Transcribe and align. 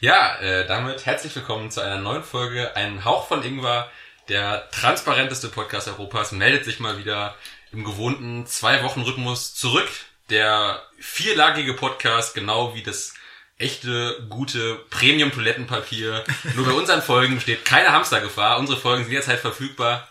Ja, 0.00 0.36
äh, 0.36 0.64
damit 0.64 1.06
herzlich 1.06 1.34
willkommen 1.34 1.72
zu 1.72 1.80
einer 1.80 1.98
neuen 1.98 2.22
Folge. 2.22 2.76
Ein 2.76 3.04
Hauch 3.04 3.26
von 3.26 3.42
Ingwer, 3.42 3.90
der 4.28 4.70
transparenteste 4.70 5.48
Podcast 5.48 5.88
Europas, 5.88 6.30
meldet 6.30 6.64
sich 6.64 6.78
mal 6.78 6.98
wieder 6.98 7.34
im 7.72 7.82
gewohnten 7.82 8.46
Zwei-Wochen-Rhythmus 8.46 9.56
zurück. 9.56 9.88
Der 10.30 10.84
vierlagige 11.00 11.74
Podcast, 11.74 12.36
genau 12.36 12.76
wie 12.76 12.84
das 12.84 13.14
echte, 13.58 14.24
gute 14.28 14.76
Premium-Toilettenpapier. 14.90 16.22
Nur 16.54 16.66
bei 16.66 16.72
unseren 16.74 17.02
Folgen 17.02 17.34
besteht 17.34 17.64
keine 17.64 17.90
Hamstergefahr. 17.90 18.60
Unsere 18.60 18.78
Folgen 18.78 19.02
sind 19.02 19.10
jederzeit 19.10 19.40
verfügbar. 19.40 20.06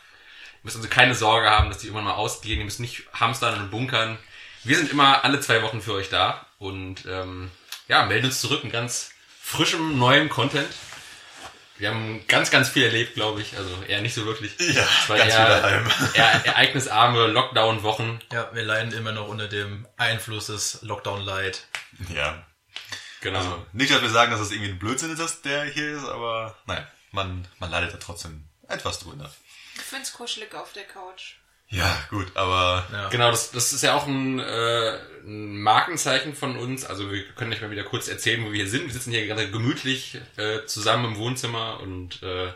Ihr 0.56 0.60
müsst 0.64 0.76
also 0.76 0.90
keine 0.90 1.16
Sorge 1.16 1.50
haben, 1.50 1.70
dass 1.70 1.78
die 1.78 1.88
irgendwann 1.88 2.14
mal 2.14 2.16
ausgehen. 2.16 2.60
Ihr 2.60 2.66
müsst 2.66 2.82
nicht 2.82 3.04
hamstern 3.14 3.58
und 3.58 3.72
bunkern. 3.72 4.18
Wir 4.66 4.76
sind 4.76 4.92
immer 4.92 5.24
alle 5.24 5.40
zwei 5.40 5.62
Wochen 5.62 5.82
für 5.82 5.94
euch 5.94 6.10
da 6.10 6.46
und 6.60 7.06
ähm, 7.06 7.52
ja, 7.88 8.06
melden 8.06 8.26
uns 8.26 8.42
zurück 8.42 8.66
mit 8.66 8.74
ganz 8.74 9.12
frischem, 9.48 9.98
neuem 9.98 10.30
Content. 10.30 10.68
Wir 11.78 11.90
haben 11.92 12.26
ganz, 12.28 12.50
ganz 12.50 12.70
viel 12.70 12.84
erlebt, 12.84 13.14
glaube 13.14 13.42
ich. 13.42 13.56
Also 13.56 13.70
eher 13.88 14.02
nicht 14.02 14.14
so 14.16 14.26
wirklich. 14.26 14.58
Ja, 14.60 14.84
Es 14.84 15.10
war 15.10 15.18
ganz 15.18 15.34
viel 15.34 15.42
eher, 15.44 15.62
daheim. 15.62 15.92
eher 16.16 16.46
ereignisarme 16.48 17.28
Lockdown-Wochen. 17.28 18.20
Ja, 18.34 18.50
wir 18.54 18.64
leiden 18.64 18.92
immer 18.94 19.12
noch 19.12 19.28
unter 19.28 19.48
dem 19.48 19.88
Einfluss 19.96 20.48
des 20.48 20.80
Lockdown 20.82 21.22
Light. 21.24 21.68
Ja. 22.14 22.44
Genau. 23.22 23.40
Also, 23.40 23.66
nicht, 23.74 23.92
dass 23.92 24.02
wir 24.02 24.10
sagen, 24.10 24.32
dass 24.32 24.42
es 24.42 24.52
irgendwie 24.52 24.72
ein 24.72 24.80
Blödsinn 24.80 25.12
ist, 25.12 25.20
dass 25.20 25.42
der 25.44 25.66
hier 25.66 25.98
ist, 25.98 26.06
aber 26.06 26.58
naja, 26.66 26.88
man, 27.12 27.48
man 27.60 27.70
leidet 27.72 27.94
da 27.94 27.98
trotzdem 27.98 28.48
etwas 28.68 29.00
drunter. 29.00 29.32
Ich 29.76 29.82
find's 29.82 30.14
kuschelig 30.14 30.54
auf 30.56 30.74
der 30.74 30.84
Couch. 30.86 31.36
Ja, 31.70 31.98
gut, 32.10 32.28
aber 32.36 32.88
Ja. 32.92 33.10
Genau, 33.10 33.30
das, 33.30 33.52
das 33.52 33.74
ist 33.74 33.84
ja 33.84 33.94
auch 33.94 34.08
ein, 34.08 34.40
äh, 34.40 34.98
ein 35.26 35.62
Markenzeichen 35.62 36.34
von 36.34 36.58
uns. 36.58 36.86
Also 36.86 37.12
wir 37.12 37.24
können 37.36 37.52
euch 37.52 37.62
mal 37.62 37.72
wieder 37.72 37.84
kurz 37.84 38.08
erzählen, 38.08 38.44
wo 38.46 38.52
wir 38.52 38.64
hier 38.64 38.70
sind. 38.70 38.86
Wir 38.86 38.94
sitzen 38.94 39.12
hier 39.12 39.28
gerade 39.28 39.52
gemütlich 39.52 40.18
äh, 40.38 40.66
zusammen 40.66 41.06
im 41.06 41.18
Wohnzimmer 41.18 41.80
und 41.82 42.24
äh, 42.24 42.52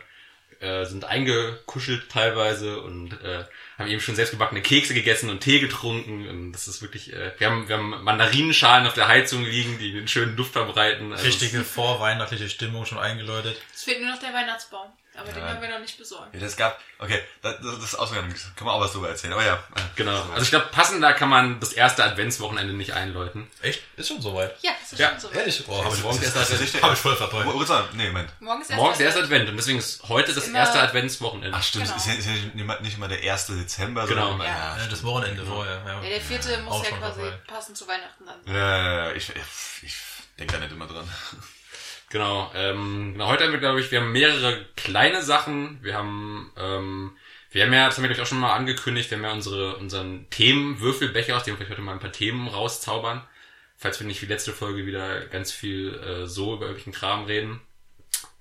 äh, 0.62 0.86
sind 0.86 1.06
eingekuschelt 1.06 2.10
teilweise 2.10 2.82
und 2.82 3.14
äh, 3.24 3.44
haben 3.78 3.90
eben 3.90 4.00
schon 4.00 4.16
selbstgebackene 4.16 4.62
Kekse 4.62 4.94
gegessen 4.94 5.30
und 5.30 5.42
Tee 5.42 5.60
getrunken. 5.60 6.30
Und 6.30 6.52
das 6.54 6.68
ist 6.68 6.82
wirklich, 6.82 7.12
äh, 7.12 7.34
wir 7.38 7.48
haben, 7.48 7.68
wir 7.68 7.78
haben 7.78 8.04
Mandarinenschalen 8.04 8.88
auf 8.88 8.94
der 8.94 9.08
Heizung 9.08 9.44
liegen, 9.44 9.78
die 9.80 9.98
einen 9.98 10.08
schönen 10.08 10.38
Duft 10.38 10.54
verbreiten. 10.54 11.12
Also 11.12 11.26
Richtige 11.26 11.64
vorweihnachtliche 11.64 12.50
Stimmung 12.50 12.86
schon 12.86 13.00
eingeläutet. 13.00 13.60
Es 13.74 13.84
fehlt 13.84 14.02
nur 14.02 14.12
noch 14.12 14.20
der 14.20 14.34
Weihnachtsbaum. 14.34 14.92
Aber 15.22 15.32
den 15.32 15.44
Ja. 15.44 15.50
haben 15.50 15.62
wir 15.62 15.70
noch 15.70 15.80
nicht 15.80 15.98
besorgt. 15.98 16.34
ja, 16.34 16.40
das 16.40 16.56
gab, 16.58 16.80
okay, 17.00 17.22
das, 17.42 17.56
das 17.62 17.84
ist 17.84 17.96
ausgegangen, 17.96 18.34
kann 18.56 18.66
man 18.68 18.76
auch 18.76 18.82
was 18.82 18.92
drüber 18.94 19.10
erzählen, 19.10 19.34
aber 19.34 19.46
ja. 19.46 19.64
Genau. 19.96 20.22
Also 20.32 20.42
ich 20.44 20.50
glaube, 20.50 20.68
passender 20.72 21.14
kann 21.14 21.30
man 21.30 21.60
das 21.60 21.74
erste 21.74 22.04
Adventswochenende 22.04 22.74
nicht 22.74 22.94
einläuten. 22.94 23.48
Echt? 23.62 23.82
Ist 23.98 24.08
schon 24.08 24.22
soweit. 24.22 24.56
Ja, 24.62 24.72
ist 24.82 24.98
Ja, 25.00 25.10
schon 25.12 25.20
so. 25.20 25.30
Ehrlich? 25.32 25.64
Oh, 25.68 25.84
hab 25.84 25.94
ich, 25.94 26.02
morgens 26.02 26.24
erst 26.24 26.36
das 26.36 26.50
das 26.50 26.62
ist 26.62 26.82
hab 26.82 26.94
ich 26.94 27.00
voll 27.00 27.16
verpeilt. 27.16 27.46
Nee, 27.94 28.08
Moment. 28.08 28.30
Morgen 28.40 28.62
ist 28.62 28.70
erst 28.70 28.78
Morgens 28.78 28.98
der 28.98 29.06
erste 29.08 29.22
Advent. 29.22 29.42
Advent 29.42 29.50
und 29.52 29.58
deswegen 29.58 29.80
ist 29.80 30.04
heute 30.10 30.34
das 30.34 30.48
erste 30.48 30.80
Adventswochenende. 30.82 31.58
Ach 31.58 31.64
stimmt, 31.64 31.86
Genau. 31.86 31.98
ist 31.98 32.08
ja, 32.08 32.14
ist 32.14 32.26
ja 32.28 32.32
nicht, 32.82 32.96
immer 32.98 33.08
der 33.08 33.20
1. 33.34 33.48
Dezember, 33.48 34.06
Genau. 34.08 34.30
sondern 34.30 34.48
Ja. 34.48 34.76
ja, 34.76 34.78
Ja, 34.84 34.88
das 34.88 35.04
Wochenende 35.04 35.46
vorher. 35.46 35.82
Ja. 35.86 36.02
Ja, 36.04 36.10
der 36.10 36.22
vierte 36.22 36.58
muss 36.62 36.84
ja 36.90 36.98
quasi 36.98 37.22
vorbei. 37.22 37.40
passend 37.48 37.78
zu 37.78 37.88
Weihnachten 37.88 38.26
dann 38.26 38.36
sein. 38.46 38.56
ja, 38.56 38.78
ja, 38.78 39.06
ja, 39.10 39.12
ich, 39.14 39.30
ich, 39.30 39.84
ich 39.84 39.96
denke 40.38 40.54
da 40.54 40.60
nicht 40.60 40.72
immer 40.72 40.88
dran. 40.88 41.08
Genau, 42.12 42.52
ähm, 42.54 43.14
genau, 43.14 43.28
heute 43.30 43.46
haben 43.46 43.54
wir, 43.54 43.60
glaube 43.60 43.80
ich, 43.80 43.90
wir 43.90 44.02
haben 44.02 44.12
mehrere 44.12 44.66
kleine 44.76 45.22
Sachen. 45.22 45.80
Wir 45.82 45.96
haben, 45.96 46.52
ähm, 46.58 47.16
wir 47.52 47.64
haben 47.64 47.72
ja, 47.72 47.86
das 47.86 47.96
haben 47.96 48.04
wir, 48.04 48.10
glaube 48.10 48.22
ich, 48.22 48.22
auch 48.22 48.30
schon 48.30 48.42
mal 48.42 48.54
angekündigt, 48.54 49.10
wir 49.10 49.18
haben 49.18 49.24
ja 49.24 49.32
unsere, 49.32 49.78
unseren 49.78 50.30
Themenwürfelbecher, 50.30 51.38
aus 51.38 51.44
dem 51.46 51.54
wir 51.54 51.58
vielleicht 51.58 51.72
heute 51.72 51.82
mal 51.82 51.94
ein 51.94 52.00
paar 52.00 52.12
Themen 52.12 52.50
rauszaubern. 52.50 53.24
Falls 53.78 54.00
wir 54.02 54.08
nicht 54.08 54.22
wie 54.22 54.26
letzte 54.26 54.52
Folge 54.52 54.86
wieder 54.86 55.26
ganz 55.28 55.54
viel 55.54 55.96
äh, 55.96 56.28
so 56.28 56.56
über 56.56 56.66
irgendwelchen 56.66 56.92
Kram 56.92 57.24
reden. 57.24 57.62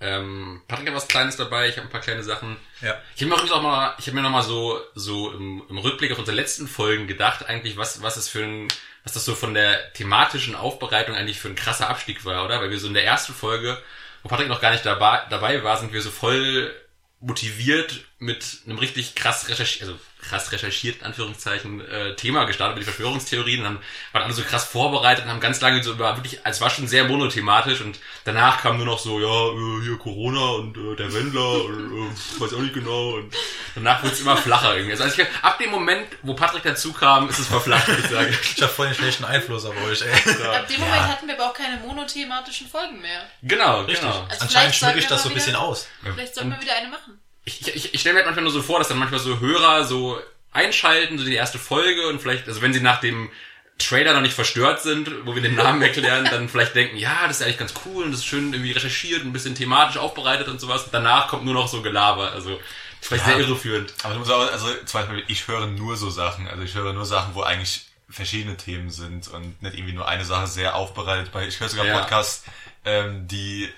Ähm, 0.02 0.62
Patrick 0.66 0.88
hat 0.88 0.94
was 0.94 1.08
Kleines 1.08 1.36
dabei, 1.36 1.68
ich 1.68 1.76
habe 1.76 1.86
ein 1.86 1.90
paar 1.90 2.00
kleine 2.00 2.22
Sachen. 2.22 2.56
Ja. 2.80 2.98
Ich 3.14 3.22
habe 3.22 3.30
mir 3.30 3.52
auch 3.52 3.62
mal, 3.62 3.94
ich 3.98 4.06
habe 4.06 4.16
mir 4.16 4.22
noch 4.22 4.30
mal 4.30 4.42
so 4.42 4.80
so 4.94 5.30
im, 5.32 5.62
im 5.68 5.78
Rückblick 5.78 6.10
auf 6.12 6.18
unsere 6.18 6.36
letzten 6.36 6.66
Folgen 6.66 7.06
gedacht, 7.06 7.46
eigentlich 7.46 7.76
was 7.76 8.02
was 8.02 8.16
es 8.16 8.28
für 8.28 8.42
ein 8.42 8.68
was 9.04 9.12
das 9.12 9.26
so 9.26 9.34
von 9.34 9.52
der 9.52 9.92
thematischen 9.92 10.54
Aufbereitung 10.54 11.14
eigentlich 11.14 11.38
für 11.38 11.48
ein 11.48 11.54
krasser 11.54 11.90
Abstieg 11.90 12.24
war, 12.24 12.44
oder? 12.46 12.60
Weil 12.60 12.70
wir 12.70 12.80
so 12.80 12.88
in 12.88 12.94
der 12.94 13.04
ersten 13.04 13.34
Folge, 13.34 13.76
wo 14.22 14.30
Patrick 14.30 14.48
noch 14.48 14.62
gar 14.62 14.72
nicht 14.72 14.86
dabei 14.86 15.22
dabei 15.28 15.62
war, 15.62 15.76
sind 15.76 15.92
wir 15.92 16.00
so 16.00 16.10
voll 16.10 16.74
motiviert 17.20 18.06
mit 18.18 18.62
einem 18.66 18.78
richtig 18.78 19.14
krass 19.14 19.50
recherchiert, 19.50 19.82
also 19.82 20.00
krass 20.22 20.52
recherchiert, 20.52 20.98
in 21.00 21.06
Anführungszeichen, 21.06 21.80
äh, 21.80 22.14
Thema 22.16 22.44
gestartet 22.44 22.76
mit 22.76 22.86
die 22.86 22.90
Verschwörungstheorien 22.90 23.60
und 23.60 23.66
haben, 23.66 23.78
waren 24.12 24.22
alle 24.24 24.32
so 24.32 24.42
krass 24.42 24.64
vorbereitet 24.64 25.24
und 25.24 25.30
haben 25.30 25.40
ganz 25.40 25.60
lange 25.60 25.82
so 25.82 25.92
über 25.92 26.16
wirklich, 26.16 26.40
es 26.44 26.60
war 26.60 26.70
schon 26.70 26.86
sehr 26.86 27.04
monothematisch 27.04 27.80
und 27.80 27.98
danach 28.24 28.62
kam 28.62 28.76
nur 28.76 28.86
noch 28.86 28.98
so, 28.98 29.20
ja, 29.20 29.26
äh, 29.26 29.82
hier 29.82 29.98
Corona 29.98 30.50
und 30.50 30.76
äh, 30.76 30.96
der 30.96 31.12
Wendler 31.12 31.64
und 31.64 32.10
äh, 32.10 32.40
weiß 32.40 32.54
auch 32.54 32.58
nicht 32.60 32.74
genau 32.74 33.14
und 33.14 33.34
danach 33.74 34.02
wurde 34.02 34.12
es 34.12 34.20
immer 34.20 34.36
flacher 34.36 34.74
irgendwie. 34.74 34.92
Also, 34.92 35.04
also 35.04 35.22
ich, 35.22 35.28
ab 35.42 35.58
dem 35.58 35.70
Moment, 35.70 36.08
wo 36.22 36.34
Patrick 36.34 36.62
dazu 36.62 36.92
kam, 36.92 37.28
ist 37.28 37.38
es 37.38 37.46
verflacht, 37.46 37.88
würde 37.88 38.02
ich 38.02 38.08
sagen. 38.08 38.36
Ich 38.60 38.62
hab 38.62 38.70
voll 38.70 38.88
den 38.88 38.94
schlechten 38.94 39.24
Einfluss 39.24 39.64
auf 39.64 39.74
euch, 39.84 40.02
ey. 40.02 40.12
Ab 40.12 40.68
dem 40.68 40.80
Moment 40.80 41.02
hatten 41.08 41.26
wir 41.26 41.34
aber 41.34 41.50
auch 41.50 41.54
keine 41.54 41.78
monothematischen 41.78 42.68
Folgen 42.68 43.00
mehr. 43.00 43.22
Genau, 43.42 43.82
Richtig. 43.82 44.00
genau. 44.00 44.26
Also 44.28 44.42
Anscheinend 44.42 44.74
schmücke 44.74 44.98
ich 44.98 45.06
das 45.06 45.22
so 45.22 45.28
ein 45.28 45.34
bisschen 45.34 45.56
aus. 45.56 45.86
Vielleicht 46.02 46.34
sollten 46.34 46.50
wir 46.50 46.60
wieder 46.60 46.76
eine 46.76 46.88
machen. 46.88 47.20
Ich, 47.44 47.74
ich, 47.74 47.94
ich 47.94 48.00
stelle 48.00 48.14
mir 48.14 48.18
halt 48.18 48.26
manchmal 48.26 48.44
nur 48.44 48.52
so 48.52 48.62
vor, 48.62 48.78
dass 48.78 48.88
dann 48.88 48.98
manchmal 48.98 49.20
so 49.20 49.40
Hörer 49.40 49.84
so 49.84 50.18
einschalten, 50.52 51.18
so 51.18 51.24
die 51.24 51.34
erste 51.34 51.58
Folge 51.58 52.08
und 52.08 52.20
vielleicht, 52.20 52.48
also 52.48 52.60
wenn 52.62 52.72
sie 52.72 52.80
nach 52.80 53.00
dem 53.00 53.30
Trailer 53.78 54.12
noch 54.12 54.20
nicht 54.20 54.34
verstört 54.34 54.82
sind, 54.82 55.10
wo 55.24 55.34
wir 55.34 55.40
den 55.42 55.54
Namen 55.54 55.80
erklären, 55.80 56.26
dann 56.30 56.48
vielleicht 56.48 56.74
denken, 56.74 56.96
ja, 56.96 57.26
das 57.26 57.40
ist 57.40 57.42
eigentlich 57.46 57.58
ganz 57.58 57.72
cool 57.86 58.04
und 58.04 58.10
das 58.10 58.20
ist 58.20 58.26
schön 58.26 58.52
irgendwie 58.52 58.72
recherchiert, 58.72 59.24
ein 59.24 59.32
bisschen 59.32 59.54
thematisch 59.54 59.96
aufbereitet 59.96 60.48
und 60.48 60.60
sowas. 60.60 60.86
Danach 60.92 61.28
kommt 61.28 61.44
nur 61.44 61.54
noch 61.54 61.66
so 61.68 61.80
Gelaber, 61.80 62.32
also 62.32 62.60
vielleicht 63.00 63.26
Ja. 63.26 63.36
sehr 63.36 63.40
irreführend. 63.46 63.94
Aber 64.02 64.12
du 64.14 64.18
musst 64.20 64.30
auch, 64.30 64.52
also 64.52 64.66
zum 64.84 65.00
Beispiel, 65.00 65.24
ich 65.28 65.48
höre 65.48 65.66
nur 65.66 65.96
so 65.96 66.10
Sachen, 66.10 66.46
also 66.46 66.62
ich 66.62 66.74
höre 66.74 66.92
nur 66.92 67.06
Sachen, 67.06 67.34
wo 67.34 67.42
eigentlich 67.42 67.86
verschiedene 68.10 68.56
Themen 68.56 68.90
sind 68.90 69.28
und 69.28 69.62
nicht 69.62 69.74
irgendwie 69.74 69.94
nur 69.94 70.06
eine 70.06 70.24
Sache 70.24 70.46
sehr 70.46 70.74
aufbereitet. 70.74 71.30
Ich 71.48 71.58
höre 71.60 71.68
sogar 71.68 71.86
Ja. 71.86 72.00
Podcasts, 72.00 72.44
ähm, 72.84 73.28
die 73.28 73.68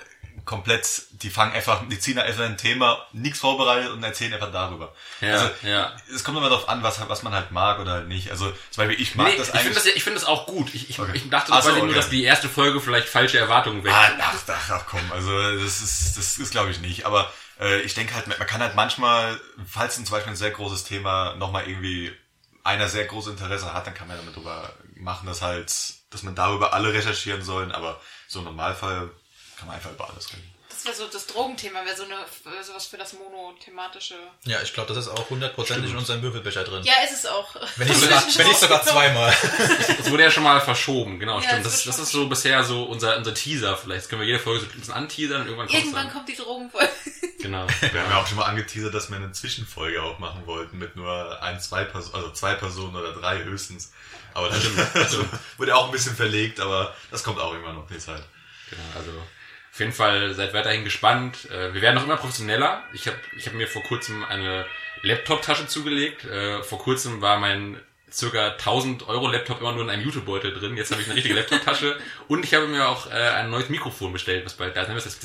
komplett, 0.44 1.02
die 1.12 1.30
fangen 1.30 1.52
einfach, 1.52 1.82
die 1.88 1.98
ziehen 1.98 2.18
einfach 2.18 2.44
ein 2.44 2.56
Thema, 2.58 3.06
nichts 3.12 3.38
vorbereitet 3.40 3.90
und 3.92 4.02
erzählen 4.02 4.34
einfach 4.34 4.50
darüber. 4.52 4.92
Ja, 5.20 5.32
also 5.34 5.50
ja. 5.62 5.92
es 6.14 6.24
kommt 6.24 6.36
immer 6.38 6.48
darauf 6.48 6.68
an, 6.68 6.82
was, 6.82 7.00
was 7.08 7.22
man 7.22 7.32
halt 7.32 7.52
mag 7.52 7.78
oder 7.78 7.92
halt 7.92 8.08
nicht. 8.08 8.30
Also 8.30 8.50
zum 8.70 8.84
Beispiel, 8.86 9.00
ich 9.00 9.14
mag 9.14 9.28
Nee, 9.28 9.36
das 9.38 9.48
ich 9.48 9.54
eigentlich. 9.54 9.62
finde 9.64 9.74
das, 9.76 9.86
ja- 9.86 9.92
ich 9.94 10.02
finde 10.04 10.18
das 10.20 10.28
auch 10.28 10.46
gut. 10.46 10.74
Ich, 10.74 10.90
ich, 10.90 10.98
Okay. 10.98 11.12
ich 11.14 11.30
dachte 11.30 11.52
Ach 11.52 11.56
das 11.56 11.64
so, 11.64 11.70
quasi 11.70 11.80
nur, 11.82 11.90
okay. 11.90 11.96
dass 12.00 12.10
die 12.10 12.24
erste 12.24 12.48
Folge 12.48 12.80
vielleicht 12.80 13.08
falsche 13.08 13.38
Erwartungen 13.38 13.84
weckt. 13.84 13.94
Ah, 13.94 14.10
ach, 14.20 14.34
ach, 14.48 14.70
ach 14.70 14.86
komm, 14.88 15.00
also 15.12 15.30
das 15.58 15.80
ist, 15.82 16.16
das 16.16 16.38
ist 16.38 16.50
glaube 16.50 16.70
ich 16.70 16.80
nicht. 16.80 17.06
Aber 17.06 17.32
äh, 17.60 17.80
ich 17.82 17.94
denke 17.94 18.14
halt, 18.14 18.26
man 18.26 18.38
kann 18.46 18.60
halt 18.60 18.74
manchmal, 18.74 19.38
falls 19.68 19.96
ein 19.98 20.06
zum 20.06 20.14
Beispiel 20.16 20.32
ein 20.32 20.36
sehr 20.36 20.50
großes 20.50 20.84
Thema 20.84 21.34
nochmal 21.36 21.68
irgendwie 21.68 22.12
einer 22.64 22.88
sehr 22.88 23.04
großes 23.06 23.32
Interesse 23.32 23.72
hat, 23.74 23.86
dann 23.86 23.94
kann 23.94 24.08
man 24.08 24.16
damit 24.16 24.36
drüber 24.36 24.72
machen, 24.96 25.26
dass 25.26 25.42
halt, 25.42 25.72
dass 26.10 26.22
man 26.22 26.34
darüber 26.34 26.72
alle 26.74 26.92
recherchieren 26.92 27.42
sollen, 27.42 27.72
aber 27.72 28.00
so 28.28 28.38
im 28.38 28.44
Normalfall 28.44 29.10
kann 29.62 29.68
man 29.68 29.76
einfach 29.76 29.92
über 29.92 30.10
alles 30.10 30.28
reden. 30.32 30.50
Das 30.68 30.84
wäre 30.84 30.96
so 30.96 31.06
das 31.06 31.26
Drogenthema, 31.28 31.84
wäre 31.84 31.96
so 31.96 32.02
eine 32.02 32.16
sowas 32.64 32.86
für 32.86 32.96
das 32.96 33.12
monothematische. 33.12 34.16
Ja, 34.44 34.60
ich 34.60 34.72
glaube, 34.72 34.92
das 34.92 35.06
ist 35.06 35.08
auch 35.08 35.30
hundertprozentig 35.30 35.92
in 35.92 35.96
unserem 35.96 36.20
Würfelbecher 36.22 36.64
drin. 36.64 36.82
Ja, 36.82 36.94
ist 37.04 37.12
es 37.12 37.26
auch. 37.26 37.54
Wenn 37.76 37.86
nicht 37.86 38.00
sogar, 38.00 38.20
wenn 38.36 38.46
nicht 38.48 38.58
sogar 38.58 38.82
zweimal. 38.82 39.32
Das 39.98 40.10
wurde 40.10 40.24
ja 40.24 40.30
schon 40.32 40.42
mal 40.42 40.60
verschoben, 40.60 41.20
genau, 41.20 41.36
Ja, 41.38 41.50
stimmt. 41.50 41.66
Das, 41.66 41.84
das 41.84 41.94
schon 41.94 42.04
ist 42.04 42.10
so 42.10 42.28
bisher 42.28 42.64
so 42.64 42.84
unser, 42.84 43.16
unser 43.18 43.34
Teaser 43.34 43.76
vielleicht. 43.76 44.02
Das 44.02 44.08
können 44.08 44.22
wir 44.22 44.26
jede 44.26 44.40
Folge 44.40 44.64
so 44.64 44.66
ein 44.66 44.80
bisschen 44.80 44.94
anteasern 44.94 45.42
und 45.42 45.46
irgendwann 45.46 45.68
kommt's 45.68 45.80
Irgendwann 45.80 46.06
dann. 46.06 46.12
kommt 46.12 46.28
die 46.28 46.36
Drogenfolge. 46.36 46.90
Genau. 47.42 47.66
Wir 47.80 48.00
haben 48.00 48.10
ja 48.10 48.20
auch 48.22 48.26
schon 48.28 48.36
mal 48.36 48.44
angeteasert, 48.44 48.94
dass 48.94 49.10
wir 49.10 49.16
eine 49.16 49.32
Zwischenfolge 49.32 50.00
auch 50.00 50.20
machen 50.20 50.46
wollten 50.46 50.78
mit 50.78 50.94
nur 50.94 51.42
ein, 51.42 51.60
zwei 51.60 51.82
Personen, 51.82 52.14
also 52.14 52.30
zwei 52.30 52.54
Personen 52.54 52.94
oder 52.94 53.12
drei 53.12 53.42
höchstens. 53.42 53.92
Aber 54.32 54.48
das 54.48 54.60
also, 54.94 55.24
wurde 55.56 55.74
auch 55.74 55.86
ein 55.86 55.90
bisschen 55.90 56.14
verlegt, 56.14 56.60
aber 56.60 56.94
das 57.10 57.24
kommt 57.24 57.40
auch 57.40 57.52
immer 57.52 57.72
noch 57.72 57.88
die 57.88 57.98
Zeit. 57.98 58.22
Genau, 58.70 58.82
also 58.96 59.10
auf 59.72 59.80
jeden 59.80 59.92
Fall 59.92 60.34
seid 60.34 60.52
weiterhin 60.52 60.84
gespannt. 60.84 61.50
Äh, 61.50 61.72
Wir 61.72 61.80
werden 61.80 61.94
noch 61.94 62.04
immer 62.04 62.16
professioneller. 62.18 62.82
Ich 62.92 63.06
habe 63.06 63.16
ich 63.36 63.46
hab 63.46 63.54
mir 63.54 63.66
vor 63.66 63.82
kurzem 63.82 64.22
eine 64.24 64.66
Laptop-Tasche 65.02 65.66
zugelegt. 65.66 66.24
Äh, 66.24 66.62
Vor 66.62 66.78
kurzem 66.78 67.20
war 67.22 67.38
mein 67.38 67.80
circa 68.12 68.50
1000 68.52 69.08
Euro 69.08 69.28
Laptop 69.28 69.60
immer 69.60 69.72
nur 69.72 69.82
in 69.82 69.90
einem 69.90 70.02
YouTube-Beutel 70.02 70.52
drin. 70.54 70.76
Jetzt 70.76 70.90
habe 70.90 71.00
ich 71.00 71.08
eine 71.08 71.16
richtige 71.16 71.34
Laptop-Tasche 71.34 71.98
und 72.28 72.44
ich 72.44 72.54
habe 72.54 72.66
mir 72.66 72.88
auch 72.88 73.10
äh, 73.10 73.14
ein 73.14 73.50
neues 73.50 73.68
Mikrofon 73.68 74.12
bestellt, 74.12 74.44
was 74.44 74.54
bald 74.54 74.76
da 74.76 74.82
ist. 74.82 75.06
Das 75.06 75.18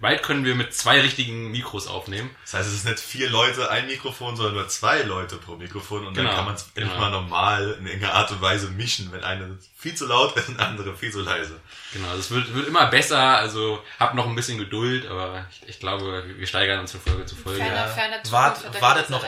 Bald 0.00 0.22
können 0.22 0.44
wir 0.44 0.54
mit 0.54 0.74
zwei 0.74 1.00
richtigen 1.00 1.50
Mikros 1.50 1.86
aufnehmen. 1.86 2.30
Das 2.42 2.54
heißt, 2.54 2.68
es 2.68 2.74
ist 2.74 2.84
nicht 2.84 3.00
vier 3.00 3.30
Leute 3.30 3.70
ein 3.70 3.86
Mikrofon, 3.86 4.36
sondern 4.36 4.54
nur 4.54 4.68
zwei 4.68 5.02
Leute 5.02 5.36
pro 5.36 5.56
Mikrofon 5.56 6.06
und 6.06 6.14
Genau, 6.14 6.28
dann 6.28 6.36
kann 6.36 6.44
man 6.46 6.54
es 6.54 6.72
genau. 6.74 6.86
endlich 6.86 7.00
mal 7.00 7.10
normal 7.10 7.76
in 7.78 7.86
irgendeiner 7.86 8.14
Art 8.14 8.30
und 8.30 8.40
Weise 8.40 8.68
mischen, 8.70 9.10
wenn 9.12 9.24
eine 9.24 9.58
viel 9.76 9.94
zu 9.94 10.06
laut 10.06 10.36
ist 10.36 10.48
und 10.48 10.60
andere 10.60 10.94
viel 10.96 11.12
zu 11.12 11.20
leise. 11.20 11.60
Genau, 11.92 12.08
also 12.08 12.20
es 12.20 12.30
wird, 12.30 12.54
wird 12.54 12.68
immer 12.68 12.86
besser, 12.86 13.18
also 13.18 13.82
hab 13.98 14.14
noch 14.14 14.26
ein 14.26 14.34
bisschen 14.34 14.58
Geduld, 14.58 15.06
aber 15.06 15.46
ich, 15.50 15.68
ich 15.68 15.80
glaube, 15.80 16.24
wir 16.26 16.46
steigern 16.46 16.80
uns 16.80 16.92
von 16.92 17.00
Folge 17.00 17.26
zu 17.26 17.36
Folge. 17.36 17.60
Ferner, 17.60 17.88
ferner 17.88 18.16
Wart, 18.30 18.80
wartet, 18.80 19.04
das 19.04 19.10
noch. 19.10 19.24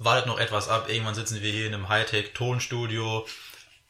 Wartet 0.00 0.26
noch 0.26 0.40
etwas 0.40 0.68
ab. 0.68 0.88
Irgendwann 0.88 1.14
sitzen 1.14 1.40
wir 1.42 1.52
hier 1.52 1.66
in 1.66 1.74
einem 1.74 1.88
Hightech-Tonstudio. 1.88 3.26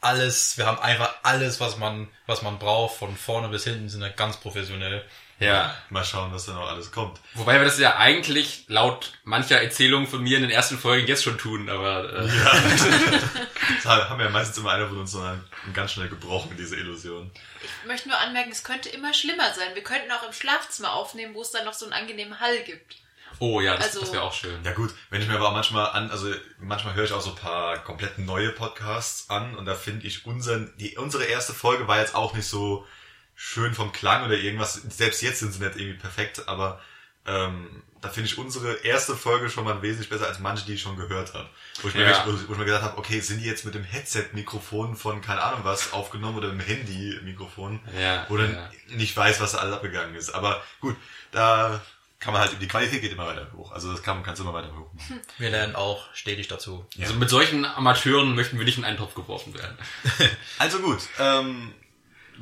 Alles, 0.03 0.59
wir 0.59 0.67
haben 0.67 0.79
einfach 0.79 1.15
alles, 1.23 1.61
was 1.61 1.79
man, 1.79 2.09
was 2.27 2.43
man 2.43 2.59
braucht, 2.59 2.97
von 2.97 3.17
vorne 3.17 3.49
bis 3.49 3.65
hinten 3.65 3.89
sind 3.89 4.01
wir 4.01 4.11
ganz 4.11 4.37
professionell. 4.39 5.05
Ja. 5.39 5.75
Mal 5.89 6.05
schauen, 6.05 6.33
was 6.33 6.45
da 6.45 6.53
noch 6.53 6.69
alles 6.69 6.93
kommt. 6.93 7.19
Wobei 7.35 7.59
wir 7.59 7.65
das 7.65 7.79
ja 7.79 7.97
eigentlich 7.97 8.65
laut 8.69 9.12
mancher 9.25 9.61
Erzählungen 9.61 10.07
von 10.07 10.23
mir 10.23 10.37
in 10.37 10.43
den 10.43 10.51
ersten 10.51 10.79
Folgen 10.79 11.07
jetzt 11.07 11.25
schon 11.25 11.39
tun, 11.39 11.71
aber 11.71 12.12
äh, 12.12 12.29
Das 13.83 13.87
haben 13.87 14.21
ja 14.21 14.29
meistens 14.29 14.59
immer 14.59 14.73
einer 14.73 14.89
von 14.89 14.99
uns 14.99 15.12
so 15.12 15.25
ganz 15.73 15.93
schnell 15.93 16.09
gebrochen, 16.09 16.57
diese 16.59 16.77
Illusion. 16.77 17.31
Ich 17.62 17.87
möchte 17.87 18.09
nur 18.09 18.19
anmerken, 18.19 18.51
es 18.51 18.65
könnte 18.65 18.91
immer 18.91 19.15
schlimmer 19.15 19.55
sein. 19.55 19.75
Wir 19.75 19.83
könnten 19.83 20.11
auch 20.12 20.23
im 20.23 20.33
Schlafzimmer 20.33 20.93
aufnehmen, 20.93 21.35
wo 21.35 21.43
es 21.43 21.51
dann 21.51 21.65
noch 21.65 21.73
so 21.73 21.87
einen 21.87 21.95
angenehmen 21.95 22.41
Hall 22.41 22.59
gibt. 22.65 22.97
Oh 23.41 23.61
ja, 23.61 23.75
das, 23.77 23.87
Also- 23.87 24.01
das 24.01 24.13
wäre 24.13 24.23
auch 24.23 24.33
schön. 24.33 24.63
Ja 24.65 24.73
gut, 24.73 24.95
wenn 25.11 25.21
ich 25.21 25.27
mir 25.29 25.35
aber 25.35 25.51
manchmal 25.51 25.87
an, 25.91 26.11
also 26.11 26.33
manchmal 26.61 26.95
höre 26.95 27.05
ich 27.05 27.13
auch 27.13 27.21
so 27.21 27.31
ein 27.31 27.37
paar 27.37 27.79
komplett 27.83 28.19
neue 28.19 28.51
Podcasts 28.51 29.29
an 29.31 29.57
und 29.57 29.65
da 29.67 29.75
finde 29.75 30.07
ich 30.07 30.25
unseren, 30.27 30.73
die, 30.79 30.97
unsere 30.97 31.25
erste 31.25 31.53
Folge 31.53 31.89
war 31.89 31.99
jetzt 31.99 32.15
auch 32.15 32.35
nicht 32.35 32.47
so 32.47 32.87
schön 33.35 33.75
vom 33.75 33.91
Klang 33.93 34.25
oder 34.25 34.37
irgendwas. 34.37 34.75
Selbst 34.75 35.23
jetzt 35.23 35.41
sind 35.41 35.53
sie 35.53 35.61
nicht 35.61 35.75
irgendwie 35.77 35.99
perfekt, 35.99 36.47
aber 36.49 36.81
ähm, 37.27 37.83
da 38.03 38.09
finde 38.09 38.29
ich 38.31 38.39
unsere 38.39 38.77
erste 38.85 39.15
Folge 39.15 39.51
schon 39.51 39.65
mal 39.65 39.83
wesentlich 39.83 40.09
besser 40.09 40.27
als 40.27 40.39
manche, 40.39 40.65
die 40.65 40.73
ich 40.75 40.81
schon 40.83 40.97
gehört 40.97 41.35
habe. 41.35 41.49
Wo 41.83 41.89
ich 41.89 41.95
mir, 41.95 42.03
Ja. 42.03 42.25
wirklich- 42.27 42.45
wo, 42.45 42.49
wo 42.49 42.53
ich 42.53 42.59
mir 42.59 42.65
gedacht 42.65 42.83
habe, 42.83 42.97
okay, 42.99 43.21
sind 43.21 43.41
die 43.41 43.47
jetzt 43.47 43.65
mit 43.67 43.75
dem 43.75 43.85
Headset-Mikrofon 43.85 44.97
von 44.97 45.21
keine 45.21 45.43
Ahnung 45.43 45.61
was 45.65 45.93
aufgenommen 45.93 46.39
oder 46.39 46.49
mit 46.53 46.67
dem 46.67 46.77
Handy-Mikrofon, 46.77 47.81
Ja, 47.99 48.25
wo 48.29 48.37
dann 48.39 48.55
ja. 48.55 48.71
nicht 48.97 49.17
weiß, 49.17 49.41
was 49.41 49.53
da 49.53 49.59
alles 49.59 49.75
abgegangen 49.75 50.15
ist. 50.15 50.31
Aber 50.31 50.63
gut, 50.81 50.97
da 51.31 51.81
kann 52.21 52.33
man 52.35 52.43
halt, 52.43 52.61
die 52.61 52.69
Qualität 52.69 53.01
geht 53.01 53.13
immer 53.13 53.27
weiter 53.27 53.49
hoch. 53.57 53.73
Also 53.73 53.91
das 53.93 54.03
kann 54.03 54.17
man 54.17 54.25
kannst 54.25 54.39
du 54.41 54.45
immer 54.45 54.53
weiter 54.55 54.69
hoch 54.77 54.93
machen. 54.93 55.21
Wir 55.39 55.51
lernen 55.51 55.75
auch 55.75 56.05
stetig 56.15 56.49
dazu. 56.49 56.87
Also 57.01 57.15
mit 57.15 57.31
solchen 57.31 57.65
Amateuren 57.65 58.35
möchten 58.35 58.59
wir 58.59 58.65
nicht 58.67 58.79
in 58.79 58.85
einen 58.85 58.99
Topf 58.99 59.15
geworfen 59.15 59.55
werden. 59.55 59.77
Also 60.59 60.81
gut, 60.81 60.99
ähm, 61.19 61.75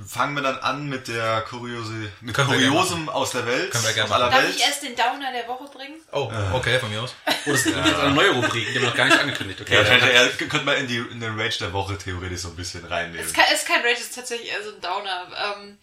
fangen 0.04 0.34
wir 0.34 0.42
dann 0.42 0.58
an 0.58 0.88
mit 0.88 1.06
der 1.08 1.42
Kuriose, 1.42 2.10
mit 2.20 2.34
Können 2.34 2.48
Kuriosum 2.48 3.08
aus 3.08 3.30
der 3.32 3.46
Welt, 3.46 3.70
Können 3.70 3.84
wir 3.84 3.92
gerne 3.92 4.12
aller 4.14 4.30
Darf 4.30 4.42
Welt. 4.42 4.56
ich 4.56 4.62
erst 4.62 4.82
den 4.82 4.96
Downer 4.96 5.30
der 5.32 5.46
Woche 5.48 5.64
bringen? 5.72 6.00
Oh, 6.12 6.30
okay, 6.54 6.78
von 6.80 6.90
mir 6.90 7.02
aus. 7.02 7.14
Oh, 7.26 7.32
das 7.52 7.54
ist 7.66 7.76
jetzt 7.76 7.98
eine 8.00 8.14
neue 8.14 8.30
Rubrik, 8.30 8.66
die 8.66 8.74
haben 8.74 8.82
wir 8.82 8.88
noch 8.90 8.96
gar 8.96 9.06
nicht 9.06 9.18
angekündigt. 9.20 9.60
Okay, 9.60 9.74
ja, 9.74 9.82
dann- 9.84 10.00
könnte, 10.00 10.48
könnte 10.48 10.66
man 10.66 10.76
in, 10.78 10.88
die, 10.88 10.96
in 10.98 11.20
den 11.20 11.38
Rage 11.38 11.58
der 11.60 11.72
Woche 11.72 11.96
theoretisch 11.98 12.40
so 12.40 12.48
ein 12.48 12.56
bisschen 12.56 12.84
reinnehmen. 12.84 13.20
Es 13.20 13.28
ist 13.28 13.34
kein, 13.36 13.44
es 13.52 13.60
ist 13.62 13.68
kein 13.68 13.80
Rage, 13.82 13.92
es 13.94 14.00
ist 14.02 14.14
tatsächlich 14.16 14.50
eher 14.50 14.62
so 14.64 14.70
ein 14.74 14.80
Downer. 14.80 15.28
Ähm, 15.56 15.78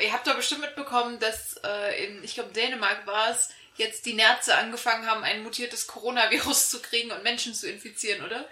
ihr 0.00 0.12
habt 0.12 0.26
doch 0.26 0.36
bestimmt 0.36 0.62
mitbekommen, 0.62 1.18
dass 1.18 1.56
äh, 1.64 2.04
in, 2.04 2.24
ich 2.24 2.34
glaube, 2.34 2.52
Dänemark 2.52 3.06
war 3.06 3.30
es, 3.30 3.50
jetzt 3.76 4.06
die 4.06 4.14
Nerze 4.14 4.56
angefangen 4.56 5.06
haben, 5.06 5.24
ein 5.24 5.42
mutiertes 5.42 5.86
Coronavirus 5.86 6.70
zu 6.70 6.82
kriegen 6.82 7.10
und 7.10 7.22
Menschen 7.22 7.54
zu 7.54 7.70
infizieren, 7.70 8.24
oder? 8.24 8.46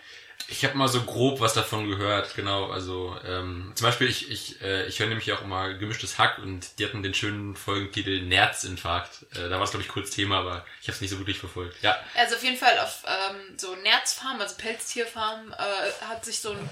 Ich 0.48 0.64
habe 0.64 0.76
mal 0.76 0.88
so 0.88 1.02
grob 1.02 1.40
was 1.40 1.52
davon 1.52 1.88
gehört, 1.88 2.34
genau. 2.34 2.70
Also 2.70 3.16
ähm, 3.26 3.72
zum 3.74 3.86
Beispiel, 3.86 4.08
ich, 4.08 4.30
ich, 4.30 4.60
äh, 4.62 4.86
ich 4.86 4.98
höre 4.98 5.06
nämlich 5.06 5.30
auch 5.32 5.42
immer 5.42 5.74
gemischtes 5.74 6.18
Hack 6.18 6.38
und 6.38 6.78
die 6.78 6.84
hatten 6.84 7.02
den 7.02 7.14
schönen 7.14 7.54
Folgentitel 7.54 8.22
Nerzinfarkt. 8.22 9.26
Äh, 9.34 9.48
da 9.48 9.56
war 9.56 9.62
es, 9.62 9.70
glaube 9.70 9.84
ich, 9.84 9.88
kurz 9.90 10.10
Thema, 10.10 10.38
aber 10.38 10.64
ich 10.80 10.88
habe 10.88 10.94
es 10.94 11.00
nicht 11.02 11.10
so 11.10 11.18
wirklich 11.18 11.38
verfolgt. 11.38 11.76
Ja, 11.82 11.96
Also 12.16 12.36
auf 12.36 12.42
jeden 12.42 12.56
Fall 12.56 12.78
auf 12.78 13.04
ähm, 13.06 13.58
so 13.58 13.74
Nerzfarmen, 13.76 14.40
also 14.40 14.56
Pelztierfarmen, 14.56 15.52
äh, 15.52 16.06
hat 16.06 16.24
sich 16.24 16.40
so 16.40 16.52
ein, 16.52 16.70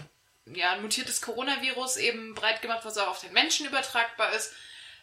ja, 0.55 0.73
ein 0.73 0.83
mutiertes 0.83 1.21
Coronavirus 1.21 1.97
eben 1.97 2.35
breit 2.35 2.63
gemacht, 2.63 2.81
was 2.85 2.99
auch 2.99 3.09
auf 3.09 3.21
den 3.21 3.33
Menschen 3.33 3.67
übertragbar 3.67 4.33
ist. 4.33 4.53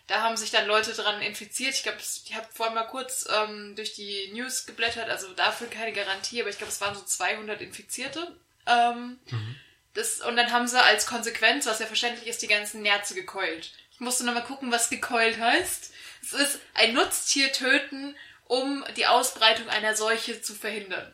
Da 0.07 0.21
haben 0.21 0.37
sich 0.37 0.51
dann 0.51 0.67
Leute 0.67 0.93
dran 0.93 1.21
infiziert. 1.21 1.73
Ich 1.73 1.83
glaube, 1.83 1.97
ich 1.99 2.35
habe 2.35 2.47
vorhin 2.53 2.75
mal 2.75 2.83
kurz 2.83 3.27
ähm, 3.33 3.75
durch 3.75 3.93
die 3.93 4.31
News 4.33 4.65
geblättert, 4.65 5.09
also 5.09 5.33
dafür 5.33 5.67
keine 5.67 5.93
Garantie, 5.93 6.41
aber 6.41 6.49
ich 6.49 6.57
glaube, 6.57 6.71
es 6.71 6.81
waren 6.81 6.93
so 6.93 7.01
200 7.01 7.61
Infizierte. 7.61 8.35
Ähm, 8.67 9.19
das, 9.95 10.21
und 10.21 10.35
dann 10.35 10.51
haben 10.51 10.67
sie 10.67 10.81
als 10.81 11.07
Konsequenz, 11.07 11.65
was 11.65 11.79
ja 11.79 11.87
verständlich 11.87 12.27
ist, 12.27 12.41
die 12.41 12.47
ganzen 12.47 12.81
Nerze 12.81 13.15
gekeult. 13.15 13.71
Ich 13.91 13.99
musste 13.99 14.25
nochmal 14.25 14.43
gucken, 14.43 14.71
was 14.71 14.89
gekeult 14.89 15.39
heißt. 15.39 15.93
Es 16.21 16.33
ist 16.33 16.59
ein 16.73 16.93
Nutztier 16.93 17.51
töten, 17.51 18.15
um 18.47 18.83
die 18.97 19.07
Ausbreitung 19.07 19.69
einer 19.69 19.95
Seuche 19.95 20.41
zu 20.41 20.53
verhindern. 20.53 21.13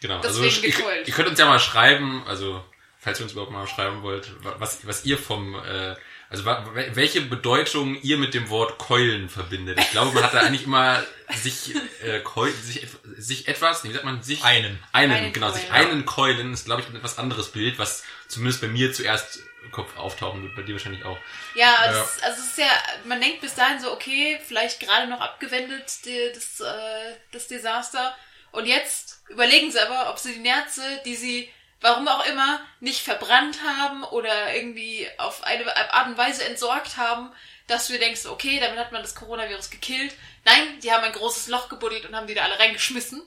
genau. 0.00 0.20
Deswegen 0.20 0.44
also 0.44 0.60
gekeult. 0.62 1.08
ihr 1.08 1.14
könnt 1.14 1.28
uns 1.28 1.38
ja 1.38 1.46
mal 1.46 1.58
schreiben, 1.58 2.24
also 2.26 2.64
falls 3.02 3.18
ihr 3.20 3.24
uns 3.24 3.32
überhaupt 3.32 3.52
mal 3.52 3.66
schreiben 3.66 4.02
wollt, 4.02 4.32
wa- 4.44 4.54
was, 4.58 4.86
was 4.86 5.04
ihr 5.04 5.18
vom, 5.18 5.54
äh, 5.56 5.94
also 6.30 6.44
welche 6.46 7.20
Bedeutung 7.20 8.00
ihr 8.00 8.16
mit 8.16 8.32
dem 8.32 8.48
Wort 8.48 8.78
Keulen 8.78 9.28
verbindet. 9.28 9.78
Ich 9.80 9.90
glaube, 9.90 10.12
man 10.14 10.24
hat 10.24 10.32
da 10.32 10.40
eigentlich 10.40 10.64
immer 10.64 11.02
sich, 11.34 11.74
äh, 12.02 12.20
keul, 12.20 12.50
sich, 12.52 12.86
sich 13.18 13.48
etwas, 13.48 13.84
wie 13.84 13.92
sagt 13.92 14.04
man, 14.04 14.22
sich 14.22 14.42
Einen. 14.42 14.82
einen, 14.92 15.12
Einen 15.12 15.32
genau, 15.34 15.48
Keulen. 15.50 15.60
sich 15.60 15.70
einen 15.72 16.06
Keulen 16.06 16.52
ist, 16.54 16.64
glaube 16.64 16.80
ich, 16.80 16.88
ein 16.88 16.96
etwas 16.96 17.18
anderes 17.18 17.50
Bild, 17.52 17.78
was 17.78 18.02
zumindest 18.28 18.62
bei 18.62 18.68
mir 18.68 18.92
zuerst 18.94 19.40
Kopf 19.72 19.96
auftauchen 19.96 20.42
wird, 20.42 20.56
bei 20.56 20.62
dir 20.62 20.72
wahrscheinlich 20.74 21.04
auch. 21.04 21.18
Ja, 21.54 21.74
Das, 21.86 22.22
also 22.22 22.40
es 22.40 22.48
ist 22.48 22.58
ja, 22.58 22.66
man 23.04 23.20
denkt 23.20 23.40
bis 23.42 23.54
dahin 23.54 23.80
so, 23.80 23.92
okay, 23.92 24.40
vielleicht 24.46 24.80
gerade 24.80 25.08
noch 25.08 25.20
abgewendet 25.20 25.84
die, 26.06 26.30
das, 26.34 26.60
äh, 26.60 27.14
das 27.30 27.46
Desaster. 27.46 28.16
Und 28.52 28.66
jetzt 28.66 29.22
überlegen 29.28 29.70
sie 29.70 29.80
aber, 29.80 30.10
ob 30.10 30.18
sie 30.18 30.32
die 30.34 30.40
Nerze, 30.40 30.82
die 31.04 31.14
sie, 31.14 31.48
warum 31.82 32.08
auch 32.08 32.24
immer, 32.26 32.60
nicht 32.80 33.02
verbrannt 33.02 33.58
haben 33.78 34.02
oder 34.04 34.54
irgendwie 34.54 35.06
auf 35.18 35.44
eine 35.44 35.64
Art 35.92 36.08
und 36.08 36.16
Weise 36.18 36.44
entsorgt 36.44 36.96
haben, 36.96 37.30
dass 37.66 37.86
du 37.86 37.92
dir 37.94 37.98
denkst, 38.00 38.26
okay, 38.26 38.58
damit 38.60 38.78
hat 38.78 38.92
man 38.92 39.02
das 39.02 39.14
Coronavirus 39.14 39.70
gekillt. 39.70 40.14
Nein, 40.44 40.80
die 40.82 40.90
haben 40.92 41.04
ein 41.04 41.12
großes 41.12 41.48
Loch 41.48 41.68
gebuddelt 41.68 42.06
und 42.06 42.14
haben 42.16 42.26
die 42.26 42.34
da 42.34 42.42
alle 42.42 42.58
reingeschmissen. 42.58 43.22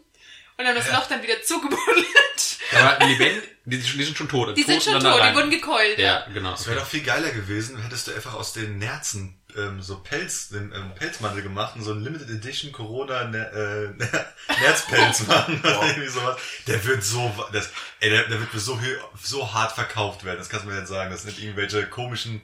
Und 0.57 0.66
haben 0.66 0.75
das 0.75 0.90
Loch 0.92 1.06
dann 1.07 1.22
wieder 1.22 1.42
zugebuddelt. 1.44 2.07
Aber 2.74 3.06
die, 3.06 3.16
sind 3.16 3.88
schon- 3.88 4.00
die 4.00 4.06
sind 4.06 4.18
schon 4.18 4.30
tot. 4.30 4.56
Die 4.57 4.63
sind 4.63 4.81
schon 4.84 4.94
tot, 5.02 5.22
die 5.31 5.36
wurden 5.36 5.50
gekeult. 5.52 5.98
Ja, 6.00 6.25
genau. 6.34 6.54
Es 6.54 6.66
wäre 6.68 6.80
doch 6.80 6.88
viel 6.88 7.04
geiler 7.04 7.31
gewesen, 7.31 7.81
hättest 7.81 8.07
du 8.07 8.13
einfach 8.13 8.34
aus 8.36 8.54
den 8.54 8.78
Nerzen 8.78 9.38
ähm, 9.57 9.81
so 9.81 10.00
Pelz, 10.00 10.50
den 10.50 10.72
ähm, 10.74 10.92
Pelzmantel 10.96 11.42
gemacht 11.42 11.76
und 11.76 11.83
so 11.83 11.92
ein 11.92 12.02
Limited 12.04 12.30
Edition 12.30 12.71
Corona 12.71 13.21
äh, 13.21 13.26
Ner- 13.26 14.26
Nerzpelz 14.62 15.28
machen 15.28 15.59
oder 15.62 15.81
irgendwie 15.88 16.09
sowas. 16.09 16.38
Der 16.68 16.83
wird 16.85 17.04
so, 17.04 17.33
das, 17.52 17.69
ey, 18.00 18.09
der, 18.09 18.28
der 18.28 18.40
wird 18.40 18.50
so, 18.56 18.80
so 19.21 19.54
hart 19.54 19.71
verkauft 19.74 20.24
werden. 20.24 20.38
Das 20.40 20.50
kannst 20.50 20.66
du 20.66 20.69
mir 20.69 20.78
jetzt 20.80 20.90
sagen. 20.90 21.12
Das 21.12 21.24
sind 21.24 21.40
irgendwelche 21.40 21.85
komischen, 21.88 22.42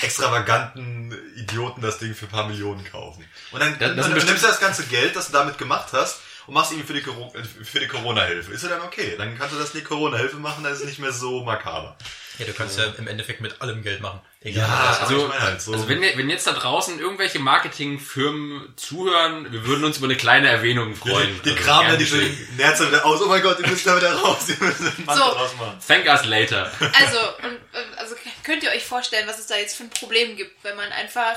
extravaganten 0.00 1.12
Idioten 1.36 1.80
das 1.80 1.98
Ding 1.98 2.14
für 2.14 2.26
ein 2.26 2.30
paar 2.30 2.46
Millionen 2.48 2.84
kaufen. 2.84 3.24
Und 3.50 3.60
dann, 3.60 3.78
Das- 3.78 3.94
das 3.96 4.06
dann, 4.06 4.16
dann 4.16 4.26
nimmst 4.26 4.42
du 4.42 4.46
das 4.48 4.60
ganze 4.60 4.84
Geld, 4.84 5.16
das 5.16 5.26
du 5.28 5.32
damit 5.32 5.58
gemacht 5.58 5.88
hast, 5.92 6.20
und 6.46 6.54
machst 6.54 6.72
irgendwie 6.72 7.00
für 7.00 7.42
die, 7.42 7.64
für 7.64 7.78
die 7.80 7.86
Corona-Hilfe. 7.86 8.52
Ist 8.52 8.64
ja 8.64 8.68
dann 8.70 8.80
okay. 8.80 9.14
Dann 9.16 9.38
kannst 9.38 9.54
du 9.54 9.58
das 9.58 9.70
in 9.74 9.80
die 9.80 9.84
Corona-Hilfe 9.86 10.36
machen, 10.38 10.64
dann 10.64 10.72
ist 10.72 10.80
es 10.80 10.86
nicht 10.86 10.98
mehr 10.98 11.12
so 11.12 11.44
makaber. 11.44 11.96
Ja, 12.38 12.46
du 12.46 12.52
kannst 12.52 12.78
ja 12.78 12.84
im 12.98 13.06
Endeffekt 13.06 13.40
mit 13.40 13.60
allem 13.62 13.82
Geld 13.82 14.00
machen. 14.00 14.20
Egal. 14.44 14.66
Ja, 14.68 14.98
also, 15.02 15.16
ich 15.16 15.28
meine 15.28 15.40
halt 15.40 15.62
so. 15.62 15.72
also 15.72 15.88
wenn, 15.88 16.00
wir- 16.00 16.16
wenn 16.18 16.28
jetzt 16.28 16.46
da 16.46 16.52
draußen 16.52 16.98
irgendwelche 16.98 17.38
Marketingfirmen 17.38 18.72
zuhören, 18.76 19.52
wir 19.52 19.64
würden 19.66 19.84
uns 19.84 19.98
über 19.98 20.06
eine 20.06 20.16
kleine 20.16 20.48
Erwähnung 20.48 20.94
freuen. 20.96 21.28
Die, 21.44 21.50
die 21.50 21.50
Also 21.50 21.62
kramen 21.64 21.88
dann 21.90 21.98
diese. 21.98 22.16
Nerze 22.56 22.88
wieder 22.88 23.04
aus. 23.06 23.20
Oh 23.22 23.26
mein 23.26 23.42
Gott, 23.42 23.58
die 23.58 23.68
müssen 23.70 23.86
da 23.86 23.96
wieder 23.96 24.14
raus. 24.14 24.46
Die 24.46 24.64
müssen 24.64 24.86
einen 24.86 25.04
Mantel 25.06 25.24
So. 25.24 25.32
draus 25.34 25.54
machen. 25.58 25.78
Thank 25.86 26.06
us 26.06 26.24
later. 26.24 26.70
Also, 26.80 27.18
und, 27.46 27.58
also 27.98 28.14
könnt 28.44 28.62
ihr 28.62 28.70
euch 28.70 28.84
vorstellen, 28.84 29.26
was 29.28 29.38
es 29.38 29.46
da 29.46 29.56
jetzt 29.56 29.76
für 29.76 29.84
ein 29.84 29.90
Problem 29.90 30.36
gibt, 30.36 30.62
wenn 30.64 30.76
man 30.76 30.90
einfach, 30.92 31.36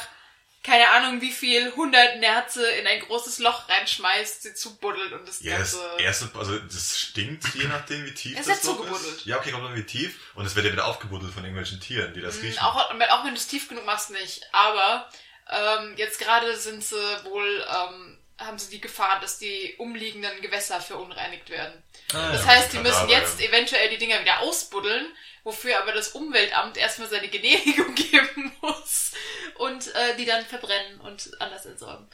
keine 0.66 0.90
Ahnung, 0.90 1.22
wie 1.22 1.32
viel, 1.32 1.68
100 1.68 2.20
Nerze 2.20 2.68
in 2.72 2.88
ein 2.88 3.00
großes 3.02 3.40
Loch 3.40 3.70
reinschmeißt, 3.70 4.42
sie 4.44 4.54
zubuddelt 4.56 5.14
und 5.14 5.28
das 5.28 5.42
Ja, 5.42 5.58
das 5.60 5.74
Ganze... 5.80 6.02
erste, 6.04 6.30
also 6.38 6.58
das 6.60 7.00
stinkt, 7.00 7.46
je 7.56 7.68
nachdem 7.68 8.06
wie 8.06 8.14
tief 8.14 8.38
Es 8.40 8.48
das 8.48 8.58
ist 8.58 8.64
Loch 8.66 8.78
zugebuddelt. 8.78 9.18
ist. 9.18 9.26
Ja, 9.26 9.38
okay, 9.38 9.52
kommt 9.52 9.66
dann 9.66 9.76
wie 9.76 9.84
tief. 9.84 10.20
Und 10.34 10.46
es 10.46 10.56
wird 10.56 10.66
ja 10.66 10.72
wieder 10.72 10.86
aufgebuddelt 10.88 11.34
von 11.34 11.44
irgendwelchen 11.44 11.80
Tieren, 11.80 12.14
die 12.14 12.22
das 12.22 12.42
riechen. 12.42 12.58
Mm, 12.62 12.66
Auch, 12.66 12.76
auch 12.76 13.24
wenn 13.24 13.34
du 13.34 13.40
es 13.40 13.48
tief 13.48 13.70
genug 13.70 13.86
machst, 13.86 14.10
nicht. 14.12 14.42
Aber 14.52 15.10
ähm, 15.52 15.94
jetzt 15.98 16.20
gerade 16.20 16.56
sind 16.58 16.84
sie 16.84 16.96
wohl, 17.26 17.66
ähm, 17.70 18.18
haben 18.38 18.58
sie 18.60 18.70
die 18.70 18.82
Gefahr, 18.82 19.20
dass 19.22 19.38
die 19.38 19.76
umliegenden 19.78 20.42
Gewässer 20.42 20.82
verunreinigt 20.82 21.50
werden. 21.50 21.82
Ah, 22.14 22.32
Das 22.32 22.42
ja. 22.42 22.48
heißt, 22.48 22.74
die 22.74 22.80
müssen 22.80 23.10
ja. 23.10 23.20
jetzt 23.20 23.40
eventuell 23.40 23.90
die 23.90 23.98
Dinger 23.98 24.20
wieder 24.22 24.42
ausbuddeln, 24.42 25.08
wofür 25.44 25.80
aber 25.82 25.94
das 25.94 26.10
Umweltamt 26.10 26.76
erstmal 26.78 27.08
seine 27.10 27.30
Genehmigung 27.30 27.96
geben 27.96 28.52
muss 28.62 29.12
und 29.56 29.88
äh, 29.96 30.16
die 30.18 30.26
dann 30.26 30.46
verbrennen 30.46 31.00
und 31.02 31.30
anders 31.40 31.66
entsorgen. 31.66 32.08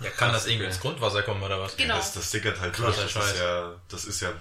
ja, 0.00 0.10
kann 0.10 0.32
das 0.32 0.46
irgendwie 0.46 0.66
ins 0.66 0.80
Grundwasser 0.80 1.22
kommen 1.24 1.42
oder 1.42 1.60
was? 1.60 1.76
Genau. 1.76 1.96
Das, 1.96 2.14
das 2.14 2.30
sickert 2.30 2.60
halt 2.60 2.72
Krasser 2.74 3.02
durch. 3.02 3.14
Das 3.14 3.24
ist 3.24 3.30
Scheiß. 3.30 3.38
ja, 3.40 3.80
das 3.88 4.04
ist 4.04 4.20
ja 4.20 4.32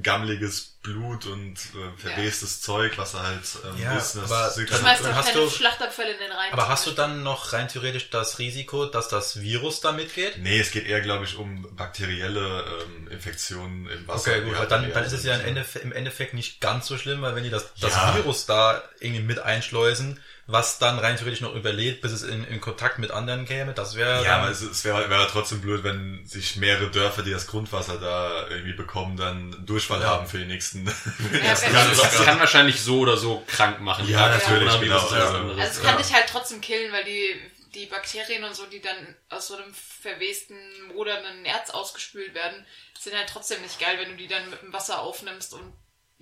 gammeliges 0.00 0.72
Blut 0.82 1.26
und 1.26 1.54
äh, 1.54 1.96
verwestes 2.00 2.60
Zeug, 2.60 2.96
was 2.98 3.12
da 3.12 3.22
halt 3.22 3.42
ähm, 3.64 3.80
Ja, 3.82 3.96
ist. 3.96 4.16
aber 4.16 4.50
sieht 4.50 4.70
das 4.70 4.80
dann- 4.80 4.96
Schmeißt 4.96 5.14
hast 5.14 5.28
keine 5.32 5.44
du- 5.44 5.50
Schlachtabfälle 5.50 6.12
in 6.12 6.18
den 6.18 6.32
Rhein. 6.32 6.52
Aber 6.52 6.68
hast 6.68 6.86
du 6.86 6.90
dann 6.92 7.22
noch 7.22 7.52
rein 7.52 7.68
theoretisch 7.68 8.10
das 8.10 8.38
Risiko, 8.38 8.86
dass 8.86 9.08
das 9.08 9.40
Virus 9.40 9.80
da 9.80 9.92
mitgeht? 9.92 10.38
Nee, 10.38 10.58
es 10.58 10.70
geht 10.70 10.86
eher, 10.86 11.00
glaube 11.00 11.24
ich, 11.24 11.36
um 11.36 11.68
bakterielle 11.76 12.64
ähm, 12.84 13.08
Infektionen 13.08 13.88
im 13.88 14.08
Wasser. 14.08 14.30
Okay, 14.32 14.40
gut, 14.42 14.52
weil 14.52 14.58
halt 14.60 14.70
dann, 14.70 14.92
dann 14.92 15.04
ist 15.04 15.12
es 15.12 15.24
ja 15.24 15.34
im. 15.36 15.46
Endeffekt, 15.46 15.84
im 15.84 15.92
Endeffekt 15.92 16.34
nicht 16.34 16.60
ganz 16.60 16.86
so 16.86 16.98
schlimm, 16.98 17.22
weil 17.22 17.34
wenn 17.36 17.44
die 17.44 17.50
das, 17.50 17.66
das 17.80 17.92
Ja. 17.94 18.16
Virus 18.16 18.46
da 18.46 18.82
irgendwie 19.00 19.22
mit 19.22 19.38
einschleusen, 19.38 20.18
was 20.46 20.78
dann 20.78 20.98
rein 20.98 21.16
theoretisch 21.16 21.40
noch 21.40 21.54
überlebt, 21.54 22.00
bis 22.02 22.12
es 22.12 22.22
in, 22.22 22.44
in 22.44 22.60
Kontakt 22.60 22.98
mit 22.98 23.10
anderen 23.12 23.44
käme, 23.44 23.72
das 23.74 23.94
wäre 23.94 24.24
Ja, 24.24 24.38
aber 24.38 24.50
es, 24.50 24.60
es 24.60 24.84
wäre 24.84 25.08
wäre 25.08 25.28
trotzdem 25.30 25.60
blöd, 25.60 25.84
wenn 25.84 26.26
sich 26.26 26.56
mehrere 26.56 26.90
Dörfer, 26.90 27.22
die 27.22 27.30
das 27.30 27.46
Grundwasser 27.46 27.98
da 27.98 28.48
irgendwie 28.48 28.72
bekommen, 28.74 29.16
dann 29.16 29.64
Durchfall 29.64 30.00
Ja. 30.00 30.08
haben 30.08 30.26
für 30.26 30.38
die 30.38 30.46
nächsten. 30.46 30.84
Ja, 31.32 31.38
ersten 31.38 31.66
wenn- 31.72 31.88
Das, 31.90 31.98
das 32.00 32.24
kann 32.24 32.40
wahrscheinlich 32.40 32.80
so 32.82 32.98
oder 33.00 33.16
so 33.16 33.44
krank 33.46 33.80
machen. 33.80 34.08
Ja, 34.08 34.28
Ja, 34.28 34.34
natürlich, 34.38 34.80
genau, 34.80 35.10
ja. 35.14 35.26
Also 35.26 35.60
es 35.60 35.80
kann 35.82 35.94
Ja. 35.96 36.02
dich 36.02 36.12
halt 36.12 36.26
trotzdem 36.28 36.60
killen, 36.60 36.92
weil 36.92 37.04
die, 37.04 37.34
die 37.74 37.86
Bakterien 37.86 38.42
und 38.44 38.54
so, 38.56 38.66
die 38.66 38.80
dann 38.82 39.14
aus 39.30 39.46
so 39.48 39.56
einem 39.56 39.72
verwesten, 39.72 40.56
modernen 40.94 41.42
Nerz 41.42 41.70
ausgespült 41.70 42.34
werden, 42.34 42.66
sind 42.98 43.16
halt 43.16 43.28
trotzdem 43.28 43.62
nicht 43.62 43.80
geil, 43.80 43.96
wenn 43.98 44.10
du 44.10 44.16
die 44.16 44.28
dann 44.28 44.48
mit 44.50 44.60
dem 44.62 44.72
Wasser 44.72 45.00
aufnimmst 45.00 45.54
und 45.54 45.72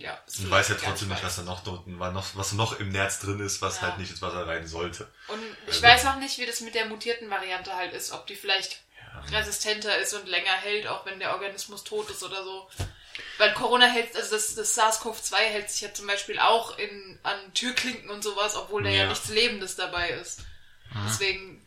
ja. 0.01 0.19
es 0.27 0.35
Du 0.39 0.51
weißt 0.51 0.71
ja 0.71 0.77
trotzdem 0.77 1.09
nicht 1.09 1.23
was 1.23 1.37
da 1.37 1.43
noch 1.43 1.63
war 1.65 2.11
noch, 2.13 2.27
was 2.35 2.53
noch 2.53 2.79
im 2.81 2.91
Nerz 2.91 3.21
drin 3.21 3.39
ist, 3.41 3.63
was 3.63 3.77
Ja. 3.77 3.83
halt 3.83 3.99
nicht 3.99 4.11
ins 4.11 4.23
Wasser 4.23 4.47
rein 4.47 4.67
sollte. 4.67 5.09
Und 5.29 5.41
ich 5.67 5.75
Also- 5.75 5.83
weiß 5.83 6.07
auch 6.07 6.17
nicht, 6.17 6.39
wie 6.39 6.47
das 6.47 6.61
mit 6.61 6.75
der 6.75 6.87
mutierten 6.87 7.31
Variante 7.31 7.75
halt 7.75 7.93
ist, 7.93 8.11
ob 8.13 8.27
die 8.27 8.35
vielleicht 8.37 8.81
resistenter 9.33 9.97
ist 9.99 10.15
und 10.15 10.27
länger 10.29 10.53
hält, 10.53 10.87
auch 10.87 11.05
wenn 11.07 11.19
der 11.21 11.33
Organismus 11.35 11.85
tot 11.85 12.09
ist 12.11 12.23
oder 12.23 12.43
so. 12.43 12.69
Weil 13.39 13.53
Corona 13.55 13.87
hält, 13.87 14.15
also 14.17 14.35
das, 14.35 14.55
das 14.55 14.75
SARS-CoV-2 14.79 15.35
hält 15.37 15.71
sich 15.71 15.81
ja 15.83 15.93
zum 15.93 16.07
Beispiel 16.07 16.39
auch 16.39 16.79
in, 16.79 17.19
an 17.23 17.37
Türklinken 17.55 18.09
und 18.11 18.23
sowas, 18.23 18.55
obwohl 18.57 18.83
da 18.83 18.89
ja, 18.89 19.03
Ja. 19.03 19.09
nichts 19.09 19.29
Lebendes 19.29 19.77
dabei 19.77 20.11
ist. 20.11 20.41
Deswegen, 21.07 21.65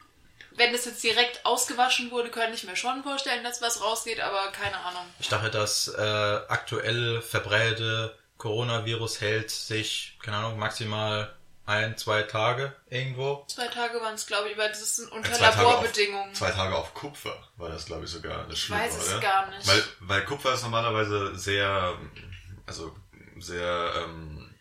wenn 0.51 0.71
das 0.73 0.85
jetzt 0.85 1.03
direkt 1.03 1.45
ausgewaschen 1.45 2.11
wurde, 2.11 2.29
könnte 2.29 2.55
ich 2.55 2.63
mir 2.63 2.75
schon 2.75 3.03
vorstellen, 3.03 3.43
dass 3.43 3.61
was 3.61 3.81
rausgeht, 3.81 4.19
aber 4.19 4.51
keine 4.51 4.77
Ahnung. 4.77 5.05
Ich 5.19 5.29
dachte, 5.29 5.49
das 5.51 5.87
äh, 5.89 6.01
aktuell 6.01 7.21
verbreitete 7.21 8.17
Coronavirus 8.43 9.21
hält 9.21 9.49
sich, 9.51 10.17
keine 10.21 10.35
Ahnung, 10.35 10.59
maximal 10.59 11.33
ein, 11.65 11.97
zwei 11.97 12.23
Tage 12.23 12.75
irgendwo. 12.89 13.45
Zwei 13.47 13.67
Tage 13.69 14.01
waren 14.01 14.15
es, 14.15 14.27
glaube 14.27 14.49
ich, 14.49 14.57
weil 14.57 14.67
das 14.67 14.97
sind 14.97 15.09
unter 15.13 15.29
Ja, 15.31 15.35
zwei 15.37 15.45
Tage 15.51 15.65
auf- 15.65 15.73
Laborbedingungen. 15.75 16.35
Zwei 16.35 16.51
Tage 16.51 16.75
auf 16.75 16.93
Kupfer 16.93 17.41
war 17.55 17.69
das, 17.69 17.85
glaube 17.85 18.03
ich, 18.03 18.11
sogar 18.11 18.45
das 18.49 18.59
Schlimme, 18.59 18.81
weiß 18.81 18.97
es 18.97 19.07
oder? 19.11 19.19
gar 19.21 19.49
nicht. 19.49 19.65
Weil, 19.65 19.81
weil 20.01 20.25
Kupfer 20.25 20.53
ist 20.55 20.63
normalerweise 20.63 21.37
sehr, 21.37 21.97
also 22.65 22.93
sehr, 23.39 23.93
ähm, 23.95 24.53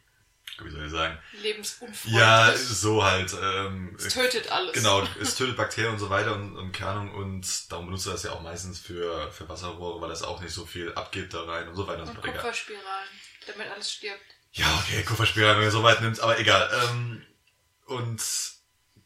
wie 0.63 0.71
soll 0.71 0.85
ich 0.87 0.93
sagen? 0.93 1.19
Lebensunfreundlich. 1.43 2.15
Ja, 2.15 2.55
so 2.57 3.03
halt. 3.03 3.35
Ähm, 3.43 3.97
es 3.99 4.15
tötet 4.15 4.53
alles. 4.53 4.75
Genau, 4.75 5.03
es 5.21 5.35
tötet 5.37 5.57
Bakterien 5.57 5.95
und 5.95 5.99
so 5.99 6.09
weiter 6.09 6.37
und, 6.37 6.57
und 6.57 6.71
keine 6.71 6.93
Ahnung 6.93 7.15
und 7.17 7.73
darum 7.73 7.87
benutzt 7.87 8.07
er 8.07 8.13
das 8.13 8.23
ja 8.23 8.31
auch 8.31 8.43
meistens 8.43 8.79
für, 8.79 9.29
für 9.33 9.49
Wasserrohre, 9.49 10.01
weil 10.01 10.09
das 10.11 10.23
auch 10.23 10.41
nicht 10.41 10.55
so 10.55 10.67
viel 10.67 10.93
abgibt 10.95 11.35
da 11.35 11.43
rein 11.43 11.67
und 11.67 11.75
so 11.75 11.89
weiter 11.89 12.03
und 12.03 12.15
so. 12.15 12.21
Kupferspiralen, 12.21 13.09
damit 13.47 13.71
alles 13.71 13.93
stirbt. 13.93 14.21
Ja, 14.53 14.67
okay, 14.83 15.03
Kupferspieler, 15.03 15.57
wenn 15.57 15.65
du 15.65 15.71
so 15.71 15.83
weit 15.83 16.01
nimmst, 16.01 16.21
aber 16.21 16.39
egal. 16.39 16.71
Ähm, 16.85 17.27
und 17.87 18.21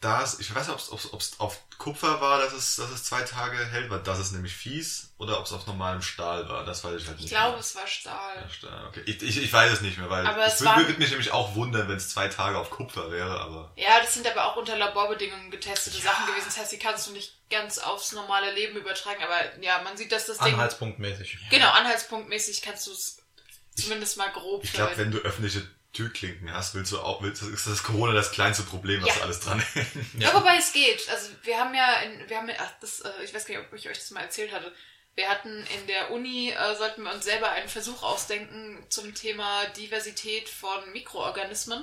da 0.01 0.23
ist, 0.23 0.41
ich 0.41 0.55
weiß 0.55 0.69
nicht, 0.69 0.93
ob 0.93 1.21
es 1.21 1.41
auf 1.41 1.61
Kupfer 1.79 2.21
war, 2.21 2.41
dass 2.41 2.53
es, 2.53 2.77
dass 2.77 2.91
es 2.91 3.05
zwei 3.05 3.23
Tage 3.23 3.57
hält, 3.65 3.91
weil 3.91 4.01
das 4.01 4.19
ist 4.19 4.33
nämlich 4.33 4.55
fies, 4.55 5.15
oder 5.19 5.39
ob 5.39 5.47
es 5.47 5.53
auf 5.53 5.67
normalem 5.67 6.03
Stahl 6.03 6.49
war, 6.49 6.65
das 6.65 6.85
weiß 6.85 7.01
ich 7.01 7.07
halt 7.07 7.17
nicht 7.17 7.27
Ich 7.27 7.31
glaube, 7.31 7.53
mehr. 7.53 7.61
es 7.61 7.75
war 7.75 7.87
Stahl. 7.87 8.37
Ja, 8.41 8.49
Stahl, 8.49 8.87
okay. 8.89 9.03
ich, 9.07 9.23
ich, 9.23 9.43
ich 9.43 9.53
weiß 9.53 9.73
es 9.73 9.81
nicht 9.81 9.99
mehr, 9.99 10.11
weil 10.11 10.27
Aber 10.27 10.47
es 10.47 10.61
würde, 10.61 10.87
würde 10.87 10.99
mich 10.99 11.11
nämlich 11.11 11.33
auch 11.33 11.55
wundern, 11.55 11.89
wenn 11.89 11.97
es 11.97 12.11
zwei 12.11 12.29
Tage 12.29 12.59
auf 12.59 12.71
Kupfer 12.71 13.11
wäre, 13.11 13.41
aber 13.41 13.73
Ja, 13.77 14.01
das 14.01 14.15
sind 14.15 14.27
aber 14.27 14.47
auch 14.47 14.57
unter 14.57 14.77
Laborbedingungen 14.77 15.51
getestete 15.51 15.99
Sachen 15.99 16.27
gewesen. 16.27 16.47
Das 16.47 16.59
heißt, 16.59 16.73
die 16.73 16.79
kannst 16.79 17.07
du 17.07 17.13
nicht 17.13 17.35
ganz 17.51 17.79
aufs 17.79 18.13
normale 18.13 18.53
Leben 18.53 18.77
übertragen. 18.77 19.23
Aber 19.23 19.63
ja, 19.63 19.81
man 19.83 19.97
sieht, 19.97 20.13
dass 20.13 20.27
das 20.27 20.39
Ding... 20.39 20.55
Anhaltspunktmäßig. 20.55 21.39
Genau, 21.51 21.71
anhaltspunktmäßig 21.71 22.63
kannst 22.63 22.87
du 22.87 22.93
es 22.93 23.19
zumindest 23.77 24.17
mal 24.17 24.31
grob 24.33 24.65
ich 24.65 24.73
glaube, 24.73 24.97
wenn 24.97 25.11
du 25.11 25.19
öffentliche 25.19 25.67
Türklinken 25.93 26.53
hast, 26.53 26.75
willst 26.75 26.93
du 26.93 26.99
auch, 27.01 27.23
willst, 27.23 27.43
ist 27.43 27.67
das 27.67 27.83
Corona 27.83 28.13
das 28.13 28.31
kleinste 28.33 28.63
Problem, 28.65 29.03
was 29.03 29.17
Ja. 29.17 29.23
alles 29.23 29.41
dran 29.41 29.61
hängt. 29.61 29.87
Ja. 30.19 30.35
wobei 30.35 30.57
es 30.59 30.73
geht. 30.73 31.09
Also 31.09 31.31
wir 31.45 31.59
haben 31.59 31.75
ja, 31.75 31.95
in, 32.01 32.29
wir 32.29 32.37
haben, 32.37 32.49
ja- 32.49 32.57
ach, 32.59 32.73
das, 32.81 33.01
äh, 33.01 33.11
ich 33.25 33.33
weiß 33.33 33.47
gar 33.47 33.57
nicht, 33.57 33.67
ob 33.67 33.73
ich 33.79 33.89
euch 33.89 33.99
das 33.99 34.11
mal 34.11 34.21
erzählt 34.21 34.53
hatte. 34.53 34.73
Wir 35.15 35.31
hatten 35.31 35.49
in 35.81 35.87
der 35.87 36.11
Uni, 36.11 36.51
äh, 36.51 36.77
sollten 36.77 37.03
wir 37.05 37.13
uns 37.15 37.25
selber 37.25 37.51
einen 37.51 37.71
Versuch 37.71 38.03
ausdenken 38.03 38.85
zum 38.91 39.15
Thema 39.15 39.65
Diversität 39.77 40.49
von 40.51 40.93
Mikroorganismen. 40.93 41.83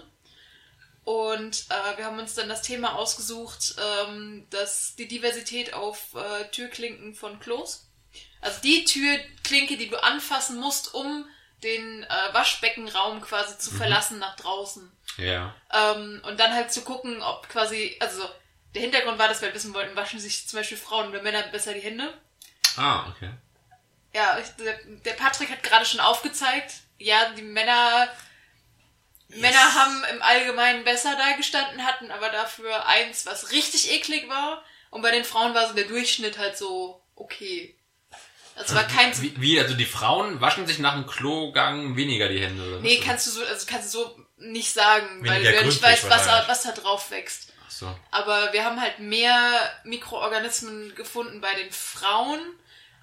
Und 1.04 1.66
äh, 1.70 1.98
wir 1.98 2.06
haben 2.06 2.20
uns 2.20 2.34
dann 2.36 2.48
das 2.48 2.62
Thema 2.62 2.96
ausgesucht, 2.96 3.76
ähm, 4.08 4.46
dass 4.52 4.96
die 4.96 5.08
Diversität 5.08 5.74
auf 5.74 6.14
äh, 6.16 6.46
Türklinken 6.52 7.14
von 7.16 7.40
Klos. 7.40 7.90
Also 8.40 8.62
die 8.62 8.86
Türklinke, 8.86 9.76
die 9.78 9.90
du 9.90 10.02
anfassen 10.02 10.60
musst, 10.60 10.94
um 10.94 11.26
den 11.64 12.04
äh, 12.04 12.34
Waschbeckenraum 12.34 13.22
quasi 13.22 13.58
zu 13.58 13.72
verlassen 13.72 14.20
nach 14.20 14.36
draußen. 14.36 14.92
Ja. 15.18 15.56
Ähm, 15.72 16.22
und 16.26 16.40
dann 16.40 16.54
halt 16.54 16.72
zu 16.72 16.82
gucken, 16.82 17.22
ob 17.22 17.50
quasi, 17.50 17.96
also 18.00 18.22
so, 18.22 18.30
der 18.74 18.82
Hintergrund 18.82 19.20
war, 19.20 19.28
dass 19.28 19.42
wir 19.42 19.48
halt 19.48 19.56
wissen 19.56 19.74
wollten, 19.74 19.96
waschen 19.96 20.20
sich 20.20 20.48
zum 20.48 20.60
Beispiel 20.60 20.78
Frauen 20.78 21.10
oder 21.10 21.22
Männer 21.22 21.44
besser 21.44 21.74
die 21.74 21.80
Hände. 21.80 22.14
Ah, 22.76 23.08
okay. 23.10 23.30
Ja, 24.14 24.38
ich, 24.40 24.50
der, 24.64 24.80
der 24.84 25.14
Patrick 25.14 25.50
hat 25.50 25.64
gerade 25.64 25.86
schon 25.86 26.00
aufgezeigt, 26.00 26.74
ja, 26.98 27.30
die 27.30 27.42
Männer, 27.42 28.08
Männer 29.30 29.76
haben 29.76 30.04
im 30.12 30.22
Allgemeinen 30.22 30.84
besser 30.84 31.16
dagestanden, 31.16 31.86
hatten 31.86 32.12
aber 32.12 32.30
dafür 32.30 32.86
eins, 32.88 33.26
was 33.26 33.52
richtig 33.52 33.92
eklig 33.92 34.30
war. 34.30 34.64
Und 34.90 35.02
bei 35.02 35.12
den 35.12 35.24
Frauen 35.24 35.56
war 35.56 35.68
so 35.68 35.74
der 35.74 35.86
Durchschnitt 35.86 36.38
halt 36.38 36.58
so 36.58 37.04
okay. 37.16 37.76
Also 38.56 38.76
war 38.76 38.84
kein, 38.84 39.20
Wie, 39.22 39.34
wie, 39.42 39.60
also 39.60 39.74
die 39.74 39.86
Frauen 39.86 40.40
waschen 40.42 40.68
sich 40.68 40.80
nach 40.80 40.94
dem 40.94 41.08
Klogang 41.08 41.96
weniger 41.96 42.28
die 42.30 42.40
Hände, 42.40 42.64
oder? 42.64 42.80
nee, 42.82 43.00
kannst 43.00 43.28
du 43.28 43.32
so, 43.32 43.44
also 43.44 43.66
kannst 43.68 43.94
du 43.94 44.00
so 44.00 44.20
nicht 44.38 44.72
sagen, 44.72 45.22
weil 45.22 45.36
Weniger 45.42 45.52
du 45.52 45.58
ja 45.58 45.64
nicht 45.66 45.82
weißt, 45.82 46.10
was, 46.10 46.28
was 46.48 46.64
da 46.64 46.72
drauf 46.72 47.10
wächst. 47.12 47.52
Ach 47.66 47.72
so. 47.72 47.96
Aber 48.12 48.54
wir 48.54 48.64
haben 48.66 48.80
halt 48.80 49.00
mehr 49.00 49.60
Mikroorganismen 49.84 50.94
gefunden 50.96 51.42
bei 51.42 51.54
den 51.56 51.72
Frauen. 51.72 52.40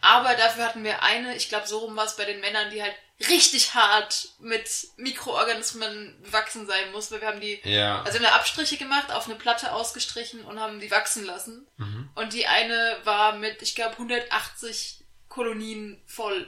Aber 0.02 0.35
dafür 0.35 0.64
hatten 0.64 0.85
wir 0.85 1.02
eine, 1.02 1.37
ich 1.37 1.49
glaube, 1.49 1.66
so 1.66 1.78
rum 1.78 1.97
war 1.97 2.07
es 2.07 2.16
bei 2.16 2.25
den 2.25 2.40
Männern, 2.40 2.71
die 2.71 2.83
halt 2.83 2.95
richtig 3.28 3.75
hart 3.75 4.30
mit 4.38 4.66
Mikroorganismen 4.97 6.16
wachsen 6.30 6.66
sein 6.66 6.90
muss. 6.92 7.11
Weil 7.11 7.21
wir 7.21 7.28
haben 7.28 7.40
die, 7.40 7.61
Ja. 7.64 8.02
also 8.02 8.19
wir 8.19 8.26
haben 8.26 8.33
da 8.35 8.38
Abstriche 8.40 8.76
gemacht, 8.78 9.12
auf 9.12 9.26
eine 9.26 9.35
Platte 9.35 9.73
ausgestrichen 9.73 10.42
und 10.45 10.59
haben 10.59 10.80
die 10.80 10.90
wachsen 10.90 11.25
lassen. 11.25 11.66
Mhm. 11.76 12.09
Und 12.14 12.33
die 12.33 12.47
eine 12.47 12.97
war 13.04 13.35
mit, 13.35 13.61
ich 13.62 13.75
glaube, 13.75 13.92
180 13.92 15.00
Kolonien 15.40 15.97
voll. 16.06 16.47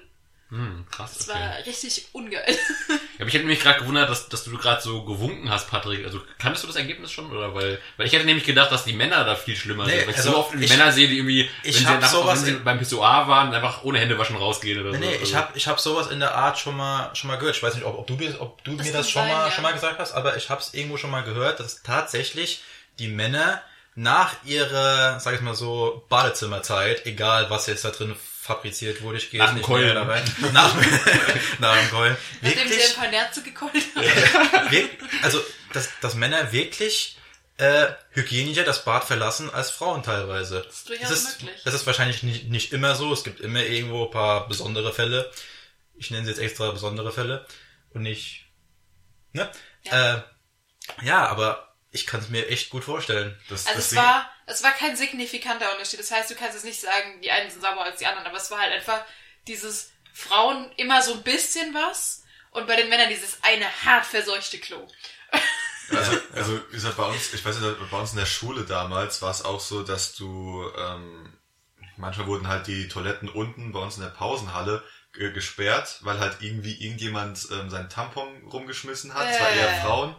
Hm, 0.51 0.85
krass. 0.91 1.15
Das 1.17 1.31
Okay. 1.31 1.39
war 1.41 1.67
richtig 1.67 2.09
ungeil. 2.13 2.45
Ja, 3.19 3.25
ich 3.27 3.33
hätte 3.33 3.47
mich 3.47 3.61
gerade 3.61 3.79
gewundert, 3.81 4.11
dass, 4.11 4.29
dass 4.29 4.45
du 4.45 4.55
gerade 4.59 4.83
so 4.83 5.03
gewunken 5.07 5.49
hast, 5.49 5.71
Patrick. 5.71 6.05
Also 6.05 6.21
kanntest 6.39 6.63
du 6.65 6.67
das 6.69 6.77
Ergebnis 6.77 7.11
schon? 7.11 7.31
Oder 7.35 7.55
weil, 7.55 7.81
weil 7.97 8.07
ich 8.07 8.13
hätte 8.13 8.27
nämlich 8.27 8.45
gedacht, 8.45 8.71
dass 8.71 8.85
die 8.85 8.93
Männer 8.93 9.25
da 9.25 9.35
viel 9.35 9.57
schlimmer 9.57 9.87
Nee, 9.87 9.93
sind. 9.93 10.01
Weil 10.03 10.11
ich 10.11 10.17
also 10.19 10.33
so 10.33 10.37
oft 10.37 10.53
die 10.53 10.65
ich- 10.65 10.69
Männer 10.71 10.93
sehe, 10.93 11.09
die 11.09 11.17
irgendwie, 11.17 11.49
ich 11.63 11.77
wenn 11.77 11.87
sie, 11.95 11.99
nach, 12.01 12.11
sowas 12.11 12.45
wenn 12.45 12.57
sie 12.57 12.61
beim 12.61 12.79
Pissoir 12.79 13.29
waren, 13.29 13.55
einfach 13.55 13.83
ohne 13.85 13.99
Hände 13.99 14.19
waschen 14.19 14.37
rausgehen 14.37 14.79
oder 14.83 14.91
Nee, 14.91 14.97
so. 14.99 15.01
nee, 15.05 15.13
Also, 15.13 15.25
ich 15.25 15.35
habe 15.35 15.49
ich 15.59 15.67
hab 15.69 15.81
sowas 15.81 16.09
in 16.11 16.21
der 16.21 16.35
Art 16.35 16.59
schon 16.59 16.77
mal 16.77 17.15
schon 17.17 17.29
mal 17.29 17.37
gehört. 17.39 17.57
Ich 17.57 17.63
weiß 17.63 17.75
nicht, 17.75 17.85
ob, 17.87 17.97
ob 17.99 18.07
du, 18.07 18.19
ob 18.39 18.63
du 18.65 18.77
Das 18.77 18.87
mir 18.87 18.93
das 18.93 19.09
schon 19.09 19.23
sein, 19.23 19.33
mal 19.33 19.47
ja. 19.47 19.53
schon 19.53 19.63
mal 19.63 19.73
gesagt 19.73 19.99
hast, 20.01 20.13
aber 20.13 20.37
ich 20.37 20.51
habe 20.51 20.61
es 20.61 20.75
irgendwo 20.75 20.99
schon 20.99 21.11
mal 21.11 21.23
gehört, 21.23 21.61
dass 21.61 21.83
tatsächlich 21.83 22.63
die 22.99 23.09
Männer 23.09 23.63
nach 23.95 24.35
ihrer, 24.45 25.19
sag 25.19 25.35
ich 25.35 25.41
mal 25.41 25.55
so, 25.55 26.05
Badezimmerzeit, 26.11 27.07
egal 27.07 27.49
was 27.49 27.67
jetzt 27.69 27.87
da 27.87 27.91
drin 27.91 28.15
fabriziert 28.55 29.03
wurde, 29.03 29.19
ich 29.19 29.31
gehe 29.31 29.41
Nach 29.41 29.53
nicht 29.53 29.69
näher 29.69 29.79
Keulen. 29.79 29.95
da 29.95 30.03
rein, 30.03 30.25
nach, 30.53 30.75
nach 31.59 31.79
dem 31.79 31.91
Keulen, 31.91 32.17
Nachdem 32.41 32.59
sie 32.59 32.63
ein 32.63 32.71
wirklich, 32.71 32.97
paar 32.97 33.09
Nerze 33.09 33.43
gekeult 33.43 33.85
haben. 33.95 34.89
also 35.23 35.41
dass, 35.73 35.89
dass 36.01 36.15
Männer 36.15 36.53
wirklich 36.53 37.17
äh, 37.59 37.89
hygienischer 38.11 38.65
das 38.65 38.85
Bad 38.85 39.05
verlassen 39.05 39.51
als 39.51 39.71
Frauen 39.71 40.03
teilweise. 40.03 40.63
Das 40.63 40.75
ist 40.75 40.89
durchaus 40.89 41.09
das 41.09 41.19
ist, 41.19 41.43
möglich. 41.43 41.63
Das 41.65 41.75
ist 41.75 41.87
wahrscheinlich 41.87 42.23
nicht, 42.23 42.49
nicht 42.49 42.73
immer 42.73 42.95
so. 42.95 43.13
Es 43.13 43.25
gibt 43.25 43.41
immer 43.41 43.61
irgendwo 43.61 44.05
ein 44.07 44.11
paar 44.11 44.49
besondere 44.49 44.93
Fälle. 44.93 45.31
Ich 45.95 46.11
nenne 46.11 46.25
sie 46.25 46.31
jetzt 46.31 46.41
extra 46.41 46.71
besondere 46.71 47.13
Fälle 47.13 47.47
und 47.91 48.03
nicht. 48.03 48.47
Ne? 49.33 49.51
Ja, 49.85 50.15
äh, 50.15 50.23
ja 51.03 51.27
aber 51.27 51.72
ich 51.93 52.07
kann 52.07 52.21
es 52.21 52.29
mir 52.31 52.49
echt 52.49 52.71
gut 52.71 52.85
vorstellen. 52.85 53.39
Das, 53.49 53.67
Also 53.67 53.79
das 53.79 53.93
es 53.93 53.97
war, 53.97 54.31
es 54.47 54.63
war 54.63 54.73
kein 54.73 54.97
signifikanter 54.97 55.71
Unterschied. 55.73 56.01
Das 56.01 56.11
heißt, 56.11 56.31
du 56.31 56.35
kannst 56.35 56.55
jetzt 56.55 56.65
nicht 56.65 56.81
sagen, 56.81 57.21
die 57.23 57.31
einen 57.31 57.51
sind 57.51 57.61
sauber 57.63 57.85
als 57.85 57.99
die 57.99 58.07
anderen, 58.07 58.27
aber 58.27 58.39
es 58.39 58.51
war 58.51 58.61
halt 58.61 58.73
einfach 58.73 59.05
dieses 59.47 59.91
Frauen 60.13 60.71
immer 60.77 61.03
so 61.03 61.13
ein 61.15 61.23
bisschen 61.23 61.73
was 61.75 62.25
und 62.51 62.67
bei 62.67 62.77
den 62.77 62.89
Männern 62.89 63.09
dieses 63.09 63.39
eine 63.43 63.67
hart 63.85 64.07
verseuchte 64.07 64.59
Klo. 64.59 64.87
Also, 65.91 66.19
also 66.35 66.61
wie 66.69 66.73
gesagt, 66.75 66.97
bei 66.97 67.05
uns, 67.05 67.33
ich 67.33 67.45
weiß 67.45 67.59
nicht, 67.59 67.91
bei 67.91 67.99
uns 67.99 68.13
in 68.13 68.19
der 68.19 68.27
Schule 68.27 68.65
damals 68.65 69.21
war 69.23 69.31
es 69.31 69.45
auch 69.45 69.61
so, 69.61 69.83
dass 69.83 70.15
du 70.15 70.65
ähm, 70.79 71.33
manchmal 71.97 72.27
wurden 72.27 72.49
halt 72.49 72.67
die 72.67 72.89
Toiletten 72.89 73.29
unten 73.29 73.73
bei 73.73 73.81
uns 73.81 73.97
in 73.97 74.03
der 74.03 74.11
Pausenhalle 74.11 74.83
gesperrt, 75.13 75.99
weil 76.01 76.19
halt 76.21 76.39
irgendwie 76.41 76.83
irgendjemand 76.83 77.47
ähm, 77.53 77.69
seinen 77.69 77.91
Tampon 77.91 78.47
rumgeschmissen 78.47 79.13
hat. 79.13 79.29
Es 79.29 79.37
Äh. 79.37 79.41
war 79.41 79.51
eher 79.51 79.81
Frauen. 79.83 80.17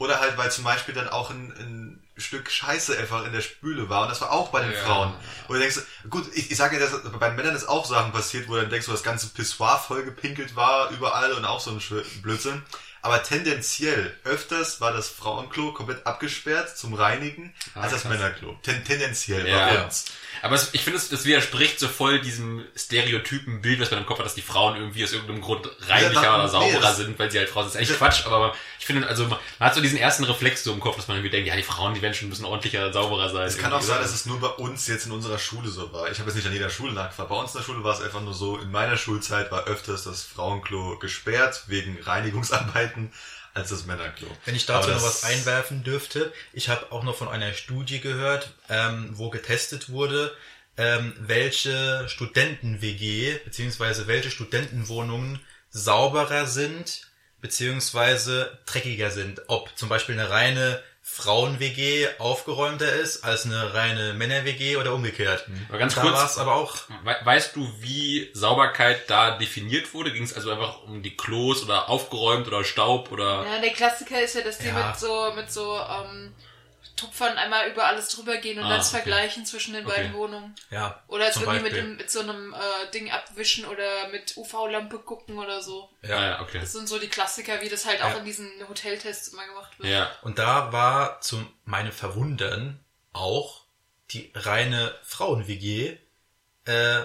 Oder 0.00 0.18
halt, 0.18 0.38
weil 0.38 0.50
zum 0.50 0.64
Beispiel 0.64 0.94
dann 0.94 1.08
auch 1.10 1.28
ein, 1.30 1.52
ein 1.58 2.02
Stück 2.16 2.50
Scheiße 2.50 2.96
einfach 2.98 3.24
in 3.26 3.32
der 3.34 3.42
Spüle 3.42 3.90
war. 3.90 4.02
Und 4.02 4.08
das 4.08 4.22
war 4.22 4.32
auch 4.32 4.48
bei 4.48 4.62
den 4.62 4.72
Ja. 4.72 4.78
Frauen. 4.78 5.12
Wo 5.46 5.52
du 5.52 5.58
denkst, 5.60 5.78
gut, 6.08 6.24
ich, 6.34 6.50
ich 6.50 6.56
sage 6.56 6.80
ja, 6.80 6.86
dass 6.86 7.02
bei 7.18 7.30
Männern 7.30 7.54
ist 7.54 7.68
auch 7.68 7.84
Sachen 7.84 8.10
passiert, 8.10 8.48
wo 8.48 8.54
du 8.54 8.62
dann 8.62 8.70
denkst, 8.70 8.86
so 8.86 8.92
das 8.92 9.02
ganze 9.02 9.28
Pissoir 9.28 9.78
voll 9.78 10.02
gepinkelt 10.02 10.56
war 10.56 10.88
überall 10.90 11.34
und 11.34 11.44
auch 11.44 11.60
so 11.60 11.70
ein 11.70 11.82
Blödsinn. 12.22 12.62
Aber 13.02 13.22
tendenziell 13.22 14.14
öfters 14.24 14.80
war 14.80 14.92
das 14.92 15.08
Frauenklo 15.08 15.72
komplett 15.72 16.06
abgesperrt 16.06 16.76
zum 16.78 16.94
Reinigen 16.94 17.54
als 17.74 17.92
das 17.92 18.02
krass. 18.02 18.10
Männerklo. 18.12 18.58
Ten, 18.62 18.82
tendenziell 18.84 19.46
Ja. 19.46 19.68
bei 19.68 19.84
uns. 19.84 20.06
Aber 20.42 20.54
es, 20.54 20.70
ich 20.72 20.82
finde, 20.82 20.98
es, 20.98 21.10
es 21.12 21.24
widerspricht 21.24 21.78
so 21.78 21.88
voll 21.88 22.20
diesem 22.20 22.64
stereotypen 22.76 23.60
Bild, 23.60 23.80
was 23.80 23.90
man 23.90 24.00
im 24.00 24.06
Kopf 24.06 24.18
hat, 24.18 24.26
dass 24.26 24.34
die 24.34 24.42
Frauen 24.42 24.76
irgendwie 24.76 25.04
aus 25.04 25.12
irgendeinem 25.12 25.40
Grund 25.42 25.68
reinlicher 25.88 26.22
Ja, 26.22 26.34
oder 26.36 26.48
sauberer 26.48 26.80
das- 26.80 26.96
sind, 26.96 27.18
weil 27.18 27.30
sie 27.30 27.38
halt 27.38 27.48
Frauen 27.48 27.64
sind. 27.68 27.74
Das 27.80 27.82
ist 27.82 27.88
eigentlich 27.90 27.98
Quatsch, 27.98 28.26
aber 28.26 28.54
ich 28.78 28.86
finde, 28.86 29.06
also 29.06 29.26
man 29.26 29.38
hat 29.60 29.74
so 29.74 29.80
diesen 29.80 29.98
ersten 29.98 30.24
Reflex 30.24 30.64
so 30.64 30.72
im 30.72 30.80
Kopf, 30.80 30.96
dass 30.96 31.08
man 31.08 31.16
irgendwie 31.18 31.30
denkt, 31.30 31.48
ja, 31.48 31.56
die 31.56 31.62
Frauen, 31.62 31.94
die 31.94 32.02
werden 32.02 32.14
schon 32.14 32.28
ein 32.28 32.30
bisschen 32.30 32.46
ordentlicher, 32.46 32.92
sauberer 32.92 33.28
sein. 33.30 33.46
Es 33.46 33.58
kann 33.58 33.72
auch 33.72 33.82
sein, 33.82 34.00
dass 34.00 34.14
es 34.14 34.26
nur 34.26 34.40
bei 34.40 34.48
uns 34.48 34.86
jetzt 34.86 35.06
in 35.06 35.12
unserer 35.12 35.38
Schule 35.38 35.68
so 35.68 35.92
war. 35.92 36.10
Ich 36.10 36.18
habe 36.18 36.28
jetzt 36.30 36.36
nicht 36.36 36.46
an 36.46 36.52
jeder 36.52 36.70
Schule 36.70 36.92
nachgefragt. 36.92 37.28
Bei 37.28 37.36
uns 37.36 37.52
in 37.52 37.58
der 37.58 37.64
Schule 37.64 37.84
war 37.84 37.94
es 37.94 38.02
einfach 38.02 38.22
nur 38.22 38.34
so, 38.34 38.58
in 38.58 38.70
meiner 38.70 38.96
Schulzeit 38.96 39.50
war 39.52 39.64
öfters 39.64 40.04
das 40.04 40.22
Frauenklo 40.22 40.98
gesperrt 40.98 41.64
wegen 41.66 41.98
Reinigungsarbeiten 42.02 43.12
als 43.54 43.70
das 43.70 43.86
Männerklo. 43.86 44.28
Wenn 44.44 44.54
ich 44.54 44.66
dazu 44.66 44.90
noch 44.90 45.02
was 45.02 45.24
einwerfen 45.24 45.82
dürfte, 45.82 46.32
ich 46.52 46.68
habe 46.68 46.92
auch 46.92 47.02
noch 47.02 47.16
von 47.16 47.28
einer 47.28 47.52
Studie 47.52 48.00
gehört, 48.00 48.52
ähm, 48.68 49.10
wo 49.12 49.30
getestet 49.30 49.90
wurde, 49.90 50.34
ähm, 50.76 51.14
welche 51.18 52.08
Studenten-WG 52.08 53.38
beziehungsweise 53.44 54.06
welche 54.06 54.30
Studentenwohnungen 54.30 55.40
sauberer 55.70 56.46
sind 56.46 57.02
beziehungsweise 57.40 58.58
dreckiger 58.66 59.10
sind. 59.10 59.42
Ob 59.48 59.76
zum 59.76 59.88
Beispiel 59.88 60.18
eine 60.18 60.30
reine 60.30 60.82
Frauen-WG 61.12 62.08
aufgeräumter 62.18 62.90
ist 62.92 63.24
als 63.24 63.44
eine 63.44 63.74
reine 63.74 64.14
Männer-WG 64.14 64.76
oder 64.76 64.94
umgekehrt. 64.94 65.46
Aber 65.68 65.78
ganz 65.78 65.94
da 65.94 66.02
kurz- 66.02 66.14
war 66.14 66.24
es 66.26 66.38
aber 66.38 66.54
auch 66.54 66.76
We 67.04 67.16
weißt 67.24 67.56
du, 67.56 67.68
wie 67.80 68.30
Sauberkeit 68.32 69.08
da 69.10 69.36
definiert 69.38 69.92
wurde? 69.92 70.12
Ging 70.12 70.22
es 70.22 70.34
also 70.34 70.50
einfach 70.50 70.82
um 70.84 71.02
die 71.02 71.16
Klos 71.16 71.62
oder 71.64 71.88
aufgeräumt 71.88 72.46
oder 72.46 72.64
Staub 72.64 73.10
oder... 73.12 73.44
Ja, 73.44 73.60
der 73.60 73.70
Klassiker 73.70 74.20
ist 74.22 74.34
ja, 74.36 74.42
dass 74.42 74.58
die 74.58 74.68
Ja. 74.68 74.88
mit 74.88 74.98
so, 74.98 75.32
mit 75.34 75.50
so, 75.52 75.76
ähm, 75.78 76.32
Tupfern 77.00 77.38
einmal 77.38 77.68
über 77.70 77.86
alles 77.86 78.08
drüber 78.10 78.36
gehen 78.36 78.58
und 78.58 78.64
Ah, 78.66 78.76
das 78.76 78.88
okay. 78.88 78.98
vergleichen 79.02 79.46
zwischen 79.46 79.72
den 79.74 79.86
Okay. 79.86 79.96
beiden 79.96 80.14
Wohnungen. 80.14 80.54
ja 80.70 81.02
Oder 81.08 81.32
zum 81.32 81.44
irgendwie 81.44 81.62
mit, 81.62 81.72
dem, 81.74 81.96
mit 81.96 82.10
so 82.10 82.20
einem 82.20 82.52
äh, 82.54 82.90
Ding 82.92 83.10
abwischen 83.10 83.64
oder 83.64 84.08
mit 84.08 84.36
UV-Lampe 84.36 84.98
gucken 84.98 85.38
oder 85.38 85.62
so. 85.62 85.88
Ja, 86.02 86.24
ja, 86.24 86.40
okay. 86.42 86.60
Das 86.60 86.72
sind 86.72 86.88
so 86.88 86.98
die 86.98 87.08
Klassiker, 87.08 87.60
wie 87.62 87.68
das 87.68 87.86
halt 87.86 88.02
auch 88.02 88.10
Ja. 88.10 88.16
in 88.18 88.24
diesen 88.24 88.50
Hoteltests 88.68 89.28
immer 89.28 89.46
gemacht 89.46 89.78
wird. 89.78 89.88
Ja. 89.90 90.10
Und 90.22 90.38
da 90.38 90.72
war 90.72 91.20
zu 91.20 91.44
meinem 91.64 91.92
Verwundern 91.92 92.84
auch 93.12 93.64
die 94.10 94.30
reine 94.34 94.94
Frauen-WG 95.02 95.96
äh, 96.66 97.02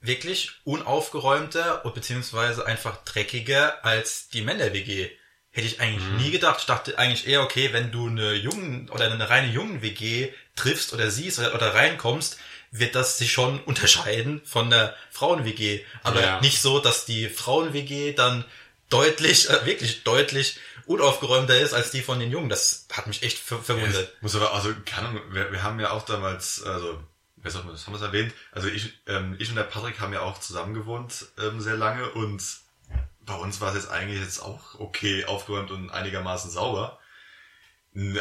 wirklich 0.00 0.52
unaufgeräumter 0.64 1.84
und 1.84 1.94
beziehungsweise 1.94 2.66
einfach 2.66 3.02
dreckiger 3.04 3.84
als 3.84 4.28
die 4.28 4.42
Männer-WG. 4.42 5.10
Hätte 5.56 5.68
ich 5.68 5.80
eigentlich 5.80 6.06
nie 6.18 6.30
gedacht. 6.30 6.58
Ich 6.60 6.66
dachte 6.66 6.98
eigentlich 6.98 7.26
eher, 7.26 7.40
okay, 7.40 7.72
wenn 7.72 7.90
du 7.90 8.08
eine 8.08 8.34
Jungen 8.34 8.90
oder 8.90 9.10
eine 9.10 9.30
reine 9.30 9.50
Jungen-WG 9.50 10.28
triffst 10.54 10.92
oder 10.92 11.10
siehst 11.10 11.38
oder, 11.38 11.54
oder 11.54 11.72
reinkommst, 11.72 12.36
wird 12.72 12.94
das 12.94 13.16
sich 13.16 13.32
schon 13.32 13.60
unterscheiden 13.60 14.42
von 14.44 14.68
der 14.68 14.94
Frauen-WG. 15.10 15.82
Aber 16.02 16.20
Ja. 16.20 16.40
nicht 16.42 16.60
so, 16.60 16.78
dass 16.78 17.06
die 17.06 17.30
Frauen-WG 17.30 18.12
dann 18.12 18.44
deutlich, 18.90 19.48
äh, 19.48 19.64
wirklich 19.64 20.04
deutlich 20.04 20.58
unaufgeräumter 20.84 21.58
ist 21.58 21.72
als 21.72 21.90
die 21.90 22.02
von 22.02 22.20
den 22.20 22.30
Jungen. 22.30 22.50
Das 22.50 22.86
hat 22.92 23.06
mich 23.06 23.22
echt 23.22 23.38
ver 23.38 23.58
verwundert. 23.62 24.12
Es 24.16 24.22
Muss 24.22 24.36
aber, 24.36 24.52
also, 24.52 24.74
keine 24.84 25.08
Ahnung, 25.08 25.22
wir, 25.30 25.52
wir 25.52 25.62
haben 25.62 25.80
ja 25.80 25.90
auch 25.92 26.04
damals, 26.04 26.62
also, 26.64 27.02
wer 27.36 27.50
sagt 27.50 27.64
man 27.64 27.72
das, 27.74 27.86
haben 27.86 27.94
wir 27.94 27.96
es 27.96 28.02
erwähnt? 28.02 28.34
Also 28.52 28.68
ich, 28.68 28.92
ähm, 29.06 29.36
ich 29.38 29.48
und 29.48 29.56
der 29.56 29.62
Patrick 29.62 30.00
haben 30.00 30.12
ja 30.12 30.20
auch 30.20 30.38
zusammen 30.38 30.74
gewohnt, 30.74 31.24
ähm, 31.40 31.62
sehr 31.62 31.76
lange 31.76 32.10
und 32.10 32.42
bei 33.26 33.34
uns 33.34 33.60
war 33.60 33.70
es 33.70 33.74
jetzt 33.82 33.90
eigentlich 33.90 34.20
jetzt 34.20 34.40
auch 34.40 34.78
okay 34.78 35.24
aufgeräumt 35.24 35.70
und 35.70 35.90
einigermaßen 35.90 36.50
sauber. 36.50 36.98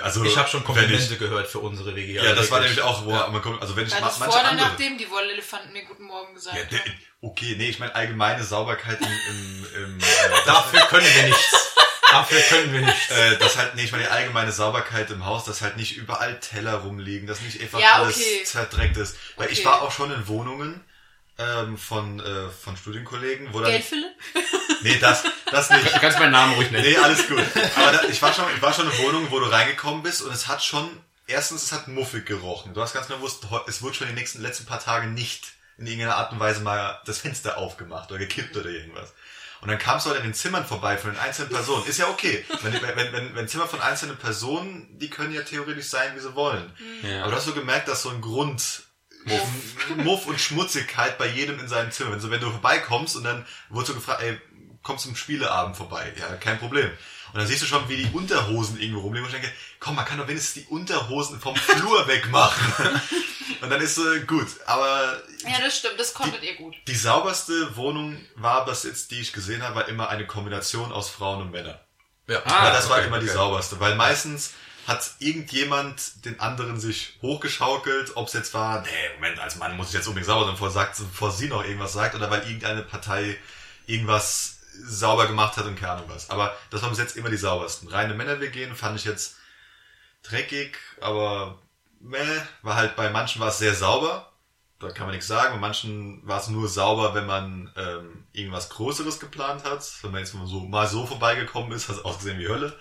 Also, 0.02 0.24
Ich 0.24 0.38
habe 0.38 0.48
schon 0.48 0.64
Komplimente 0.64 1.18
gehört 1.18 1.48
für 1.48 1.60
unsere 1.60 1.94
WG. 1.96 2.14
Ja, 2.14 2.34
das 2.34 2.50
war 2.50 2.62
nämlich 2.62 2.82
auch, 2.82 3.04
wo 3.06 3.12
Ja. 3.12 3.28
man 3.28 3.42
kommt, 3.42 3.62
also 3.62 3.76
wenn 3.76 3.86
ich 3.86 3.94
War 3.94 4.02
das 4.02 4.20
manche 4.20 4.32
vor 4.32 4.42
oder 4.42 4.52
andere, 4.52 4.68
nachdem 4.70 4.98
die 4.98 5.10
Wollelefanten 5.12 5.74
mir 5.74 5.84
Guten 5.84 6.06
Morgen 6.06 6.34
gesagt 6.34 6.58
ja, 6.58 6.64
der, 6.64 6.80
haben? 6.80 6.92
okay, 7.22 7.56
nee, 7.58 7.70
ich 7.70 7.80
meine 7.80 7.94
allgemeine 7.94 8.42
Sauberkeit 8.44 9.00
im, 9.02 9.08
im, 9.08 9.66
im 9.84 10.00
äh, 10.00 10.46
Dafür 10.46 10.80
können 10.82 11.08
wir 11.14 11.24
nichts. 11.24 11.76
Dafür 12.10 12.40
können 12.40 12.72
wir 12.72 12.82
nichts. 12.82 13.12
äh, 13.12 13.38
dass 13.38 13.58
halt, 13.58 13.76
nee, 13.76 13.84
ich 13.84 13.92
meine 13.92 14.06
die 14.06 14.10
allgemeine 14.10 14.54
Sauberkeit 14.54 15.12
im 15.12 15.26
Haus, 15.26 15.44
dass 15.44 15.62
halt 15.62 15.76
nicht 15.76 15.98
überall 15.98 16.40
Teller 16.40 16.76
rumliegen, 16.76 17.28
dass 17.28 17.42
nicht 17.42 17.60
einfach 17.62 17.80
Ja, 17.82 17.96
alles 17.96 18.16
okay. 18.16 18.44
zerdreckt 18.46 18.96
ist. 18.96 19.18
Weil 19.36 19.52
ich 19.52 19.60
Okay. 19.60 19.68
war 19.68 19.82
auch 19.82 19.92
schon 19.92 20.10
in 20.12 20.26
Wohnungen 20.30 20.82
ähm, 21.38 21.78
von, 21.78 22.20
äh, 22.20 22.50
von 22.50 22.78
Studienkollegen, 22.78 23.54
wo 23.54 23.60
dann. 23.60 23.72
Geldfülle? 23.72 24.14
Nee, 24.82 25.00
das, 25.00 25.24
das 25.50 25.72
nicht. 25.72 25.96
Du 25.96 26.00
kannst 26.00 26.20
meinen 26.20 26.34
Namen 26.34 26.54
ruhig 26.54 26.70
nennen. 26.70 26.84
Nee, 26.84 26.98
alles 26.98 27.28
gut. 27.28 27.42
Aber 27.76 27.92
da, 27.92 28.04
ich 28.04 28.22
war 28.22 28.32
schon, 28.32 28.46
ich 28.56 28.62
war 28.62 28.72
schon 28.72 28.86
in 28.86 28.98
Wohnungen, 29.00 29.32
wo 29.32 29.40
du 29.40 29.48
reingekommen 29.48 30.04
bist 30.04 30.22
und 30.22 30.32
es 30.32 30.48
hat 30.48 30.64
schon, 30.64 30.88
erstens, 31.26 31.64
es 31.64 31.72
hat 31.72 31.88
muffig 31.88 32.28
gerochen. 32.28 32.76
Du 32.76 32.82
hast 32.82 32.94
ganz 32.94 33.08
genau 33.08 33.18
gewusst, 33.18 33.48
es 33.68 33.82
wurde 33.82 33.96
schon 33.96 34.08
die 34.08 34.14
nächsten, 34.14 34.44
letzten 34.44 34.66
paar 34.66 34.80
Tage 34.80 35.08
nicht 35.08 35.54
in 35.80 35.88
irgendeiner 35.88 36.18
Art 36.18 36.32
und 36.32 36.40
Weise 36.40 36.62
mal 36.62 37.02
das 37.06 37.20
Fenster 37.20 37.58
aufgemacht 37.58 38.12
oder 38.12 38.20
gekippt 38.20 38.56
oder 38.56 38.70
irgendwas. 38.70 39.12
Und 39.62 39.70
dann 39.70 39.80
kamst 39.80 40.06
du 40.06 40.12
halt 40.12 40.20
in 40.20 40.28
den 40.28 40.34
Zimmern 40.36 40.66
vorbei 40.66 40.98
von 40.98 41.12
den 41.12 41.20
einzelnen 41.20 41.50
Personen. 41.50 41.88
Ist 41.88 41.98
ja 41.98 42.08
okay. 42.08 42.46
Wenn, 42.62 42.74
wenn, 42.74 43.14
wenn, 43.14 43.36
wenn 43.36 43.48
Zimmer 43.48 43.68
von 43.68 43.82
einzelnen 43.82 44.18
Personen, 44.18 44.88
die 45.00 45.10
können 45.10 45.34
ja 45.34 45.42
theoretisch 45.42 45.88
sein, 45.88 46.16
wie 46.16 46.20
sie 46.20 46.36
wollen. 46.36 46.72
Ja. 47.02 47.24
Aber 47.24 47.32
du 47.32 47.38
hast 47.38 47.46
so 47.46 47.54
gemerkt, 47.54 47.88
dass 47.88 48.04
so 48.04 48.10
ein 48.10 48.22
Grund 48.22 48.84
Muff, 49.26 49.96
Muff 49.98 50.26
und 50.28 50.40
Schmutzigkeit 50.40 51.18
bei 51.18 51.28
jedem 51.28 51.60
in 51.60 51.68
seinem 51.68 51.92
Zimmer. 51.92 52.12
Wenn, 52.12 52.20
so, 52.20 52.32
wenn 52.32 52.40
du 52.42 52.50
vorbeikommst 52.52 53.16
und 53.16 53.24
dann 53.24 53.46
wurdest 53.70 53.90
du 53.90 53.96
gefragt, 53.96 54.22
ey, 54.22 54.40
kommst 54.84 55.06
zum 55.06 55.16
Spieleabend 55.16 55.76
vorbei? 55.76 56.14
Ja, 56.20 56.36
kein 56.36 56.60
Problem. 56.60 56.90
Und 57.34 57.40
dann 57.40 57.48
siehst 57.48 57.64
du 57.64 57.66
schon, 57.66 57.90
wie 57.90 57.98
die 57.98 58.10
Unterhosen 58.14 58.80
irgendwo 58.80 59.02
rumliegen 59.02 59.28
und 59.28 59.34
ich 59.36 59.42
denke, 59.42 59.54
komm, 59.80 59.96
man 59.96 60.06
kann 60.06 60.18
doch 60.18 60.28
wenigstens 60.28 60.64
die 60.64 60.70
Unterhosen 60.72 61.40
vom 61.42 61.56
Flur 61.56 62.08
wegmachen. 62.08 63.02
und 63.62 63.70
dann 63.70 63.82
ist 63.82 63.98
äh, 63.98 64.22
gut. 64.22 64.48
Aber 64.68 65.22
Ja, 65.44 65.60
das 65.60 65.78
stimmt, 65.80 66.00
das 66.00 66.14
konntet 66.14 66.44
ihr 66.44 66.56
gut. 66.56 66.76
die 66.88 66.96
sauberste 66.96 67.76
Wohnung 67.76 68.18
war 68.36 68.64
bis 68.66 68.84
jetzt, 68.84 69.12
die 69.12 69.20
ich 69.20 69.34
gesehen 69.34 69.64
habe, 69.64 69.76
war 69.76 69.88
immer 69.90 70.08
eine 70.10 70.26
Kombination 70.28 70.92
aus 70.94 71.10
Frauen 71.10 71.42
und 71.42 71.52
Männern. 71.52 71.78
Ja. 72.28 72.42
Ah, 72.46 72.72
das 72.72 72.90
war 72.90 72.98
okay, 73.00 73.08
immer 73.08 73.20
die 73.20 73.26
okay. 73.26 73.36
sauberste. 73.36 73.80
Weil 73.80 73.96
meistens 73.96 74.54
hat 74.88 75.16
irgendjemand 75.20 76.26
den 76.26 76.40
anderen 76.40 76.80
sich 76.80 77.18
hochgeschaukelt, 77.22 78.16
ob 78.16 78.28
es 78.28 78.34
jetzt 78.34 78.54
war, 78.54 78.82
nee, 78.82 79.16
Moment, 79.16 79.40
als 79.40 79.56
Mann 79.56 79.76
muss 79.78 79.88
ich 79.88 79.94
jetzt 79.94 80.08
unbedingt 80.08 80.28
sauber 80.28 80.46
sein, 80.46 80.54
bevor, 80.54 80.70
sagt, 80.70 80.98
bevor 80.98 81.32
sie 81.32 81.48
noch 81.48 81.64
irgendwas 81.64 81.94
sagt, 81.94 82.16
oder 82.16 82.30
weil 82.30 82.44
irgendeine 82.44 82.84
Partei 82.84 83.38
irgendwas 83.88 84.60
sauber 84.84 85.28
gemacht 85.28 85.58
hat 85.58 85.66
und 85.66 85.76
keine 85.76 85.94
Ahnung 85.94 86.10
was. 86.10 86.30
Aber 86.30 86.56
das 86.70 86.82
waren 86.82 86.92
bis 86.92 87.00
jetzt 87.00 87.16
immer 87.18 87.30
die 87.30 87.38
saubersten. 87.38 87.88
Reine 87.88 88.14
Männer-WG 88.14 88.68
fand 88.76 89.00
ich 89.00 89.06
jetzt 89.06 89.38
dreckig, 90.24 90.78
aber 91.02 91.58
meh, 92.00 92.42
war 92.62 92.76
halt 92.76 92.96
bei 92.96 93.10
manchen 93.10 93.40
war 93.40 93.50
es 93.50 93.60
sehr 93.60 93.74
sauber. 93.74 94.32
Da 94.80 94.90
kann 94.90 95.08
man 95.08 95.16
nichts 95.16 95.28
sagen. 95.28 95.54
Bei 95.54 95.60
manchen 95.60 96.28
war 96.28 96.42
es 96.42 96.50
nur 96.50 96.68
sauber, 96.68 97.16
wenn 97.16 97.26
man 97.26 97.72
ähm, 97.78 98.26
irgendwas 98.34 98.70
Größeres 98.70 99.20
geplant 99.20 99.64
hat. 99.64 99.90
Wenn 100.02 100.12
man 100.12 100.20
jetzt 100.20 100.34
mal 100.34 100.46
so, 100.46 100.60
mal 100.60 100.88
so 100.88 101.06
vorbeigekommen 101.06 101.72
ist, 101.72 101.88
hat 101.88 101.96
es 101.96 102.06
ausgesehen 102.06 102.40
wie 102.40 102.50
Hölle. 102.50 102.78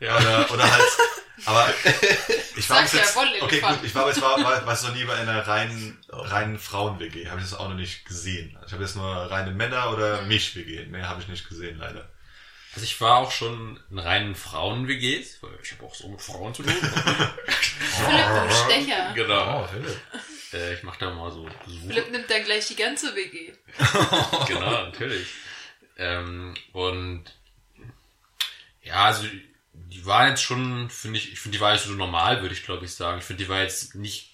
Ja. 0.00 0.16
Oder, 0.16 0.50
oder 0.50 0.70
halt, 0.72 0.84
aber 1.46 1.74
ich 2.56 2.68
war 2.70 2.82
bis 2.82 2.92
ja, 2.92 2.98
jetzt, 3.00 3.16
okay 3.16 3.60
gut, 3.60 3.78
ich 3.82 3.94
war, 3.94 4.10
ich 4.10 4.20
war, 4.20 4.42
war, 4.42 4.66
war 4.66 4.82
noch 4.82 4.94
nie 4.94 5.04
bei 5.04 5.14
einer 5.16 5.46
reinen, 5.46 5.98
reinen 6.08 6.58
Frauen-WG. 6.58 7.28
Habe 7.28 7.40
ich 7.40 7.48
das 7.50 7.58
auch 7.58 7.68
noch 7.68 7.76
nicht 7.76 8.04
gesehen. 8.04 8.56
Ich 8.66 8.72
habe 8.72 8.82
jetzt 8.82 8.96
nur 8.96 9.06
reine 9.30 9.50
Männer- 9.50 9.92
oder 9.92 10.22
Mhm. 10.22 10.28
Mich-WG. 10.28 10.86
Mehr 10.86 11.08
habe 11.08 11.20
ich 11.22 11.28
nicht 11.28 11.48
gesehen, 11.48 11.78
leider. 11.78 12.08
Also 12.74 12.84
ich 12.84 13.00
war 13.00 13.18
auch 13.18 13.30
schon 13.30 13.78
in 13.90 13.98
reinen 13.98 14.34
Frauen-WGs, 14.34 15.42
weil 15.42 15.52
ich 15.62 15.72
habe 15.72 15.84
auch 15.84 15.94
so 15.94 16.08
mit 16.08 16.20
Frauen 16.20 16.54
zu 16.54 16.62
tun. 16.64 16.72
Philipp, 16.72 18.26
du 18.48 18.54
Stecher. 18.64 19.12
genau. 19.14 19.62
Oh, 19.62 19.68
Philipp. 19.68 20.00
Äh, 20.52 20.74
ich 20.74 20.82
mache 20.82 20.98
da 21.00 21.10
mal 21.10 21.30
so 21.30 21.48
Besuche. 21.64 21.86
Philipp 21.86 22.10
nimmt 22.10 22.30
dann 22.30 22.44
gleich 22.44 22.66
die 22.68 22.76
ganze 22.76 23.14
WG. 23.14 23.52
genau, 24.48 24.70
natürlich. 24.86 25.28
Ähm, 25.98 26.54
und 26.72 27.24
ja, 28.82 29.04
also 29.04 29.26
die 29.94 30.04
waren 30.06 30.28
jetzt 30.28 30.42
schon, 30.42 30.90
finde 30.90 31.18
ich, 31.18 31.32
ich 31.32 31.40
finde, 31.40 31.56
die 31.58 31.62
war 31.62 31.72
jetzt 31.72 31.84
so 31.86 31.92
normal, 31.92 32.42
würde 32.42 32.54
ich 32.54 32.64
glaube 32.64 32.84
ich 32.84 32.94
sagen. 32.94 33.18
Ich 33.18 33.24
finde, 33.24 33.44
die 33.44 33.48
war 33.48 33.60
jetzt 33.62 33.94
nicht 33.94 34.30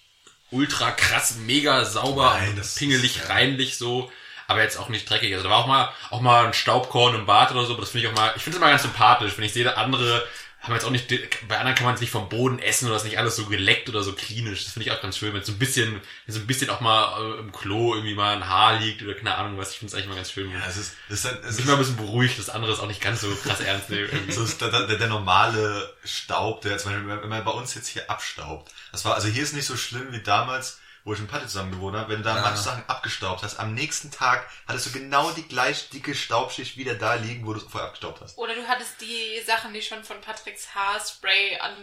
ultra 0.49 0.91
krass, 0.91 1.35
mega 1.37 1.85
sauber, 1.85 2.33
Nein, 2.39 2.61
pingelig, 2.75 3.17
ist- 3.17 3.29
reinlich 3.29 3.77
so, 3.77 4.11
aber 4.47 4.61
jetzt 4.61 4.77
auch 4.77 4.89
nicht 4.89 5.09
dreckig. 5.09 5.33
Also 5.33 5.43
da 5.45 5.49
war 5.51 5.59
auch 5.59 5.67
mal 5.67 5.93
auch 6.09 6.21
mal 6.21 6.45
ein 6.45 6.53
Staubkorn 6.53 7.15
im 7.15 7.25
Bad 7.25 7.51
oder 7.51 7.65
so, 7.65 7.73
aber 7.73 7.81
das 7.81 7.91
finde 7.91 8.07
ich 8.07 8.11
auch 8.13 8.17
mal, 8.17 8.33
ich 8.35 8.43
finde 8.43 8.57
es 8.57 8.61
immer 8.61 8.71
ganz 8.71 8.81
sympathisch, 8.81 9.33
wenn 9.37 9.45
ich 9.45 9.53
sehe, 9.53 9.77
andere 9.77 10.27
haben 10.61 10.73
jetzt 10.75 10.85
auch 10.85 10.91
nicht, 10.91 11.09
bei 11.47 11.57
anderen 11.57 11.75
kann 11.75 11.85
man 11.85 11.95
es 11.95 12.01
nicht 12.01 12.11
vom 12.11 12.29
Boden 12.29 12.59
essen 12.59 12.87
oder 12.87 12.95
ist 12.95 13.03
nicht 13.03 13.17
alles 13.17 13.35
so 13.35 13.47
geleckt 13.47 13.89
oder 13.89 14.03
so 14.03 14.13
klinisch. 14.13 14.63
Das 14.63 14.73
finde 14.73 14.87
ich 14.87 14.93
auch 14.93 15.01
ganz 15.01 15.17
schön, 15.17 15.33
wenn 15.33 15.43
so 15.43 15.51
ein 15.53 15.57
bisschen, 15.57 15.99
wenn 16.27 16.35
so 16.35 16.39
ein 16.39 16.45
bisschen 16.45 16.69
auch 16.69 16.81
mal 16.81 17.19
äh, 17.19 17.39
im 17.39 17.51
Klo 17.51 17.95
irgendwie 17.95 18.13
mal 18.13 18.35
ein 18.35 18.47
Haar 18.47 18.79
liegt 18.79 19.01
oder 19.01 19.15
keine 19.15 19.35
Ahnung 19.35 19.57
was. 19.57 19.71
Ich 19.71 19.79
finde 19.79 19.91
es 19.91 19.95
eigentlich 19.95 20.09
mal 20.09 20.15
ganz 20.15 20.31
schön. 20.31 20.51
Ja, 20.51 20.59
es 20.69 20.77
ist, 20.77 20.93
es 21.09 21.25
ist, 21.25 21.31
es 21.31 21.53
Ich 21.55 21.59
ist 21.61 21.65
mal 21.65 21.73
ein 21.73 21.79
bisschen 21.79 21.97
beruhigt, 21.97 22.37
das 22.37 22.49
andere 22.49 22.73
ist 22.73 22.79
auch 22.79 22.87
nicht 22.87 23.01
ganz 23.01 23.21
so 23.21 23.35
krass 23.43 23.59
ernst 23.59 23.89
nehmen. 23.91 24.09
So 24.29 24.43
ist 24.43 24.61
der, 24.61 24.69
der, 24.69 24.97
der 24.97 25.07
normale 25.07 25.95
Staub, 26.03 26.61
der 26.61 26.77
zum 26.77 26.91
Beispiel, 26.91 27.09
wenn 27.09 27.29
man 27.29 27.43
bei 27.43 27.51
uns 27.51 27.73
jetzt 27.73 27.87
hier 27.87 28.07
abstaubt. 28.11 28.71
Das 28.91 29.03
war, 29.03 29.15
also 29.15 29.29
hier 29.29 29.41
ist 29.41 29.55
nicht 29.55 29.65
so 29.65 29.75
schlimm 29.75 30.11
wie 30.11 30.21
damals, 30.21 30.80
wo 31.03 31.13
ich 31.13 31.19
mit 31.19 31.29
Patti 31.31 31.47
zusammen 31.47 31.71
gewohnt 31.71 31.95
habe. 31.95 32.09
Wenn 32.09 32.17
du 32.19 32.23
da 32.23 32.35
Ja. 32.35 32.41
manche 32.41 32.61
Sachen 32.61 32.83
abgestaubt 32.87 33.43
hast, 33.43 33.59
am 33.59 33.73
nächsten 33.73 34.11
Tag 34.11 34.47
hattest 34.67 34.87
du 34.87 34.91
genau 34.91 35.31
die 35.31 35.47
gleich 35.47 35.89
dicke 35.89 36.13
Staubschicht 36.15 36.77
wieder 36.77 36.95
da 36.95 37.15
liegen, 37.15 37.45
wo 37.45 37.53
du 37.53 37.59
es 37.59 37.65
vorher 37.65 37.87
abgestaubt 37.87 38.21
hast. 38.21 38.37
Oder 38.37 38.55
du 38.55 38.67
hattest 38.67 39.01
die 39.01 39.41
Sachen, 39.45 39.73
die 39.73 39.81
schon 39.81 40.03
von 40.03 40.21
Patricks 40.21 40.75
Haarspray 40.75 41.57
an 41.59 41.73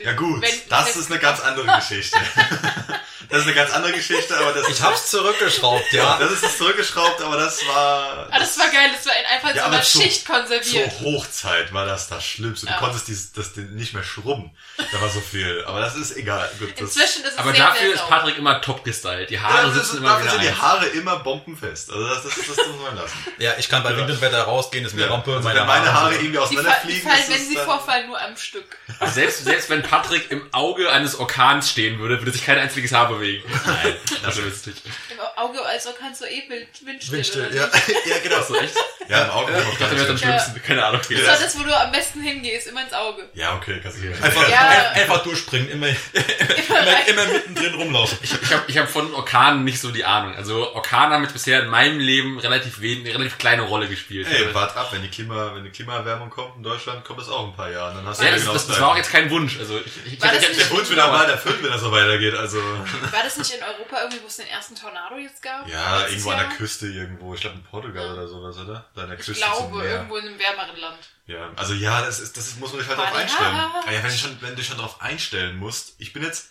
Ja 0.00 0.12
gut, 0.12 0.42
Wänden 0.42 0.68
das 0.68 0.96
ist 0.96 1.10
eine 1.10 1.20
ganz 1.20 1.40
andere 1.40 1.66
Geschichte. 1.78 2.18
das 3.30 3.40
ist 3.40 3.44
eine 3.46 3.54
ganz 3.54 3.72
andere 3.72 3.92
Geschichte, 3.92 4.36
aber 4.38 4.52
das 4.52 4.68
Ich 4.68 4.80
hab's 4.82 5.10
zurückgeschraubt, 5.10 5.92
ja, 5.92 6.02
ja. 6.02 6.18
das 6.18 6.32
ist 6.32 6.42
das 6.44 6.56
zurückgeschraubt, 6.58 7.20
aber 7.22 7.36
das 7.36 7.66
war 7.66 8.26
Ah, 8.30 8.38
das 8.38 8.58
war 8.58 8.66
geil, 8.68 8.90
das 8.96 9.06
war 9.06 9.12
in 9.18 9.26
einfach 9.26 9.50
in 9.50 9.56
Ja, 9.56 9.64
so 9.64 9.70
einer 9.70 9.82
Schicht 9.82 10.26
konserviert. 10.26 10.92
Zur 10.92 11.00
Hochzeit 11.00 11.72
war 11.72 11.84
das 11.86 12.08
das 12.08 12.24
Schlimmste. 12.24 12.66
Du 12.66 12.72
Ja. 12.72 12.78
konntest 12.78 13.08
dies, 13.08 13.32
das 13.32 13.54
nicht 13.56 13.94
mehr 13.94 14.02
schrubben. 14.04 14.50
Da 14.92 15.00
war 15.00 15.08
so 15.08 15.20
viel. 15.20 15.64
Aber 15.66 15.80
das 15.80 15.96
ist 15.96 16.16
egal. 16.16 16.48
Gut, 16.58 16.70
das, 16.72 16.80
Inzwischen 16.80 17.24
ist 17.24 17.32
es 17.32 17.38
Aber 17.38 17.52
sehr, 17.52 17.64
dafür 17.66 17.86
sehr 17.86 17.94
ist. 17.94 18.08
Patrick 18.08 18.38
immer 18.38 18.60
top 18.60 18.84
gestylt. 18.84 19.30
Die 19.30 19.34
Ja, 19.34 19.42
Haare 19.42 19.66
das 19.68 19.76
ist, 19.76 19.82
sitzen 19.90 19.96
immer 19.98 20.08
dafür 20.10 20.22
wieder 20.24 20.32
sind 20.32 20.42
die 20.42 20.48
ein. 20.48 20.62
Haare 20.62 20.86
immer 20.86 21.16
bombenfest. 21.20 21.90
Also 21.90 22.06
das, 22.08 22.22
das, 22.22 22.34
das, 22.36 22.46
das 22.56 22.66
muss 22.68 22.80
man 22.82 22.96
lassen. 22.96 23.18
Ja, 23.38 23.52
ich 23.58 23.68
kann 23.68 23.82
bei 23.82 23.96
Wind 23.96 24.10
und 24.10 24.20
Wetter 24.20 24.42
rausgehen, 24.42 24.84
ist 24.84 24.94
mir 24.94 25.02
Ja. 25.06 25.10
Rampe, 25.12 25.34
Also 25.36 25.48
wenn 25.48 25.66
meine 25.66 25.92
Haare 25.92 26.14
irgendwie 26.14 26.30
Die, 26.32 26.36
fall, 26.36 26.48
die 26.50 26.56
auseinanderfliegen, 26.58 27.02
fallen, 27.10 27.20
ist 27.22 27.28
wenn 27.30 27.42
es 27.42 27.48
sie 27.48 27.56
vorfallen, 27.56 28.06
nur 28.06 28.20
am 28.20 28.36
Stück. 28.36 28.76
Selbst, 29.12 29.44
selbst 29.44 29.70
wenn 29.70 29.82
Patrick 29.88 30.30
im 30.30 30.42
Auge 30.52 30.90
eines 30.90 31.14
Orkans 31.18 31.70
stehen 31.70 31.98
würde, 31.98 32.18
würde 32.20 32.32
sich 32.32 32.44
kein 32.44 32.58
einziges 32.58 32.92
Haar 32.92 33.08
bewegen. 33.08 33.42
Nein, 33.66 33.94
das 34.22 34.36
ist 34.38 34.44
lustig. 34.44 34.74
Im 35.10 35.18
Auge, 35.36 35.64
also 35.64 35.90
kannst 35.98 36.20
du 36.20 36.26
eh 36.26 36.42
Wind, 36.48 36.68
Windstill. 36.84 37.12
Windstill, 37.16 37.50
ja. 37.54 37.62
ja, 38.06 38.16
genau. 38.22 38.36
Achso, 38.36 38.54
echt? 38.56 38.74
ja, 39.08 39.24
im 39.24 39.30
Auge. 39.30 39.52
Ich 39.72 39.78
dachte, 39.78 39.96
wäre 39.98 40.10
am 40.10 40.18
schlimmsten. 40.18 40.62
Keine 40.62 40.84
Ahnung. 40.84 41.00
Das 41.08 41.26
war 41.26 41.36
das, 41.38 41.58
wo 41.58 41.62
du 41.62 41.74
am 41.78 41.90
besten 41.92 42.20
hingehst, 42.20 42.66
immer 42.68 42.82
ins 42.82 42.92
Auge. 42.92 43.28
Ja, 43.34 43.56
okay, 43.56 43.80
kannst 43.82 43.98
du 44.02 44.08
Einfach, 44.08 44.48
Ja. 44.48 44.68
ein- 44.68 45.00
einfach 45.02 45.22
durchspringen, 45.22 45.68
immer, 45.70 45.86
immer, 45.88 47.08
immer 47.08 47.24
mittendrin 47.32 47.74
rumlaufen. 47.74 48.18
Ich, 48.22 48.32
ich 48.32 48.52
habe 48.52 48.64
ich 48.66 48.78
hab 48.78 48.88
von 48.88 49.12
Orkanen 49.14 49.64
nicht 49.64 49.80
so 49.80 49.90
die 49.90 50.04
Ahnung. 50.04 50.34
Also 50.34 50.74
Orkane 50.74 51.14
haben 51.14 51.22
jetzt 51.22 51.32
bisher 51.32 51.62
in 51.62 51.68
meinem 51.68 51.98
Leben 52.00 52.38
relativ 52.38 52.80
wenig, 52.80 53.04
eine 53.06 53.14
relativ 53.14 53.38
kleine 53.38 53.62
Rolle 53.62 53.88
gespielt. 53.88 54.26
Ey, 54.30 54.52
wart 54.54 54.76
ab, 54.76 54.88
wenn 54.92 55.02
die 55.02 55.08
Klima, 55.08 55.54
wenn 55.54 55.64
die 55.64 55.70
Klimaerwärmung 55.70 56.30
kommt 56.30 56.56
in 56.56 56.62
Deutschland, 56.62 57.04
kommt 57.04 57.20
das 57.20 57.28
auch 57.28 57.44
in 57.44 57.50
ein 57.50 57.56
paar 57.56 57.70
Jahren. 57.70 57.96
Dann 57.96 58.06
hast 58.06 58.20
du 58.20 58.24
ja, 58.24 58.30
ja 58.30 58.34
das, 58.34 58.42
genau 58.42 58.52
das, 58.54 58.66
das 58.66 58.76
Gleiche. 58.76 58.82
war 58.82 58.92
auch 58.92 58.96
jetzt 58.96 59.10
kein 59.12 59.30
Wunsch. 59.30 59.58
Also 59.58 59.77
ich, 59.84 59.96
ich, 60.06 60.12
ich, 60.14 60.20
nicht- 60.22 60.58
Der 60.58 60.70
Wunsch 60.70 60.88
wird 60.88 60.98
aber 60.98 61.18
bald 61.18 61.30
erfüllt, 61.30 61.62
wenn 61.62 61.70
das 61.70 61.80
so 61.80 61.90
weitergeht. 61.92 62.34
Also 62.34 62.58
War 62.60 63.22
das 63.24 63.36
nicht 63.36 63.50
in 63.54 63.62
Europa 63.62 64.00
irgendwie, 64.02 64.22
wo 64.22 64.26
es 64.26 64.36
den 64.36 64.46
ersten 64.48 64.74
Tornado 64.74 65.16
jetzt 65.16 65.42
gab? 65.42 65.66
ja, 65.68 66.06
irgendwo 66.06 66.30
an 66.30 66.38
der 66.38 66.46
Jahr? 66.48 66.56
Küste 66.56 66.86
irgendwo. 66.88 67.34
Ich 67.34 67.40
glaube 67.40 67.56
in 67.56 67.62
Portugal 67.64 68.06
Ja. 68.06 68.12
oder 68.14 68.28
sowas, 68.28 68.56
oder? 68.58 68.88
Da 68.94 69.02
an 69.02 69.10
der 69.10 69.18
Ich 69.18 69.26
Küste 69.26 69.42
zum 69.44 69.52
glaube, 69.70 69.84
irgendwo 69.86 70.16
in 70.16 70.26
einem 70.28 70.38
wärmeren 70.38 70.76
Land. 70.76 70.98
Ja, 71.26 71.52
also 71.56 71.74
ja, 71.74 72.00
das 72.02 72.20
ist, 72.20 72.36
das 72.36 72.56
muss 72.56 72.72
man 72.72 72.80
sich 72.80 72.88
halt 72.88 72.98
darauf 72.98 73.14
einstellen. 73.14 73.54
Aber 73.54 73.92
ja, 73.92 74.02
wenn 74.02 74.10
du 74.10 74.16
schon, 74.16 74.36
wenn 74.40 74.50
du 74.50 74.56
dich 74.56 74.66
schon 74.66 74.76
darauf 74.78 75.00
einstellen 75.02 75.56
musst, 75.56 75.94
ich 75.98 76.12
bin 76.12 76.22
jetzt, 76.22 76.50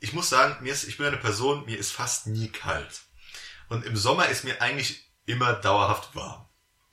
ich 0.00 0.12
muss 0.12 0.28
sagen, 0.28 0.56
mir 0.62 0.72
ist, 0.72 0.84
ich 0.84 0.96
bin 0.98 1.06
eine 1.06 1.16
Person, 1.16 1.64
mir 1.64 1.78
ist 1.78 1.92
fast 1.92 2.26
nie 2.26 2.48
kalt. 2.48 3.00
Und 3.68 3.86
im 3.86 3.96
Sommer 3.96 4.28
ist 4.28 4.44
mir 4.44 4.60
eigentlich 4.60 5.08
immer 5.26 5.54
dauerhaft 5.54 6.14
warm. 6.14 6.43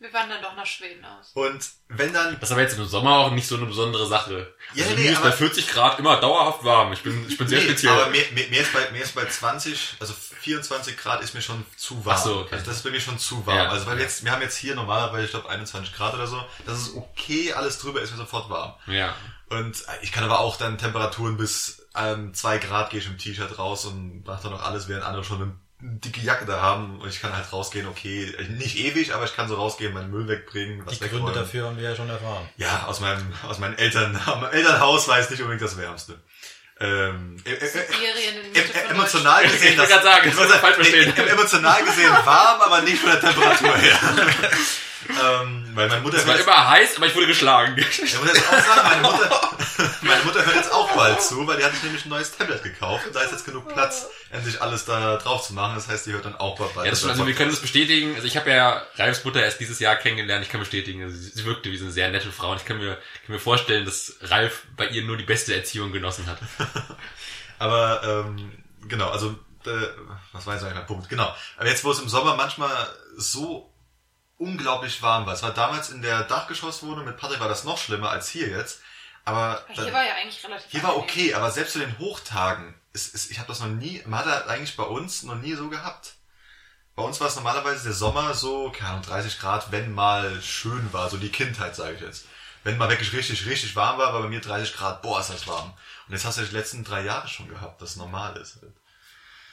Wir 0.02 0.12
wandern 0.14 0.42
doch 0.42 0.56
nach 0.56 0.66
Schweden 0.66 1.06
aus. 1.06 1.30
Und 1.36 1.64
wenn 1.88 2.12
dann, 2.12 2.34
das 2.40 2.50
ist 2.50 2.54
aber 2.54 2.62
jetzt 2.62 2.76
im 2.76 2.86
Sommer 2.88 3.20
auch 3.20 3.30
nicht 3.30 3.48
so 3.48 3.56
eine 3.56 3.68
besondere 3.68 4.08
Sache. 4.08 4.52
Ja, 4.74 4.86
also 4.86 4.96
nee, 4.96 5.04
mir 5.04 5.12
ist 5.12 5.22
bei 5.22 5.32
40 5.32 5.68
Grad 5.68 6.00
immer 6.00 6.20
dauerhaft 6.20 6.64
warm. 6.64 6.92
Ich 6.92 7.04
bin, 7.04 7.24
ich 7.30 7.38
bin 7.38 7.48
sehr 7.48 7.60
nee, 7.60 7.66
speziell. 7.66 7.94
aber 7.94 8.08
mir, 8.08 8.24
mir, 8.34 8.48
mir, 8.50 8.62
ist 8.62 8.74
bei, 8.74 8.90
mir 8.90 9.04
ist 9.04 9.14
bei 9.14 9.26
20, 9.26 9.98
also 10.00 10.12
24 10.14 10.98
Grad 10.98 11.22
ist 11.22 11.36
mir 11.36 11.44
schon 11.44 11.64
zu 11.78 12.04
warm. 12.04 12.18
Ach 12.18 12.24
so, 12.24 12.40
okay. 12.40 12.56
Also 12.56 12.66
das 12.66 12.78
ist 12.78 12.84
bei 12.84 12.90
mir 12.90 13.00
schon 13.00 13.20
zu 13.20 13.46
warm. 13.46 13.58
Ja. 13.58 13.70
Also 13.70 13.86
weil 13.86 14.00
jetzt, 14.00 14.26
wir 14.26 14.32
haben 14.32 14.42
jetzt 14.42 14.58
hier 14.58 14.74
normalerweise, 14.74 15.26
ich 15.26 15.32
glaube 15.32 15.50
21 15.50 15.94
Grad 15.94 16.16
oder 16.16 16.26
so. 16.26 16.44
Das 16.66 16.80
ist 16.80 16.96
okay, 16.96 17.54
alles 17.54 17.78
drüber 17.78 18.02
ist 18.02 18.10
mir 18.10 18.18
sofort 18.18 18.50
warm. 18.50 18.74
ja. 18.88 19.14
Und 19.50 19.84
ich 20.02 20.14
kann 20.14 20.24
aber 20.24 20.40
auch 20.40 20.56
dann 20.56 20.78
Temperaturen 20.78 21.36
bis 21.36 21.86
ähm, 21.94 22.34
zwei 22.34 22.58
Grad 22.58 22.90
gehe 22.90 23.02
ich 23.02 23.08
im 23.08 23.18
T-Shirt 23.18 23.60
raus 23.60 23.86
und 23.86 24.26
mache 24.26 24.44
dann 24.44 24.54
noch 24.54 24.64
alles, 24.64 24.88
während 24.88 25.04
andere 25.04 25.26
schon 25.26 25.42
eine 25.42 25.52
dicke 25.82 26.22
Jacke 26.22 26.46
da 26.46 26.62
haben. 26.62 27.00
Und 27.02 27.10
ich 27.10 27.22
kann 27.22 27.36
halt 27.36 27.52
rausgehen, 27.52 27.88
okay, 27.88 28.34
nicht 28.58 28.78
ewig, 28.78 29.14
aber 29.14 29.26
ich 29.26 29.36
kann 29.36 29.48
so 29.48 29.56
rausgehen, 29.56 29.94
meinen 29.94 30.12
Müll 30.12 30.28
wegbringen, 30.28 30.86
was 30.86 31.00
Die 31.00 31.10
Gründe 31.10 31.32
dafür 31.32 31.68
haben 31.68 31.78
wir 31.78 31.90
ja 31.90 31.96
schon 31.96 32.10
erfahren. 32.10 32.48
Ja, 32.58 32.86
aus 32.88 33.00
meinem, 33.00 33.34
aus 33.48 33.60
meinen 33.60 33.78
Eltern, 33.78 34.16
aus 34.26 34.40
meinem 34.40 34.54
Elternhaus 34.54 35.08
war 35.08 35.20
es 35.20 35.30
nicht 35.30 35.42
unbedingt 35.42 35.64
das 35.64 35.78
Wärmste. 35.78 36.20
Ähm, 36.80 37.38
äh, 37.46 37.52
äh, 37.52 37.66
äh, 37.66 38.90
emotional 38.90 39.44
gesehen, 39.44 39.76
gerade 39.76 40.04
sagen, 40.04 40.34
das 40.36 40.56
verstehen. 40.76 41.16
em- 41.16 41.28
emotional 41.28 41.84
gesehen 41.84 42.12
warm, 42.26 42.62
aber 42.62 42.82
nicht 42.82 43.00
von 43.00 43.12
der 43.12 43.20
Temperatur 43.20 43.78
her. 43.78 44.00
ähm, 45.10 45.68
weil 45.74 45.88
meine 45.88 46.02
Mutter 46.02 46.18
Es 46.18 46.28
war 46.28 46.40
immer 46.40 46.70
heiß, 46.70 46.98
aber 46.98 47.08
ich 47.08 47.16
wurde 47.16 47.28
geschlagen. 47.28 47.76
ich 47.78 48.20
muss 48.20 48.28
jetzt 48.28 48.48
auch 48.48 48.60
sagen, 48.60 48.82
meine 48.84 49.02
Mutter, 49.02 49.58
meine 50.02 50.24
Mutter 50.24 50.46
hört 50.46 50.56
jetzt 50.56 50.72
auch 50.72 50.92
bald 50.96 51.22
zu, 51.22 51.46
weil 51.48 51.58
die 51.58 51.64
hat 51.64 51.74
sich 51.74 51.84
nämlich 51.84 52.06
ein 52.06 52.10
neues 52.10 52.36
Tablet 52.36 52.64
gekauft 52.64 53.08
und 53.08 53.16
da 53.16 53.22
ist 53.22 53.32
jetzt 53.32 53.46
genug 53.46 53.68
Platz, 53.68 54.08
endlich 54.32 54.62
alles 54.62 54.86
da 54.86 55.18
drauf 55.18 55.46
zu 55.46 55.54
machen. 55.54 55.76
Das 55.76 55.88
heißt, 55.88 56.06
die 56.06 56.14
hört 56.14 56.26
dann 56.26 56.36
auch 56.36 56.58
bald. 56.58 56.86
Ja, 56.86 56.92
das 56.92 57.00
stimmt, 57.00 57.14
also 57.14 57.28
wir 57.28 57.34
können 57.34 57.52
das 57.52 57.60
bestätigen. 57.60 58.16
Also 58.16 58.28
ich 58.28 58.38
habe 58.38 58.50
ja 58.50 58.84
Ralfs 58.96 59.24
Mutter 59.24 59.42
erst 59.44 59.60
dieses 59.60 59.80
Jahr 59.80 59.96
kennengelernt. 59.96 60.46
Ich 60.46 60.52
kann 60.52 60.60
bestätigen, 60.60 61.04
also 61.04 61.16
sie, 61.16 61.46
wirkte 61.46 61.72
wie 61.72 61.78
so 61.78 61.86
eine 61.86 61.94
sehr 61.94 62.10
nette 62.10 62.32
Frau. 62.32 62.52
Und 62.52 62.58
ich 62.58 62.66
kann 62.66 62.78
mir, 62.78 62.96
kann 62.96 63.36
mir 63.36 63.40
vorstellen, 63.40 63.86
dass 63.86 64.16
Ralf 64.22 64.64
bei 64.76 64.88
ihr 64.88 65.04
nur 65.04 65.18
die 65.18 65.24
beste 65.24 65.56
Erziehung 65.56 65.92
genossen 65.92 66.28
hat. 66.28 66.38
Aber 67.60 68.02
ähm, 68.04 68.52
genau, 68.88 69.10
also 69.10 69.36
äh, 69.66 69.88
was 70.32 70.46
war 70.46 70.56
jetzt 70.56 70.64
eigentlich 70.64 70.78
mein 70.78 70.86
Punkt? 70.86 71.10
Genau. 71.10 71.34
Aber 71.58 71.68
jetzt, 71.68 71.84
wo 71.84 71.92
es 71.92 72.00
im 72.00 72.10
Sommer 72.10 72.36
manchmal 72.36 72.72
so 73.18 73.71
unglaublich 74.42 75.02
warm 75.02 75.26
war. 75.26 75.34
Es 75.34 75.44
war 75.44 75.52
damals 75.54 75.90
in 75.90 76.02
der 76.02 76.24
Dachgeschosswohnung 76.24 77.06
mit 77.06 77.18
Patrick 77.18 77.40
war 77.40 77.48
das 77.50 77.64
noch 77.64 77.78
schlimmer 77.78 78.10
als 78.10 78.30
hier 78.30 78.48
jetzt. 78.50 78.82
Aber 79.24 79.64
Hier 79.70 79.86
dann- 79.86 79.94
war 79.94 80.04
ja 80.04 80.16
eigentlich 80.16 80.44
relativ 80.44 80.72
hier 80.72 80.82
war 80.84 80.90
angenehm. 80.92 81.10
okay, 81.10 81.34
aber 81.36 81.52
selbst 81.52 81.74
zu 81.74 81.80
den 81.80 81.98
Hochtagen, 82.00 82.74
ist, 82.94 83.14
ist, 83.14 83.30
ich 83.32 83.38
habe 83.38 83.48
das 83.48 83.60
noch 83.60 83.68
nie, 83.68 84.02
man 84.06 84.20
hat 84.20 84.26
das 84.28 84.48
eigentlich 84.48 84.76
bei 84.76 84.84
uns 84.84 85.24
noch 85.24 85.36
nie 85.36 85.54
so 85.54 85.70
gehabt. 85.70 86.16
Bei 86.96 87.04
uns 87.04 87.20
war 87.22 87.28
es 87.28 87.36
normalerweise 87.36 87.84
der 87.84 87.94
Sommer 87.94 88.34
so, 88.34 88.70
keine 88.72 88.90
Ahnung, 88.92 89.04
30 89.04 89.40
Grad, 89.40 89.72
wenn 89.72 89.94
mal 89.94 90.42
schön 90.42 90.92
war, 90.92 91.10
so 91.10 91.18
die 91.18 91.30
Kindheit, 91.30 91.76
sage 91.76 91.96
ich 91.96 92.02
jetzt. 92.02 92.26
Wenn 92.64 92.78
mal 92.78 92.90
wirklich 92.90 93.14
richtig, 93.14 93.46
richtig 93.46 93.76
warm 93.76 93.98
war, 93.98 94.14
war 94.14 94.22
bei 94.24 94.28
mir 94.28 94.42
30 94.42 94.76
Grad, 94.76 95.02
boah, 95.02 95.20
ist 95.22 95.30
das 95.30 95.48
warm. 95.48 95.72
Und 96.08 96.14
jetzt 96.14 96.26
hast 96.26 96.38
du 96.38 96.44
die 96.44 96.54
letzten 96.56 96.84
drei 96.84 97.02
Jahre 97.04 97.28
schon 97.28 97.48
gehabt, 97.48 97.82
das 97.82 97.96
normal 97.96 98.36
ist. 98.38 98.58
Halt. 98.62 98.74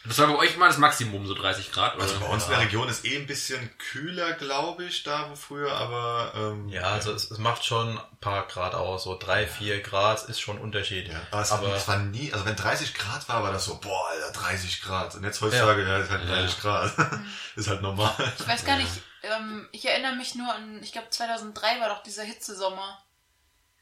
Das 0.08 0.18
war 0.18 0.26
bei 0.26 0.36
euch 0.36 0.54
immer 0.54 0.66
das 0.66 0.78
Maximum, 0.78 1.26
so 1.26 1.34
30 1.34 1.70
Grad, 1.70 1.94
oder? 1.94 2.04
Also 2.04 2.18
bei 2.18 2.26
uns 2.26 2.44
in 2.44 2.50
der 2.50 2.60
Region 2.60 2.88
ist 2.88 3.04
eh 3.04 3.16
ein 3.16 3.26
bisschen 3.26 3.70
kühler, 3.78 4.32
glaube 4.32 4.84
ich, 4.84 5.02
da 5.02 5.30
wo 5.30 5.36
früher, 5.36 5.72
aber 5.72 6.32
ähm, 6.34 6.68
Ja, 6.68 6.84
also 6.90 7.12
es, 7.12 7.30
es 7.30 7.38
macht 7.38 7.64
schon 7.64 7.98
ein 7.98 8.18
paar 8.20 8.46
Grad 8.46 8.74
aus, 8.74 9.04
so 9.04 9.16
drei, 9.18 9.46
vier 9.46 9.80
Grad 9.80 10.24
ist 10.24 10.40
schon 10.40 10.56
ein 10.56 10.62
Unterschied. 10.62 11.08
Ja, 11.08 11.20
aber 11.30 11.42
es, 11.42 11.50
war, 11.50 11.58
aber 11.58 11.74
es 11.76 11.86
war 11.86 11.98
nie, 11.98 12.32
also 12.32 12.44
wenn 12.46 12.56
30 12.56 12.94
Grad 12.94 13.28
war, 13.28 13.42
war 13.42 13.52
das 13.52 13.66
so, 13.66 13.78
boah, 13.78 14.08
Alter, 14.10 14.32
30 14.32 14.82
Grad. 14.82 15.14
Und 15.14 15.24
jetzt 15.24 15.40
heutzutage, 15.40 15.86
ja, 15.86 15.98
ist 15.98 16.10
halt 16.10 16.28
30 16.28 16.60
Grad. 16.60 16.92
ist 17.56 17.68
halt 17.68 17.82
normal. 17.82 18.14
Ich 18.38 18.48
weiß 18.48 18.64
gar 18.64 18.76
nicht, 18.76 18.90
ähm, 19.22 19.68
ich 19.72 19.86
erinnere 19.86 20.16
mich 20.16 20.34
nur 20.34 20.52
an, 20.52 20.82
ich 20.82 20.92
glaube 20.92 21.10
2003 21.10 21.80
war 21.80 21.88
doch 21.88 22.02
dieser 22.02 22.22
Hitzesommer 22.24 22.98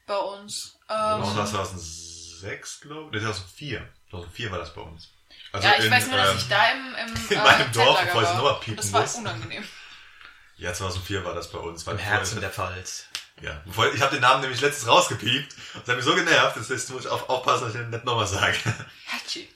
bei 0.05 0.17
uns. 0.17 0.77
Ähm, 0.89 1.21
Ähm, 1.23 1.35
2006, 1.35 2.81
glaube 2.81 3.15
ich. 3.15 3.21
Nee, 3.23 3.27
2004. 3.27 3.87
2004 4.09 4.51
war 4.51 4.59
das 4.59 4.73
bei 4.73 4.81
uns. 4.81 5.09
Also 5.51 5.67
ja, 5.67 5.75
ich 5.79 5.85
in, 5.85 5.91
weiß 5.91 6.07
nur, 6.07 6.17
dass 6.17 6.31
ähm, 6.31 6.37
ich 6.37 6.47
da 6.47 6.71
im, 6.71 7.07
im 7.07 7.15
in 7.29 7.37
äh, 7.37 7.41
meinem 7.43 7.71
Dorf, 7.71 7.97
Zeltlager 7.97 8.05
bevor 8.05 8.21
ich 8.21 8.27
war. 8.29 8.35
nochmal 8.35 8.59
piepen 8.59 8.77
Das 8.77 8.93
war 8.93 9.01
muss. 9.01 9.15
unangenehm. 9.15 9.63
Ja, 10.59 10.73
2004 10.73 11.23
war 11.23 11.35
das 11.35 11.51
bei 11.51 11.59
uns. 11.59 11.83
Im 11.85 11.99
Herzen 11.99 12.41
der 12.41 12.49
Pfalz. 12.49 13.05
Ja, 13.41 13.61
bevor, 13.63 13.93
ich 13.93 14.01
habe 14.01 14.15
den 14.15 14.21
Namen 14.21 14.41
nämlich 14.41 14.59
letztens 14.59 14.87
rausgepiept. 14.89 15.53
Das 15.75 15.87
hat 15.89 15.95
mich 15.97 16.03
so 16.05 16.15
genervt, 16.15 16.57
dass 16.57 16.69
jetzt 16.69 16.89
muss 16.89 17.05
ich 17.05 17.11
auf, 17.11 17.29
aufpassen, 17.29 17.65
dass 17.65 17.75
ich 17.75 17.79
den 17.81 17.91
nicht 17.91 18.03
nochmal 18.05 18.25
sage. 18.25 18.57
Hatschi. 19.07 19.47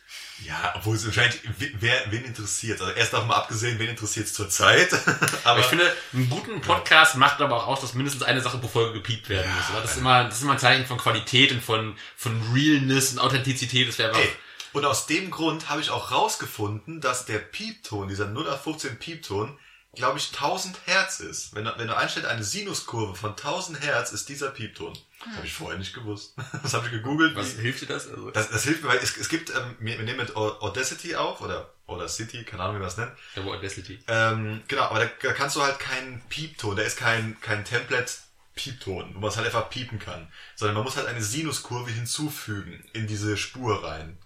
Ja, 0.46 0.74
obwohl 0.76 0.96
es 0.96 1.06
wahrscheinlich, 1.06 1.40
wer, 1.58 2.04
wen 2.12 2.24
interessiert. 2.26 2.80
Also 2.82 2.94
erst 2.94 3.14
mal 3.14 3.34
abgesehen, 3.34 3.80
wen 3.80 3.90
interessiert 3.90 4.28
es 4.28 4.34
zurzeit. 4.36 4.94
Aber 4.94 5.30
Aber 5.44 5.60
ich 5.62 5.66
finde, 5.68 5.92
einen 6.14 6.30
guten 6.30 6.62
Podcast 6.62 7.16
macht 7.16 7.42
aber 7.42 7.56
auch 7.58 7.68
aus, 7.68 7.82
dass 7.82 7.96
mindestens 7.96 8.22
eine 8.22 8.42
Sache 8.42 8.60
pro 8.60 8.68
Folge 8.68 8.94
gepiept 8.94 9.28
werden 9.30 9.50
Ja, 9.50 9.56
muss. 9.56 9.70
Oder? 9.72 9.82
Das 9.82 9.92
ist 9.94 9.98
immer, 9.98 10.24
das 10.26 10.36
ist 10.36 10.42
immer 10.44 10.54
ein 10.54 10.60
Zeichen 10.60 10.86
von 10.86 11.00
Qualität 11.00 11.52
und 11.52 11.64
von, 11.64 11.96
von 12.16 12.42
Realness 12.54 13.14
und 13.14 13.20
Authentizität. 13.20 13.88
Das 13.88 13.98
wäre 13.98 14.10
einfach, 14.10 14.22
Ey, 14.22 14.36
und 14.74 14.86
aus 14.86 15.06
dem 15.08 15.32
Grund 15.32 15.70
habe 15.70 15.82
ich 15.82 15.90
auch 15.90 16.12
rausgefunden, 16.12 17.02
dass 17.02 17.26
der 17.26 17.40
Piepton, 17.40 18.08
dieser 18.08 18.28
0 18.28 18.48
auf 18.50 18.64
15 18.64 18.98
Piepton, 19.00 19.58
glaube 19.94 20.18
ich 20.20 20.30
1000 20.32 20.78
Hertz 20.86 21.20
ist. 21.20 21.54
Wenn 21.54 21.66
du, 21.66 21.74
wenn 21.78 21.88
du 21.88 21.98
einstellst, 21.98 22.30
eine 22.30 22.44
Sinuskurve 22.44 23.14
von 23.16 23.32
1000 23.32 23.82
Hertz 23.82 24.12
ist 24.14 24.30
dieser 24.30 24.50
Piepton. 24.52 24.98
Das 25.26 25.36
habe 25.36 25.46
ich 25.46 25.54
vorher 25.54 25.78
nicht 25.78 25.94
gewusst. 25.94 26.34
Das 26.64 26.74
habe 26.74 26.86
ich 26.86 26.92
gegoogelt. 26.94 27.36
was 27.36 27.58
wie- 27.58 27.62
hilft 27.64 27.82
dir 27.82 27.88
das? 27.88 28.08
Also, 28.08 28.32
Das, 28.32 28.50
das 28.50 28.64
hilft 28.64 28.84
mir, 28.84 28.90
weil 28.90 29.00
es, 29.00 29.18
es 29.18 29.28
gibt, 29.28 29.50
ähm, 29.50 29.76
wir, 29.80 29.98
wir 29.98 30.06
nehmen 30.06 30.18
mit 30.20 30.36
Au- 30.38 30.60
Audacity 30.62 31.16
auf, 31.16 31.42
oder 31.42 31.74
Audacity, 31.88 32.46
keine 32.46 32.64
Ahnung, 32.64 32.76
wie 32.78 32.80
man 32.80 32.88
das 32.88 32.98
nennt. 32.98 33.12
der 33.36 33.44
Audacity. 33.44 34.00
Ähm, 34.08 34.62
genau, 34.70 34.84
aber 34.84 35.00
da, 35.06 35.12
da 35.24 35.34
kannst 35.34 35.58
du 35.58 35.62
halt 35.62 35.78
keinen 35.80 36.22
Piepton, 36.30 36.78
da 36.78 36.84
ist 36.84 36.96
kein, 36.98 37.38
kein 37.42 37.66
Template 37.66 38.14
Piepton, 38.56 39.14
wo 39.16 39.20
man 39.20 39.30
es 39.30 39.36
halt 39.38 39.46
einfach 39.48 39.70
piepen 39.70 40.00
kann, 40.00 40.28
sondern 40.56 40.76
man 40.76 40.84
muss 40.86 40.96
halt 40.98 41.08
eine 41.08 41.22
Sinuskurve 41.22 41.90
hinzufügen 41.92 42.84
in 42.94 43.08
diese 43.08 43.36
Spur 43.38 43.84
rein. 43.84 44.18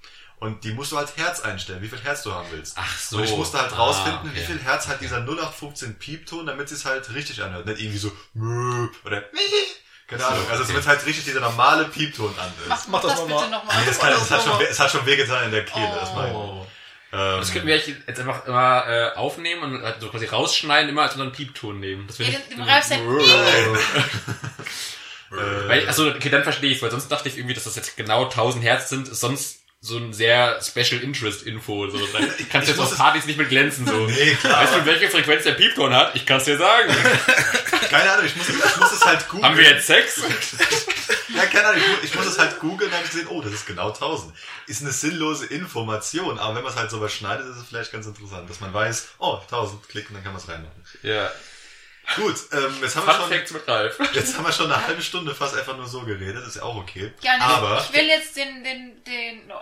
Und 0.45 0.63
die 0.63 0.71
musst 0.73 0.91
du 0.91 0.97
halt 0.97 1.09
Herz 1.17 1.41
einstellen, 1.41 1.81
wie 1.81 1.87
viel 1.87 1.99
Herz 2.03 2.23
du 2.23 2.31
haben 2.33 2.47
willst. 2.51 2.75
Ach 2.77 2.97
so. 2.99 3.17
Und 3.17 3.23
ich 3.23 3.35
musste 3.35 3.59
halt 3.59 3.73
Ah, 3.73 3.77
rausfinden, 3.77 4.29
okay. 4.29 4.31
wie 4.35 4.45
viel 4.45 4.59
Herz 4.59 4.87
hat 4.87 5.01
dieser 5.01 5.17
0815 5.21 5.97
Piepton, 5.97 6.45
damit 6.45 6.71
es 6.71 6.85
halt 6.85 7.13
richtig 7.13 7.41
anhört. 7.41 7.65
Nicht 7.65 7.79
irgendwie 7.79 7.97
so 7.97 8.11
Mö 8.33 8.87
oder 9.03 9.23
keine 10.07 10.23
Ahnung. 10.25 10.45
Also 10.51 10.63
es 10.63 10.73
wird 10.73 10.85
halt 10.85 11.03
richtig 11.05 11.25
dieser 11.25 11.39
normale 11.39 11.85
Piepton 11.85 12.27
an. 12.37 12.53
Mach, 12.67 12.87
Mach 12.87 13.01
das, 13.01 13.11
das 13.13 13.21
bitte 13.21 13.33
nochmal. 13.33 13.49
nochmal. 13.49 13.79
Nee, 13.79 13.85
das 13.87 13.99
kann, 13.99 14.13
es, 14.13 14.29
hat 14.31 14.43
schon, 14.43 14.61
es 14.61 14.79
hat 14.79 14.91
schon 14.91 15.05
wehgetan 15.05 15.45
in 15.45 15.51
der 15.51 15.65
Kehle, 15.65 15.91
das 15.99 16.13
meine 16.13 16.29
ich. 16.29 16.35
Oh. 16.35 16.67
Ähm, 17.11 17.39
Das 17.39 17.51
könnten 17.51 17.67
wir 17.67 17.77
jetzt 17.77 18.19
einfach 18.19 18.45
immer 18.45 18.87
äh, 18.87 19.15
aufnehmen 19.15 19.63
und 19.63 19.81
halt 19.83 19.99
so 20.01 20.09
quasi 20.09 20.25
rausschneiden, 20.25 20.89
immer 20.89 21.03
als 21.03 21.13
unseren 21.13 21.31
Piepton 21.31 21.79
nehmen. 21.79 22.05
Das 22.07 22.19
Ja, 22.19 22.27
Ralf 22.59 22.85
sagt, 22.85 23.01
äh, 25.31 25.67
Weil, 25.67 25.87
also, 25.87 26.07
okay, 26.09 26.29
dann 26.29 26.43
verstehe 26.43 26.71
ich 26.71 26.81
weil 26.81 26.91
sonst 26.91 27.07
dachte 27.09 27.27
ich 27.29 27.37
irgendwie, 27.37 27.55
dass 27.55 27.63
das 27.63 27.75
jetzt 27.75 27.97
genau 27.97 28.25
1000 28.25 28.63
Hertz 28.63 28.89
sind, 28.89 29.07
sonst 29.13 29.64
so 29.85 29.97
ein 29.97 30.13
sehr 30.13 30.59
Special 30.63 30.99
Interest 31.01 31.43
Info, 31.43 31.87
so. 31.89 31.99
Da 32.07 32.19
kannst 32.51 32.67
du 32.67 32.71
jetzt 32.71 32.79
auf 32.81 32.91
es- 32.91 32.97
Partys 32.97 33.25
nicht 33.25 33.37
mit 33.37 33.49
glänzen, 33.49 33.85
so. 33.85 34.07
Nee, 34.07 34.33
klar. 34.41 34.63
Weißt 34.63 34.75
du, 34.75 34.85
welche 34.85 35.09
Frequenz 35.09 35.43
der 35.43 35.51
Piepton 35.51 35.93
hat? 35.93 36.15
Ich 36.15 36.25
kann's 36.25 36.45
dir 36.45 36.57
sagen. 36.57 36.89
keine 37.89 38.11
Ahnung, 38.11 38.25
ich 38.25 38.35
muss, 38.35 38.49
ich 38.49 38.77
muss 38.77 38.91
es 38.91 39.05
halt 39.05 39.27
googeln. 39.29 39.45
Haben 39.45 39.57
wir 39.57 39.69
jetzt 39.69 39.85
Sex? 39.87 40.21
Ja, 41.35 41.45
keine 41.47 41.67
Ahnung, 41.67 41.81
ich, 42.01 42.09
ich 42.11 42.15
muss 42.15 42.27
es 42.27 42.39
halt 42.39 42.59
googeln, 42.59 42.89
dann 42.89 42.99
habe 42.99 43.05
ich 43.07 43.11
gesehen, 43.11 43.27
oh, 43.29 43.41
das 43.41 43.51
ist 43.51 43.67
genau 43.67 43.89
1000. 43.89 44.33
Ist 44.67 44.81
eine 44.81 44.91
sinnlose 44.91 45.45
Information, 45.47 46.39
aber 46.39 46.55
wenn 46.55 46.63
man 46.63 46.71
es 46.71 46.79
halt 46.79 46.89
so 46.89 46.95
überschneidet, 46.97 47.45
ist 47.45 47.57
es 47.57 47.67
vielleicht 47.67 47.91
ganz 47.91 48.05
interessant, 48.05 48.49
dass 48.49 48.61
man 48.61 48.73
weiß, 48.73 49.09
oh, 49.19 49.39
1000, 49.41 49.89
klick 49.89 50.07
und 50.09 50.15
dann 50.15 50.23
kann 50.23 50.31
man 50.31 50.41
es 50.41 50.47
reinmachen. 50.47 50.81
Ja. 51.03 51.29
Gut, 52.15 52.35
ähm, 52.51 52.77
jetzt, 52.81 52.95
haben 52.95 53.07
wir 53.07 53.13
schon, 53.13 53.31
jetzt 54.13 54.37
haben 54.37 54.45
wir 54.45 54.51
schon 54.51 54.71
eine 54.71 54.85
halbe 54.87 55.01
Stunde 55.01 55.33
fast 55.33 55.55
einfach 55.57 55.75
nur 55.75 55.87
so 55.87 56.01
geredet, 56.01 56.45
ist 56.45 56.55
ja 56.57 56.63
auch 56.63 56.75
okay. 56.75 57.11
Ja, 57.21 57.37
nee, 57.37 57.43
aber 57.43 57.83
ich 57.89 57.95
will 57.97 58.05
jetzt 58.07 58.35
den, 58.37 58.63
den, 58.63 59.03
den, 59.03 59.49
äh, 59.49 59.53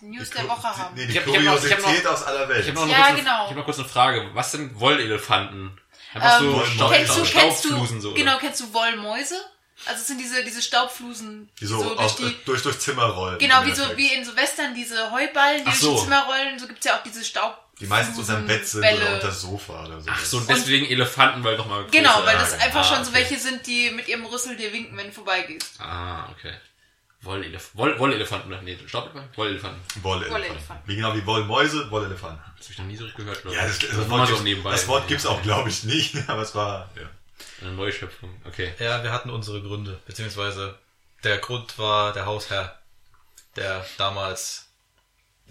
News 0.00 0.30
der 0.30 0.48
Woche 0.48 0.60
die, 0.74 0.80
haben. 0.80 0.94
nee, 0.94 1.06
die 1.06 1.12
Ich 1.12 1.18
hab- 1.18 1.26
ich 1.26 1.36
hab 1.36 1.42
noch- 1.44 1.64
ich 1.64 1.70
hab 1.72 1.78
Kuriosität 1.80 2.06
aus 2.06 2.22
aller 2.24 2.48
Welt. 2.48 2.64
Ich 2.66 2.74
habe 2.74 2.86
noch, 2.86 2.88
Ja, 2.88 3.10
genau. 3.14 3.44
ich 3.44 3.50
hab 3.50 3.56
noch 3.56 3.64
kurz 3.64 3.78
eine 3.78 3.88
Frage. 3.88 4.30
Was 4.34 4.52
sind 4.52 4.78
Wollelefanten? 4.80 5.78
Einfach 6.14 6.40
Ähm, 6.40 6.52
so 6.52 6.64
Staub, 6.64 6.92
kennst 6.92 7.10
du, 7.16 7.22
kennst 7.22 7.64
du, 7.64 7.68
Staubflusen 7.68 8.00
so. 8.00 8.14
genau, 8.14 8.38
kennst 8.38 8.60
du 8.60 8.72
Wollmäuse? 8.74 9.36
Also 9.86 10.00
es 10.02 10.06
sind 10.08 10.18
diese, 10.18 10.44
diese 10.44 10.60
Staubflusen, 10.60 11.48
die 11.58 11.64
so, 11.66 11.82
durch 11.82 11.98
aus, 11.98 12.16
die, 12.16 12.36
durch, 12.44 12.62
durch 12.62 12.78
Zimmer 12.80 13.04
rollen. 13.04 13.38
genau, 13.38 13.64
wie 13.64 13.72
so, 13.74 13.82
wie 13.96 14.12
in 14.12 14.24
so 14.24 14.36
Western 14.36 14.74
diese 14.74 15.10
Heuballen, 15.10 15.64
die 15.64 15.68
Ach 15.68 15.72
durch 15.72 15.80
so. 15.80 15.94
die 15.94 16.02
Zimmer 16.02 16.24
rollen, 16.24 16.58
so 16.58 16.66
gibt's 16.66 16.84
ja 16.84 16.98
auch 16.98 17.02
diese 17.02 17.24
Staub. 17.24 17.56
Die 17.80 17.86
meistens 17.86 18.18
unterm 18.18 18.46
Bett 18.46 18.66
sind 18.66 18.82
Bälle. 18.82 19.00
oder 19.00 19.14
unter 19.14 19.26
das 19.28 19.40
Sofa 19.40 19.84
oder 19.86 20.00
so. 20.00 20.10
Ach 20.10 20.24
so, 20.24 20.36
und 20.38 20.48
deswegen 20.50 20.86
Elefanten, 20.86 21.42
weil 21.42 21.56
doch 21.56 21.66
mal 21.66 21.84
Genau, 21.90 22.24
weil 22.24 22.36
das 22.36 22.52
einfach 22.60 22.80
ah, 22.80 22.84
schon 22.84 23.04
so 23.04 23.10
okay. 23.10 23.20
welche 23.20 23.38
sind, 23.38 23.66
die 23.66 23.90
mit 23.90 24.06
ihrem 24.06 24.26
Rüssel 24.26 24.56
dir 24.56 24.72
winken, 24.72 24.96
wenn 24.96 25.06
du 25.06 25.12
vorbeigehst. 25.12 25.80
Ah, 25.80 26.28
okay. 26.30 26.52
Wollelef 27.22 27.70
Woll 27.74 27.98
Wollelefanten, 27.98 28.50
oder? 28.50 28.62
Nee, 28.62 28.78
Staubelefanten? 28.86 29.36
Wollelefanten. 29.36 29.80
Wollelefanten. 30.02 30.42
Wollelefanten. 30.48 30.88
Wie 30.88 30.96
genau 30.96 31.14
wie 31.14 31.26
Wollmäuse, 31.26 31.90
Wollelefanten. 31.90 32.40
Das 32.56 32.66
habe 32.66 32.72
ich 32.72 32.78
noch 32.78 32.86
nie 32.86 32.96
so 32.96 33.04
richtig 33.04 33.24
gehört, 33.24 33.42
glaube 33.42 33.56
Ja, 33.56 33.66
das, 33.66 33.76
ich. 33.76 33.88
das, 33.88 33.92
nur 33.92 34.08
Wort, 34.10 34.18
mal 34.20 34.26
so 34.26 34.32
gibt's, 34.32 34.44
nebenbei. 34.44 34.70
das 34.72 34.88
Wort 34.88 35.08
gibt's 35.08 35.26
auch, 35.26 35.42
glaube 35.42 35.68
ich, 35.68 35.84
nicht, 35.84 36.16
aber 36.28 36.42
es 36.42 36.54
war, 36.54 36.88
ja. 36.96 37.02
Eine 37.60 37.72
Neuschöpfung, 37.72 38.30
okay. 38.46 38.72
Ja, 38.78 39.02
wir 39.02 39.12
hatten 39.12 39.28
unsere 39.30 39.60
Gründe, 39.60 39.98
beziehungsweise 40.06 40.78
der 41.24 41.38
Grund 41.38 41.78
war 41.78 42.12
der 42.14 42.24
Hausherr, 42.24 42.78
der 43.56 43.84
damals 43.98 44.69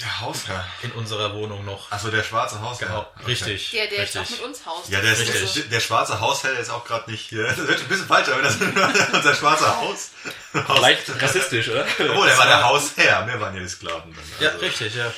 Der 0.02 0.22
Hausherr. 0.22 0.66
in 0.82 0.92
unserer 0.94 1.34
Wohnung 1.34 1.66
noch. 1.66 1.92
Also 1.92 2.10
der 2.10 2.24
schwarze 2.24 2.62
Hausherr. 2.62 2.88
Genau, 2.88 3.00
Okay. 3.18 3.26
richtig. 3.28 3.72
Der, 3.72 3.88
der 3.88 4.00
richtig. 4.04 4.22
auch 4.22 4.30
mit 4.30 4.42
uns 4.42 4.66
haust. 4.66 4.90
Ja, 4.90 5.02
der, 5.02 5.12
ist, 5.14 5.20
Richtig. 5.20 5.54
der, 5.54 5.64
der 5.64 5.80
schwarze 5.82 6.20
Hausherr 6.22 6.58
ist 6.58 6.70
auch 6.70 6.86
gerade 6.86 7.12
nicht 7.12 7.28
hier. 7.30 7.44
Das 7.48 7.58
wird 7.58 7.80
ein 7.82 7.88
bisschen 7.90 8.08
falscher, 8.08 8.36
wenn 8.38 8.44
das 8.44 8.56
unser 9.14 9.36
schwarzer 9.36 9.76
Haus. 9.78 10.12
Leicht 10.82 11.04
rassistisch, 11.22 11.68
oder? 11.70 11.86
oh, 12.16 12.24
der 12.26 12.38
war 12.38 12.46
der 12.48 12.64
Hausherr. 12.64 13.28
Wir 13.28 13.40
waren 13.42 13.56
ja 13.56 13.62
die 13.62 13.68
Sklaven 13.70 14.14
dann. 14.16 14.24
Ja, 14.40 14.50
Also, 14.50 14.60
richtig, 14.62 14.96
ja. 14.96 15.12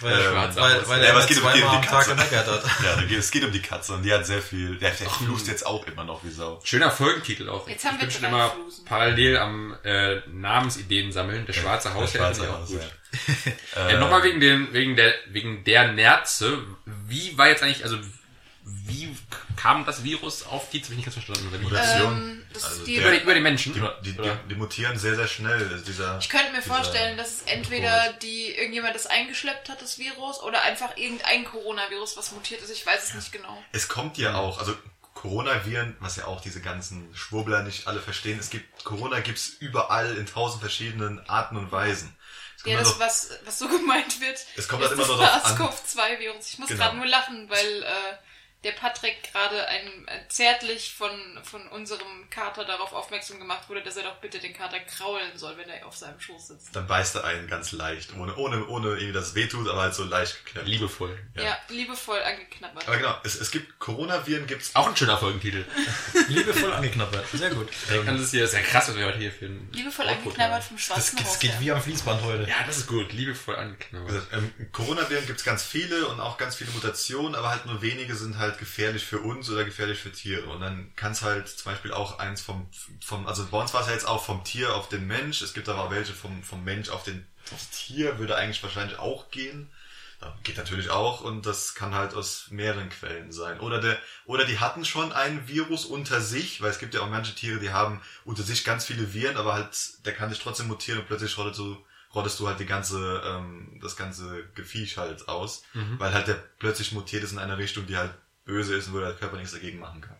Weil, 0.00 0.12
Ähm, 0.12 0.32
Schwarzer 0.32 0.60
weil, 0.60 0.88
weil 0.88 0.98
Ja, 1.00 1.04
er 1.06 1.10
aber 1.12 1.20
es 1.20 1.28
mir 1.30 1.34
geht 1.36 1.44
um 1.44 1.52
die- 1.52 1.58
die 1.58 1.86
Tag 1.86 1.90
Katze. 2.06 2.10
gemeckert 2.16 2.46
hat. 2.46 2.62
Ja, 2.84 3.16
es 3.18 3.30
geht 3.30 3.44
um 3.44 3.52
die 3.52 3.62
Katze 3.62 3.92
und 3.94 4.02
die 4.02 4.12
hat 4.12 4.26
sehr 4.26 4.42
viel. 4.42 4.76
Der, 4.76 4.90
der 4.90 5.08
flucht 5.08 5.46
jetzt 5.46 5.64
auch 5.66 5.86
immer 5.86 6.04
noch 6.04 6.22
wie 6.24 6.30
Sau. 6.30 6.60
Schöner 6.64 6.90
Folgentitel 6.90 7.48
auch. 7.48 7.66
Jetzt 7.68 7.84
haben 7.84 7.94
ich 7.96 8.00
wir 8.02 8.08
bin 8.08 8.16
schon 8.16 8.24
immer 8.24 8.50
Flusen. 8.50 8.84
parallel 8.84 9.36
am 9.38 9.74
äh, 9.84 10.16
Namensideen 10.26 11.12
sammeln. 11.12 11.46
Der 11.46 11.52
schwarze 11.54 11.94
Hausherr 11.94 12.30
ich 12.32 12.40
auch 12.40 12.66
gut. 12.66 12.78
Hausherr. 12.78 12.90
Äh, 13.88 13.98
Nochmal 13.98 14.22
wegen, 14.24 14.40
den, 14.40 14.72
wegen, 14.72 14.96
der, 14.96 15.14
wegen 15.28 15.64
der 15.64 15.92
Nerze. 15.92 16.58
Wie 16.84 17.36
war 17.38 17.48
jetzt 17.48 17.62
eigentlich, 17.62 17.84
also 17.84 17.96
wie 18.68 19.16
kam 19.56 19.84
das 19.86 20.02
Virus 20.02 20.44
auf 20.44 20.70
die? 20.70 20.80
Das 20.80 20.88
habe 20.88 20.94
ich 20.98 21.06
nicht 21.06 21.14
ganz 21.14 21.24
verstanden. 21.24 21.52
Wie? 21.52 21.62
Mutation. 21.62 22.12
Ähm, 22.16 22.46
Also 22.54 22.84
die, 22.84 22.96
der- 22.96 23.02
über, 23.06 23.10
die, 23.16 23.22
über 23.22 23.34
die 23.34 23.40
Menschen? 23.40 23.72
Die, 23.74 23.80
die, 24.10 24.16
die, 24.20 24.30
die 24.50 24.54
mutieren 24.56 24.98
sehr, 24.98 25.14
sehr 25.14 25.28
schnell. 25.28 25.82
Dieser, 25.86 26.18
Ich 26.18 26.28
könnte 26.28 26.50
mir 26.52 26.62
vorstellen, 26.62 27.16
dass 27.16 27.28
es 27.32 27.42
entweder 27.42 28.12
die 28.14 28.50
irgendjemand 28.54 28.94
das 28.94 29.06
eingeschleppt 29.06 29.68
hat, 29.68 29.80
das 29.82 29.98
Virus, 29.98 30.40
oder 30.40 30.62
einfach 30.62 30.96
irgendein 30.96 31.44
Coronavirus, 31.44 32.16
was 32.16 32.32
mutiert 32.32 32.60
ist. 32.62 32.70
Ich 32.70 32.84
weiß 32.84 33.04
es 33.10 33.14
nicht 33.14 33.32
genau. 33.32 33.62
Es 33.72 33.86
kommt 33.88 34.18
ja 34.18 34.34
auch, 34.36 34.58
also 34.58 34.74
Coronaviren, 35.14 35.96
was 36.00 36.16
ja 36.16 36.26
auch 36.26 36.40
diese 36.40 36.60
ganzen 36.60 37.08
Schwurbler 37.14 37.62
nicht 37.62 37.86
alle 37.86 38.00
verstehen, 38.00 38.38
es 38.38 38.50
gibt, 38.50 38.84
Corona 38.84 39.20
gibt's 39.20 39.48
überall 39.60 40.16
in 40.16 40.26
tausend 40.26 40.60
verschiedenen 40.60 41.26
Arten 41.28 41.56
und 41.56 41.72
Weisen. 41.72 42.14
Es 42.58 42.64
Ja, 42.70 42.78
das, 42.78 42.98
was, 43.00 43.30
was 43.44 43.58
so 43.58 43.66
gemeint 43.78 44.20
wird, 44.20 44.38
Es 44.56 44.68
kommt 44.68 44.82
ist 44.82 44.90
halt 44.90 44.98
immer 44.98 45.06
das 45.08 45.16
nur 45.16 45.26
drauf 45.26 45.44
an. 45.44 45.56
SARS-CoV-2-Virus. 45.56 46.48
Ich 46.52 46.58
muss 46.58 46.68
Genau. 46.68 46.84
gerade 46.84 46.96
nur 46.98 47.06
lachen, 47.06 47.48
weil 47.48 47.82
äh, 47.82 47.86
der 48.66 48.72
Patrick 48.72 49.32
gerade 49.32 49.66
ein 49.68 50.08
äh, 50.08 50.28
zärtlich 50.28 50.92
von, 50.92 51.10
von 51.44 51.66
unserem 51.68 52.28
Kater 52.30 52.64
darauf 52.64 52.92
aufmerksam 52.92 53.38
gemacht 53.38 53.68
wurde, 53.68 53.80
dass 53.80 53.96
er 53.96 54.02
doch 54.02 54.16
bitte 54.16 54.40
den 54.40 54.52
Kater 54.52 54.80
kraulen 54.80 55.36
soll, 55.36 55.56
wenn 55.56 55.68
er 55.68 55.86
auf 55.86 55.96
seinem 55.96 56.18
Schoß 56.18 56.48
sitzt. 56.48 56.74
dann 56.74 56.86
beißt 56.88 57.14
er 57.14 57.24
einen 57.24 57.46
ganz 57.46 57.70
leicht, 57.70 58.12
ohne, 58.16 58.34
ohne, 58.34 58.66
ohne 58.66 58.88
irgendwie, 58.88 59.12
dass 59.12 59.28
es 59.28 59.34
wehtut, 59.36 59.68
aber 59.68 59.82
halt 59.82 59.94
so 59.94 60.02
leicht 60.02 60.44
geknappt. 60.44 60.66
Liebevoll. 60.66 61.16
Ja. 61.36 61.42
Ja, 61.44 61.58
liebevoll 61.68 62.20
angeknabbert. 62.20 62.88
Aber 62.88 62.96
genau, 62.96 63.14
es, 63.22 63.40
es 63.40 63.52
gibt 63.52 63.78
Coronaviren, 63.78 64.48
gibt's 64.48 64.74
Auch 64.74 64.88
ein 64.88 64.96
schöner 64.96 65.16
Folgentitel. 65.16 65.64
Liebevoll 66.28 66.72
angeknabbert. 66.72 67.24
Sehr 67.32 67.50
gut. 67.50 67.68
Das 68.04 68.20
ist 68.20 68.32
hier 68.32 68.48
sehr 68.48 68.62
krass, 68.62 68.88
was 68.88 68.96
wir 68.96 69.06
heute 69.06 69.18
hier 69.18 69.30
für 69.30 69.46
ein 69.46 69.68
Liebevoll 69.72 70.06
Output 70.08 70.24
angeknabbert 70.24 70.54
haben. 70.54 70.66
vom 70.66 70.76
Das, 70.76 70.86
schwarzen 70.86 71.16
das 71.18 71.26
Haus. 71.28 71.38
geht 71.38 71.60
wie 71.60 71.70
am 71.70 71.80
Fließband 71.80 72.22
heute. 72.22 72.50
Ja, 72.50 72.64
das 72.66 72.78
ist 72.78 72.88
gut. 72.88 73.12
Liebevoll 73.12 73.54
angeknabbert. 73.54 74.08
gesagt, 74.08 74.32
ähm, 74.32 74.52
Coronaviren 74.72 75.24
gibt's 75.24 75.44
ganz 75.44 75.62
viele 75.62 76.08
und 76.08 76.18
auch 76.18 76.36
ganz 76.36 76.56
viele 76.56 76.70
Mutationen, 76.72 77.36
aber 77.36 77.50
halt 77.50 77.66
nur 77.66 77.80
wenige 77.80 78.16
sind 78.16 78.38
halt 78.38 78.55
gefährlich 78.58 79.04
für 79.04 79.20
uns 79.20 79.50
oder 79.50 79.64
gefährlich 79.64 79.98
für 79.98 80.12
Tiere. 80.12 80.46
Und 80.46 80.60
dann 80.60 80.92
kann 80.96 81.12
es 81.12 81.22
halt 81.22 81.48
zum 81.48 81.72
Beispiel 81.72 81.92
auch 81.92 82.18
eins 82.18 82.40
vom, 82.40 82.68
vom, 83.04 83.26
also 83.26 83.46
bei 83.46 83.58
uns 83.58 83.74
war 83.74 83.82
es 83.82 83.86
ja 83.88 83.92
jetzt 83.92 84.08
auch 84.08 84.24
vom 84.24 84.44
Tier 84.44 84.74
auf 84.74 84.88
den 84.88 85.06
Mensch, 85.06 85.42
es 85.42 85.54
gibt 85.54 85.68
aber 85.68 85.84
auch 85.84 85.90
welche 85.90 86.12
vom, 86.12 86.42
vom 86.42 86.64
Mensch 86.64 86.88
auf 86.88 87.02
den, 87.02 87.26
aufs 87.52 87.70
Tier, 87.70 88.18
würde 88.18 88.36
eigentlich 88.36 88.62
wahrscheinlich 88.62 88.98
auch 88.98 89.30
gehen. 89.30 89.70
Geht 90.42 90.56
natürlich 90.56 90.90
auch 90.90 91.20
und 91.20 91.44
das 91.44 91.74
kann 91.74 91.94
halt 91.94 92.14
aus 92.14 92.46
mehreren 92.50 92.88
Quellen 92.88 93.32
sein. 93.32 93.60
Oder 93.60 93.80
der, 93.80 93.98
oder 94.24 94.44
die 94.44 94.58
hatten 94.58 94.84
schon 94.84 95.12
ein 95.12 95.46
Virus 95.46 95.84
unter 95.84 96.20
sich, 96.20 96.62
weil 96.62 96.70
es 96.70 96.78
gibt 96.78 96.94
ja 96.94 97.02
auch 97.02 97.10
manche 97.10 97.34
Tiere, 97.34 97.60
die 97.60 97.70
haben 97.70 98.00
unter 98.24 98.42
sich 98.42 98.64
ganz 98.64 98.86
viele 98.86 99.12
Viren, 99.12 99.36
aber 99.36 99.52
halt, 99.52 100.04
der 100.06 100.14
kann 100.14 100.30
sich 100.30 100.40
trotzdem 100.40 100.68
mutieren 100.68 101.00
und 101.00 101.06
plötzlich 101.06 101.36
rottet 101.36 101.58
du, 101.58 101.76
rottest 102.14 102.40
du 102.40 102.48
halt 102.48 102.58
die 102.58 102.66
ganze, 102.66 103.22
ähm, 103.26 103.78
das 103.82 103.94
ganze 103.94 104.44
Gefiech 104.54 104.96
halt 104.96 105.28
aus, 105.28 105.62
weil 105.98 106.14
halt 106.14 106.28
der 106.28 106.42
plötzlich 106.58 106.92
mutiert 106.92 107.22
ist 107.22 107.32
in 107.32 107.38
eine 107.38 107.58
Richtung, 107.58 107.86
die 107.86 107.98
halt 107.98 108.14
böse 108.46 108.74
ist 108.74 108.88
und 108.88 108.94
wo 108.94 109.00
der 109.00 109.12
Körper 109.12 109.36
nichts 109.36 109.52
dagegen 109.52 109.78
machen 109.78 110.00
kann. 110.00 110.16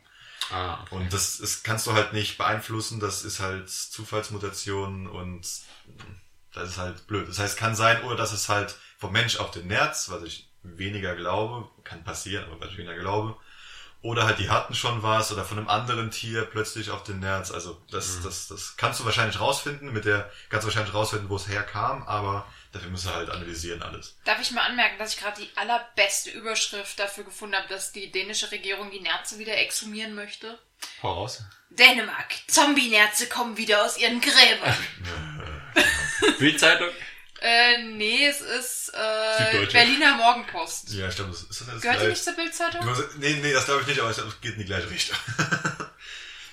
Ah, 0.51 0.83
okay. 0.83 0.97
Und 0.97 1.12
das, 1.12 1.39
das 1.39 1.62
kannst 1.62 1.87
du 1.87 1.95
halt 1.95 2.12
nicht 2.12 2.37
beeinflussen, 2.37 3.01
das 3.01 3.25
ist 3.25 3.41
halt 3.41 3.71
Zufallsmutation 3.71 5.07
und 5.07 5.41
das 6.53 6.71
ist 6.71 6.79
halt 6.79 7.07
blöd. 7.07 7.29
Das 7.29 7.39
heißt, 7.39 7.57
kann 7.57 7.75
sein, 7.75 8.03
oder 8.05 8.17
dass 8.17 8.33
es 8.33 8.49
halt 8.49 8.77
vom 8.99 9.12
Mensch 9.12 9.39
auf 9.39 9.51
den 9.51 9.67
Nerz, 9.67 10.11
was 10.11 10.23
ich 10.23 10.49
weniger 10.62 11.17
glaube, 11.17 11.69
kann 11.85 12.05
passieren, 12.05 12.45
aber 12.45 12.61
was 12.61 12.71
ich 12.71 12.79
weniger 12.79 12.99
glaube, 12.99 13.37
oder 14.03 14.25
halt 14.25 14.39
die 14.39 14.51
hatten 14.51 14.75
schon 14.75 15.03
was, 15.03 15.33
oder 15.33 15.45
von 15.45 15.59
einem 15.59 15.69
anderen 15.69 16.11
Tier 16.11 16.45
plötzlich 16.45 16.91
auf 16.91 17.03
den 17.03 17.19
Nerz. 17.19 17.51
Also 17.51 17.81
das, 17.91 18.21
das, 18.23 18.47
das 18.47 18.77
kannst 18.77 19.01
du 19.01 19.05
wahrscheinlich 19.05 19.41
rausfinden, 19.41 19.93
mit 19.93 20.05
der 20.05 20.31
kannst 20.49 20.65
du 20.65 20.69
wahrscheinlich 20.69 20.95
rausfinden, 20.95 21.29
wo 21.29 21.37
es 21.37 21.49
herkam, 21.49 22.05
aber 22.05 22.47
dafür 22.77 22.91
musst 22.91 23.07
du 23.07 23.11
halt 23.15 23.29
analysieren 23.31 23.83
alles. 23.83 24.17
Darf 24.25 24.41
ich 24.41 24.51
mal 24.53 24.62
anmerken, 24.62 24.99
dass 24.99 25.15
ich 25.15 25.21
gerade 25.21 25.41
die 25.43 25.51
allerbeste 25.57 26.31
Überschrift 26.31 26.99
dafür 26.99 27.25
gefunden 27.25 27.57
habe, 27.57 27.69
dass 27.69 27.93
die 27.93 28.11
dänische 28.12 28.51
Regierung 28.51 28.91
die 28.91 29.01
Nerze 29.01 29.39
wieder 29.39 29.57
exhumieren 29.59 30.15
möchte? 30.15 30.59
Voraus. 31.01 31.43
Dänemark, 31.71 32.33
Zombie-Nerze 32.49 33.27
kommen 33.29 33.57
wieder 33.57 33.85
aus 33.85 33.99
ihren 33.99 34.21
Gräbern. 34.21 34.77
Bildzeitung? 36.39 36.89
äh, 37.41 37.83
nee, 37.83 38.27
es 38.27 38.41
ist 38.41 38.93
äh. 38.95 39.67
Berliner 39.73 40.15
Morgenpost. 40.17 40.91
Ja, 40.93 41.11
stimmt. 41.11 41.33
Das 41.35 41.43
ist 41.43 41.61
das 41.61 41.81
Gehört 41.83 41.99
gleich- 41.99 42.09
nicht 42.11 42.25
zur 42.25 42.33
Bildzeitung? 42.35 42.97
Nee, 43.19 43.39
nee, 43.43 43.53
das 43.53 43.65
glaube 43.67 43.83
ich 43.83 43.87
nicht, 43.89 44.01
aber 44.01 44.11
es 44.11 44.21
geht 44.41 44.53
in 44.55 44.59
die 44.61 44.65
gleiche 44.65 44.89
Richtung. 44.91 45.17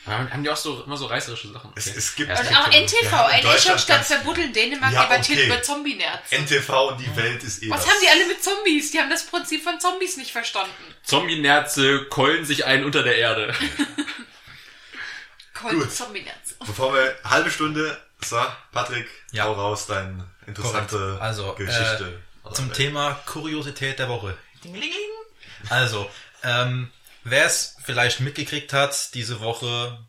Haben 0.05 0.43
die 0.43 0.49
auch 0.49 0.57
so 0.57 0.83
immer 0.83 0.97
so 0.97 1.05
reißerische 1.05 1.47
Sachen? 1.53 1.71
Es, 1.75 1.87
es 1.87 2.13
gibt 2.15 2.29
Ja, 2.29 2.37
Und 2.37 2.45
es 2.45 2.55
auch 2.57 2.69
gibt 2.69 2.73
schon- 2.73 2.83
NTV, 2.83 3.01
Wir 3.03 3.11
haben 3.11 3.25
in 3.29 3.33
eine 3.35 3.41
Deutschland 3.43 3.59
Eschenstadt 3.77 3.95
ganz- 3.97 4.07
verbuddeln, 4.07 4.51
Dänemark 4.53 4.91
Ja, 4.93 5.03
debattiert 5.03 5.37
okay. 5.39 5.47
über 5.47 5.61
Zombie-Nerze. 5.61 6.35
NTV 6.35 6.69
und 6.89 6.99
die 6.99 7.15
Welt 7.15 7.41
ist 7.43 7.63
eh 7.63 7.69
Was 7.69 7.87
haben 7.87 7.97
die 8.03 8.09
alle 8.09 8.25
mit 8.27 8.43
Zombies? 8.43 8.91
Die 8.91 8.99
haben 8.99 9.09
das 9.09 9.25
Prinzip 9.25 9.63
von 9.63 9.79
Zombies 9.79 10.17
nicht 10.17 10.31
verstanden. 10.31 10.73
Zombie-Nerze 11.03 12.05
keulen 12.09 12.43
sich 12.43 12.65
ein 12.65 12.83
unter 12.83 13.01
der 13.03 13.15
Erde. 13.17 13.53
Kombination. 15.53 16.13
Bevor 16.65 16.93
wir 16.93 17.15
halbe 17.23 17.49
Stunde, 17.51 17.97
so, 18.21 18.41
Patrick, 18.71 19.07
Ja. 19.31 19.45
hau 19.45 19.53
raus, 19.53 19.85
deine 19.87 20.25
interessante 20.47 20.95
Korrekt. 20.97 21.21
Also, 21.21 21.53
Geschichte. 21.53 22.21
Äh, 22.45 22.53
zum 22.53 22.73
Thema 22.73 23.13
Kuriosität 23.25 23.99
der 23.99 24.09
Woche. 24.09 24.35
Dingelingeling. 24.63 24.99
Also, 25.69 26.09
ähm, 26.43 26.91
wer 27.23 27.45
es 27.45 27.75
vielleicht 27.83 28.19
mitgekriegt 28.19 28.73
hat, 28.73 29.13
diese 29.13 29.39
Woche, 29.41 29.99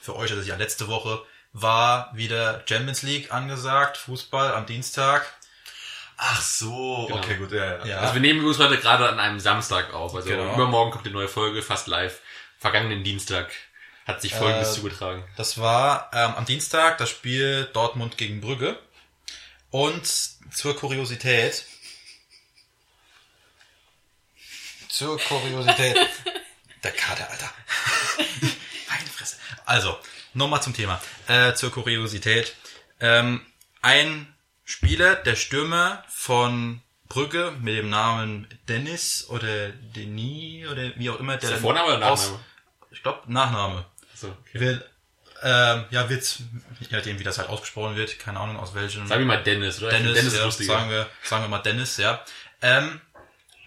für 0.00 0.16
euch 0.16 0.30
ist 0.30 0.38
es 0.38 0.46
ja 0.46 0.56
letzte 0.56 0.88
Woche, 0.88 1.22
war 1.52 2.10
wieder 2.14 2.62
Champions 2.68 3.02
League 3.02 3.32
angesagt, 3.32 3.96
Fußball 3.96 4.52
am 4.54 4.66
Dienstag. 4.66 5.24
Ach 6.16 6.40
so, 6.42 7.06
Genau. 7.08 7.18
okay, 7.18 7.36
gut, 7.36 7.52
ja, 7.52 7.78
ja. 7.78 7.86
Ja. 7.86 7.98
Also 8.00 8.14
wir 8.14 8.20
nehmen 8.20 8.40
übrigens 8.40 8.58
heute 8.60 8.78
gerade 8.78 9.08
an 9.08 9.18
einem 9.18 9.40
Samstag 9.40 9.92
auf. 9.94 10.14
Also 10.14 10.28
Genau. 10.28 10.54
übermorgen 10.54 10.90
kommt 10.92 11.06
die 11.06 11.10
neue 11.10 11.28
Folge, 11.28 11.62
fast 11.62 11.86
live. 11.86 12.20
Vergangenen 12.58 13.02
Dienstag 13.04 13.50
hat 14.06 14.20
sich 14.22 14.34
Folgendes 14.34 14.70
Äh, 14.72 14.74
zugetragen. 14.80 15.24
Das 15.36 15.58
war 15.58 16.10
ähm, 16.12 16.34
am 16.36 16.44
Dienstag 16.44 16.98
das 16.98 17.10
Spiel 17.10 17.68
Dortmund 17.72 18.16
gegen 18.16 18.40
Brügge. 18.40 18.78
Und 19.70 20.06
zur 20.52 20.76
Kuriosität. 20.76 21.64
Zur 24.94 25.18
Kuriosität. 25.18 25.96
Der 26.84 26.92
Kader, 26.92 27.28
Alter. 27.28 27.50
Meine 28.88 29.06
Fresse. 29.16 29.36
Also, 29.64 29.98
nochmal 30.34 30.62
zum 30.62 30.72
Thema. 30.72 31.00
Äh, 31.26 31.54
zur 31.54 31.72
Kuriosität. 31.72 32.54
Ähm, 33.00 33.44
ein 33.82 34.32
Spieler, 34.64 35.16
der 35.16 35.34
Stürmer 35.34 36.04
von 36.08 36.80
Brügge 37.08 37.52
mit 37.60 37.76
dem 37.76 37.90
Namen 37.90 38.46
Dennis 38.68 39.26
oder 39.28 39.70
Denis 39.70 40.68
oder 40.68 40.92
wie 40.94 41.10
auch 41.10 41.18
immer. 41.18 41.38
Der 41.38 41.50
der 41.50 41.58
Vorname 41.58 41.96
oder 41.96 42.12
aus- 42.12 42.26
Nachname? 42.26 42.44
Ich 42.92 43.02
glaube, 43.02 43.32
Nachname. 43.32 43.84
So, 44.14 44.28
okay. 44.28 44.60
Will, 44.60 44.90
ähm, 45.42 45.86
ja, 45.90 46.08
wird, 46.08 46.38
je 46.78 46.86
nachdem, 46.96 47.18
wie 47.18 47.24
das 47.24 47.38
halt 47.38 47.48
ausgesprochen 47.48 47.96
wird, 47.96 48.20
keine 48.20 48.38
Ahnung, 48.38 48.58
aus 48.60 48.74
welchem. 48.74 49.08
Sagen 49.08 49.22
wir 49.22 49.26
mal 49.26 49.42
Dennis, 49.42 49.82
oder? 49.82 49.90
Dennis, 49.90 50.14
Dennis 50.14 50.32
ist 50.34 50.38
ja, 50.38 50.44
lustiger. 50.44 50.72
sagen 50.74 50.90
wir, 50.90 51.10
sagen 51.24 51.42
wir 51.42 51.48
mal 51.48 51.58
Dennis, 51.58 51.96
ja. 51.96 52.24
Ähm, 52.62 53.00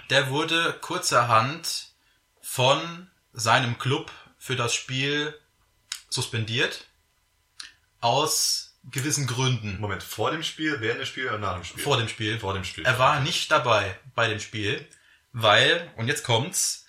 der 0.09 0.29
wurde 0.29 0.73
kurzerhand 0.81 1.89
von 2.41 3.09
seinem 3.33 3.77
Club 3.77 4.11
für 4.37 4.55
das 4.55 4.73
Spiel 4.73 5.37
suspendiert. 6.09 6.87
Aus 7.99 8.77
gewissen 8.91 9.27
Gründen. 9.27 9.79
Moment, 9.79 10.03
vor 10.03 10.31
dem 10.31 10.43
Spiel, 10.43 10.79
während 10.79 11.01
des 11.01 11.09
Spiels 11.09 11.29
oder 11.29 11.39
nach 11.39 11.55
dem 11.55 11.63
Spiel? 11.63 11.83
Vor 11.83 11.97
dem 11.97 12.07
Spiel. 12.07 12.39
Vor 12.39 12.53
dem 12.53 12.63
Spiel. 12.63 12.85
Er 12.85 12.99
war 12.99 13.19
nicht 13.19 13.51
dabei 13.51 13.97
bei 14.15 14.29
dem 14.29 14.39
Spiel, 14.39 14.87
weil, 15.33 15.91
und 15.97 16.07
jetzt 16.07 16.23
kommt's, 16.23 16.85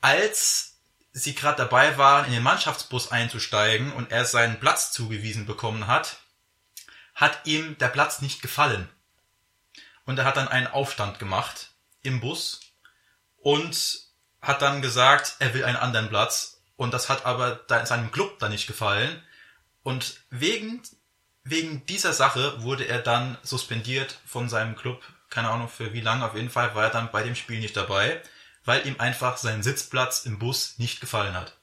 als 0.00 0.78
sie 1.12 1.34
gerade 1.34 1.56
dabei 1.56 1.96
waren, 1.96 2.26
in 2.26 2.32
den 2.32 2.42
Mannschaftsbus 2.42 3.10
einzusteigen 3.10 3.92
und 3.92 4.12
er 4.12 4.24
seinen 4.24 4.60
Platz 4.60 4.92
zugewiesen 4.92 5.46
bekommen 5.46 5.86
hat, 5.86 6.18
hat 7.14 7.40
ihm 7.46 7.76
der 7.78 7.88
Platz 7.88 8.20
nicht 8.20 8.42
gefallen. 8.42 8.88
Und 10.04 10.18
er 10.18 10.24
hat 10.24 10.36
dann 10.36 10.48
einen 10.48 10.68
Aufstand 10.68 11.18
gemacht 11.18 11.67
im 12.02 12.20
Bus 12.20 12.60
und 13.36 14.00
hat 14.40 14.62
dann 14.62 14.82
gesagt, 14.82 15.36
er 15.38 15.54
will 15.54 15.64
einen 15.64 15.76
anderen 15.76 16.08
Platz. 16.08 16.60
Und 16.76 16.94
das 16.94 17.08
hat 17.08 17.26
aber 17.26 17.60
seinem 17.84 18.12
Club 18.12 18.38
dann 18.38 18.52
nicht 18.52 18.66
gefallen. 18.66 19.22
Und 19.82 20.20
wegen, 20.30 20.82
wegen 21.42 21.84
dieser 21.86 22.12
Sache 22.12 22.62
wurde 22.62 22.86
er 22.86 23.00
dann 23.00 23.36
suspendiert 23.42 24.20
von 24.24 24.48
seinem 24.48 24.76
Club. 24.76 25.02
Keine 25.28 25.50
Ahnung 25.50 25.68
für 25.68 25.92
wie 25.92 26.00
lange. 26.00 26.24
Auf 26.24 26.34
jeden 26.34 26.50
Fall 26.50 26.74
war 26.74 26.84
er 26.84 26.90
dann 26.90 27.10
bei 27.10 27.22
dem 27.22 27.34
Spiel 27.34 27.58
nicht 27.58 27.76
dabei, 27.76 28.22
weil 28.64 28.86
ihm 28.86 28.96
einfach 28.98 29.36
sein 29.38 29.62
Sitzplatz 29.62 30.24
im 30.24 30.38
Bus 30.38 30.78
nicht 30.78 31.00
gefallen 31.00 31.34
hat. 31.34 31.57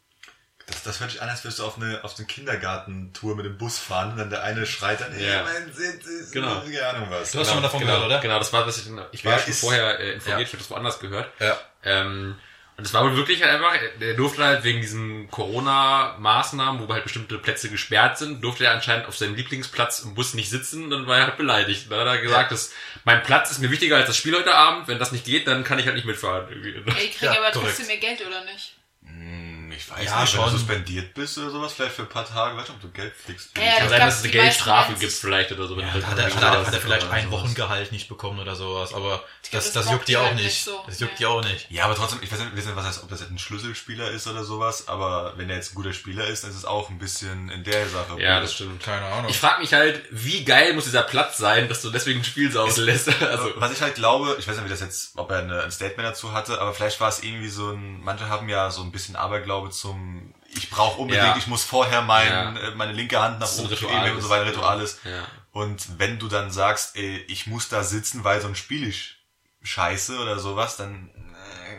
Das, 0.67 0.82
das 0.82 0.99
hört 0.99 1.12
sich 1.12 1.21
an, 1.21 1.30
als 1.30 1.43
würdest 1.43 1.60
du 1.60 1.63
auf 1.65 1.78
eine, 1.78 2.04
auf 2.04 2.17
eine 2.17 2.25
Kindergartentour 2.25 3.36
mit 3.36 3.45
dem 3.45 3.58
Bus 3.58 3.78
fahren 3.78 4.12
und 4.13 4.17
dann 4.17 4.30
der 4.32 4.43
eine 4.43 4.65
schreit 4.65 4.99
dann, 5.01 5.12
Ja. 5.19 5.28
hey, 5.28 5.43
mein 5.43 5.73
Sitz 5.73 6.06
ist, 6.08 6.32
Genau. 6.32 6.60
keine 6.62 6.88
Ahnung 6.88 7.08
was. 7.12 7.32
Du 7.32 7.39
hast 7.39 7.47
schon 7.49 7.58
mal 7.58 7.62
davon 7.63 7.82
genau, 7.82 7.93
gehört, 7.93 8.08
oder? 8.08 8.19
Genau, 8.21 8.39
das 8.39 8.51
war, 8.51 8.65
was 8.65 8.78
ich, 8.80 8.86
ich 9.12 9.23
war 9.25 9.34
Wer 9.34 9.39
schon 9.39 9.49
ist- 9.51 9.62
vorher 9.62 9.99
äh, 9.99 10.13
informiert, 10.13 10.39
Ja. 10.39 10.45
ich 10.47 10.47
habe 10.54 10.58
das 10.58 10.69
woanders 10.71 10.99
gehört. 10.99 11.32
Ja. 11.39 11.60
Ähm, 11.84 12.36
und 12.78 12.84
es 12.86 12.93
war 12.93 13.04
wohl 13.04 13.15
wirklich 13.15 13.41
halt 13.43 13.54
einfach, 13.54 13.73
der 14.01 14.15
durfte 14.15 14.43
halt 14.43 14.63
wegen 14.63 14.82
diesen 14.82 15.30
Corona-Maßnahmen, 15.32 16.86
wo 16.88 16.91
halt 16.93 17.04
bestimmte 17.04 17.38
Plätze 17.38 17.69
gesperrt 17.69 18.17
sind, 18.17 18.43
durfte 18.43 18.65
er 18.65 18.71
anscheinend 18.73 19.08
auf 19.08 19.15
seinem 19.17 19.36
Lieblingsplatz 19.36 19.99
im 19.99 20.13
Bus 20.15 20.34
nicht 20.34 20.49
sitzen, 20.49 20.89
dann 20.89 21.08
war 21.08 21.17
er 21.19 21.23
halt 21.28 21.38
beleidigt. 21.38 21.89
Dann 21.91 21.99
hat 22.01 22.08
er 22.08 22.17
gesagt, 22.21 22.51
dass 22.51 22.73
mein 23.04 23.23
Platz 23.23 23.51
ist 23.51 23.60
mir 23.60 23.71
wichtiger 23.71 23.95
als 23.97 24.08
das 24.08 24.17
Spiel 24.17 24.36
heute 24.36 24.54
Abend, 24.54 24.88
wenn 24.88 24.99
das 24.99 25.12
nicht 25.12 25.25
geht, 25.25 25.47
dann 25.47 25.63
kann 25.63 25.80
ich 25.80 25.86
halt 25.86 25.95
nicht 25.95 26.06
mitfahren. 26.06 26.47
Irgendwie. 26.49 26.73
Ey, 26.91 27.06
ich 27.06 27.12
krieg 27.17 27.21
Ja, 27.21 27.32
aber 27.38 27.51
korrekt. 27.51 27.75
trotzdem 27.78 27.88
mehr 27.88 27.97
Geld, 27.97 28.21
oder 28.28 28.43
nicht? 28.43 28.73
Hm, 29.06 29.64
ich 29.71 29.89
weiß 29.89 30.06
Ja, 30.06 30.21
nicht, 30.21 30.34
wenn 30.34 30.41
schon. 30.41 30.51
du 30.51 30.58
suspendiert 30.58 31.13
bist 31.13 31.38
oder 31.38 31.49
sowas, 31.49 31.73
vielleicht 31.73 31.93
für 31.95 32.01
ein 32.04 32.10
paar 32.10 32.28
Tage, 32.28 32.58
weißt 32.58 32.69
du, 32.69 32.73
ob 32.73 32.82
du 32.82 32.89
Geld 32.91 33.13
kriegst. 33.25 33.58
Ja, 33.58 33.80
Kann 33.80 33.89
sein, 33.89 33.99
dass 34.01 34.17
es 34.17 34.23
eine 34.23 34.32
Geldstrafe 34.32 34.93
gibt 34.93 35.12
vielleicht 35.12 35.51
oder 35.51 35.67
so. 35.67 35.78
wenn 35.78 35.88
Ja, 35.88 35.93
Hat 35.93 36.17
er, 36.17 36.25
hat 36.34 36.41
er, 36.43 36.65
hat 36.67 36.73
er 36.73 36.82
vielleicht 36.82 37.10
ein. 37.12 37.32
Wochengehalt 37.32 37.91
nicht 37.91 38.08
bekommen 38.08 38.39
oder 38.39 38.56
sowas, 38.56 38.93
aber 38.93 39.23
das, 39.51 39.71
das 39.71 39.89
juckt 39.91 40.08
die 40.08 40.17
auch 40.17 40.32
nicht. 40.34 40.43
nicht 40.45 40.63
so. 40.63 40.84
Das 40.86 40.99
juckt 40.99 41.17
die 41.19 41.25
auch 41.25 41.43
nicht. 41.43 41.69
Ja, 41.71 41.86
aber 41.86 41.95
trotzdem, 41.95 42.19
ich 42.21 42.32
weiß 42.32 42.39
nicht, 42.39 42.75
was 42.75 42.86
heißt, 42.86 43.04
ob 43.04 43.10
das 43.10 43.19
jetzt 43.21 43.32
ein 43.32 43.39
Schlüsselspieler 43.39 44.10
ist 44.12 44.28
oder 44.28 44.43
sowas, 44.43 44.88
aber 44.88 45.34
wenn 45.38 45.49
er 45.49 45.56
jetzt 45.58 45.71
ein 45.71 45.75
guter 45.75 45.93
Spieler 45.93 46.28
ist, 46.28 46.43
dann 46.43 46.51
ist 46.51 46.58
es 46.58 46.65
auch 46.65 46.89
ein 46.89 46.97
bisschen 46.99 47.49
in 47.49 47.63
der 47.63 47.88
Sache. 47.89 48.19
Ja, 48.21 48.39
das 48.39 48.54
stimmt. 48.54 48.84
Keine 48.84 49.06
Ahnung. 49.06 49.30
Ich 49.30 49.38
frage 49.39 49.62
mich 49.62 49.73
halt, 49.73 50.01
wie 50.12 50.43
geil 50.45 50.73
muss 50.73 50.86
dieser 50.86 51.04
Platz 51.04 51.38
sein, 51.38 51.67
dass 51.69 51.82
du 51.82 51.89
deswegen 51.89 52.19
ein 52.21 52.23
Spiel 52.25 52.51
sausen 52.51 52.84
lässt. 52.86 53.10
Also, 53.25 53.51
Was 53.58 53.71
ich 53.71 53.82
halt 53.82 53.95
glaube, 53.95 54.36
ich 54.39 54.47
weiß 54.47 54.56
nicht, 54.56 54.65
wie 54.65 54.69
das 54.69 54.82
jetzt, 54.82 55.13
ob 55.15 55.32
er 55.32 55.39
eine, 55.39 55.63
ein 55.63 55.71
Statement 55.71 56.08
dazu 56.08 56.32
hatte, 56.34 56.60
aber 56.62 56.73
vielleicht 56.73 56.99
war 56.99 57.10
es 57.10 57.23
irgendwie 57.23 57.49
so 57.49 57.71
ein, 57.71 58.01
manche 58.04 58.30
haben 58.30 58.47
ja 58.49 58.69
so 58.71 58.82
ein 58.84 58.91
bisschen 58.91 59.15
Aberglaube 59.15 59.64
zum, 59.71 60.34
ich 60.54 60.69
brauche 60.69 60.99
unbedingt, 61.01 61.25
Ja. 61.28 61.38
ich 61.38 61.47
muss 61.47 61.63
vorher 61.63 62.01
mein, 62.01 62.28
Ja. 62.28 62.56
äh, 62.60 62.75
meine 62.75 62.93
linke 62.93 63.21
Hand 63.21 63.39
nach 63.39 63.51
oben 63.58 63.69
heben 63.75 64.15
und 64.15 64.21
so 64.21 64.30
weiter, 64.30 64.45
Ritual 64.47 64.82
ist. 64.82 65.04
Ja. 65.06 65.25
Und 65.51 65.99
wenn 65.99 66.19
du 66.19 66.28
dann 66.28 66.51
sagst, 66.51 66.95
ey, 66.97 67.17
ich 67.28 67.47
muss 67.47 67.69
da 67.69 67.84
sitzen, 67.84 68.23
weil 68.23 68.41
so 68.41 68.47
ein 68.47 68.56
Spiel 68.56 68.88
ist 68.88 69.15
scheiße 69.63 70.19
oder 70.19 70.38
sowas, 70.39 70.78
dann, 70.78 71.10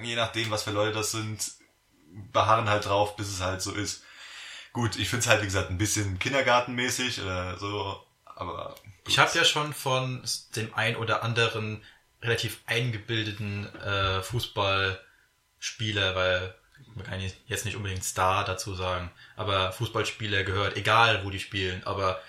äh, 0.00 0.04
je 0.04 0.16
nachdem, 0.16 0.50
was 0.50 0.62
für 0.64 0.70
Leute 0.70 0.92
das 0.92 1.10
sind, 1.12 1.52
beharren 2.32 2.68
halt 2.70 2.86
drauf, 2.86 3.16
bis 3.16 3.28
es 3.28 3.40
halt 3.40 3.60
so 3.62 3.72
ist. 3.72 4.02
Gut, 4.72 4.96
ich 4.96 5.08
find's 5.08 5.26
halt, 5.26 5.40
wie 5.42 5.46
gesagt, 5.46 5.70
ein 5.70 5.78
bisschen 5.78 6.18
kindergartenmäßig 6.18 7.20
oder 7.22 7.58
so, 7.58 8.02
aber 8.24 8.74
Ich 9.06 9.18
habe 9.18 9.30
ja 9.38 9.44
schon 9.44 9.72
von 9.72 10.22
dem 10.56 10.74
ein 10.74 10.96
oder 10.96 11.22
anderen 11.22 11.82
relativ 12.22 12.60
eingebildeten 12.66 13.66
äh, 13.76 14.22
Fußballspieler, 14.22 16.14
weil 16.14 16.54
man 16.96 17.06
kann 17.06 17.20
jetzt 17.46 17.64
nicht 17.64 17.76
unbedingt 17.76 18.04
Star 18.04 18.44
dazu 18.44 18.74
sagen, 18.74 19.10
aber 19.36 19.72
Fußballspieler 19.72 20.42
gehört, 20.44 20.76
egal 20.76 21.24
wo 21.24 21.30
die 21.30 21.38
spielen, 21.40 21.82
aber 21.84 22.20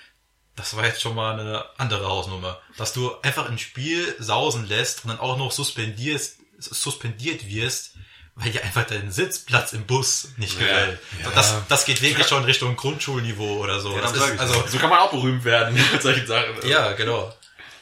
das 0.56 0.75
war 0.75 0.86
jetzt 0.86 1.01
schon 1.01 1.15
mal 1.15 1.39
eine 1.39 1.65
andere 1.77 2.08
Hausnummer. 2.08 2.60
Dass 2.77 2.91
du 2.93 3.15
einfach 3.21 3.47
ein 3.49 3.60
Spiel 3.60 4.15
sausen 4.19 4.67
lässt 4.67 5.03
und 5.03 5.10
dann 5.10 5.19
auch 5.19 5.38
noch 5.38 5.51
suspendierst, 5.51 6.38
suspendiert 6.60 7.47
wirst, 7.47 7.93
weil 8.36 8.51
dir 8.51 8.63
einfach 8.63 8.86
dein 8.86 9.12
Sitzplatz 9.12 9.73
im 9.73 9.86
Bus 9.86 10.30
nicht 10.38 10.53
Ja. 10.60 10.67
gefällt. 10.67 10.99
Ja. 11.23 11.30
Das, 11.32 11.56
das 11.69 11.86
geht 11.86 12.01
wirklich 12.01 12.27
schon 12.27 12.43
Richtung 12.43 12.75
Grundschulniveau 12.75 13.58
oder 13.58 13.80
so. 13.80 13.95
Ja, 13.95 14.01
das 14.01 14.13
ist, 14.13 14.39
also. 14.39 14.67
So 14.67 14.77
kann 14.80 14.89
man 14.89 14.99
auch 14.99 15.12
berühmt 15.12 15.43
werden 15.43 15.75
mit 15.91 16.01
solchen 16.01 16.27
Sachen. 16.27 16.67
ja, 16.67 16.91
genau. 16.93 17.34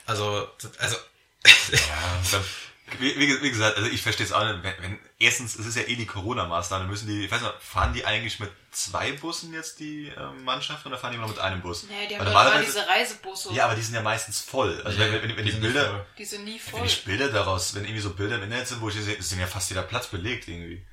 Also, 0.05 0.47
also, 0.77 0.95
Ja, 1.71 2.39
wie, 2.99 3.19
wie, 3.19 3.41
wie 3.41 3.49
gesagt, 3.49 3.77
also 3.77 3.89
ich 3.89 4.01
verstehe 4.01 4.25
es 4.25 4.31
auch 4.31 4.43
nicht. 4.45 4.63
Wenn, 4.63 4.73
wenn, 4.81 4.99
erstens, 5.19 5.55
es 5.55 5.65
ist 5.65 5.75
ja 5.75 5.83
eh 5.83 5.95
die 5.95 6.05
Corona-Maßnahme, 6.05 6.85
müssen 6.85 7.07
die, 7.07 7.25
ich 7.25 7.31
weiß 7.31 7.41
nicht, 7.41 7.53
fahren 7.59 7.93
die 7.93 8.05
eigentlich 8.05 8.39
mit 8.39 8.51
zwei 8.71 9.11
Bussen 9.13 9.53
jetzt 9.53 9.79
die 9.79 10.07
ähm, 10.17 10.43
Mannschaft 10.43 10.85
oder 10.85 10.97
fahren 10.97 11.11
die 11.11 11.17
immer 11.17 11.27
mit 11.27 11.39
einem 11.39 11.61
Bus? 11.61 11.83
Nee, 11.83 12.07
die 12.07 12.15
haben 12.15 12.25
doch 12.25 12.31
immer 12.31 12.43
normalerweise- 12.43 12.65
diese 12.65 12.87
Reisebusse. 12.87 13.53
Ja, 13.53 13.65
aber 13.65 13.75
die 13.75 13.81
sind 13.81 13.95
ja 13.95 14.01
meistens 14.01 14.39
voll. 14.41 14.81
Also 14.83 14.99
wenn, 14.99 15.13
wenn, 15.13 15.21
wenn, 15.23 15.37
wenn 15.37 15.45
die 15.45 15.51
sind 15.51 15.61
nicht 15.61 15.73
Bilder, 15.73 15.89
voll. 15.89 16.05
Die 16.17 16.25
sind 16.25 16.45
nie 16.45 16.61
wenn 16.65 16.77
voll. 16.79 16.85
ich 16.85 17.03
Bilder 17.05 17.29
daraus, 17.29 17.73
wenn 17.75 17.83
irgendwie 17.85 18.01
so 18.01 18.11
Bilder 18.11 18.35
im 18.35 18.43
Internet 18.43 18.67
sind, 18.67 18.81
wo 18.81 18.89
ich 18.89 18.95
sehe, 18.95 19.13
ist 19.15 19.31
ja 19.31 19.47
fast 19.47 19.69
jeder 19.69 19.83
Platz 19.83 20.07
belegt 20.07 20.47
irgendwie. 20.47 20.85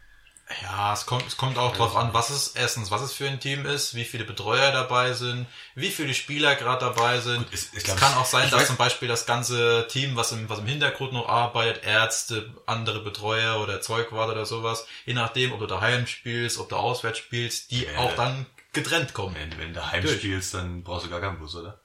Ja, 0.62 0.92
es 0.92 1.06
kommt, 1.06 1.26
es 1.26 1.36
kommt 1.36 1.58
auch 1.58 1.76
drauf 1.76 1.96
an, 1.96 2.12
was 2.12 2.30
es 2.30 2.48
erstens, 2.48 2.90
was 2.90 3.00
es 3.02 3.12
für 3.12 3.28
ein 3.28 3.40
Team 3.40 3.64
ist, 3.66 3.94
wie 3.94 4.04
viele 4.04 4.24
Betreuer 4.24 4.72
dabei 4.72 5.12
sind, 5.12 5.46
wie 5.74 5.90
viele 5.90 6.14
Spieler 6.14 6.54
gerade 6.54 6.84
dabei 6.84 7.20
sind. 7.20 7.38
Gut, 7.38 7.54
ich 7.54 7.68
es 7.74 7.84
glaub, 7.84 7.96
kann 7.98 8.14
auch 8.14 8.24
sein, 8.24 8.50
dass 8.50 8.66
zum 8.66 8.76
Beispiel 8.76 9.08
das 9.08 9.26
ganze 9.26 9.86
Team, 9.88 10.16
was 10.16 10.32
im, 10.32 10.48
was 10.48 10.58
im 10.58 10.66
Hintergrund 10.66 11.12
noch 11.12 11.28
arbeitet, 11.28 11.84
Ärzte, 11.84 12.52
andere 12.66 13.00
Betreuer 13.00 13.60
oder 13.60 13.80
Zeugwarte 13.80 14.32
oder 14.32 14.46
sowas, 14.46 14.86
je 15.06 15.14
nachdem, 15.14 15.52
ob 15.52 15.60
du 15.60 15.66
daheim 15.66 16.06
spielst, 16.06 16.58
ob 16.58 16.68
du 16.68 16.76
auswärts 16.76 17.18
spielst, 17.18 17.70
die 17.70 17.84
Ja. 17.84 17.98
auch 17.98 18.14
dann 18.14 18.46
getrennt 18.72 19.14
kommen. 19.14 19.34
Wenn, 19.34 19.58
wenn 19.58 19.68
du 19.68 19.74
daheim 19.80 20.02
Durch. 20.02 20.16
spielst, 20.16 20.54
dann 20.54 20.82
brauchst 20.82 21.06
du 21.06 21.10
gar 21.10 21.20
keinen 21.20 21.38
Bus, 21.38 21.54
oder? 21.54 21.81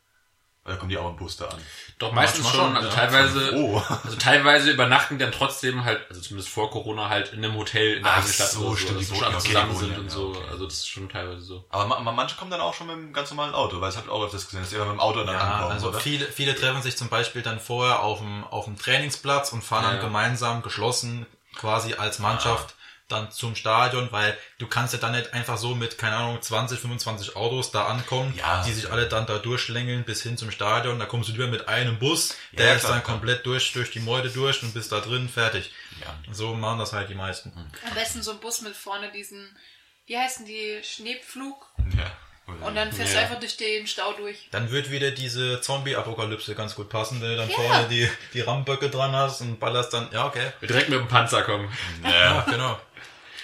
Oder 0.68 0.76
kommen 0.76 0.89
die 0.89 0.97
auch 0.97 1.09
im 1.09 1.15
Bus 1.15 1.38
da 1.38 1.45
an? 1.45 1.57
Doch 1.97 2.11
meistens 2.11 2.43
Manchmal 2.43 2.65
schon, 2.65 2.76
schon, 2.76 2.78
also 2.78 2.89
ja. 2.89 2.95
teilweise, 2.95 3.55
Oh. 3.55 3.82
also 4.03 4.18
teilweise 4.18 4.70
übernachten 4.72 5.18
dann 5.18 5.32
trotzdem 5.32 5.86
halt, 5.86 6.01
also 6.09 6.22
zumindest 6.22 6.49
vor 6.53 6.70
Corona 6.70 7.07
halt 7.07 7.32
in 7.32 7.43
einem 7.43 7.55
Hotel 7.55 7.93
in 7.95 8.03
der 8.03 8.11
Ach 8.11 8.18
eigenen 8.18 8.34
Stadt 8.34 8.49
so, 8.51 8.59
oder 8.59 8.70
so, 8.72 8.76
stimmt, 8.76 8.99
dass 8.99 9.07
die 9.07 9.15
ja, 9.15 9.28
okay, 9.30 9.39
zusammen 9.39 9.76
sind 9.78 9.91
ja, 9.93 9.97
und 9.97 10.03
ja, 10.03 10.09
so, 10.09 10.28
okay. 10.30 10.39
also 10.51 10.65
das 10.65 10.74
ist 10.76 10.89
schon 10.89 11.07
teilweise 11.09 11.41
so. 11.41 11.65
Aber 11.70 11.88
ma, 11.88 11.99
ma, 12.01 12.11
manche 12.11 12.36
kommen 12.36 12.51
dann 12.51 12.59
auch 12.61 12.74
schon 12.74 12.88
mit 12.88 12.97
einem 12.97 13.13
ganz 13.13 13.30
normalen 13.32 13.53
Auto, 13.53 13.76
weil 13.80 13.88
das 13.89 13.97
habt 13.97 14.07
ihr 14.07 14.11
auch 14.11 14.24
öfters 14.26 14.45
gesehen, 14.45 14.59
dass 14.59 14.70
die 14.70 14.76
immer 14.76 14.86
mit 14.86 14.95
dem 14.95 14.99
Auto 14.99 15.24
dann 15.24 15.34
Ja, 15.36 15.39
ankommen, 15.41 15.72
also 15.72 15.88
oder? 15.88 15.99
viele, 16.01 16.26
viele 16.26 16.53
treffen 16.53 16.82
sich 16.82 16.97
zum 16.97 17.07
Beispiel 17.07 17.41
dann 17.41 17.59
vorher 17.61 18.01
auf 18.01 18.20
dem, 18.20 18.43
auf 18.43 18.65
dem 18.65 18.78
Trainingsplatz 18.78 19.53
und 19.53 19.63
fahren 19.63 19.86
Ja, 19.86 19.91
dann 19.91 20.01
gemeinsam 20.01 20.61
geschlossen 20.63 21.26
quasi 21.55 21.93
als 21.95 22.20
Mannschaft 22.20 22.76
dann 23.08 23.32
zum 23.32 23.55
Stadion, 23.55 24.12
weil 24.12 24.38
du 24.60 24.68
kannst 24.68 24.93
ja 24.93 24.99
dann 24.99 25.14
nicht 25.14 25.34
einfach 25.34 25.58
so 25.58 25.76
mit, 25.76 25.97
keine 25.97 26.16
Ahnung, 26.18 26.41
20, 26.41 26.80
25 26.80 27.36
Autos 27.36 27.72
da 27.72 27.86
ankommen, 27.86 28.34
Ja. 28.38 28.64
die 28.66 28.74
sich 28.74 28.91
alle 28.91 29.08
dann 29.08 29.26
da 29.26 29.38
durchschlängeln 29.38 30.03
bis 30.03 30.22
hin 30.24 30.38
zum 30.38 30.51
Stadion. 30.51 30.99
Da 30.99 31.05
kommst 31.05 31.30
du 31.30 31.34
lieber 31.34 31.47
mit 31.47 31.68
einem 31.70 31.99
Bus, 31.99 32.36
Ja, 32.51 32.58
der 32.58 32.76
ist 32.76 32.82
klar, 32.82 32.93
dann 32.93 33.03
klar. 33.03 33.16
komplett 33.16 33.45
durch, 33.45 33.72
durch 33.74 33.91
die 33.91 33.99
Meute 34.01 34.30
durch 34.30 34.62
und 34.64 34.74
bist 34.74 34.91
da 34.91 34.99
drin, 34.99 35.30
fertig. 35.30 35.72
Ja. 36.01 36.34
So 36.34 36.53
machen 36.53 36.80
das 36.80 36.91
halt 36.93 37.10
die 37.10 37.16
meisten. 37.16 37.51
Am 37.88 37.93
besten 37.95 38.22
so 38.22 38.32
ein 38.32 38.39
Bus 38.39 38.62
mit 38.62 38.76
vorne 38.76 39.12
diesen, 39.12 39.55
wie 40.05 40.18
heißen 40.18 40.45
die, 40.45 40.80
Schneepflug? 40.84 41.66
Ja. 41.97 42.12
Und 42.66 42.76
dann 42.76 42.93
fährst 42.93 43.14
Ja. 43.14 43.20
du 43.20 43.26
einfach 43.26 43.39
durch 43.41 43.58
den 43.58 43.88
Stau 43.88 44.14
durch. 44.14 44.47
Dann 44.51 44.72
wird 44.72 44.89
wieder 44.89 45.12
diese 45.12 45.60
Zombie-Apokalypse 45.60 46.55
ganz 46.55 46.76
gut 46.76 46.88
passen, 46.89 47.22
wenn 47.22 47.32
du 47.32 47.36
dann 47.38 47.49
Ja. 47.49 47.55
vorne 47.55 47.88
die, 47.89 48.10
die 48.34 48.39
Rammböcke 48.41 48.89
dran 48.89 49.14
hast 49.14 49.41
und 49.41 49.60
ballerst 49.60 49.91
dann, 49.93 50.10
ja, 50.14 50.26
okay. 50.26 50.51
Wir 50.62 50.68
direkt 50.70 50.88
mit 50.89 50.97
dem 50.99 51.08
Panzer 51.10 51.41
kommen. 51.43 51.70
Ja, 52.03 52.10
Ja. 52.10 52.41
genau. 52.49 52.80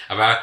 Aber 0.08 0.40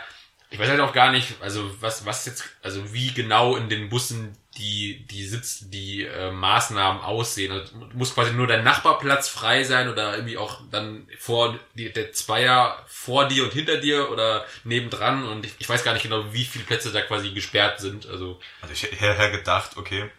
ich 0.51 0.59
weiß 0.59 0.69
halt 0.69 0.81
auch 0.81 0.93
gar 0.93 1.13
nicht, 1.13 1.41
also 1.41 1.71
was, 1.81 2.05
was 2.05 2.27
jetzt, 2.27 2.45
also 2.63 2.93
wie 2.93 3.13
genau 3.13 3.55
in 3.57 3.69
den 3.69 3.89
Bussen 3.89 4.37
die, 4.59 5.07
die 5.07 5.25
Sitz, 5.25 5.71
die 5.71 6.05
äh, 6.05 6.33
Maßnahmen 6.33 7.03
aussehen. 7.03 7.53
Also, 7.53 7.77
muss 7.95 8.15
quasi 8.15 8.33
nur 8.33 8.49
dein 8.49 8.65
Nachbarplatz 8.65 9.29
frei 9.29 9.63
sein 9.63 9.89
oder 9.89 10.17
irgendwie 10.17 10.37
auch 10.37 10.61
dann 10.71 11.07
vor 11.19 11.59
die, 11.75 11.93
der 11.93 12.13
Zweier 12.13 12.85
vor 12.89 13.29
dir 13.29 13.45
und 13.45 13.53
hinter 13.53 13.77
dir 13.77 14.11
oder 14.11 14.45
nebendran 14.65 15.25
und 15.25 15.47
ich, 15.47 15.55
ich 15.59 15.69
weiß 15.69 15.85
gar 15.85 15.93
nicht 15.93 16.03
genau, 16.03 16.33
wie 16.33 16.45
viele 16.45 16.65
Plätze 16.65 16.91
da 16.91 17.01
quasi 17.01 17.31
gesperrt 17.31 17.81
sind. 17.81 18.07
Also 18.07 18.41
Also 18.61 18.75
ich 18.75 18.83
hätte 18.83 19.31
gedacht, 19.31 19.77
okay, 19.77 20.11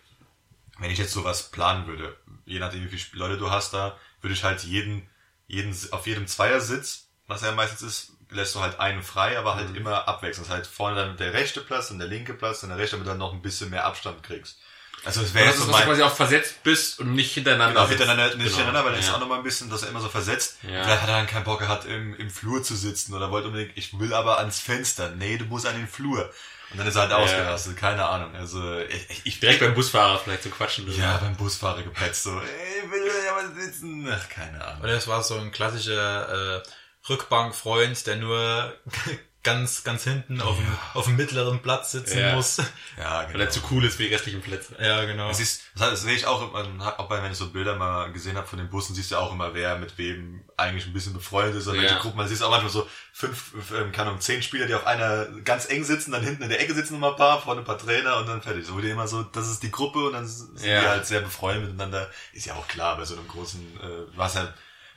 wenn 0.79 0.91
ich 0.91 0.97
jetzt 0.97 1.13
sowas 1.13 1.51
planen 1.51 1.87
würde, 1.87 2.17
je 2.45 2.59
nachdem 2.59 2.89
wie 2.89 2.97
viele 2.97 3.19
Leute 3.19 3.37
du 3.37 3.51
hast 3.51 3.73
da, 3.73 3.99
würde 4.21 4.33
ich 4.33 4.43
halt 4.45 4.63
jeden, 4.63 5.09
jeden, 5.47 5.75
auf 5.91 6.07
jedem 6.07 6.25
Zweiersitz, 6.25 7.09
was 7.27 7.41
ja 7.41 7.51
meistens 7.51 7.81
ist, 7.81 8.13
lässt 8.31 8.55
du 8.55 8.61
halt 8.61 8.79
einen 8.79 9.03
frei, 9.03 9.37
aber 9.37 9.55
halt 9.55 9.75
immer 9.75 10.07
abwechselnd. 10.07 10.49
Das 10.49 10.57
heißt 10.57 10.69
vorne 10.71 10.95
dann 10.95 11.17
der 11.17 11.33
rechte 11.33 11.61
Platz, 11.61 11.89
dann 11.89 11.99
der 11.99 12.07
linke 12.07 12.33
Platz, 12.33 12.61
dann 12.61 12.69
der 12.69 12.79
rechte, 12.79 12.95
damit 12.95 13.05
du 13.07 13.11
dann 13.11 13.19
noch 13.19 13.33
ein 13.33 13.41
bisschen 13.41 13.69
mehr 13.69 13.85
Abstand 13.85 14.23
kriegst. 14.23 14.57
Also 15.03 15.21
es 15.21 15.33
wäre 15.33 15.45
das 15.47 15.55
jetzt 15.55 15.61
ist, 15.61 15.65
so 15.65 15.71
dass 15.71 15.81
du 15.81 15.87
mein, 15.87 15.95
quasi 15.97 16.03
auch 16.03 16.15
versetzt 16.15 16.63
bist 16.63 16.99
und 16.99 17.13
nicht 17.15 17.33
hintereinander. 17.33 17.73
Genau, 17.81 17.87
hintereinander, 17.89 18.25
nicht 18.35 18.35
Genau. 18.37 18.45
hintereinander, 18.57 18.85
weil 18.85 18.91
dann 18.91 18.99
ist 18.99 19.07
Ja. 19.07 19.15
auch 19.15 19.19
nochmal 19.19 19.37
ein 19.39 19.43
bisschen, 19.43 19.69
dass 19.69 19.81
er 19.83 19.89
immer 19.89 19.99
so 20.01 20.09
versetzt. 20.09 20.57
Ja. 20.61 20.83
Vielleicht 20.83 21.01
hat 21.01 21.09
er 21.09 21.15
dann 21.17 21.27
keinen 21.27 21.43
Bock 21.43 21.59
gehabt, 21.59 21.85
im, 21.85 22.15
im 22.15 22.29
Flur 22.29 22.61
zu 22.61 22.75
sitzen 22.75 23.13
oder 23.15 23.31
wollte 23.31 23.47
unbedingt, 23.47 23.75
ich 23.77 23.97
will 23.99 24.13
aber 24.13 24.37
ans 24.37 24.59
Fenster. 24.59 25.09
Nee, 25.09 25.37
du 25.37 25.45
musst 25.45 25.65
an 25.65 25.75
den 25.75 25.87
Flur. 25.87 26.31
Und 26.69 26.77
dann 26.77 26.87
ist 26.87 26.95
er 26.95 27.01
halt 27.01 27.11
ausgerastet, 27.13 27.75
keine 27.75 28.07
Ahnung. 28.07 28.33
Also 28.35 28.77
ich, 28.79 29.09
ich, 29.09 29.21
ich 29.25 29.39
Direkt 29.41 29.59
beim 29.59 29.73
Busfahrer 29.73 30.19
vielleicht 30.19 30.43
zu 30.43 30.49
quatschen. 30.51 30.89
Ja, 30.95 31.17
beim 31.17 31.35
Busfahrer 31.35 31.81
gepetzt, 31.83 32.23
so, 32.23 32.29
ey, 32.39 32.89
will 32.91 33.01
ja 33.25 33.33
mal 33.33 33.53
sitzen. 33.55 34.07
Ach, 34.09 34.29
keine 34.29 34.63
Ahnung. 34.63 34.83
Oder 34.83 34.93
es 34.93 35.07
war 35.07 35.21
so 35.23 35.35
ein 35.37 35.51
klassischer 35.51 36.57
äh, 36.59 36.63
Rückbankfreund, 37.09 38.05
der 38.07 38.15
nur 38.17 38.73
ganz, 39.43 39.83
ganz 39.83 40.03
hinten 40.03 40.39
auf, 40.39 40.55
dem, 40.55 40.67
auf 40.93 41.05
dem 41.05 41.15
mittleren 41.15 41.63
Platz 41.63 41.93
sitzen 41.93 42.19
Ja. 42.19 42.35
muss. 42.35 42.57
Ja, 42.95 43.21
Weil 43.23 43.27
genau. 43.31 43.39
er 43.39 43.49
zu 43.49 43.59
cool 43.71 43.83
ist 43.85 43.95
für 43.95 44.03
die 44.03 44.13
restlichen 44.13 44.39
Plätze. 44.39 44.75
Ja, 44.79 45.03
genau. 45.05 45.29
Das, 45.29 45.39
ist, 45.39 45.63
das, 45.75 45.89
das 45.89 46.01
sehe 46.03 46.13
ich 46.13 46.27
auch, 46.27 46.53
auch 46.53 47.07
bei, 47.09 47.23
wenn 47.23 47.31
ich 47.31 47.37
so 47.39 47.49
Bilder 47.49 47.75
mal 47.75 48.11
gesehen 48.13 48.37
habe 48.37 48.45
von 48.45 48.59
den 48.59 48.69
Bussen, 48.69 48.93
siehst 48.93 49.09
du 49.09 49.15
auch 49.17 49.31
immer, 49.33 49.55
wer 49.55 49.79
mit 49.79 49.97
wem 49.97 50.43
eigentlich 50.57 50.85
ein 50.85 50.93
bisschen 50.93 51.13
befreundet 51.13 51.55
ist. 51.55 51.65
Und 51.65 51.73
Ja. 51.75 51.81
welche 51.81 51.95
Gruppen, 51.95 52.17
man 52.17 52.27
siehst 52.27 52.43
auch 52.43 52.51
manchmal 52.51 52.71
so 52.71 52.87
fünf, 53.13 53.53
ähm, 53.75 53.91
kann 53.91 54.07
um 54.09 54.19
zehn 54.21 54.43
Spieler, 54.43 54.67
die 54.67 54.75
auf 54.75 54.85
einer 54.85 55.25
ganz 55.43 55.67
eng 55.71 55.83
sitzen, 55.83 56.11
dann 56.11 56.23
hinten 56.23 56.43
in 56.43 56.49
der 56.49 56.61
Ecke 56.61 56.75
sitzen 56.75 56.93
noch 56.93 56.99
mal 56.99 57.09
ein 57.11 57.17
paar, 57.17 57.41
vorne 57.41 57.61
ein 57.61 57.65
paar 57.65 57.79
Trainer 57.79 58.17
und 58.17 58.27
dann 58.27 58.43
fertig. 58.43 58.67
So 58.67 58.75
wurde 58.75 58.89
immer 58.91 59.07
so, 59.07 59.23
das 59.23 59.49
ist 59.49 59.63
die 59.63 59.71
Gruppe 59.71 60.05
und 60.05 60.13
dann 60.13 60.27
sind 60.27 60.59
Ja. 60.63 60.81
die 60.81 60.87
halt 60.87 61.07
sehr 61.07 61.21
befreundet 61.21 61.63
miteinander. 61.63 62.11
Ist 62.33 62.45
ja 62.45 62.53
auch 62.53 62.67
klar, 62.67 62.95
bei 62.95 63.05
so 63.05 63.15
einem 63.15 63.27
großen, 63.27 63.59
äh, 63.81 64.15
was 64.15 64.35
ja 64.35 64.53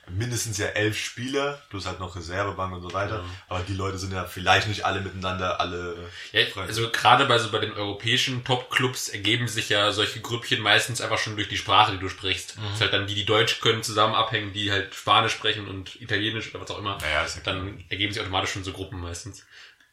mindestens 0.07 0.57
ja 0.57 0.67
elf 0.67 0.97
Spieler, 0.97 1.61
plus 1.69 1.85
halt 1.85 1.99
noch 1.99 2.15
Reservebank 2.15 2.73
und 2.73 2.81
so 2.81 2.93
weiter. 2.93 3.23
Aber 3.47 3.61
die 3.61 3.73
Leute 3.73 3.97
sind 3.97 4.13
ja 4.13 4.25
vielleicht 4.25 4.67
nicht 4.67 4.85
alle 4.85 5.01
miteinander, 5.01 5.59
alle 5.59 6.09
Ja, 6.31 6.45
Freunde. 6.45 6.69
also 6.69 6.89
gerade 6.91 7.25
bei 7.25 7.37
so 7.39 7.49
bei 7.51 7.59
den 7.59 7.73
europäischen 7.73 8.43
Top-Clubs 8.43 9.09
ergeben 9.09 9.47
sich 9.47 9.69
ja 9.69 9.91
solche 9.91 10.21
Grüppchen 10.21 10.61
meistens 10.61 11.01
einfach 11.01 11.17
schon 11.17 11.35
durch 11.35 11.49
die 11.49 11.57
Sprache, 11.57 11.93
die 11.93 11.99
du 11.99 12.09
sprichst. 12.09 12.57
Mhm. 12.57 12.63
Das 12.63 12.73
ist 12.75 12.81
halt 12.81 12.93
dann 12.93 13.07
die, 13.07 13.15
die 13.15 13.25
Deutsch 13.25 13.59
können, 13.61 13.83
zusammen 13.83 14.15
abhängen, 14.15 14.53
die 14.53 14.71
halt 14.71 14.93
Spanisch 14.93 15.33
sprechen 15.33 15.67
und 15.67 15.99
Italienisch 16.01 16.53
oder 16.53 16.63
was 16.63 16.71
auch 16.71 16.79
immer. 16.79 16.97
Naja, 16.99 17.23
ist 17.23 17.37
ja 17.37 17.41
dann 17.43 17.83
ergeben 17.89 18.13
sich 18.13 18.21
automatisch 18.21 18.51
schon 18.51 18.63
so 18.63 18.71
Gruppen 18.73 18.99
meistens. 19.01 19.45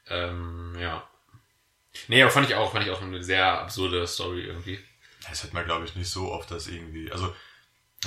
Ähm, 0.09 0.77
ja. 0.79 1.09
Nee, 2.09 2.23
aber 2.23 2.31
fand 2.31 2.49
ich 2.49 2.55
auch, 2.55 2.73
fand 2.73 2.85
ich 2.87 2.91
auch 2.91 3.03
eine 3.03 3.23
sehr 3.23 3.61
absurde 3.61 4.07
Story 4.07 4.43
irgendwie. 4.43 4.79
Das 5.29 5.43
hört 5.43 5.53
man, 5.55 5.65
glaube 5.65 5.85
ich, 5.85 5.95
nicht 5.95 6.09
so 6.11 6.33
oft, 6.33 6.51
dass 6.51 6.67
irgendwie. 6.67 7.13
Also, 7.13 7.35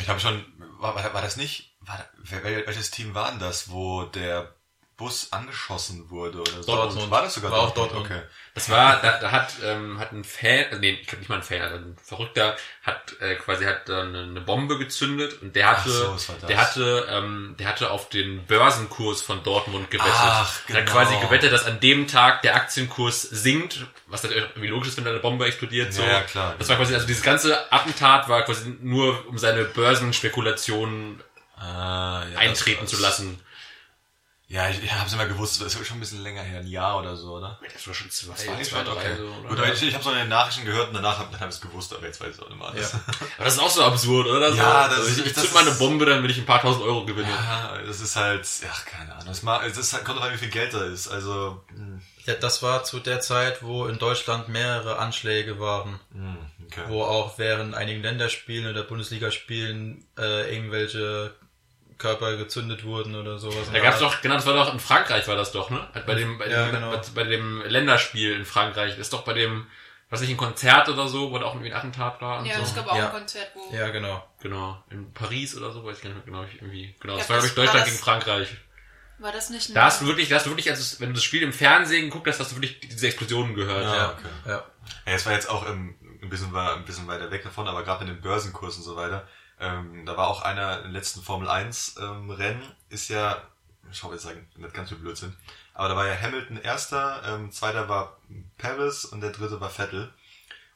ich 0.02 0.10
habe 0.10 0.20
schon. 0.20 0.44
War, 0.80 0.96
war 0.96 1.22
das 1.22 1.38
nicht? 1.38 1.75
War, 1.86 2.06
wer, 2.24 2.44
wel- 2.44 2.68
welches 2.68 2.92
Team 2.92 3.14
war 3.16 3.30
denn 3.32 3.40
das, 3.40 3.70
wo 3.70 4.04
der 4.04 4.54
Bus 4.98 5.34
angeschossen 5.34 6.10
wurde 6.10 6.40
oder 6.40 6.64
so? 6.64 6.74
Dortmund. 6.74 7.12
War 7.12 7.24
das 7.24 7.34
sogar 7.34 7.52
War 7.52 7.60
auch 7.60 7.74
Dortmund? 7.74 8.06
Dortmund. 8.10 8.22
Okay. 8.24 8.30
Das 8.54 8.70
war, 8.70 9.02
da, 9.02 9.18
da 9.20 9.30
hat, 9.32 9.54
ähm, 9.62 10.00
hat 10.00 10.14
ein 10.14 10.24
Fan, 10.24 10.68
also 10.70 10.80
nee, 10.80 10.92
ich 10.92 11.06
glaube 11.08 11.20
nicht 11.20 11.28
mal 11.28 11.36
ein 11.36 11.44
Fan, 11.44 11.62
also 11.62 11.76
ein 11.76 11.98
Verrückter 12.02 12.56
hat 12.82 13.14
äh, 13.20 13.36
quasi 13.36 13.66
hat 13.66 13.90
dann 13.90 14.16
eine 14.16 14.40
Bombe 14.40 14.78
gezündet 14.78 15.42
und 15.42 15.54
der 15.58 15.68
hatte, 15.72 15.90
so, 15.90 16.16
der 16.48 16.58
hatte, 16.62 17.08
ähm, 17.12 17.58
der 17.60 17.68
hatte 17.68 17.92
auf 17.92 18.08
den 18.08 18.46
Börsenkurs 18.46 19.22
von 19.22 19.44
Dortmund 19.44 19.92
gewettet. 19.92 20.14
Ach, 20.16 20.62
Der 20.68 20.78
hat 20.78 20.86
genau. 20.86 20.98
quasi 20.98 21.18
gewettet, 21.20 21.52
dass 21.52 21.66
an 21.66 21.82
dem 21.82 22.08
Tag 22.08 22.44
der 22.44 22.56
Aktienkurs 22.56 23.22
sinkt, 23.24 23.86
was 24.08 24.22
dann 24.22 24.32
irgendwie 24.32 24.70
logisch 24.70 24.88
ist, 24.88 24.96
wenn 24.98 25.04
da 25.04 25.10
eine 25.12 25.20
Bombe 25.20 25.46
explodiert. 25.46 25.92
So. 25.94 26.04
Ja, 26.04 26.22
klar. 26.22 26.56
Das 26.58 26.70
war 26.70 26.78
quasi, 26.78 26.94
also 26.94 27.06
dieses 27.06 27.22
ganze 27.22 27.70
Attentat 27.74 28.30
war 28.30 28.44
quasi 28.44 28.74
nur, 28.80 29.28
um 29.28 29.38
seine 29.38 29.66
Börsenspekulation 29.66 31.22
Ah, 31.66 32.26
ja, 32.34 32.38
eintreten 32.40 32.82
das- 32.82 32.92
zu 32.92 32.98
lassen. 33.02 33.40
Ja, 34.48 34.70
ich, 34.70 34.84
ich 34.84 34.94
habe 34.94 35.08
es 35.08 35.14
immer 35.14 35.26
gewusst, 35.26 35.60
das 35.60 35.74
ist 35.74 35.88
schon 35.88 35.98
ein 35.98 36.02
bisschen 36.02 36.22
länger 36.22 36.44
her, 36.44 36.60
ein 36.60 36.68
Jahr 36.68 37.00
oder 37.00 37.16
so, 37.16 37.34
oder? 37.38 37.60
Das 37.74 37.88
war 37.88 37.96
schon 37.96 38.12
zwei, 38.12 38.34
Das 38.34 38.46
war 38.48 38.62
zwei, 38.62 38.64
schon, 38.64 38.86
drei 38.86 38.92
okay. 38.94 39.16
so, 39.18 39.24
oder? 39.50 39.50
Gut, 39.66 39.74
ich, 39.74 39.82
ich 39.88 39.94
habe 39.96 40.04
so 40.04 40.12
in 40.12 40.18
den 40.18 40.30
Nachrichten 40.30 40.66
gehört 40.66 40.90
und 40.90 40.94
danach 40.94 41.18
habe 41.18 41.40
hab 41.40 41.50
ich 41.50 41.56
es 41.56 41.62
gewusst, 41.62 41.92
aber 41.96 42.06
jetzt 42.06 42.22
weiß 42.22 42.28
ich 42.30 42.36
es 42.36 42.42
auch 42.44 42.50
nicht 42.50 42.60
mehr 42.60 42.68
alles. 42.68 42.92
Ja. 42.92 43.00
Aber 43.38 43.46
das 43.46 43.54
ist 43.56 43.60
auch 43.60 43.70
so 43.72 43.84
absurd, 43.84 44.28
oder? 44.28 44.52
So, 44.52 44.58
Ja, 44.60 44.88
das 44.88 45.00
also 45.00 45.10
ich, 45.10 45.18
ist- 45.18 45.26
ich 45.26 45.34
das 45.34 45.44
zünd 45.46 45.54
mal 45.56 45.62
eine 45.68 45.72
Bombe, 45.72 46.06
dann 46.06 46.22
will 46.22 46.30
ich 46.30 46.38
ein 46.38 46.46
paar 46.46 46.62
tausend 46.62 46.84
Euro 46.86 47.06
gewinnen. 47.08 47.28
Ja, 47.28 47.80
das 47.88 48.00
ist 48.00 48.16
halt, 48.16 48.48
ach, 48.72 48.86
keine 48.86 49.14
Ahnung. 49.16 49.26
Das, 49.26 49.42
ma- 49.42 49.64
es 49.66 49.78
ist 49.78 49.94
halt, 49.94 50.06
kommt 50.06 50.20
drauf 50.20 50.28
an, 50.28 50.34
wie 50.34 50.38
viel 50.38 50.50
Geld 50.52 50.76
da 50.76 50.84
ist. 50.86 51.08
Also, 51.08 51.64
hm, 51.70 52.04
Ja, 52.28 52.36
das 52.36 52.62
war 52.62 52.84
zu 52.84 53.00
der 53.00 53.22
Zeit, 53.22 53.64
wo 53.64 53.88
in 53.88 53.98
Deutschland 53.98 54.48
mehrere 54.50 55.00
Anschläge 55.00 55.60
waren, 55.60 56.00
hm, 56.12 56.38
okay. 56.68 56.84
wo 56.88 57.02
auch 57.04 57.40
während 57.40 57.74
einigen 57.74 58.04
Länderspielen 58.04 58.70
oder 58.70 58.84
Bundesligaspielen 58.84 60.06
äh, 60.20 60.54
irgendwelche 60.56 61.34
Körper 61.98 62.36
gezündet 62.38 62.84
wurden 62.84 63.16
oder 63.16 63.40
sowas. 63.40 63.70
Da 63.72 63.80
gab's 63.80 64.00
doch, 64.00 64.22
genau, 64.22 64.36
das 64.36 64.46
war 64.46 64.54
doch 64.54 64.74
in 64.74 64.80
Frankreich 64.80 65.28
war 65.28 65.36
das 65.36 65.52
doch, 65.52 65.70
ne? 65.70 65.88
Halt 65.94 66.06
Bei 66.06 66.16
dem, 66.16 66.38
bei 66.38 66.48
Ja, 66.48 66.66
dem, 66.66 66.76
genau. 66.76 66.92
bei, 66.92 67.02
bei 67.16 67.24
dem 67.24 67.62
Länderspiel 67.62 68.34
in 68.36 68.46
Frankreich, 68.46 68.98
ist 68.98 69.14
doch 69.14 69.24
bei 69.24 69.34
dem, 69.34 69.68
was 70.10 70.22
nicht, 70.22 70.30
ein 70.32 70.38
Konzert 70.38 70.90
oder 70.90 71.08
so, 71.08 71.32
wo 71.32 71.40
da 71.40 71.46
auch 71.46 71.54
irgendwie 71.56 71.72
ein 71.72 71.78
Attentat 71.78 72.22
war 72.22 72.40
und 72.40 72.46
Ja, 72.46 72.58
so. 72.58 72.64
es 72.64 72.76
gab 72.76 72.88
auch 72.88 72.98
Ja. 72.98 73.06
ein 73.08 73.12
Konzert, 73.12 73.50
wo. 73.56 73.74
Ja, 73.76 73.90
genau. 73.90 74.26
Genau, 74.42 74.84
in 74.90 75.12
Paris 75.14 75.56
oder 75.58 75.72
so, 75.72 75.84
weiß 75.86 75.98
ich 75.98 76.04
gar 76.04 76.10
nicht 76.12 76.26
mehr 76.28 76.42
genau, 76.42 76.44
irgendwie, 76.54 76.94
genau, 77.00 77.18
das 77.18 77.28
Ja, 77.28 77.30
war, 77.36 77.38
glaube 77.40 77.42
das 77.42 77.50
ich, 77.50 77.56
Deutschland 77.56 77.80
das- 77.82 77.90
gegen 77.92 78.04
Frankreich. 78.04 78.50
War 79.18 79.32
das 79.32 79.50
nicht 79.50 79.70
ein. 79.70 79.74
Da 79.76 79.84
hast 79.86 80.02
du 80.02 80.08
wirklich, 80.08 80.28
da 80.28 80.36
hast 80.36 80.46
du 80.46 80.50
wirklich, 80.50 80.70
also 80.70 81.00
wenn 81.00 81.10
du 81.10 81.16
das 81.16 81.24
Spiel 81.24 81.42
im 81.42 81.54
Fernsehen 81.54 82.06
geguckt 82.10 82.28
hast, 82.28 82.40
hast 82.42 82.52
du 82.52 82.56
wirklich 82.58 82.82
diese 82.82 83.08
Explosionen 83.08 83.56
gehört. 83.56 83.84
Ja, 83.86 83.96
Ja, 83.96 84.10
okay. 84.12 84.28
ja. 84.46 84.52
Ja, 85.08 85.14
es 85.14 85.26
war 85.26 85.32
jetzt 85.32 85.50
auch 85.50 85.66
ähm, 85.70 85.96
ein 86.22 86.30
bisschen 86.30 86.52
war 86.52 86.76
ein 86.76 86.84
bisschen 86.84 87.08
weiter 87.08 87.32
weg 87.32 87.42
davon, 87.44 87.66
aber 87.68 87.84
gerade 87.84 88.04
mit 88.04 88.14
dem 88.14 88.22
Börsenkurs 88.22 88.76
und 88.76 88.84
so 88.84 88.96
weiter, 88.98 89.26
ähm, 89.66 90.06
da 90.06 90.16
war 90.18 90.28
auch 90.28 90.42
einer 90.42 90.84
im 90.84 90.92
letzten 90.92 91.22
Formel 91.22 91.50
1 91.50 91.96
ähm, 92.00 92.30
Rennen, 92.32 92.64
ist 92.90 93.10
ja, 93.10 93.42
ich 93.92 94.02
hoffe 94.04 94.14
jetzt 94.16 94.24
sagen, 94.24 94.48
nicht 94.56 94.74
ganz 94.74 94.90
viel 94.90 94.98
Blödsinn, 95.00 95.36
aber 95.74 95.90
da 95.90 95.96
war 95.96 96.08
ja 96.08 96.20
Hamilton 96.20 96.58
erster, 96.58 97.22
ähm, 97.26 97.52
zweiter 97.52 97.90
war 97.90 98.18
Paris 98.58 99.06
und 99.06 99.22
der 99.22 99.32
dritte 99.32 99.60
war 99.60 99.70
Vettel. 99.70 100.14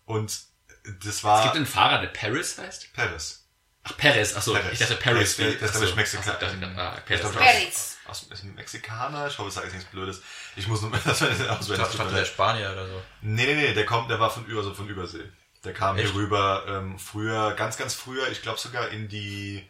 Und 0.05 0.39
das 1.01 1.05
Es 1.05 1.23
war 1.23 1.43
gibt 1.43 1.55
einen 1.55 1.65
Fahrer, 1.65 1.99
der 2.01 2.07
Paris 2.07 2.57
heißt? 2.57 2.93
Paris. 2.93 3.45
Ach, 3.83 3.95
Perez, 3.95 4.35
achso, 4.35 4.53
Perez. 4.53 4.73
ich 4.73 4.79
dachte 4.79 4.95
Paris. 4.97 5.37
Der 5.37 5.47
ist- 5.49 5.61
der 5.61 5.69
ist, 5.69 5.75
Achso, 5.75 5.79
glaub 5.79 5.89
ich, 5.89 5.95
Mexikaner. 5.95 6.33
achso, 6.35 6.45
ich 6.55 6.59
dachte, 6.59 6.81
ah, 6.81 6.97
Ich 6.97 7.05
Perez. 7.05 7.31
Perez. 7.35 7.97
Aus, 8.05 8.23
aus, 8.23 8.31
ist 8.31 8.43
ein 8.43 8.55
Mexikaner, 8.55 9.27
ich 9.27 9.37
hoffe, 9.37 9.47
ich 9.49 9.53
sage 9.55 9.67
jetzt 9.67 9.75
nichts 9.75 9.89
Blödes. 9.91 10.21
Ich 10.55 10.67
muss 10.67 10.81
nur, 10.81 10.91
das 11.05 11.21
war 11.21 11.29
Ich 11.31 11.49
auswendig. 11.49 11.77
dachte, 11.85 11.97
tut 11.97 12.05
mir 12.07 12.17
der. 12.17 12.25
Spanier 12.25 12.71
oder 12.71 12.87
so. 12.87 13.01
Nee, 13.21 13.45
nee, 13.45 13.55
nee, 13.55 13.73
der 13.73 13.85
kommt, 13.85 14.09
der 14.09 14.19
war 14.19 14.29
von 14.29 14.45
über, 14.45 14.63
so 14.63 14.73
von 14.73 14.87
Übersee. 14.89 15.23
Der 15.63 15.73
kam 15.73 15.97
Echt? 15.97 16.11
hier 16.11 16.15
rüber, 16.15 16.63
ähm, 16.67 16.97
früher, 16.97 17.53
ganz, 17.53 17.77
ganz 17.77 17.93
früher, 17.93 18.29
ich 18.29 18.41
glaube 18.41 18.59
sogar 18.59 18.89
in 18.89 19.09
die, 19.09 19.67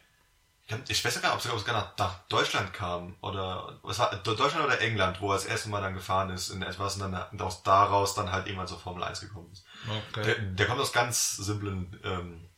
ich 0.88 1.04
weiß 1.04 1.14
sogar, 1.14 1.34
ob 1.34 1.40
sogar, 1.40 1.56
ob 1.56 1.60
sogar 1.60 1.80
nach, 1.80 1.96
nach 1.98 2.18
Deutschland 2.28 2.72
kam, 2.72 3.16
oder, 3.20 3.80
was 3.82 3.98
war, 3.98 4.14
Deutschland 4.16 4.64
oder 4.64 4.80
England, 4.80 5.20
wo 5.20 5.32
er 5.32 5.34
das 5.34 5.46
erste 5.46 5.68
Mal 5.68 5.80
dann 5.80 5.94
gefahren 5.94 6.30
ist, 6.30 6.50
in 6.50 6.62
etwas, 6.62 6.94
und 6.96 7.12
dann 7.12 7.40
aus 7.40 7.64
daraus 7.64 8.14
dann 8.14 8.30
halt 8.30 8.46
irgendwann 8.46 8.68
zur 8.68 8.78
Formel 8.78 9.02
1 9.02 9.20
gekommen 9.20 9.50
ist. 9.52 9.64
Okay. 10.12 10.22
Der, 10.22 10.34
der 10.36 10.66
kommt 10.66 10.80
aus 10.80 10.92
ganz 10.92 11.36
simplen, 11.36 11.98
ähm, 12.04 12.48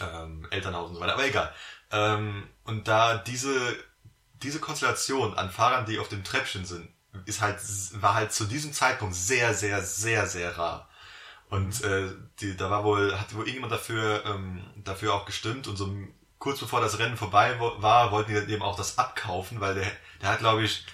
ähm, 0.00 0.46
Elternhaus 0.50 0.90
und 0.90 0.94
so 0.94 1.00
weiter, 1.00 1.14
aber 1.14 1.26
egal. 1.26 1.52
Ähm, 1.90 2.48
und 2.64 2.86
da 2.86 3.18
diese, 3.18 3.76
diese 4.34 4.60
Konstellation 4.60 5.36
an 5.36 5.50
Fahrern, 5.50 5.86
die 5.86 5.98
auf 5.98 6.08
dem 6.08 6.24
Treppchen 6.24 6.64
sind, 6.64 6.88
ist 7.24 7.40
halt, 7.40 7.58
war 8.00 8.14
halt 8.14 8.32
zu 8.32 8.44
diesem 8.44 8.72
Zeitpunkt 8.72 9.14
sehr, 9.14 9.54
sehr, 9.54 9.82
sehr, 9.82 10.26
sehr 10.26 10.56
rar. 10.56 10.88
Und 11.50 11.82
äh, 11.82 12.04
die, 12.40 12.56
da 12.56 12.70
war 12.70 12.84
wohl, 12.84 13.18
hat 13.18 13.34
wohl 13.34 13.40
irgendjemand 13.42 13.72
dafür, 13.72 14.22
ähm, 14.24 14.64
dafür 14.76 15.14
auch 15.14 15.26
gestimmt 15.26 15.66
und 15.66 15.76
so 15.76 15.92
kurz 16.38 16.60
bevor 16.60 16.80
das 16.80 16.98
Rennen 16.98 17.16
vorbei 17.16 17.56
war, 17.78 18.12
wollten 18.12 18.30
die 18.32 18.40
dann 18.40 18.48
eben 18.48 18.62
auch 18.62 18.76
das 18.76 18.96
abkaufen, 18.98 19.60
weil 19.60 19.74
der, 19.74 19.86
der 20.22 20.28
hat, 20.30 20.38
glaube 20.38 20.62
ich, 20.62 20.86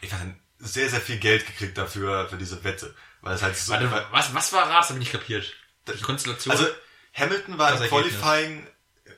ich 0.00 0.12
weiß 0.12 0.22
nicht, 0.22 0.36
sehr, 0.58 0.88
sehr 0.88 1.00
viel 1.00 1.18
Geld 1.18 1.46
gekriegt 1.46 1.76
dafür, 1.76 2.28
für 2.28 2.36
diese 2.38 2.62
Wette. 2.64 2.94
Weil 3.20 3.34
es 3.34 3.42
halt 3.42 3.56
so, 3.56 3.72
Warte, 3.72 4.06
was, 4.12 4.32
was 4.34 4.52
war 4.52 4.68
Rat? 4.68 4.80
Das 4.82 4.90
habe 4.90 4.98
ich 5.00 5.06
nicht 5.06 5.12
kapiert. 5.12 5.52
Die 5.88 6.00
Konstellation? 6.00 6.52
also 6.52 6.66
Hamilton 7.12 7.58
war 7.58 7.72
Das 7.72 7.80
im 7.80 7.86
Ergebnis. 7.86 8.18
Qualifying, 8.20 8.66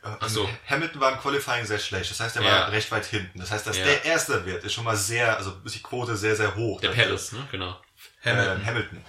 äh, 0.03 0.29
so. 0.29 0.49
Hamilton 0.69 1.01
war 1.01 1.13
im 1.13 1.19
Qualifying 1.19 1.67
sehr 1.67 1.79
schlecht. 1.79 2.11
Das 2.11 2.21
heißt, 2.21 2.37
er 2.37 2.43
Ja. 2.43 2.51
war 2.51 2.73
recht 2.73 2.91
weit 2.91 3.05
hinten. 3.07 3.39
Das 3.39 3.51
heißt, 3.51 3.67
dass 3.67 3.77
Ja. 3.79 3.85
der 3.85 4.05
erste 4.05 4.45
wird, 4.47 4.65
ist 4.65 4.73
schon 4.73 4.85
mal 4.85 4.97
sehr, 4.97 5.37
also 5.37 5.55
ist 5.65 5.75
die 5.75 5.83
Quote 5.83 6.17
sehr, 6.17 6.35
sehr 6.37 6.55
hoch. 6.57 6.81
der. 6.81 6.91
Paris, 6.91 7.33
ne? 7.33 7.47
Genau. 7.53 7.79
Hamilton. 8.25 8.63
Äh, 8.63 8.65
Hamilton. 8.65 9.05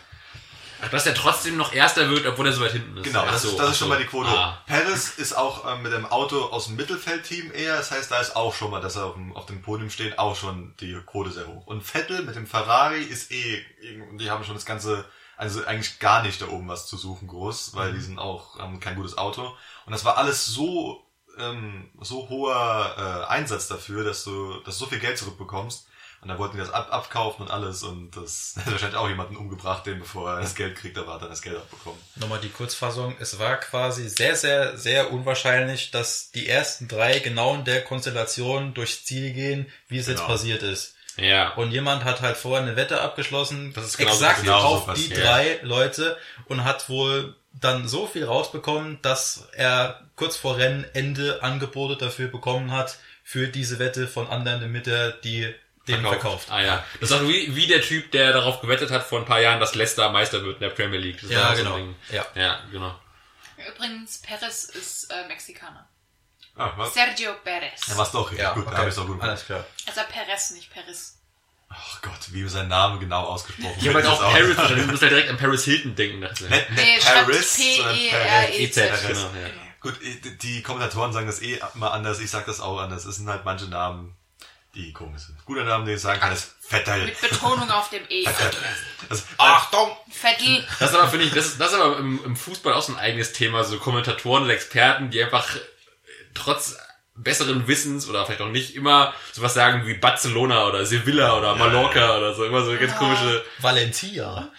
Ach, 0.82 0.90
dass 0.90 1.06
er 1.06 1.14
trotzdem 1.16 1.58
noch 1.58 1.74
Erster 1.74 2.10
wird, 2.10 2.26
obwohl 2.26 2.46
er 2.48 2.54
so 2.54 2.62
weit 2.62 2.72
hinten 2.74 2.98
ist. 2.98 3.04
Genau, 3.04 3.26
das, 3.26 3.42
so, 3.42 3.50
ist, 3.50 3.58
das 3.60 3.72
ist 3.72 3.78
schon 3.80 3.88
so. 3.88 3.94
mal 3.94 4.00
die 4.00 4.06
Quote. 4.08 4.30
Ah. 4.30 4.62
Paris 4.68 5.10
ist 5.18 5.34
auch 5.36 5.66
ähm, 5.72 5.82
mit 5.82 5.92
dem 5.92 6.06
Auto 6.06 6.46
aus 6.46 6.68
dem 6.68 6.76
Mittelfeldteam 6.76 7.52
eher. 7.52 7.78
Das 7.78 7.92
heißt, 7.92 8.12
da 8.12 8.20
ist 8.20 8.36
auch 8.36 8.54
schon 8.54 8.70
mal, 8.72 8.82
dass 8.82 8.96
er 8.96 9.06
auf 9.06 9.14
dem, 9.16 9.36
auf 9.36 9.46
dem 9.48 9.62
Podium 9.62 9.90
steht, 9.90 10.20
auch 10.20 10.36
schon 10.36 10.76
die 10.80 10.94
Quote 11.06 11.32
sehr 11.32 11.48
hoch. 11.48 11.66
Und 11.66 11.82
Vettel 11.82 12.24
mit 12.24 12.36
dem 12.36 12.46
Ferrari 12.46 13.02
ist 13.02 13.32
eh, 13.32 13.66
die 14.20 14.30
haben 14.30 14.44
schon 14.44 14.54
das 14.56 14.66
Ganze, 14.66 15.06
also 15.36 15.66
eigentlich 15.66 16.00
gar 16.00 16.22
nicht 16.24 16.42
da 16.42 16.48
oben 16.48 16.68
was 16.68 16.88
zu 16.88 16.96
suchen 16.98 17.28
groß, 17.28 17.74
weil 17.76 17.92
Mhm. 17.92 17.96
die 17.96 18.02
sind 18.02 18.20
auch, 18.20 18.60
haben 18.60 18.80
kein 18.80 18.96
gutes 18.96 19.18
Auto. 19.18 19.56
Und 19.86 19.92
das 19.92 20.06
war 20.06 20.18
alles 20.18 20.46
so, 20.46 21.04
ähm, 21.40 21.90
so 22.02 22.30
hoher 22.30 22.96
äh, 23.30 23.32
Einsatz 23.32 23.68
dafür, 23.68 24.04
dass 24.04 24.24
du, 24.24 24.60
dass 24.66 24.78
du 24.78 24.86
so 24.86 24.90
viel 24.90 25.00
Geld 25.00 25.18
zurückbekommst. 25.18 25.87
Und 26.22 26.30
da 26.30 26.38
wollten 26.40 26.58
die 26.58 26.62
das 26.64 26.72
ab, 26.72 26.88
abkaufen 26.92 27.46
und 27.46 27.52
alles. 27.52 27.84
Und 27.84 28.12
das 28.18 28.56
hat 28.58 28.72
wahrscheinlich 28.72 28.98
auch 28.98 29.08
jemanden 29.08 29.36
umgebracht, 29.38 29.86
den 29.86 30.00
bevor 30.00 30.32
er 30.34 30.42
das 30.42 30.56
Geld 30.56 30.76
kriegt, 30.76 30.98
aber 30.98 31.14
hat 31.14 31.22
er 31.22 31.30
das 31.30 31.42
Geld 31.42 31.58
abbekommen. 31.58 32.00
Nochmal 32.16 32.40
die 32.40 32.50
Kurzfassung. 32.50 33.16
Es 33.20 33.38
war 33.40 33.58
quasi 33.58 34.10
sehr, 34.10 34.36
sehr, 34.36 34.78
sehr 34.78 35.12
unwahrscheinlich, 35.14 35.92
dass 35.92 36.32
die 36.32 36.48
ersten 36.50 36.88
drei 36.88 37.20
genau 37.20 37.56
in 37.56 37.66
der 37.66 37.84
Konstellation 37.84 38.74
durchs 38.74 39.06
Ziel 39.06 39.32
gehen, 39.34 39.68
wie 39.88 39.98
es 40.00 40.08
jetzt 40.08 40.18
Genau. 40.18 40.30
passiert 40.30 40.64
ist. 40.64 40.96
Ja. 41.18 41.54
Und 41.56 41.72
jemand 41.72 42.04
hat 42.04 42.22
halt 42.22 42.38
vorher 42.38 42.62
eine 42.66 42.76
Wette 42.76 43.02
abgeschlossen, 43.02 43.74
Das 43.74 43.86
ist 43.86 43.98
genauso- 43.98 44.24
exakt 44.24 44.42
genauso 44.44 44.68
auf 44.68 44.86
passiert. 44.86 45.18
die 45.18 45.22
drei 45.22 45.60
Leute 45.64 46.18
und 46.48 46.64
hat 46.64 46.90
wohl 46.90 47.36
dann 47.54 47.88
so 47.88 48.06
viel 48.06 48.24
rausbekommen, 48.26 49.00
dass 49.02 49.48
er 49.54 50.02
kurz 50.16 50.38
vor 50.38 50.58
Rennende 50.58 51.42
Angebote 51.42 51.96
dafür 51.98 52.28
bekommen 52.28 52.72
hat, 52.72 52.98
für 53.24 53.48
diese 53.48 53.80
Wette 53.80 54.08
von 54.08 54.28
anderen, 54.28 54.62
damit 54.62 54.88
er 54.88 55.12
die 55.12 55.54
den 55.88 56.02
verkauft. 56.02 56.48
Ah 56.50 56.62
ja. 56.62 56.84
Das 57.00 57.12
ist 57.12 57.16
auch 57.18 57.24
wie, 57.24 57.56
wie 57.56 57.68
der 57.68 57.82
Typ, 57.82 58.12
der 58.12 58.34
darauf 58.34 58.62
gewettet 58.62 58.92
hat 58.92 59.04
vor 59.06 59.20
ein 59.20 59.26
paar 59.26 59.40
Jahren, 59.40 59.60
dass 59.60 59.76
Leicester 59.76 60.10
Meister 60.12 60.44
wird 60.44 60.56
in 60.56 60.62
der 60.62 60.70
Premier 60.70 61.00
League. 61.00 61.20
Das 61.22 61.30
Ja, 61.30 61.50
auch 61.50 61.56
so 61.56 61.64
genau. 61.64 61.80
Ja. 62.12 62.26
Ja, 62.36 62.60
genau. 62.72 63.00
Übrigens, 63.58 64.20
Perez 64.20 64.66
ist 64.66 65.12
äh, 65.12 65.28
Mexikaner. 65.28 65.88
Ah, 66.56 66.74
was? 66.76 66.94
Sergio 66.94 67.34
Perez. 67.44 67.88
Ja, 67.88 67.98
war's 67.98 68.12
doch. 68.12 68.32
Ja, 68.32 68.54
gut, 68.54 68.68
da 68.68 68.78
habe 68.78 68.90
ich 68.90 68.96
doch 68.96 69.06
gut. 69.06 69.22
Alles 69.22 69.46
klar. 69.46 69.66
Also 69.86 70.02
Perez, 70.12 70.52
nicht 70.52 70.72
Perez. 70.72 71.18
Ach 71.70 72.02
Gott, 72.02 72.32
wie 72.32 72.48
sein 72.48 72.70
Name 72.70 72.98
genau 73.00 73.26
ausgesprochen 73.26 73.76
Ich 73.80 73.88
habe 73.88 73.96
halt 73.96 74.06
wird, 74.06 74.16
auch 74.16 74.32
Paris 74.32 74.56
verstanden. 74.56 74.86
Du 74.86 74.92
musst 74.92 75.02
halt 75.02 75.12
direkt 75.12 75.30
an 75.30 75.38
Paris 75.38 75.66
Hilton 75.66 75.96
denken. 75.96 76.22
Dachte 76.22 76.46
ich. 76.46 76.50
Nicht, 76.50 76.70
nicht 76.72 76.84
Nee, 76.86 77.00
Paris, 77.04 77.56
sondern 77.56 77.98
E 77.98 78.10
Paris. 78.10 78.50
P-E-R-E-Z. 78.50 78.92
EZ, 78.92 79.08
genau, 79.08 79.20
ja. 79.20 79.50
Gut, 79.82 79.96
die 80.42 80.64
Kommentatoren 80.64 81.14
sagen 81.14 81.28
das 81.28 81.42
eh 81.42 81.60
immer 81.76 81.92
anders. 81.92 82.20
Ich 82.20 82.30
sag 82.32 82.46
das 82.46 82.62
auch 82.62 82.80
anders. 82.80 83.06
Es 83.06 83.18
sind 83.18 83.28
halt 83.30 83.44
manche 83.46 83.66
Namen, 83.66 84.16
die 84.78 84.94
komisch 84.94 85.24
sind. 85.24 85.44
Guter 85.46 85.64
Name, 85.64 85.86
den 85.86 85.96
ich 85.96 86.02
sagen 86.02 86.20
kann, 86.20 86.32
ist 86.32 86.56
Vettel. 86.62 87.06
Mit 87.06 87.20
Betonung 87.20 87.70
auf 87.72 87.90
dem 87.90 88.04
E. 88.10 88.26
Also, 89.10 89.24
Achtung! 89.38 89.96
Vettel. 90.10 90.66
Das 90.80 90.92
ist 90.92 90.96
aber, 90.96 91.10
finde 91.10 91.26
ich, 91.26 91.34
das 91.34 91.46
ist, 91.48 91.60
das 91.60 91.74
ist 91.74 91.80
aber 91.80 91.98
im, 91.98 92.24
im 92.24 92.36
Fußball 92.36 92.74
auch 92.74 92.82
so 92.82 92.94
ein 92.94 93.00
eigenes 93.00 93.34
Thema. 93.34 93.64
So 93.64 93.80
Kommentatoren 93.80 94.44
und 94.44 94.50
Experten, 94.50 95.10
die 95.10 95.24
einfach 95.24 95.56
äh, 95.56 95.60
trotz 96.34 96.78
besseren 97.16 97.68
Wissens 97.68 98.08
oder 98.08 98.26
vielleicht 98.26 98.42
auch 98.42 98.50
nicht 98.50 98.76
immer 98.76 99.14
sowas 99.34 99.56
sagen 99.56 99.88
wie 99.88 99.96
Barcelona 99.96 100.68
oder 100.68 100.86
Sevilla 100.86 101.36
oder 101.38 101.56
Mallorca 101.56 102.18
oder 102.18 102.36
so. 102.36 102.46
Immer 102.46 102.64
so 102.64 102.78
ganz 102.78 102.96
komische, 102.96 103.44
Valencia. 103.58 104.52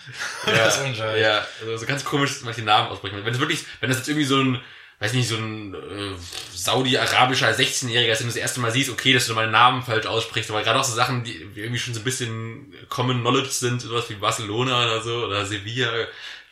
ja, 0.47 0.53
Das 0.53 0.81
ja, 0.99 1.47
also 1.61 1.77
so 1.77 1.87
ganz 1.87 2.05
komisch 2.05 2.33
manche 2.43 2.63
Namen 2.63 2.89
aussprechen. 2.89 3.25
Wenn 3.25 3.33
es 3.33 3.39
wirklich, 3.39 3.65
wenn 3.81 3.91
das 3.91 3.99
jetzt 3.99 4.09
irgendwie 4.09 4.27
so 4.27 4.41
ein, 4.41 4.61
weiß 5.01 5.13
nicht, 5.13 5.29
so 5.29 5.37
ein 5.37 5.75
äh, 5.75 6.15
saudi-arabischer 6.53 7.49
16-Jähriger 7.51 8.13
ist, 8.13 8.19
den 8.19 8.27
du 8.29 8.33
das 8.33 8.37
erste 8.41 8.61
Mal 8.61 8.73
siehst, 8.73 8.91
okay, 8.91 9.13
dass 9.13 9.27
du 9.27 9.35
meinen 9.35 9.53
Namen 9.53 9.83
falsch 9.83 10.07
aussprichst, 10.07 10.51
aber 10.51 10.63
gerade 10.63 10.81
auch 10.81 10.85
so 10.85 10.95
Sachen, 10.95 11.25
die 11.25 11.37
irgendwie 11.55 11.79
schon 11.79 11.95
so 11.95 12.01
ein 12.01 12.05
bisschen 12.05 12.75
Common 12.89 13.21
Knowledge 13.21 13.51
sind, 13.51 13.81
sowas 13.81 14.09
wie 14.11 14.15
Barcelona 14.15 14.85
oder 14.85 15.01
so, 15.03 15.25
oder 15.27 15.47
Sevilla, 15.47 15.91
finde 15.91 16.09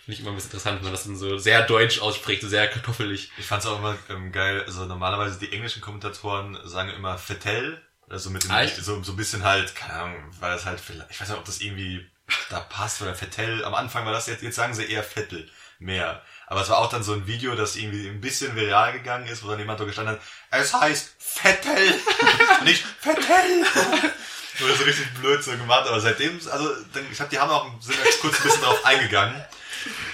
ich 0.09 0.21
immer 0.21 0.31
ein 0.31 0.37
bisschen 0.37 0.51
interessant, 0.51 0.77
wenn 0.79 0.85
man 0.85 0.93
das 0.93 1.05
dann 1.05 1.17
so 1.17 1.37
sehr 1.39 1.63
deutsch 1.63 2.01
ausspricht, 2.01 2.43
so 2.43 2.49
sehr 2.49 2.69
kartoffelig. 2.69 3.31
ich 3.37 3.45
fand's 3.47 3.67
auch 3.67 3.79
immer 3.79 3.97
ähm, 4.09 4.31
geil. 4.31 4.63
Also 4.65 4.85
normalerweise 4.87 5.39
die 5.41 5.51
englischen 5.53 5.83
Kommentatoren 5.83 6.57
sagen 6.65 6.91
immer 6.91 7.19
Vettel. 7.19 7.83
Also 8.09 8.31
mit 8.31 8.45
dem, 8.45 8.53
Ah, 8.53 8.65
so, 8.69 9.03
so 9.03 9.13
ein 9.13 9.17
bisschen 9.17 9.43
halt, 9.43 9.75
keine 9.75 9.95
Ahnung, 9.95 10.17
weil 10.39 10.53
das 10.53 10.65
halt, 10.65 10.79
vielleicht- 10.79 11.11
ich 11.11 11.21
weiß 11.21 11.29
nicht, 11.29 11.39
ob 11.39 11.45
das 11.45 11.61
irgendwie 11.61 12.07
da 12.51 12.61
passt 12.61 13.03
oder 13.03 13.17
Vettel. 13.17 13.65
Am 13.65 13.75
Anfang 13.75 14.05
war 14.07 14.13
das 14.13 14.29
jetzt, 14.29 14.45
jetzt 14.45 14.55
sagen 14.55 14.75
sie 14.75 14.85
eher 14.85 15.03
Vettel 15.03 15.51
mehr. 15.81 16.23
Aber 16.47 16.61
es 16.63 16.69
war 16.69 16.79
auch 16.79 16.89
dann 16.89 17.03
so 17.03 17.13
ein 17.13 17.27
Video, 17.27 17.55
das 17.55 17.77
irgendwie 17.77 18.09
ein 18.09 18.21
bisschen 18.21 18.55
viral 18.55 18.93
gegangen 18.93 19.27
ist, 19.27 19.45
wo 19.45 19.49
dann 19.49 19.59
jemand 19.59 19.81
da 19.81 19.85
gestanden 19.85 20.15
hat, 20.15 20.23
es 20.51 20.73
heißt 20.73 21.17
Vettel, 21.19 21.95
nicht 22.65 22.85
Vettel. 23.01 23.67
Oder 24.65 24.75
so 24.75 24.85
richtig 24.85 25.13
blöd 25.15 25.43
so 25.45 25.51
gemacht, 25.51 25.87
aber 25.87 26.01
seitdem, 26.01 26.41
also 26.51 26.75
dann, 26.95 27.05
ich 27.11 27.17
glaube, 27.17 27.31
die 27.31 27.39
haben 27.39 27.51
auch 27.51 27.71
sind 27.81 27.97
jetzt 28.03 28.21
kurz 28.21 28.39
ein 28.39 28.45
bisschen 28.45 28.63
drauf 28.63 28.85
eingegangen. 28.87 29.45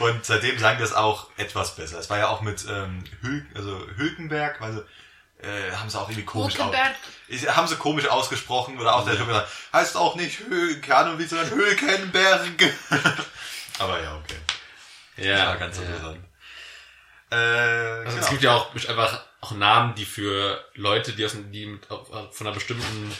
Und 0.00 0.24
seitdem 0.24 0.58
sagen 0.58 0.78
die 0.78 0.82
das 0.82 0.92
auch 0.92 1.28
etwas 1.36 1.76
besser. 1.76 1.98
Es 1.98 2.10
war 2.10 2.18
ja 2.18 2.28
auch 2.28 2.40
mit 2.40 2.66
ähm, 2.68 3.04
Hül 3.20 3.46
also 3.54 3.86
Hülkenberg, 3.96 4.60
weil 4.60 4.72
sie, 4.72 5.46
äh, 5.46 5.72
haben 5.72 5.88
sie 5.88 5.98
auch 5.98 6.08
irgendwie 6.08 6.24
komisch 6.24 6.58
aus, 6.58 6.72
Hülkenberg. 6.72 7.56
Haben 7.56 7.68
sie 7.68 7.76
komisch 7.76 8.08
ausgesprochen 8.08 8.80
oder 8.80 8.96
auch 8.96 9.04
der 9.04 9.16
Typ 9.16 9.28
gesagt, 9.28 9.48
heißt 9.72 9.96
auch 9.96 10.16
nicht 10.16 10.40
Hül, 10.40 10.80
keine 10.80 10.96
Ahnung 10.96 11.18
wie, 11.18 11.26
sondern 11.26 11.50
Hülkenberg. 11.50 12.48
Aber 13.78 14.02
ja, 14.02 14.16
okay. 14.16 14.36
Ja, 15.16 15.46
war 15.48 15.56
ganz 15.58 15.76
ja. 15.78 15.82
interessant. 15.84 16.24
Äh, 17.30 17.34
Also 17.34 18.04
genau. 18.10 18.22
es 18.24 18.30
gibt 18.30 18.42
ja 18.42 18.54
auch 18.56 18.74
einfach 18.74 19.24
auch 19.40 19.52
Namen, 19.52 19.94
die 19.94 20.04
für 20.04 20.64
Leute, 20.74 21.12
die 21.12 21.24
aus 21.24 21.32
die 21.34 21.78
von 21.88 22.46
einer 22.46 22.52
bestimmten 22.54 23.12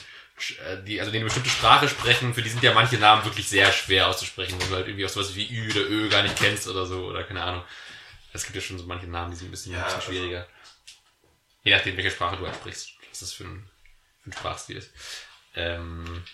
äh, 0.66 0.82
die, 0.82 1.00
also 1.00 1.10
die 1.10 1.18
eine 1.18 1.26
bestimmte 1.26 1.50
Sprache 1.50 1.88
sprechen, 1.88 2.34
für 2.34 2.42
die 2.42 2.48
sind 2.48 2.62
ja 2.62 2.74
manche 2.74 2.96
Namen 2.98 3.24
wirklich 3.24 3.48
sehr 3.48 3.72
schwer 3.72 4.08
auszusprechen, 4.08 4.60
wenn 4.60 4.68
du 4.70 4.74
halt 4.76 4.86
irgendwie 4.86 5.04
auch 5.06 5.10
sowas 5.10 5.34
wie 5.34 5.48
Ü 5.52 5.70
oder 5.70 5.88
Ö 5.88 6.08
gar 6.08 6.22
nicht 6.22 6.36
kennst 6.36 6.66
oder 6.68 6.84
so, 6.86 7.06
oder 7.06 7.24
keine 7.24 7.42
Ahnung. 7.42 7.64
Es 8.32 8.44
gibt 8.44 8.56
ja 8.56 8.62
schon 8.62 8.78
so 8.78 8.84
manche 8.84 9.06
Namen, 9.06 9.30
die 9.30 9.36
sind 9.36 9.48
ein 9.48 9.50
bisschen, 9.50 9.72
Ja, 9.72 9.78
ein 9.80 9.84
bisschen 9.84 10.00
also- 10.00 10.10
schwieriger. 10.12 10.46
Je 11.64 11.74
nachdem, 11.76 11.96
welche 11.96 12.10
Sprache 12.10 12.36
du 12.36 12.44
halt 12.46 12.56
sprichst, 12.56 12.90
was 13.10 13.20
das 13.20 13.32
für 13.32 13.44
ein, 13.44 13.70
für 14.24 14.30
ein 14.30 14.32
Sprachstil 14.32 14.76
ist. 14.78 14.90
Ähm, 15.54 16.24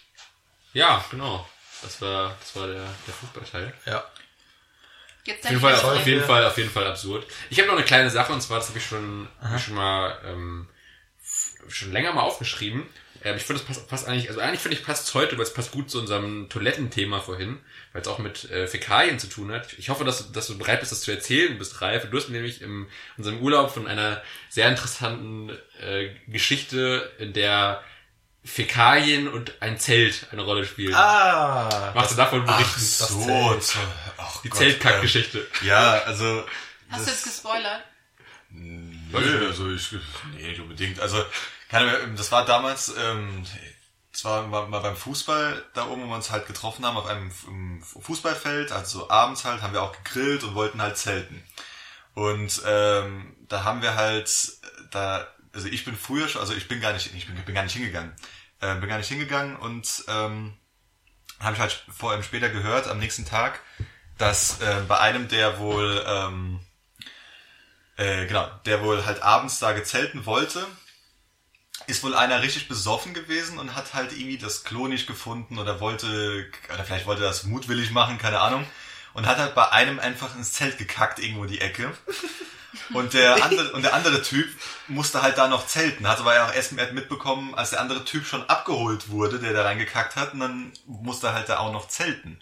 ja, 0.72 1.04
genau. 1.11 1.46
Das 1.82 2.00
war, 2.00 2.34
das 2.40 2.56
war 2.56 2.66
der, 2.66 2.84
der 3.06 3.14
Fußballteil. 3.14 3.74
Ja. 3.84 4.04
Jetzt 5.29 5.45
Auf 5.45 5.51
jeden, 5.51 5.61
Fall, 5.61 5.74
auf 5.74 6.07
jeden 6.07 6.24
Fall, 6.24 6.45
auf 6.47 6.57
jeden 6.59 6.70
Fall 6.70 6.87
absurd. 6.87 7.26
Ich 7.51 7.59
habe 7.59 7.68
noch 7.68 7.76
eine 7.76 7.85
kleine 7.85 8.11
Sache 8.11 8.33
und 8.33 8.41
zwar, 8.41 8.59
das 8.59 8.68
habe 8.68 8.79
ich 8.79 8.87
schon, 8.87 9.29
hab 9.41 9.57
ich 9.57 9.62
schon 9.64 9.74
mal 9.74 10.16
ähm, 10.26 10.68
schon 11.68 11.93
länger 11.93 12.12
mal 12.12 12.22
aufgeschrieben. 12.22 12.85
Ähm, 13.24 13.37
ich 13.37 13.43
finde, 13.43 13.61
das 13.61 13.66
passt, 13.68 13.89
passt 13.89 14.09
eigentlich, 14.09 14.29
also 14.29 14.41
eigentlich 14.41 14.61
finde 14.61 14.76
ich 14.79 14.85
passt 14.85 15.12
heute, 15.14 15.37
weil 15.37 15.43
es 15.43 15.53
passt 15.53 15.72
gut 15.72 15.91
zu 15.91 15.99
unserem 16.01 16.49
Toilettenthema 16.49 17.20
vorhin, 17.20 17.59
weil 17.93 18.01
es 18.03 18.09
auch 18.09 18.18
mit 18.18 18.51
äh, 18.51 18.66
Fäkalien 18.68 19.18
zu 19.18 19.26
tun 19.26 19.53
hat. 19.53 19.72
Ich 19.74 19.89
hoffe, 19.91 20.05
dass, 20.05 20.26
du- 20.26 20.33
dass 20.33 20.47
du 20.47 20.57
bereit 20.57 20.81
bist, 20.81 20.93
das 20.93 21.03
zu 21.03 21.11
erzählen, 21.11 21.53
du 21.53 21.59
bist 21.59 21.81
reif. 21.83 22.09
Du 22.09 22.16
hast 22.16 22.29
nämlich 22.31 22.62
in 22.62 22.87
unserem 23.18 23.41
Urlaub 23.41 23.70
von 23.72 23.87
einer 23.87 24.22
sehr 24.49 24.68
interessanten 24.68 25.51
äh, 25.83 26.11
Geschichte, 26.29 27.11
in 27.18 27.33
der 27.35 27.83
Fäkalien 28.45 29.29
und 29.29 29.53
ein 29.61 29.79
Zelt 29.79 30.29
eine 30.31 30.43
Rolle 30.43 30.64
spielen. 30.64 30.95
Ah! 30.95 31.93
Machst 31.95 32.12
du 32.12 32.16
davon 32.16 32.45
Ach 32.47 32.57
berichten? 32.57 32.81
so, 32.81 33.55
Zelt. 33.59 33.76
Ach 34.29 34.43
Die 34.43 34.51
Zeltkackgeschichte. 34.51 35.39
ähm, 35.39 35.66
Ja, 35.66 36.03
also 36.03 36.45
Hast 36.91 37.07
du 37.07 37.11
jetzt 37.11 37.24
gespoilert? 37.24 37.85
Nö, 38.51 39.47
also 39.47 39.70
ich, 39.70 39.93
nee, 40.37 40.49
nicht 40.49 40.61
unbedingt. 40.61 41.01
Also, 41.01 41.22
keine 41.68 41.97
Ahnung, 41.97 42.16
das 42.16 42.33
war 42.33 42.45
damals, 42.47 42.95
ähm, 42.99 43.45
das 44.11 44.24
war 44.24 44.47
mal 44.47 44.81
beim 44.81 44.97
Fußball, 44.97 45.64
da 45.74 45.87
oben, 45.87 46.03
wo 46.05 46.07
wir 46.09 46.14
uns 46.16 46.31
halt 46.31 46.47
getroffen 46.47 46.85
haben, 46.87 46.97
auf 46.97 47.07
einem 47.07 47.31
Fußballfeld, 47.83 48.72
also 48.72 49.01
so 49.01 49.11
abends 49.11 49.45
halt, 49.45 49.61
haben 49.62 49.74
wir 49.74 49.83
auch 49.83 49.93
gegrillt 50.03 50.45
und 50.45 50.55
wollten 50.55 50.81
halt 50.81 50.97
zelten. 50.97 51.43
Und 52.14 52.62
ähm, 52.66 53.37
da 53.49 53.64
haben 53.64 53.83
wir 53.83 53.95
halt, 53.95 54.31
da, 54.91 55.26
also 55.55 55.68
ich 55.68 55.85
bin 55.85 55.97
früher 55.97 56.29
schon, 56.29 56.41
also 56.41 56.55
ich 56.55 56.66
bin 56.68 56.81
gar 56.81 56.93
nicht, 56.93 57.14
ich 57.14 57.26
bin, 57.26 57.37
bin 57.45 57.55
gar 57.55 57.62
nicht 57.64 57.74
hingegangen, 57.74 58.12
äh, 58.61 58.74
bin 58.76 58.89
gar 58.89 58.99
nicht 58.99 59.09
hingegangen 59.09 59.57
und 59.57 60.05
ähm, 60.09 60.57
habe 61.39 61.55
ich 61.55 61.61
halt 61.61 61.85
vor 61.97 62.11
allem 62.11 62.22
später 62.22 62.49
gehört, 62.49 62.89
am 62.89 62.99
nächsten 62.99 63.24
Tag, 63.24 63.61
dass 64.19 64.61
äh, 64.61 64.83
bei 64.87 64.99
einem, 64.99 65.29
der 65.29 65.59
wohl 65.59 66.05
ähm, 66.07 66.61
äh, 67.97 68.27
genau, 68.27 68.49
der 68.64 68.83
wohl 68.83 69.05
halt 69.05 69.23
abends 69.23 69.59
da 69.59 69.73
gezelten 69.73 70.25
wollte, 70.25 70.64
ist 71.87 72.05
wohl 72.05 72.14
einer 72.14 72.43
richtig 72.43 72.69
besoffen 72.69 73.12
gewesen 73.14 73.59
und 73.59 73.75
hat 73.75 73.95
halt 73.95 74.12
irgendwie 74.12 74.39
das 74.39 74.62
Klo 74.62 74.87
nicht 74.89 75.07
gefunden 75.07 75.59
oder 75.59 75.81
wollte, 75.81 76.51
oder 76.73 76.85
vielleicht 76.85 77.07
wollte 77.07 77.23
er 77.23 77.29
das 77.29 77.45
mutwillig 77.45 77.91
machen, 77.91 78.19
keine 78.19 78.41
Ahnung. 78.41 78.66
und 79.14 79.27
hat 79.27 79.39
halt 79.39 79.55
bei 79.55 79.71
einem 79.73 79.99
einfach 79.99 80.37
ins 80.37 80.53
Zelt 80.53 80.79
gekackt, 80.79 81.19
irgendwo 81.19 81.45
in 81.45 81.51
die 81.51 81.61
Ecke. 81.61 81.93
Und 82.93 83.14
der 83.14 83.43
andere, 83.43 83.73
und 83.73 83.83
der 83.83 83.95
andere 83.95 84.23
Typ 84.23 84.47
musste 84.89 85.23
halt 85.23 85.39
da 85.39 85.49
noch 85.49 85.66
zelten. 85.66 86.07
Hatte 86.07 86.21
aber 86.21 86.35
ja 86.35 86.47
auch 86.47 86.55
erst 86.55 86.73
mitbekommen, 86.73 87.55
als 87.55 87.71
der 87.71 87.81
andere 87.81 88.05
Typ 88.05 88.27
schon 88.27 88.49
abgeholt 88.49 89.09
wurde, 89.09 89.39
der 89.39 89.55
da 89.55 89.62
reingekackt 89.62 90.16
hat, 90.16 90.35
und 90.35 90.41
dann 90.41 90.73
musste 90.87 91.33
halt 91.33 91.49
da 91.49 91.59
auch 91.59 91.73
noch 91.73 91.89
zelten, 91.89 92.41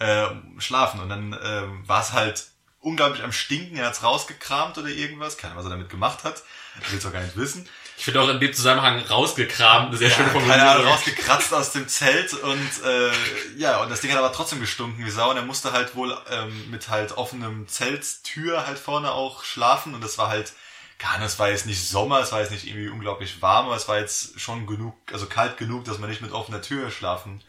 äh, 0.00 0.26
schlafen. 0.58 1.00
Und 1.00 1.08
dann 1.08 1.32
äh, 1.32 1.88
war 1.88 2.00
es 2.02 2.12
halt 2.12 2.48
unglaublich 2.80 3.22
am 3.22 3.32
Stinken, 3.32 3.76
er 3.76 3.86
hat's 3.86 4.02
rausgekramt 4.02 4.78
oder 4.78 4.88
irgendwas, 4.88 5.36
keine 5.36 5.52
Ahnung, 5.52 5.64
was 5.64 5.70
er 5.70 5.76
damit 5.76 5.90
gemacht 5.90 6.24
hat. 6.24 6.42
Ich 6.82 6.92
will's 6.92 7.06
auch 7.06 7.12
gar 7.12 7.22
nicht 7.22 7.36
wissen. 7.36 7.68
Ich 7.98 8.04
finde 8.04 8.22
auch 8.22 8.28
in 8.28 8.40
dem 8.40 8.54
Zusammenhang 8.54 8.98
rausgekramt, 9.00 9.88
eine 9.88 9.96
sehr 9.98 10.08
Ja, 10.08 10.14
schöne 10.16 10.30
keine 10.30 10.66
Ahnung, 10.70 10.86
rausgekratzt 10.86 11.52
aus 11.52 11.72
dem 11.72 11.86
Zelt 11.88 12.32
und 12.32 12.70
äh, 12.84 13.10
ja, 13.58 13.82
und 13.82 13.90
das 13.90 14.00
Ding 14.00 14.10
hat 14.10 14.18
aber 14.18 14.32
trotzdem 14.32 14.60
gestunken 14.60 15.04
wie 15.04 15.10
Sau 15.10 15.30
und 15.30 15.36
er 15.36 15.44
musste 15.44 15.72
halt 15.72 15.94
wohl 15.94 16.16
ähm, 16.30 16.70
mit 16.70 16.88
halt 16.88 17.18
offenem 17.18 17.68
Zelttür 17.68 18.66
halt 18.66 18.78
vorne 18.78 19.12
auch 19.12 19.44
schlafen 19.44 19.94
und 19.94 20.02
das 20.02 20.16
war 20.16 20.28
halt, 20.28 20.54
gar 20.98 21.18
nicht, 21.18 21.26
es 21.26 21.38
war 21.38 21.48
jetzt 21.50 21.66
nicht 21.66 21.86
Sommer, 21.88 22.20
es 22.20 22.32
war 22.32 22.40
jetzt 22.40 22.52
nicht 22.52 22.66
irgendwie 22.66 22.88
unglaublich 22.88 23.42
warm, 23.42 23.66
aber 23.66 23.76
es 23.76 23.88
war 23.88 23.98
jetzt 23.98 24.38
schon 24.40 24.66
genug, 24.66 24.94
also 25.12 25.26
kalt 25.26 25.56
genug, 25.56 25.84
dass 25.84 25.98
man 25.98 26.10
nicht 26.10 26.22
mit 26.22 26.32
offener 26.32 26.62
Tür 26.62 26.90
schlafen, 26.90 27.42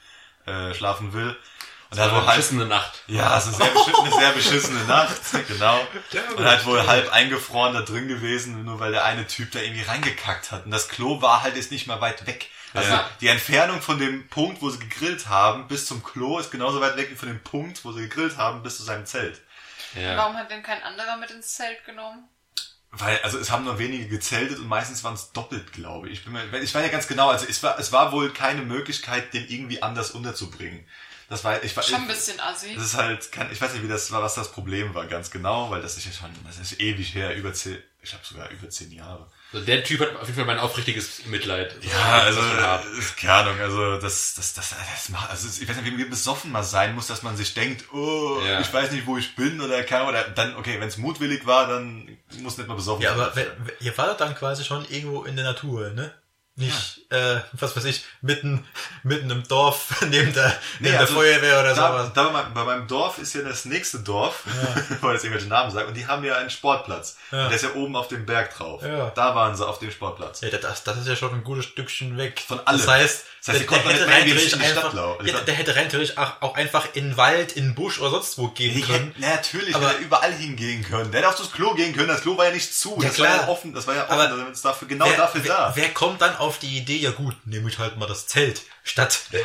äh, 0.45 0.73
schlafen 0.73 1.13
will. 1.13 1.37
Und 1.91 1.97
Das 1.97 2.05
dann 2.07 2.15
war 2.15 2.21
wohl 2.21 2.21
eine 2.21 2.27
halt, 2.29 2.37
beschissene 2.37 2.65
Nacht. 2.67 3.03
ja, 3.07 3.37
es 3.37 3.47
ist 3.47 3.61
eine 3.61 3.73
sehr, 3.73 3.99
eine 3.99 4.11
sehr 4.13 4.31
beschissene 4.31 4.83
Nacht, 4.85 5.19
genau. 5.49 5.79
Und 6.37 6.45
halt 6.45 6.65
wohl 6.65 6.87
halb 6.87 7.11
eingefroren 7.11 7.73
da 7.73 7.81
drin 7.81 8.07
gewesen, 8.07 8.63
nur 8.63 8.79
weil 8.79 8.93
der 8.93 9.03
eine 9.03 9.27
Typ 9.27 9.51
da 9.51 9.59
irgendwie 9.59 9.83
reingekackt 9.83 10.51
hat. 10.51 10.63
Und 10.65 10.71
das 10.71 10.87
Klo 10.87 11.21
war 11.21 11.43
halt 11.43 11.57
jetzt 11.57 11.69
nicht 11.71 11.87
mal 11.87 11.99
weit 11.99 12.25
weg. 12.27 12.49
Also 12.73 12.89
Ja. 12.89 13.09
die 13.19 13.27
Entfernung 13.27 13.81
von 13.81 13.99
dem 13.99 14.25
Punkt, 14.29 14.61
wo 14.61 14.69
sie 14.69 14.79
gegrillt 14.79 15.27
haben, 15.27 15.67
bis 15.67 15.85
zum 15.85 16.01
Klo 16.01 16.39
ist 16.39 16.49
genauso 16.51 16.79
weit 16.79 16.95
weg 16.95 17.09
wie 17.11 17.15
von 17.15 17.27
dem 17.27 17.43
Punkt, 17.43 17.83
wo 17.83 17.91
sie 17.91 18.03
gegrillt 18.03 18.37
haben, 18.37 18.63
bis 18.63 18.77
zu 18.77 18.83
seinem 18.83 19.05
Zelt. 19.05 19.41
Ja. 19.93 20.15
Warum 20.15 20.37
hat 20.37 20.49
denn 20.49 20.63
kein 20.63 20.81
anderer 20.83 21.17
mit 21.17 21.29
ins 21.31 21.55
Zelt 21.55 21.83
genommen? 21.85 22.23
Weil, 22.93 23.19
also 23.23 23.37
es 23.37 23.51
haben 23.51 23.65
nur 23.65 23.79
wenige 23.79 24.07
gezeltet 24.07 24.59
und 24.59 24.67
meistens 24.67 25.03
waren 25.03 25.13
es 25.15 25.33
doppelt, 25.33 25.73
glaube 25.73 26.07
ich. 26.07 26.19
Ich, 26.19 26.23
bin 26.23 26.31
mir, 26.31 26.45
ich 26.61 26.73
weiß 26.73 26.83
ja 26.83 26.89
ganz 26.91 27.07
genau, 27.07 27.29
also 27.29 27.45
es 27.49 27.61
war, 27.63 27.77
es 27.79 27.91
war 27.91 28.13
wohl 28.13 28.31
keine 28.31 28.61
Möglichkeit, 28.61 29.33
den 29.33 29.45
irgendwie 29.49 29.81
anders 29.83 30.11
unterzubringen. 30.11 30.85
Das 31.32 31.45
war, 31.45 31.63
ich 31.63 31.73
war, 31.77 31.82
Schon 31.84 31.95
ein 32.01 32.07
bisschen 32.07 32.39
assi. 32.41 32.75
Das 32.75 32.84
ist 32.84 32.97
halt, 32.97 33.32
kann, 33.32 33.49
ich 33.51 33.61
weiß 33.61 33.71
nicht, 33.73 33.84
wie 33.84 33.88
das 33.88 34.11
war, 34.11 34.21
was 34.21 34.36
das 34.36 34.51
Problem 34.51 34.93
war, 34.93 35.05
ganz 35.07 35.32
genau, 35.32 35.71
weil 35.71 35.82
das 35.82 35.95
ist 35.95 36.05
ja 36.05 36.11
schon, 36.11 36.29
das 36.45 36.59
ist 36.59 36.79
ewig 36.82 37.15
her, 37.15 37.36
über 37.38 37.53
zehn, 37.53 37.77
ich 38.01 38.11
habe 38.13 38.21
sogar 38.25 38.49
über 38.49 38.69
zehn 38.69 38.91
Jahre. 38.91 39.27
Also 39.53 39.65
der 39.65 39.82
Typ 39.84 40.01
hat 40.01 40.13
auf 40.17 40.23
jeden 40.27 40.36
Fall 40.36 40.45
mein 40.45 40.59
aufrichtiges 40.59 41.25
Mitleid. 41.27 41.73
Ja, 41.84 42.19
also, 42.23 42.41
hart. 42.41 42.84
äh, 42.86 43.01
keine 43.21 43.34
Ahnung, 43.34 43.59
also 43.61 43.97
das, 43.97 44.34
das, 44.36 44.53
das, 44.55 44.71
das 44.93 45.09
macht, 45.09 45.29
also 45.29 45.47
ich 45.61 45.67
weiß 45.69 45.77
nicht, 45.82 45.97
wie 45.97 46.03
besoffen 46.03 46.51
man 46.51 46.63
sein 46.65 46.95
muss, 46.95 47.07
dass 47.07 47.23
man 47.23 47.38
sich 47.38 47.53
denkt, 47.53 47.86
oh, 47.93 48.41
Ja. 48.45 48.59
ich 48.59 48.73
weiß 48.73 48.91
nicht, 48.91 49.05
wo 49.07 49.17
ich 49.17 49.34
bin 49.38 49.61
oder 49.61 49.84
keine 49.84 50.01
Ahnung, 50.01 50.13
oder 50.15 50.29
dann, 50.29 50.57
okay, 50.57 50.82
wenn 50.82 50.89
es 50.89 50.97
mutwillig 50.97 51.45
war, 51.45 51.65
dann 51.67 52.09
muss 52.39 52.57
nicht 52.57 52.67
mal 52.67 52.75
besoffen 52.75 53.03
Ja, 53.03 53.11
sein. 53.15 53.19
aber 53.21 53.36
wenn, 53.38 53.47
wenn- 53.67 53.75
ihr 53.79 53.97
wart 53.97 54.19
dann 54.19 54.36
quasi 54.36 54.65
schon 54.65 54.86
irgendwo 54.89 55.23
in 55.23 55.38
der 55.38 55.45
Natur, 55.45 55.91
ne? 55.91 56.13
Nicht, 56.57 56.99
äh, 57.11 57.37
was 57.53 57.75
weiß 57.77 57.85
ich, 57.85 58.03
mitten, 58.21 58.67
mitten 59.03 59.29
im 59.31 59.47
Dorf, 59.47 60.01
neben 60.09 60.33
der, 60.33 60.53
neben 60.79 60.91
der 60.91 60.99
also 60.99 61.13
Feuerwehr 61.15 61.61
oder 61.61 61.73
da, 61.73 61.87
sowas. 61.91 62.11
da 62.13 62.23
bei, 62.25 62.31
meinem, 62.31 62.53
bei 62.53 62.63
meinem 62.65 62.87
Dorf 62.87 63.19
ist 63.19 63.33
ja 63.33 63.41
das 63.41 63.63
nächste 63.65 63.99
Dorf, 63.99 64.43
weil 65.01 65.15
es 65.15 65.23
irgendwelche 65.23 65.47
Namen 65.47 65.71
sagt, 65.71 65.87
und 65.87 65.95
die 65.95 66.05
haben 66.07 66.25
ja 66.25 66.35
einen 66.35 66.49
Sportplatz. 66.49 67.15
Ja. 67.31 67.43
Und 67.43 67.49
der 67.49 67.55
ist 67.55 67.63
ja 67.63 67.73
oben 67.75 67.95
auf 67.95 68.09
dem 68.09 68.25
Berg 68.25 68.53
drauf. 68.55 68.83
Ja. 68.83 69.11
Da 69.11 69.33
waren 69.33 69.55
sie 69.55 69.65
auf 69.65 69.79
dem 69.79 69.91
Sportplatz. 69.91 70.41
Ja, 70.41 70.49
das, 70.49 70.83
das 70.83 70.97
ist 70.97 71.07
ja 71.07 71.15
schon 71.15 71.33
ein 71.33 71.43
gutes 71.45 71.65
Stückchen 71.65 72.17
weg. 72.17 72.43
Von 72.45 72.59
allem. 72.67 72.77
Das 72.79 72.87
heißt, 72.87 73.23
Das 73.45 73.55
heißt, 73.55 73.67
konnten 73.67 73.87
nicht 73.87 74.05
mehr 74.05 74.13
rein 74.15 74.25
theoretisch 74.25 74.53
einfach, 74.55 74.93
ja, 75.23 75.39
der 75.39 75.53
hätte 75.55 75.75
rein 75.75 75.89
theoretisch 75.89 76.17
auch, 76.17 76.41
auch 76.41 76.55
einfach 76.55 76.89
in 76.93 77.05
den 77.11 77.17
Wald, 77.17 77.53
in 77.53 77.63
den 77.69 77.75
Busch 77.75 77.99
oder 78.01 78.11
sonst 78.11 78.37
wo 78.37 78.49
gehen 78.49 78.75
Die 78.75 78.81
können. 78.81 79.05
hätten, 79.07 79.15
na, 79.19 79.29
natürlich, 79.29 79.73
Aber- 79.73 79.87
hätte 79.87 79.99
er 79.99 80.01
überall 80.05 80.33
hingehen 80.33 80.83
können. 80.83 81.11
Der 81.11 81.21
hätte 81.21 81.29
auf 81.29 81.37
das 81.37 81.51
Klo 81.53 81.73
gehen 81.75 81.95
können. 81.95 82.09
Das 82.09 82.21
Klo 82.21 82.37
war 82.37 82.45
ja 82.45 82.51
nicht 82.51 82.73
zu. 82.77 82.97
Ja, 83.01 83.07
das 83.07 83.17
war 83.19 83.25
ja 83.27 83.33
klar. 83.37 83.49
offen. 83.49 83.73
Das 83.73 83.87
war 83.87 83.95
ja 83.95 84.03
offen. 84.03 84.11
Aber 84.11 84.27
das 84.27 84.49
ist 84.57 84.65
dafür, 84.65 84.87
genau 84.89 85.05
wer, 85.05 85.15
dafür 85.17 85.43
wer, 85.45 85.55
da. 85.55 85.71
wer 85.75 85.89
kommt 85.93 86.21
dann 86.21 86.35
auf 86.41 86.59
die 86.59 86.77
Idee, 86.77 86.97
ja 86.97 87.11
gut, 87.11 87.35
nehme 87.45 87.69
ich 87.69 87.77
halt 87.79 87.97
mal 87.97 88.07
das 88.07 88.27
Zelt 88.27 88.61
statt 88.83 89.19
Und 89.31 89.39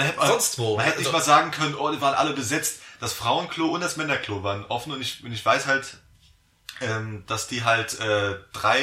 dann 0.00 0.02
hätte 0.04 0.18
man, 0.18 0.28
sonst 0.28 0.58
wo. 0.58 0.76
Man 0.76 0.84
hätte 0.86 0.98
nicht 0.98 1.08
Also- 1.08 1.18
mal 1.18 1.24
sagen 1.24 1.50
können, 1.50 1.74
oh, 1.74 1.90
die 1.90 2.00
waren 2.00 2.14
alle 2.14 2.32
besetzt. 2.32 2.80
Das 3.00 3.12
Frauenklo 3.12 3.66
und 3.66 3.80
das 3.80 3.96
Männerklo 3.96 4.42
waren 4.44 4.64
offen 4.66 4.92
und 4.92 5.00
ich, 5.00 5.24
und 5.24 5.32
ich 5.32 5.44
weiß 5.44 5.66
halt, 5.66 5.96
ähm, 6.80 7.24
dass 7.26 7.48
die 7.48 7.64
halt 7.64 7.98
äh, 7.98 8.36
drei, 8.52 8.80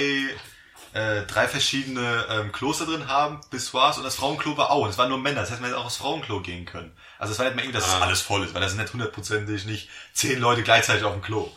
äh, 0.94 1.22
drei 1.26 1.48
verschiedene 1.48 2.26
ähm, 2.30 2.52
Klos 2.52 2.80
da 2.80 2.86
drin 2.86 3.08
haben, 3.08 3.40
Pissoirs 3.50 3.98
und 3.98 4.04
das 4.04 4.16
Frauenklo 4.16 4.58
war 4.58 4.72
auch. 4.72 4.84
Und 4.84 4.90
es 4.90 4.98
waren 4.98 5.08
nur 5.10 5.20
Männer, 5.20 5.42
das 5.42 5.52
heißt, 5.52 5.62
man 5.62 5.70
hätte 5.70 5.80
auch 5.80 5.86
aufs 5.86 5.98
Frauenklo 5.98 6.42
gehen 6.42 6.66
können. 6.66 6.92
Also 7.18 7.32
es 7.34 7.40
war 7.40 7.46
nicht 7.46 7.56
mal 7.56 7.62
irgendwie, 7.64 7.78
dass 7.80 7.88
es 7.88 7.94
Ah. 7.96 8.02
alles 8.02 8.22
voll 8.22 8.44
ist, 8.44 8.54
weil 8.54 8.62
das 8.62 8.72
sind 8.72 8.82
nicht 8.82 8.92
hundertprozentig 8.94 9.66
nicht 9.66 9.90
zehn 10.14 10.40
Leute 10.40 10.64
gleichzeitig 10.64 11.04
auf 11.06 11.14
dem 11.14 11.22
Klo. 11.22 11.50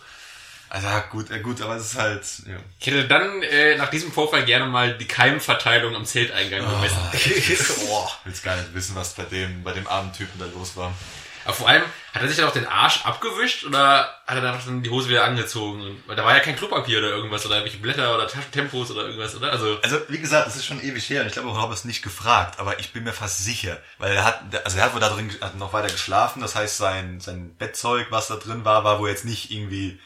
Also 0.72 0.88
gut, 1.10 1.26
gut, 1.42 1.60
aber 1.60 1.76
es 1.76 1.92
ist 1.92 1.98
halt, 1.98 2.24
ja. 2.46 2.56
Ich 2.80 2.86
hätte 2.86 3.06
dann 3.06 3.42
äh, 3.42 3.76
nach 3.76 3.90
diesem 3.90 4.10
Vorfall 4.10 4.46
gerne 4.46 4.64
mal 4.64 4.96
die 4.96 5.06
Keimverteilung 5.06 5.94
am 5.94 6.06
Zelteingang 6.06 6.60
gemessen. 6.60 6.96
Boah. 7.88 8.10
willst 8.24 8.42
gar 8.42 8.56
nicht 8.56 8.72
wissen, 8.72 8.96
was 8.96 9.12
bei 9.12 9.24
dem, 9.24 9.62
bei 9.62 9.72
dem 9.72 9.86
armen 9.86 10.14
Typen 10.14 10.38
da 10.38 10.46
los 10.46 10.74
war. 10.74 10.94
Aber 11.44 11.52
vor 11.52 11.68
allem, 11.68 11.82
hat 12.14 12.22
er 12.22 12.28
sich 12.28 12.38
dann 12.38 12.48
auch 12.48 12.54
den 12.54 12.66
Arsch 12.66 13.04
abgewischt 13.04 13.66
oder 13.66 14.16
hat 14.26 14.36
er 14.36 14.40
dann 14.40 14.56
auch 14.58 14.64
dann 14.64 14.82
die 14.82 14.88
Hose 14.88 15.10
wieder 15.10 15.24
angezogen? 15.24 16.02
Weil 16.06 16.16
da 16.16 16.24
war 16.24 16.34
ja 16.34 16.40
kein 16.40 16.56
Klopapier 16.56 17.00
oder 17.00 17.08
irgendwas 17.08 17.44
oder 17.44 17.56
irgendwelche 17.56 17.82
Blätter 17.82 18.14
oder 18.14 18.26
Taschentempos 18.26 18.92
oder 18.92 19.02
irgendwas, 19.02 19.36
oder? 19.36 19.52
Also, 19.52 19.78
Also, 19.82 19.98
wie 20.08 20.20
gesagt, 20.20 20.46
das 20.46 20.56
ist 20.56 20.64
schon 20.64 20.82
ewig 20.82 21.06
her 21.10 21.20
und 21.20 21.26
ich 21.26 21.34
glaube, 21.34 21.50
ich 21.50 21.54
habe 21.54 21.74
es 21.74 21.84
nicht 21.84 22.00
gefragt, 22.00 22.58
aber 22.58 22.80
ich 22.80 22.94
bin 22.94 23.04
mir 23.04 23.12
fast 23.12 23.44
sicher, 23.44 23.76
weil 23.98 24.12
er 24.14 24.24
hat, 24.24 24.40
also 24.64 24.78
er 24.78 24.84
hat 24.84 24.94
wohl 24.94 25.00
da 25.00 25.10
drin 25.10 25.30
hat 25.42 25.58
noch 25.58 25.74
weiter 25.74 25.92
geschlafen, 25.92 26.40
das 26.40 26.54
heißt, 26.54 26.78
sein, 26.78 27.20
sein 27.20 27.54
Bettzeug, 27.56 28.06
was 28.08 28.28
da 28.28 28.36
drin 28.36 28.64
war, 28.64 28.84
war 28.84 29.00
wohl 29.00 29.10
jetzt 29.10 29.26
nicht 29.26 29.50
irgendwie 29.50 30.00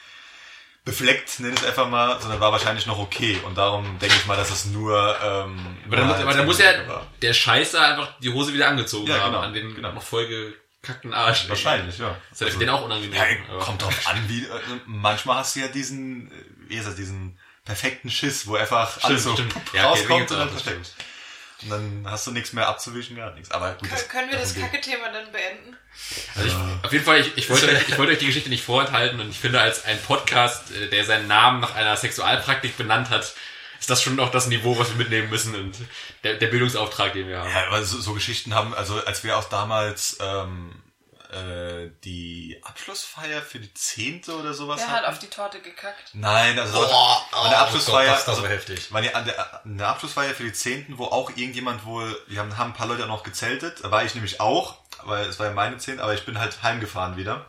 befleckt, 0.87 1.41
nenn 1.41 1.53
ich 1.53 1.61
es 1.61 1.67
einfach 1.67 1.89
mal, 1.89 2.19
sondern 2.21 2.41
war 2.41 2.53
wahrscheinlich 2.53 2.87
noch 2.87 2.99
okay 2.99 3.39
und 3.45 3.59
darum 3.59 3.99
denke 3.99 4.15
ich 4.17 4.25
mal, 4.27 4.37
dass 4.37 4.51
es 4.51 4.65
nur, 4.67 4.97
ähm, 5.23 5.59
aber 5.87 5.97
dann, 5.97 6.07
muss- 6.07 6.17
aber 6.17 6.33
dann 6.33 6.47
muss 6.47 6.59
ja 6.59 6.73
der 7.21 7.35
Scheißer 7.35 7.81
einfach 7.85 8.19
die 8.21 8.33
Hose 8.33 8.55
wieder 8.55 8.69
angezogen 8.69 9.07
Ja, 9.09 9.19
haben 9.21 9.33
genau, 9.33 9.43
an 9.43 9.53
den 9.53 9.75
genau. 9.75 9.93
noch 9.93 10.03
vollgekackten 10.03 11.13
Arsch. 11.13 11.49
Wahrscheinlich, 11.49 11.99
ja. 11.99 12.17
Das 12.31 12.41
ist 12.41 12.47
ja 12.47 12.53
für 12.53 12.59
den 12.61 12.71
auch 12.71 12.83
unangenehm. 12.83 13.13
Ja, 13.15 13.25
kommt 13.59 13.83
drauf 13.83 14.07
an, 14.07 14.17
wie, 14.29 14.45
äh, 14.45 14.49
manchmal 14.87 15.39
hast 15.39 15.57
du 15.57 15.61
ja 15.61 15.69
diesen, 15.69 16.31
äh, 16.31 16.35
wie 16.69 16.77
ist 16.77 16.87
das, 16.87 16.95
diesen 16.97 17.39
perfekten 17.65 18.09
Schiss, 18.11 18.47
wo 18.47 18.55
einfach 18.55 19.03
alles 19.03 19.25
so 19.25 19.33
stimmt. 19.35 19.53
pup, 19.55 19.63
Ja, 19.75 19.91
okay, 19.91 20.01
rauskommt 20.01 20.31
und 20.31 20.39
dann 20.39 20.51
versteckt. 20.51 20.95
Und 21.63 21.71
dann 21.71 22.07
hast 22.11 22.27
du 22.27 22.33
nichts 22.33 22.53
mehr 22.53 22.69
abzuwischen, 22.69 23.17
gar 23.17 23.33
nichts. 23.33 23.51
Aber 23.51 23.73
gut, 23.75 23.91
das, 23.91 24.09
Können 24.09 24.31
wir 24.31 24.39
das 24.39 24.55
Kacke-Thema 24.55 25.11
dann 25.11 25.33
beenden? 25.33 25.77
Also 26.35 26.49
ich, 26.49 26.85
auf 26.85 26.93
jeden 26.93 27.05
Fall, 27.05 27.21
ich, 27.21 27.37
ich, 27.37 27.49
wollte 27.49 27.69
euch, 27.69 27.81
ich 27.89 27.99
wollte 27.99 28.13
euch 28.13 28.19
die 28.19 28.27
Geschichte 28.27 28.51
nicht 28.51 28.65
vorenthalten 28.65 29.19
und 29.21 29.31
ich 29.31 29.39
finde, 29.39 29.61
als 29.61 29.85
ein 29.85 29.99
Podcast, 30.03 30.71
äh, 30.73 30.89
der 30.89 31.05
seinen 31.05 31.27
Namen 31.29 31.61
nach 31.61 31.75
einer 31.75 31.97
Sexualpraktik 31.97 32.77
benannt 32.77 33.09
hat, 33.09 33.35
ist 33.81 33.91
das 33.91 34.03
schon 34.03 34.17
noch 34.17 34.31
das 34.31 34.49
Niveau, 34.49 34.79
was 34.79 34.91
wir 34.91 34.97
mitnehmen 34.97 35.31
müssen 35.31 35.55
und 35.55 35.77
der, 36.25 36.35
der 36.35 36.47
Bildungsauftrag, 36.49 37.13
den 37.15 37.29
wir 37.29 37.39
haben. 37.39 37.51
Ja, 37.51 37.67
aber 37.69 37.83
so, 37.85 38.01
so 38.01 38.13
Geschichten 38.13 38.55
haben, 38.55 38.75
also 38.75 39.03
als 39.05 39.25
wir 39.25 39.37
auch 39.39 39.45
damals 39.45 40.19
ähm, 40.21 40.71
äh, 41.33 41.91
die 42.05 42.61
Abschlussfeier 42.63 43.43
für 43.43 43.61
die 43.61 43.73
zehnte 43.75 44.37
oder 44.37 44.55
sowas 44.55 44.81
Wer 44.81 44.91
hat 44.91 45.05
auf 45.05 45.19
die 45.19 45.29
Torte 45.29 45.61
gekackt? 45.61 46.11
Nein, 46.15 46.59
also 46.59 46.79
Oh, 46.79 46.83
an 46.85 47.51
der 47.51 47.61
oh 47.61 47.63
Abschlussfeier, 47.63 48.07
Gott, 48.07 48.15
das 48.15 48.23
ist 48.23 48.29
also, 48.29 48.47
heftig. 48.47 48.93
War 48.93 49.03
die, 49.03 49.15
an, 49.15 49.25
der, 49.25 49.65
an 49.65 49.79
der 49.79 49.89
Abschlussfeier 49.89 50.35
für 50.35 50.45
die 50.45 50.53
zehnten, 50.53 50.99
wo 50.99 51.05
auch 51.07 51.31
irgendjemand 51.31 51.85
wohl, 51.85 52.17
wir 52.29 52.41
haben, 52.41 52.57
haben 52.57 52.71
ein 52.71 52.77
paar 52.77 52.87
Leute 52.87 53.05
auch 53.05 53.09
noch 53.09 53.23
gezeltet, 53.23 53.85
da 53.85 53.91
war 53.91 54.05
ich 54.05 54.15
nämlich 54.15 54.41
auch, 54.41 54.77
weil 55.05 55.27
es 55.27 55.39
war 55.39 55.47
ja 55.47 55.53
meine 55.53 55.79
Zehnte, 55.79 56.03
aber 56.03 56.15
ich 56.15 56.25
bin 56.25 56.39
halt 56.39 56.63
heimgefahren 56.63 57.17
wieder. 57.17 57.47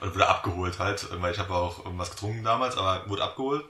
Oder 0.00 0.14
wurde 0.14 0.28
abgeholt 0.28 0.78
halt, 0.78 1.06
weil 1.20 1.32
ich 1.32 1.38
habe 1.38 1.54
auch 1.54 1.84
irgendwas 1.84 2.10
getrunken 2.10 2.44
damals, 2.44 2.76
aber 2.76 3.08
wurde 3.08 3.24
abgeholt. 3.24 3.64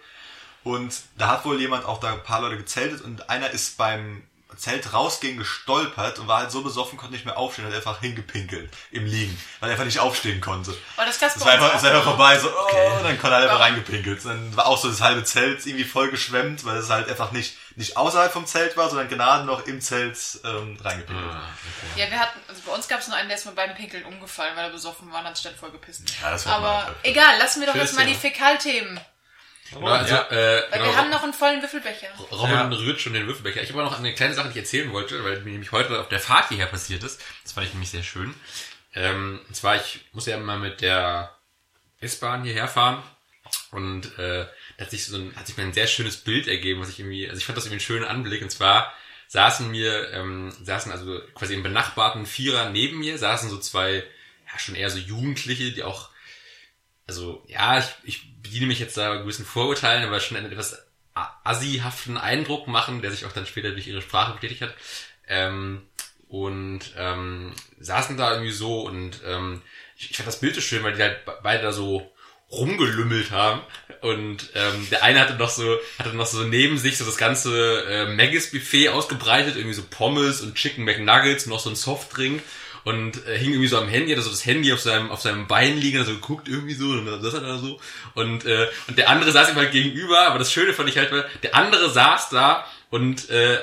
Und 0.64 0.94
da 1.16 1.28
hat 1.28 1.44
wohl 1.44 1.59
jemand 1.61 1.86
auch 1.86 2.00
da 2.00 2.12
ein 2.12 2.22
paar 2.22 2.42
Leute 2.42 2.59
gezeltet 2.59 3.00
und 3.00 3.30
einer 3.30 3.50
ist 3.50 3.78
beim 3.78 4.22
Zelt 4.59 4.92
rausgehen 4.92 5.38
gestolpert 5.38 6.18
und 6.18 6.26
war 6.28 6.40
halt 6.40 6.50
so 6.50 6.62
besoffen, 6.62 6.98
konnte 6.98 7.14
nicht 7.14 7.24
mehr 7.24 7.38
aufstehen, 7.38 7.66
hat 7.66 7.74
einfach 7.74 8.00
hingepinkelt 8.00 8.70
im 8.90 9.06
Liegen, 9.06 9.40
weil 9.61 9.68
er 9.68 9.72
einfach 9.72 9.84
nicht 9.84 10.00
aufstehen 10.00 10.40
konnte. 10.40 10.72
Oh, 10.96 11.02
das 11.06 11.18
bei 11.18 11.28
war 11.40 11.52
einfach, 11.52 11.74
ist 11.76 11.84
einfach 11.84 12.02
vorbei, 12.04 12.38
so, 12.38 12.48
oh, 12.50 13.02
dann 13.02 13.18
konnte 13.20 13.36
er 13.36 13.42
einfach 13.42 13.59
Ja. 13.59 13.64
reingepinkelt. 13.64 14.24
Dann 14.24 14.56
war 14.56 14.66
auch 14.66 14.76
so 14.78 14.88
das 14.88 15.00
halbe 15.00 15.22
Zelt 15.24 15.64
irgendwie 15.64 15.84
voll 15.84 16.11
geschwemmt, 16.11 16.64
weil 16.64 16.76
es 16.78 16.90
halt 16.90 17.09
einfach 17.09 17.30
nicht, 17.32 17.56
nicht 17.76 17.96
außerhalb 17.96 18.32
vom 18.32 18.46
Zelt 18.46 18.76
war, 18.76 18.88
sondern 18.88 19.09
gerade 19.09 19.44
noch 19.44 19.66
im 19.66 19.80
Zelt 19.80 20.18
ähm, 20.44 20.76
reingepinkelt. 20.82 21.32
Ah, 21.32 21.48
Ja, 21.96 22.11
wir 22.11 22.18
hatten, 22.18 22.40
also 22.48 22.61
bei 22.66 22.72
uns 22.72 22.88
gab 22.88 23.00
es 23.00 23.06
nur 23.09 23.16
einen, 23.16 23.28
der 23.28 23.38
ist 23.38 23.44
mal 23.46 23.52
beim 23.54 23.74
Pinkeln 23.76 24.04
umgefallen, 24.04 24.56
weil 24.56 24.64
er 24.64 24.70
besoffen 24.70 25.12
war 25.12 25.20
und 25.20 25.26
hat 25.26 25.38
statt 25.38 25.54
voll 25.59 25.70
gepissen. 25.70 26.04
Ja, 26.20 26.30
das 26.30 26.44
war 26.46 26.54
Aber 26.56 26.94
egal, 27.04 27.38
lassen 27.38 27.61
wir 27.61 27.68
doch 27.68 27.76
jetzt 27.76 27.94
mal 27.94 28.04
die. 28.06 28.14
Fäkalthemen. 28.14 29.00
Genau, 29.70 29.86
also, 29.86 30.14
Ja. 30.14 30.28
äh, 30.30 30.62
Weil 30.70 30.70
genau, 30.70 30.84
wir 30.84 30.96
haben 30.96 31.10
noch 31.10 31.22
einen 31.22 31.32
vollen 31.34 31.60
Würfelbecher. 31.60 32.08
Robin 32.30 32.50
Ja. 32.54 32.68
rührt 32.68 33.00
schon 33.00 33.12
den 33.12 33.26
Würfelbecher. 33.26 33.62
Ich 33.62 33.70
habe 33.70 33.80
aber 33.80 33.90
noch 33.90 33.98
eine 33.98 34.14
kleine 34.14 34.34
Sache, 34.34 34.48
die 34.48 34.52
ich 34.52 34.64
erzählen 34.64 34.92
wollte, 34.92 35.22
weil 35.24 35.40
mir 35.42 35.52
nämlich 35.52 35.72
heute 35.72 36.00
auf 36.00 36.08
der 36.08 36.20
Fahrt 36.20 36.48
hierher 36.48 36.66
passiert 36.66 37.02
ist. 37.04 37.20
Das 37.42 37.52
fand 37.52 37.66
ich 37.66 37.72
nämlich 37.72 37.90
sehr 37.90 38.02
schön. 38.02 38.34
Ähm, 38.94 39.40
und 39.46 39.54
zwar, 39.54 39.76
ich 39.76 40.00
muss 40.12 40.26
ja 40.26 40.36
immer 40.36 40.56
mit 40.56 40.80
der 40.80 41.36
S-Bahn 42.00 42.44
hierher 42.44 42.68
fahren 42.68 43.02
und 43.70 44.18
äh, 44.18 44.46
da 44.76 44.84
hat 44.84 44.90
sich 44.90 45.04
so 45.06 45.16
ein, 45.16 45.34
hat 45.36 45.46
sich 45.46 45.56
mir 45.56 45.64
ein 45.64 45.72
sehr 45.72 45.86
schönes 45.86 46.16
Bild 46.18 46.48
ergeben, 46.48 46.80
was 46.80 46.88
ich 46.88 47.00
irgendwie, 47.00 47.28
also 47.28 47.38
ich 47.38 47.44
fand 47.44 47.56
das 47.58 47.64
irgendwie 47.66 47.74
einen 47.74 47.86
schönen 47.86 48.04
Anblick. 48.04 48.42
Und 48.42 48.50
zwar 48.50 48.92
saßen 49.26 49.70
mir, 49.70 50.10
ähm, 50.12 50.50
saßen 50.62 50.90
also 50.90 51.20
quasi 51.34 51.54
im 51.54 51.62
benachbarten 51.62 52.24
Vierer 52.24 52.70
neben 52.70 52.98
mir, 52.98 53.18
saßen 53.18 53.50
so 53.50 53.58
zwei 53.58 54.04
ja, 54.50 54.58
schon 54.58 54.74
eher 54.74 54.88
so 54.88 54.98
Jugendliche, 54.98 55.72
die 55.72 55.82
auch, 55.82 56.08
also, 57.06 57.44
ja, 57.48 57.78
ich, 57.78 57.86
ich 58.04 58.28
bediene 58.49 58.66
mich 58.66 58.80
jetzt 58.80 58.96
da 58.96 59.16
gewissen 59.16 59.44
Vorurteilen, 59.44 60.05
aber 60.05 60.20
schon 60.20 60.36
einen 60.36 60.53
etwas 60.53 60.82
assihaften 61.44 62.16
Eindruck 62.16 62.68
machen, 62.68 63.03
der 63.03 63.11
sich 63.11 63.24
auch 63.24 63.32
dann 63.32 63.46
später 63.46 63.70
durch 63.70 63.88
ihre 63.88 64.03
Sprache 64.03 64.34
betätigt 64.34 64.62
hat. 64.62 64.74
Ähm, 65.26 65.82
und 66.28 66.80
ähm, 66.96 67.55
saßen 67.80 68.18
da 68.18 68.32
irgendwie 68.32 68.53
so 68.53 68.82
und 68.82 69.20
ähm, 69.26 69.62
ich, 69.96 70.11
ich 70.11 70.16
fand 70.16 70.26
das 70.26 70.40
Bild 70.40 70.55
so 70.55 70.61
schön, 70.61 70.82
weil 70.84 70.92
die 70.92 71.03
halt 71.03 71.24
be- 71.24 71.38
beide 71.42 71.62
da 71.62 71.72
so 71.72 72.12
rumgelümmelt 72.51 73.30
haben 73.30 73.62
und 74.03 74.51
ähm, 74.55 74.88
der 74.90 75.03
eine 75.03 75.20
hatte 75.20 75.34
noch 75.34 75.51
so 75.51 75.78
hatte 75.99 76.14
noch 76.14 76.26
so 76.26 76.44
neben 76.44 76.78
sich 76.78 76.99
so 76.99 77.05
das 77.05 77.16
ganze 77.16 77.84
äh, 77.84 78.14
Maggis 78.14 78.51
Buffet 78.51 78.90
ausgebreitet 78.90 79.57
irgendwie 79.57 79.74
so 79.74 79.82
Pommes 79.88 80.40
und 80.40 80.55
Chicken 80.55 80.84
McNuggets 80.84 81.44
und 81.44 81.51
noch 81.51 81.61
so 81.61 81.70
ein 81.70 81.76
Softdrink 81.76 82.42
und 82.89 83.12
äh, 83.26 83.39
hing 83.39 83.51
irgendwie 83.53 83.68
so 83.68 83.78
am 83.78 83.89
Handy, 83.89 84.11
hatte 84.12 84.22
so 84.22 84.30
das 84.30 84.47
Handy 84.47 84.72
auf 84.72 84.80
seinem 84.80 85.11
auf 85.11 85.20
seinem 85.20 85.47
Bein 85.47 85.78
liegen, 85.78 85.99
also 85.99 86.12
geguckt 86.12 86.49
irgendwie 86.49 86.74
so 86.74 86.86
und 86.86 87.07
das 87.22 87.34
hat 87.34 87.43
er 87.43 87.59
so 87.59 87.80
und 88.14 88.45
äh, 88.45 88.66
und 88.89 88.97
der 88.99 89.09
andere 89.11 89.30
saß 89.32 89.51
ihm 89.51 89.57
halt 89.57 89.72
gegenüber, 89.72 90.20
aber 90.28 90.39
das 90.39 90.53
Schöne 90.53 90.72
fand 90.72 90.89
ich 90.89 90.97
halt, 90.99 91.11
der 91.43 91.55
andere 91.55 91.91
saß 91.91 92.30
da 92.30 92.64
und 92.91 93.28
äh, 93.30 93.59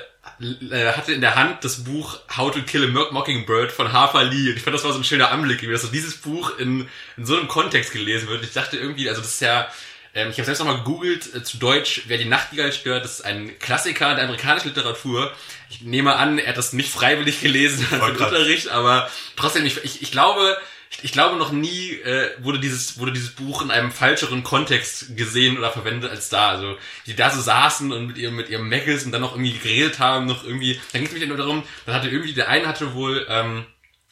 äh, 0.72 0.92
hatte 0.98 1.14
in 1.14 1.22
der 1.22 1.36
Hand 1.36 1.64
das 1.64 1.84
Buch 1.84 2.20
How 2.36 2.52
to 2.52 2.62
Kill 2.64 2.84
a 2.86 2.88
Mo- 2.88 3.12
Mockingbird 3.12 3.72
von 3.72 3.94
Harper 3.94 4.24
Lee. 4.24 4.50
Und 4.50 4.58
ich 4.58 4.64
fand, 4.64 4.76
das 4.76 4.84
war 4.84 4.92
so 4.92 5.00
ein 5.00 5.04
schöner 5.04 5.32
Anblick, 5.32 5.62
wie 5.62 5.72
das 5.72 5.84
so 5.84 5.88
dieses 5.88 6.16
Buch 6.18 6.58
in, 6.58 6.88
in 7.16 7.26
so 7.26 7.38
einem 7.38 7.48
Kontext 7.48 7.92
gelesen 7.94 8.28
wird. 8.28 8.44
Ich 8.44 8.52
dachte 8.52 8.78
irgendwie, 8.78 9.08
also 9.08 9.22
das 9.22 9.36
ist 9.36 9.42
ja, 9.42 9.68
ähm, 10.16 10.30
ich 10.32 10.38
habe 10.38 10.46
selbst 10.46 10.60
nochmal 10.60 10.80
gegoogelt, 10.80 11.34
äh, 11.36 11.44
zu 11.44 11.58
Deutsch, 11.58 12.04
wer 12.08 12.18
die 12.18 12.26
Nachtigall 12.26 12.74
stört, 12.74 13.06
das 13.06 13.20
ist 13.20 13.26
ein 13.26 13.58
Klassiker 13.60 14.16
der 14.16 14.24
amerikanischen 14.26 14.70
Literatur. 14.70 15.32
Ich 15.70 15.82
nehme 15.82 16.16
an, 16.16 16.38
er 16.38 16.50
hat 16.50 16.58
das 16.58 16.74
nicht 16.74 16.92
freiwillig 16.92 17.42
gelesen 17.42 17.86
krass. 17.90 18.10
Unterricht, 18.10 18.70
aber 18.70 19.10
trotzdem, 19.36 19.66
ich, 19.66 19.84
ich, 19.84 20.02
ich 20.02 20.12
glaube, 20.12 20.58
ich, 21.02 21.12
glaube 21.12 21.38
noch 21.38 21.52
nie 21.52 21.92
äh, 21.92 22.32
wurde 22.40 22.60
dieses 22.60 23.00
wurde 23.00 23.12
dieses 23.12 23.32
Buch 23.32 23.62
in 23.62 23.72
einem 23.72 23.92
falscheren 23.92 24.44
Kontext 24.44 25.18
gesehen 25.18 25.58
oder 25.58 25.72
verwendet 25.72 26.10
als 26.10 26.30
da. 26.30 26.50
Also 26.50 26.78
die 27.06 27.16
da 27.16 27.30
so 27.30 27.42
saßen 27.42 27.92
und 27.92 28.08
mit 28.08 28.18
ihrem 28.18 28.36
mit 28.36 28.50
ihrem 28.50 28.70
Maggis 28.70 29.04
und 29.04 29.12
dann 29.12 29.22
noch 29.22 29.34
irgendwie 29.34 29.58
geredet 29.58 30.00
haben, 30.00 30.26
noch 30.26 30.44
irgendwie. 30.44 30.80
Dann 30.92 31.02
ging 31.02 31.08
es 31.08 31.14
mich 31.14 31.28
nur 31.28 31.38
darum, 31.38 31.64
dann 31.86 31.96
hatte 31.96 32.10
irgendwie 32.10 32.34
der 32.34 32.50
eine 32.50 32.68
hatte 32.68 32.94
wohl 32.94 33.26
ähm, 33.30 33.66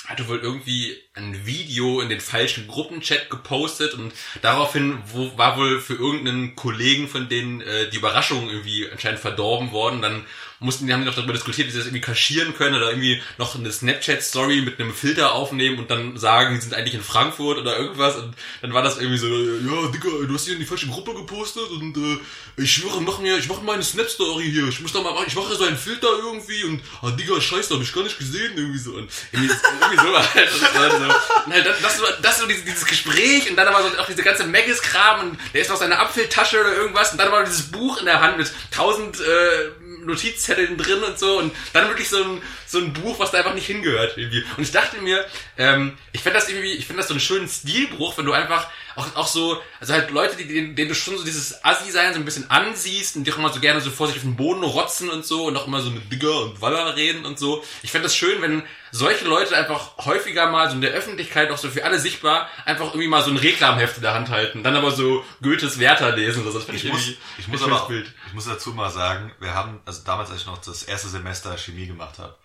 hatte 0.08 0.28
wohl 0.28 0.40
irgendwie 0.40 0.98
ein 1.14 1.46
Video 1.46 2.02
in 2.02 2.10
den 2.10 2.20
falschen 2.20 2.68
Gruppenchat 2.68 3.30
gepostet 3.30 3.94
und 3.94 4.12
daraufhin 4.42 4.98
wo, 5.06 5.38
war 5.38 5.58
wohl 5.58 5.80
für 5.80 5.94
irgendeinen 5.94 6.56
Kollegen 6.56 7.08
von 7.08 7.30
denen 7.30 7.62
äh, 7.62 7.90
die 7.90 7.98
Überraschung 7.98 8.50
irgendwie 8.50 8.90
anscheinend 8.92 9.22
verdorben 9.22 9.72
worden. 9.72 10.02
Dann 10.02 10.26
mussten 10.64 10.88
die 10.88 10.94
haben 10.94 11.04
noch 11.04 11.16
darüber 11.16 11.34
diskutiert, 11.34 11.68
wie 11.68 11.72
sie 11.72 11.78
das 11.78 11.88
irgendwie 11.88 12.02
kaschieren 12.02 12.56
können 12.56 12.76
oder 12.76 12.90
irgendwie 12.90 13.22
noch 13.38 13.56
eine 13.56 13.72
Snapchat-Story 13.72 14.62
mit 14.62 14.80
einem 14.80 14.94
Filter 14.94 15.34
aufnehmen 15.34 15.78
und 15.78 15.92
dann 15.92 16.18
sagen, 16.18 16.56
die 16.56 16.62
sind 16.62 16.74
eigentlich 16.74 16.96
in 16.96 17.04
Frankfurt 17.04 17.58
oder 17.58 17.78
irgendwas. 17.78 18.16
Und 18.16 18.34
dann 18.62 18.74
war 18.74 18.82
das 18.82 18.98
irgendwie 18.98 19.18
so, 19.18 19.28
ja, 19.28 19.92
Digga, 19.92 20.26
du 20.26 20.34
hast 20.34 20.46
hier 20.46 20.54
in 20.54 20.60
die 20.60 20.66
falsche 20.66 20.88
Gruppe 20.88 21.14
gepostet 21.14 21.70
und 21.70 21.98
äh, 21.98 22.18
ich 22.56 22.72
schwöre, 22.72 23.02
mach 23.02 23.20
mir, 23.20 23.38
ich 23.38 23.50
mache 23.50 23.64
meine 23.64 23.84
Snap-Story 23.84 24.50
hier, 24.52 24.68
ich 24.68 24.80
muss 24.80 24.94
da 24.94 25.02
mal, 25.02 25.14
ich 25.28 25.36
mache 25.36 25.56
so 25.56 25.64
einen 25.66 25.78
Filter 25.78 26.08
irgendwie 26.24 26.64
und, 26.64 26.82
ah, 27.02 27.12
Digga, 27.12 27.40
scheiße, 27.40 27.74
hab 27.74 27.82
ich 27.82 27.94
gar 27.94 28.04
nicht 28.04 28.18
gesehen, 28.18 28.54
irgendwie 28.56 28.80
so. 28.80 28.92
Und 28.92 29.10
irgendwie, 29.32 29.54
irgendwie 29.82 29.98
so 29.98 30.18
halt, 30.18 30.50
das, 30.50 30.76
war 30.76 30.90
so, 30.90 30.98
und 31.46 31.54
halt 31.54 31.66
das, 31.66 31.82
das, 31.82 31.98
so, 31.98 32.04
das 32.22 32.40
so 32.40 32.48
dieses, 32.48 32.64
dieses 32.64 32.86
Gespräch 32.86 33.50
und 33.50 33.58
dann 33.58 33.68
aber 33.68 33.84
so 33.84 33.98
auch 33.98 34.08
diese 34.08 34.24
ganze 34.24 34.46
Maggis-Kram 34.46 35.28
und 35.28 35.40
der 35.54 35.62
ist 35.62 35.70
noch 35.70 35.78
seine 35.78 36.00
Apfeltasche 36.00 36.62
oder 36.62 36.74
irgendwas 36.74 37.12
und 37.12 37.18
dann 37.18 37.28
aber 37.28 37.44
dieses 37.44 37.72
Buch 37.72 38.00
in 38.00 38.06
der 38.06 38.22
Hand 38.22 38.38
mit 38.38 38.52
tausend 38.72 39.20
äh, 39.20 39.83
Notizzetteln 40.06 40.78
drin 40.78 41.04
und 41.04 41.18
so 41.18 41.40
und 41.40 41.54
dann 41.74 41.88
wirklich 41.88 42.10
so 42.10 42.24
ein, 42.24 42.42
so 42.66 42.80
ein 42.80 42.94
Buch, 42.94 43.20
was 43.20 43.32
da 43.32 43.40
einfach 43.40 43.54
nicht 43.54 43.68
hingehört 43.68 44.18
irgendwie. 44.18 44.44
Und 44.58 44.64
ich 44.64 44.72
dachte 44.72 45.02
mir, 45.02 45.26
ähm, 45.58 45.98
ich 46.12 46.22
finde 46.22 46.40
das 46.40 46.50
irgendwie, 46.50 46.74
ich 46.74 46.86
finde 46.86 47.02
das 47.02 47.08
so 47.08 47.14
einen 47.14 47.22
schönen 47.22 47.48
Stilbruch, 47.48 48.18
wenn 48.18 48.26
du 48.26 48.34
einfach 48.34 48.68
auch, 48.96 49.16
auch 49.16 49.28
so, 49.28 49.62
also 49.80 49.94
halt 49.94 50.12
Leute, 50.12 50.36
die, 50.36 50.48
denen, 50.48 50.76
denen 50.76 50.90
du 50.90 50.96
schon 50.96 51.18
so 51.18 51.24
dieses 51.24 51.64
Assi-Sein 51.64 52.14
so 52.14 52.20
ein 52.20 52.26
bisschen 52.26 52.50
ansiehst 52.50 53.16
und 53.16 53.26
die 53.26 53.34
auch 53.34 53.38
immer 53.38 53.52
so 53.52 53.60
gerne 53.60 53.82
so 53.82 53.90
vor 53.90 54.08
sich 54.08 54.18
auf 54.18 54.24
den 54.24 54.36
Boden 54.36 54.64
rotzen 54.64 55.10
und 55.10 55.26
so 55.26 55.46
und 55.46 55.58
auch 55.58 55.68
immer 55.68 55.82
so 55.82 55.90
mit 55.90 56.12
Digger 56.12 56.42
und 56.42 56.62
Waller 56.62 56.96
reden 56.96 57.26
und 57.26 57.40
so. 57.40 57.64
Ich 57.82 57.92
fände 57.92 58.06
das 58.06 58.16
schön, 58.16 58.42
wenn 58.42 58.64
solche 58.94 59.26
Leute 59.26 59.58
einfach 59.58 59.98
häufiger 60.06 60.50
mal 60.52 60.70
so 60.70 60.76
in 60.76 60.82
der 60.82 60.92
Öffentlichkeit 60.92 61.50
auch 61.50 61.58
so 61.58 61.68
für 61.68 61.84
alle 61.84 62.00
sichtbar 62.00 62.48
einfach 62.64 62.86
irgendwie 62.88 63.08
mal 63.08 63.24
so 63.24 63.32
ein 63.32 63.38
Reklamheft 63.38 63.98
in 63.98 64.04
der 64.04 64.14
Hand 64.14 64.30
halten, 64.30 64.62
dann 64.62 64.76
aber 64.76 64.92
so 64.92 65.26
Goethes 65.42 65.80
Werther 65.80 66.16
lesen 66.16 66.44
oder 66.44 66.52
so. 66.52 66.60
Das 66.60 66.70
ich, 66.70 66.86
Ich 66.86 66.92
muss, 66.92 67.10
ich 67.40 67.48
muss 67.48 67.64
aber, 67.64 67.88
Bild. 67.88 68.14
ich 68.28 68.34
muss 68.34 68.46
dazu 68.46 68.72
mal 68.72 68.92
sagen, 68.92 69.32
wir 69.40 69.56
haben, 69.56 69.82
also 69.86 70.04
damals, 70.06 70.30
als 70.30 70.42
ich 70.42 70.46
noch 70.46 70.60
das 70.60 70.84
erste 70.84 71.08
Semester 71.08 71.58
Chemie 71.58 71.88
gemacht 71.88 72.20
habe, 72.20 72.38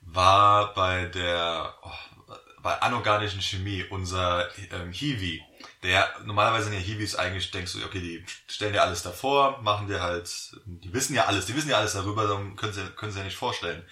war 0.00 0.74
bei 0.74 1.06
der, 1.06 1.72
oh, 1.82 2.34
bei 2.62 2.82
anorganischen 2.82 3.40
Chemie 3.40 3.84
unser 3.88 4.48
ähm, 4.72 4.90
Hiwi, 4.90 5.40
der, 5.84 6.08
normalerweise 6.24 6.64
sind 6.64 6.74
ja 6.74 6.80
Hiwis 6.80 7.14
eigentlich, 7.14 7.52
denkst 7.52 7.74
du, 7.74 7.84
okay, 7.84 8.00
die 8.00 8.24
stellen 8.48 8.72
dir 8.72 8.82
alles 8.82 9.04
davor, 9.04 9.60
machen 9.62 9.86
dir 9.86 10.02
halt, 10.02 10.28
die 10.66 10.92
wissen 10.92 11.14
ja 11.14 11.26
alles, 11.26 11.46
die 11.46 11.54
wissen 11.54 11.70
ja 11.70 11.78
alles 11.78 11.92
darüber, 11.92 12.26
dann 12.26 12.56
können 12.56 12.72
sie, 12.72 12.82
können 12.96 13.12
sie 13.12 13.18
ja 13.18 13.24
nicht 13.24 13.36
vorstellen. 13.36 13.84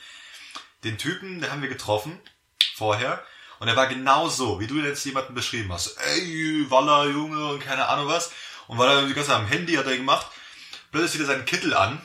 Den 0.85 0.99
Typen, 0.99 1.41
den 1.41 1.51
haben 1.51 1.63
wir 1.63 1.69
getroffen, 1.69 2.19
vorher, 2.75 3.25
und 3.59 3.69
er 3.69 3.77
war 3.77 3.87
genau 3.89 4.29
so, 4.29 4.59
wie 4.59 4.67
du 4.67 4.81
jetzt 4.81 5.05
jemanden 5.05 5.35
beschrieben 5.35 5.71
hast. 5.73 5.99
Ey, 5.99 6.65
Waller, 6.71 7.07
Junge, 7.11 7.47
und 7.49 7.61
keine 7.63 7.87
Ahnung 7.89 8.09
was. 8.09 8.33
Und 8.67 8.79
war 8.79 8.87
da 8.87 9.03
die 9.03 9.13
ganze 9.13 9.31
Zeit 9.31 9.39
am 9.39 9.47
Handy, 9.47 9.75
hat 9.75 9.87
er 9.87 9.97
gemacht. 9.97 10.27
Plötzlich 10.91 11.13
zieht 11.13 11.21
er 11.21 11.27
seinen 11.27 11.45
Kittel 11.45 11.75
an, 11.75 12.01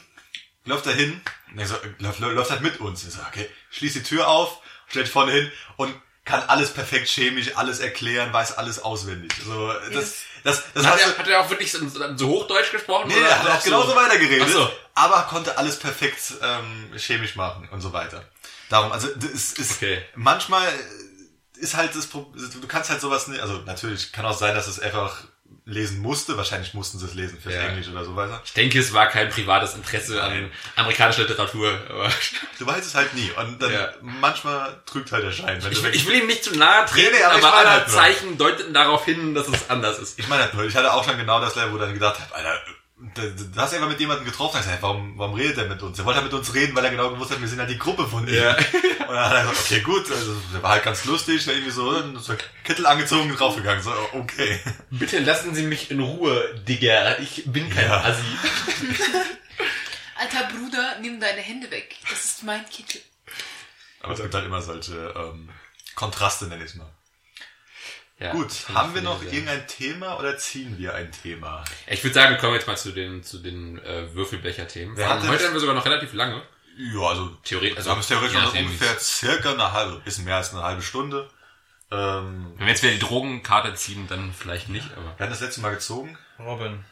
läuft 0.66 0.86
da 0.86 0.92
hin, 0.92 1.22
so, 1.64 1.76
läuft, 2.00 2.20
läuft 2.20 2.52
halt 2.52 2.62
mit 2.62 2.80
uns. 2.82 3.08
Ich 3.08 3.14
so, 3.14 3.22
okay, 3.28 3.50
schließt 3.72 3.96
die 3.96 4.04
Tür 4.04 4.28
auf, 4.28 4.60
stellt 4.88 5.08
vorne 5.08 5.32
hin 5.32 5.52
und 5.78 5.96
kann 6.26 6.42
alles 6.48 6.74
perfekt 6.74 7.08
chemisch, 7.08 7.56
alles 7.56 7.80
erklären, 7.80 8.34
weiß 8.34 8.58
alles 8.58 8.80
auswendig. 8.80 9.32
Also, 9.40 9.74
das, 9.94 10.24
das, 10.44 10.64
das 10.74 10.86
Hat 10.86 11.00
er, 11.00 11.18
hat 11.18 11.28
er 11.28 11.40
auch 11.42 11.50
wirklich 11.50 11.72
so, 11.72 11.80
so 11.88 12.28
Hochdeutsch 12.28 12.72
gesprochen? 12.72 13.08
Nee, 13.08 13.16
oder 13.16 13.28
er 13.28 13.44
hat 13.44 13.60
auch 13.60 13.64
genauso 13.64 13.96
weitergeredet, 13.96 14.48
Ach 14.50 14.54
so. 14.54 14.72
aber 14.96 15.22
konnte 15.24 15.58
alles 15.58 15.80
perfekt 15.80 16.34
ähm, 16.42 16.92
chemisch 16.98 17.36
machen 17.36 17.70
und 17.72 17.80
so 17.80 17.94
weiter. 17.94 18.26
Darum, 18.70 18.92
also 18.92 19.08
es 19.34 19.54
ist 19.54 19.74
Okay. 19.74 20.02
manchmal 20.16 20.68
ist 21.58 21.76
halt 21.76 21.96
das 21.96 22.08
Problem, 22.08 22.50
du 22.62 22.68
kannst 22.68 22.90
halt 22.90 23.00
sowas 23.02 23.28
nicht, 23.28 23.40
also 23.42 23.60
natürlich 23.66 24.12
kann 24.12 24.26
auch 24.26 24.38
sein, 24.38 24.56
dass 24.56 24.68
es 24.68 24.80
einfach 24.80 25.24
lesen 25.68 26.00
musste, 26.00 26.38
wahrscheinlich 26.38 26.74
mussten 26.74 27.00
sie 27.00 27.06
es 27.06 27.14
lesen 27.16 27.40
fürs 27.42 27.56
Ja. 27.56 27.62
Englisch 27.68 27.88
oder 27.88 28.04
so 28.04 28.16
weiter. 28.16 28.42
Ich 28.46 28.54
denke, 28.54 28.78
es 28.80 28.94
war 28.94 29.08
kein 29.08 29.30
privates 29.30 29.74
Interesse 29.74 30.22
an 30.22 30.52
amerikanischer 30.76 31.24
Literatur. 31.24 31.80
Aber 31.90 32.10
Du 32.60 32.66
weißt 32.68 32.86
es 32.86 32.94
halt 32.96 33.14
nie 33.16 33.32
und 33.32 33.62
dann 33.62 33.72
Ja. 33.72 33.94
manchmal 34.02 34.82
trügt 34.86 35.12
halt 35.12 35.24
der 35.24 35.32
Schein. 35.32 35.60
Ich, 35.72 35.84
ich 35.84 36.08
will 36.08 36.16
ihm 36.16 36.28
nicht 36.28 36.44
zu 36.44 36.56
nahe 36.56 36.86
treten, 36.86 37.12
Nee, 37.12 37.18
nee, 37.20 37.24
aber 37.24 37.36
aber, 37.48 37.54
alle 37.58 37.70
halt 37.72 37.88
nur. 37.88 37.96
Zeichen 37.96 38.38
deuteten 38.38 38.74
darauf 38.74 39.06
hin, 39.06 39.34
dass 39.34 39.48
es 39.48 39.70
anders 39.70 39.98
ist. 40.00 40.20
Ich 40.20 40.28
meine 40.28 40.44
halt 40.44 40.54
nur, 40.54 40.66
ich 40.66 40.76
hatte 40.76 40.94
auch 40.94 41.04
schon 41.04 41.18
genau 41.18 41.40
das 41.42 41.56
Level, 41.56 41.74
wo 41.74 41.78
dann 41.78 41.94
gedacht 41.94 42.20
habe, 42.20 42.36
Alter, 42.36 42.60
da, 42.98 43.24
da 43.54 43.62
hast 43.62 43.74
du 43.74 43.76
einfach 43.78 43.90
mit 43.90 44.00
jemandem 44.00 44.26
getroffen, 44.26 44.58
hast 44.58 44.66
gesagt, 44.66 44.82
warum, 44.82 45.18
warum 45.18 45.36
redet 45.36 45.58
er 45.58 45.68
mit 45.68 45.82
uns? 45.82 46.00
Er 46.00 46.06
wollte 46.06 46.22
halt 46.22 46.32
mit 46.32 46.40
uns 46.40 46.54
reden, 46.54 46.76
weil 46.76 46.86
er 46.86 46.92
genau 46.92 47.10
gewusst 47.10 47.32
hat, 47.32 47.42
wir 47.42 47.48
sind 47.48 47.60
halt 47.60 47.70
die 47.70 47.78
Gruppe 47.78 48.08
von 48.08 48.26
ihm. 48.28 48.36
Ja. 48.36 48.56
Und 48.56 49.14
dann 49.14 49.26
hat 49.26 49.34
er 49.34 49.42
gesagt, 49.42 49.60
okay, 49.66 49.82
gut, 49.82 50.10
also, 50.12 50.34
der 50.54 50.64
war 50.64 50.72
halt 50.72 50.84
ganz 50.84 51.04
lustig, 51.04 51.46
irgendwie 51.46 51.72
so, 51.72 51.94
dann 51.94 52.16
ist 52.16 52.30
der 52.30 52.38
Kittel 52.64 52.86
angezogen 52.86 53.30
und 53.30 53.38
draufgegangen, 53.40 53.84
so, 53.84 53.92
okay. 54.14 54.60
Bitte 54.92 55.20
lassen 55.20 55.54
Sie 55.54 55.64
mich 55.64 55.92
in 55.92 56.00
Ruhe, 56.00 56.56
Digga. 56.68 57.18
Ich 57.20 57.44
bin 57.46 57.70
kein 57.70 57.86
Ja. 57.86 58.02
Assi. 58.02 58.24
Alter 60.18 60.48
Bruder, 60.48 61.00
nimm 61.02 61.20
deine 61.20 61.42
Hände 61.42 61.70
weg. 61.72 61.98
Das 62.10 62.24
ist 62.24 62.44
mein 62.44 62.68
Kittel. 62.70 63.02
Aber 64.00 64.14
es 64.14 64.22
gibt 64.22 64.34
halt 64.34 64.46
immer 64.46 64.62
solche, 64.62 65.14
ähm, 65.18 65.50
Kontraste, 65.96 66.46
nenne 66.48 66.64
ich 66.64 66.76
mal. 66.76 66.90
Ja, 68.18 68.32
Gut, 68.32 68.50
haben 68.74 68.96
wir 68.96 69.02
noch 69.02 69.22
irgendein 69.24 69.68
Thema 69.68 70.18
oder 70.18 70.38
ziehen 70.38 70.78
wir 70.78 70.94
ein 70.96 71.12
Thema? 71.12 71.66
Ich 71.88 72.02
würde 72.04 72.14
sagen, 72.14 72.32
wir 72.32 72.38
kommen 72.38 72.54
jetzt 72.54 72.66
mal 72.66 72.78
zu 72.78 72.92
den, 72.94 73.24
zu 73.24 73.40
den 73.40 73.78
äh, 73.84 74.14
Würfelbecher-Themen. 74.14 74.96
Heute 74.98 75.46
haben 75.46 75.54
wir 75.54 75.60
sogar 75.60 75.76
noch 75.76 75.86
relativ 75.86 76.14
lange. 76.14 76.42
Ja, 76.78 77.02
also, 77.02 77.30
Theoretisch, 77.44 77.78
also 77.78 77.90
wir 77.90 77.92
haben 77.94 78.00
es 78.00 78.08
theoretisch 78.08 78.34
noch 78.38 78.56
ungefähr 78.56 79.00
circa 79.00 79.52
eine 79.52 79.72
halbe, 79.74 80.00
bisschen 80.00 80.24
mehr 80.26 80.38
als 80.38 80.54
eine 80.54 80.64
halbe 80.64 80.82
Stunde. 80.82 81.30
Ähm, 81.92 82.54
Wenn 82.56 82.66
wir 82.68 82.74
jetzt 82.74 82.84
wieder 82.84 82.94
die 82.94 83.00
Drogenkarte 83.00 83.74
ziehen, 83.76 84.08
dann 84.08 84.34
vielleicht 84.34 84.70
nicht, 84.70 84.90
aber. 84.94 85.06
wir 85.06 85.12
hatten 85.20 85.30
das 85.32 85.42
letzte 85.42 85.62
Mal 85.62 85.72
gezogen, 85.76 86.18
Robin. 86.40 86.84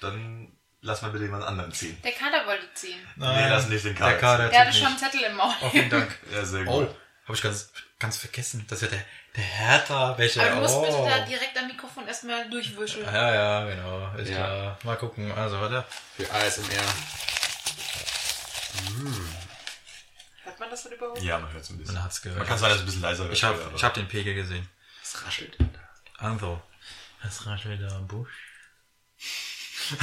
dann 0.00 0.50
lass 0.80 1.02
mal 1.02 1.10
bitte 1.10 1.24
jemand 1.24 1.44
anderen 1.44 1.72
ziehen. 1.72 1.96
Der 2.04 2.12
Kader 2.12 2.46
wollte 2.46 2.66
ziehen. 2.74 2.98
Nee, 3.16 3.48
lass 3.48 3.68
nicht 3.68 3.84
den 3.84 3.94
Der 3.94 4.18
Kader 4.18 4.18
Kader. 4.18 4.48
Der 4.48 4.60
hatte 4.60 4.72
schon 4.76 4.86
einen. 4.88 4.98
Zettel 4.98 5.20
im 5.22 5.36
Maul. 5.36 5.52
Oh, 5.60 5.68
vielen 5.70 5.90
Dank. 5.90 6.18
Ja, 6.34 6.44
sehr 6.44 6.66
Oh, 6.66 6.80
gut. 6.80 6.88
habe 7.26 7.36
ich 7.36 7.42
ganz, 7.42 7.72
ganz 8.04 8.18
vergessen. 8.18 8.66
Das 8.68 8.82
ist 8.82 8.90
ja 8.90 8.96
der, 8.96 9.04
der 9.34 9.44
Hertha, 9.44 10.18
welcher. 10.18 10.42
Aber 10.42 10.56
du 10.56 10.60
musst 10.60 10.74
oh. 10.74 10.82
bitte 10.82 11.08
da 11.08 11.24
direkt 11.24 11.56
am 11.56 11.66
Mikrofon 11.68 12.06
erstmal 12.06 12.50
durchwischen. 12.50 13.02
Ja, 13.02 13.34
ja, 13.34 13.64
genau. 13.64 14.14
Ist 14.16 14.28
Ja. 14.28 14.36
klar. 14.36 14.78
Mal 14.84 14.96
gucken. 14.96 15.32
Also, 15.32 15.58
warte. 15.58 15.84
Für 16.16 16.30
ASMR. 16.30 16.64
Hört 20.44 20.60
man 20.60 20.70
das 20.70 20.82
denn 20.82 20.92
überhaupt? 20.92 21.22
Ja, 21.22 21.38
man 21.38 21.50
hört 21.50 21.62
es 21.62 21.70
ein 21.70 21.78
bisschen. 21.78 21.94
Man 21.94 22.04
hat's 22.04 22.20
gehört. 22.20 22.38
Man 22.38 22.46
kann 22.46 22.60
dass 22.60 22.74
es 22.74 22.80
ein 22.80 22.86
bisschen 22.86 23.00
leiser 23.00 23.24
wird. 23.24 23.32
Ich 23.32 23.44
habe 23.44 23.72
hab 23.80 23.94
den 23.94 24.08
Pegel 24.08 24.34
gesehen. 24.34 24.68
Es 25.02 25.24
raschelt. 25.24 25.56
Also, 26.18 26.60
es 27.26 27.46
raschelt 27.46 27.80
da 27.80 27.96
am 27.96 28.06
Busch. 28.06 28.28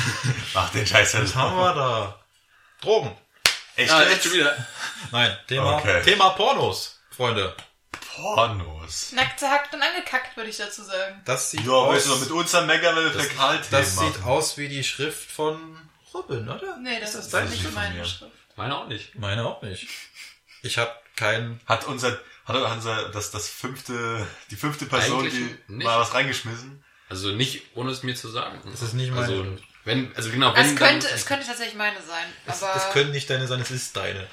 Mach 0.56 0.72
den 0.72 0.88
Scheiß 0.88 1.14
Was 1.22 1.36
haben 1.36 1.56
wir 1.56 1.74
da? 1.76 2.20
Drogen. 2.82 3.16
Echt? 3.76 3.92
Ah, 3.92 4.02
jetzt? 4.02 4.14
echt 4.14 4.24
schon 4.24 4.34
wieder. 4.34 4.66
Nein, 5.12 5.38
Thema, 5.48 5.78
Okay. 5.78 6.02
Thema 6.02 6.32
Pornos, 6.32 7.00
Freunde. 7.12 7.56
Pornos. 8.16 9.12
Nackt 9.14 9.40
zerhackt 9.40 9.74
und 9.74 9.82
angekackt, 9.82 10.36
würde 10.36 10.50
ich 10.50 10.58
dazu 10.58 10.84
sagen. 10.84 11.22
Das 11.26 11.52
sieht 11.52 11.66
Ja, 11.66 11.72
aus, 11.72 12.06
du, 12.06 12.16
mit 12.18 12.32
uns 12.32 12.54
am 12.56 12.68
Mecker, 12.68 12.96
wenn 12.96 13.06
wir 13.06 13.62
das, 13.70 13.98
sieht 13.98 14.24
aus 14.24 14.58
wie 14.58 14.68
die 14.68 14.84
Schrift 14.84 15.32
von 15.32 15.78
Robin, 16.14 16.48
oder? 16.50 16.78
Nee, 16.78 17.00
das 17.00 17.16
ist, 17.16 17.34
das 17.34 17.50
nicht 17.50 17.74
meine. 17.74 18.06
Schrift. 18.06 18.32
Meine 18.56 18.78
auch 18.78 18.88
nicht. 18.88 19.16
Meine 19.16 19.46
auch 19.46 19.62
nicht. 19.62 19.88
Ich 20.62 20.78
habe 20.78 20.92
keinen. 21.16 21.62
Hat 21.66 21.88
unser, 21.88 22.20
hat 22.46 22.56
unser, 22.56 23.10
das, 23.10 23.32
das 23.32 23.48
fünfte, 23.48 24.28
die 24.50 24.56
fünfte 24.56 24.86
Person, 24.86 25.22
Eigentlich 25.22 25.34
die 25.34 25.74
nicht. 25.74 25.86
mal 25.86 26.00
was 26.00 26.14
reingeschmissen? 26.14 26.84
Also 27.10 27.30
nicht, 27.30 27.64
ohne 27.76 27.92
es 27.92 28.04
mir 28.04 28.16
zu 28.16 28.30
sagen. 28.30 28.62
Das 28.70 28.82
ist 28.82 28.94
nicht 28.94 29.12
meine 29.12 29.26
Also, 29.26 29.58
wenn, 29.84 30.16
also 30.16 30.30
genau, 30.30 30.56
wenn 30.56 30.66
Es 30.66 30.76
könnte, 30.76 31.08
dann, 31.08 31.16
es 31.16 31.26
könnte 31.26 31.46
tatsächlich 31.46 31.76
meine 31.76 32.02
sein. 32.02 32.26
Es, 32.46 32.62
Aber 32.62 32.76
es 32.76 32.90
können 32.92 33.12
nicht 33.12 33.30
deine 33.30 33.48
sein, 33.48 33.60
es 33.62 33.72
ist 33.72 33.96
deine. 33.96 34.28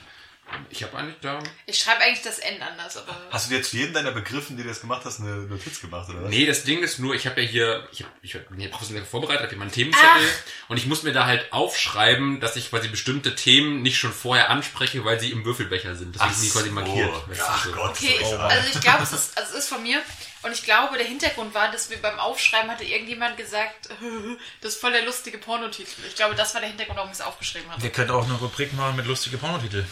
Ich 0.71 0.83
habe 0.83 0.97
eigentlich 0.97 1.17
da. 1.21 1.39
ich 1.67 1.79
schreibe 1.79 2.03
eigentlich 2.03 2.23
das 2.23 2.39
N 2.39 2.63
anders. 2.63 2.97
Aber 2.97 3.17
Hast 3.31 3.47
du 3.47 3.51
dir 3.51 3.57
jetzt 3.57 3.71
für 3.71 3.77
jeden 3.77 3.93
deiner 3.93 4.13
Begriffen, 4.13 4.57
die 4.57 4.63
du 4.63 4.69
jetzt 4.69 4.81
gemacht 4.81 5.03
hast, 5.05 5.21
eine 5.21 5.37
Notiz 5.47 5.81
gemacht, 5.81 6.09
oder 6.09 6.25
was? 6.25 6.31
Nee, 6.31 6.47
das 6.47 6.65
Ding 6.65 6.83
ist 6.83 6.99
nur, 6.99 7.15
ich 7.15 7.27
habe 7.27 7.41
ja 7.43 7.49
hier, 7.49 7.89
ich, 7.93 8.03
hab, 8.03 8.11
ich 8.23 8.33
bin 8.33 8.59
hier 8.59 8.71
professionell 8.71 9.05
vorbereitet, 9.05 9.43
habe 9.43 9.51
hier 9.51 9.59
meinen 9.59 9.73
Themenzettel 9.73 10.29
und 10.69 10.77
ich 10.77 10.87
muss 10.87 11.03
mir 11.03 11.13
da 11.13 11.27
halt 11.27 11.53
aufschreiben, 11.53 12.41
dass 12.41 12.57
ich 12.57 12.71
quasi 12.71 12.89
bestimmte 12.89 13.35
Themen 13.35 13.83
nicht 13.83 13.99
schon 13.99 14.13
vorher 14.13 14.51
anspreche, 14.51 15.05
weil 15.05 15.21
sie 15.21 15.31
im 15.31 15.45
Würfelbecher 15.45 15.95
sind. 15.95 16.15
Deswegen 16.15 16.35
sind 16.35 16.45
die 16.47 16.51
quasi 16.51 16.71
markiert. 16.71 17.11
Ach 17.41 17.65
so. 17.65 17.73
Gott, 17.73 17.91
Okay, 17.91 18.15
ist 18.15 18.33
ich, 18.33 18.39
also 18.39 18.69
ich 18.75 18.81
glaube, 18.81 19.03
es 19.03 19.13
ist, 19.13 19.39
also 19.39 19.53
es 19.53 19.65
ist 19.65 19.69
von 19.69 19.83
mir. 19.83 20.03
Und 20.43 20.53
ich 20.53 20.63
glaube, 20.63 20.97
der 20.97 21.07
Hintergrund 21.07 21.53
war, 21.53 21.71
dass 21.73 21.91
wir 21.91 22.01
beim 22.01 22.19
Aufschreiben 22.21 22.71
hatte 22.71 22.85
irgendjemand 22.85 23.37
gesagt, 23.37 23.89
das 24.61 24.75
ist 24.75 24.81
voll 24.81 24.93
der 24.93 25.05
lustige 25.05 25.39
Pornotitel. 25.39 25.91
Ich 26.07 26.15
glaube, 26.15 26.35
das 26.37 26.55
war 26.55 26.61
der 26.61 26.71
Hintergrund, 26.71 26.97
warum 26.97 27.11
ich 27.11 27.19
es 27.19 27.25
aufgeschrieben 27.25 27.71
habe. 27.71 27.83
Wir 27.83 27.91
könnten 27.91 28.13
auch 28.13 28.25
eine 28.25 28.35
Rubrik 28.35 28.73
machen 28.75 28.97
mit 28.97 29.07
lustige 29.07 29.37
Pornotitel. 29.37 29.85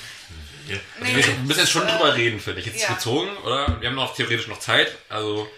Nee, 0.66 1.16
Wir 1.16 1.34
müssen 1.44 1.60
jetzt 1.60 1.70
schon 1.70 1.86
äh, 1.86 1.90
drüber 1.92 2.14
reden, 2.14 2.40
finde 2.40 2.60
ich. 2.60 2.66
Jetzt 2.66 2.76
ist 2.76 2.82
ja. 2.88 2.94
gezogen, 2.94 3.36
oder? 3.38 3.80
Wir 3.80 3.88
haben 3.88 3.96
noch 3.96 4.14
theoretisch 4.14 4.46
noch 4.48 4.58
Zeit. 4.60 4.96
Also, 5.08 5.48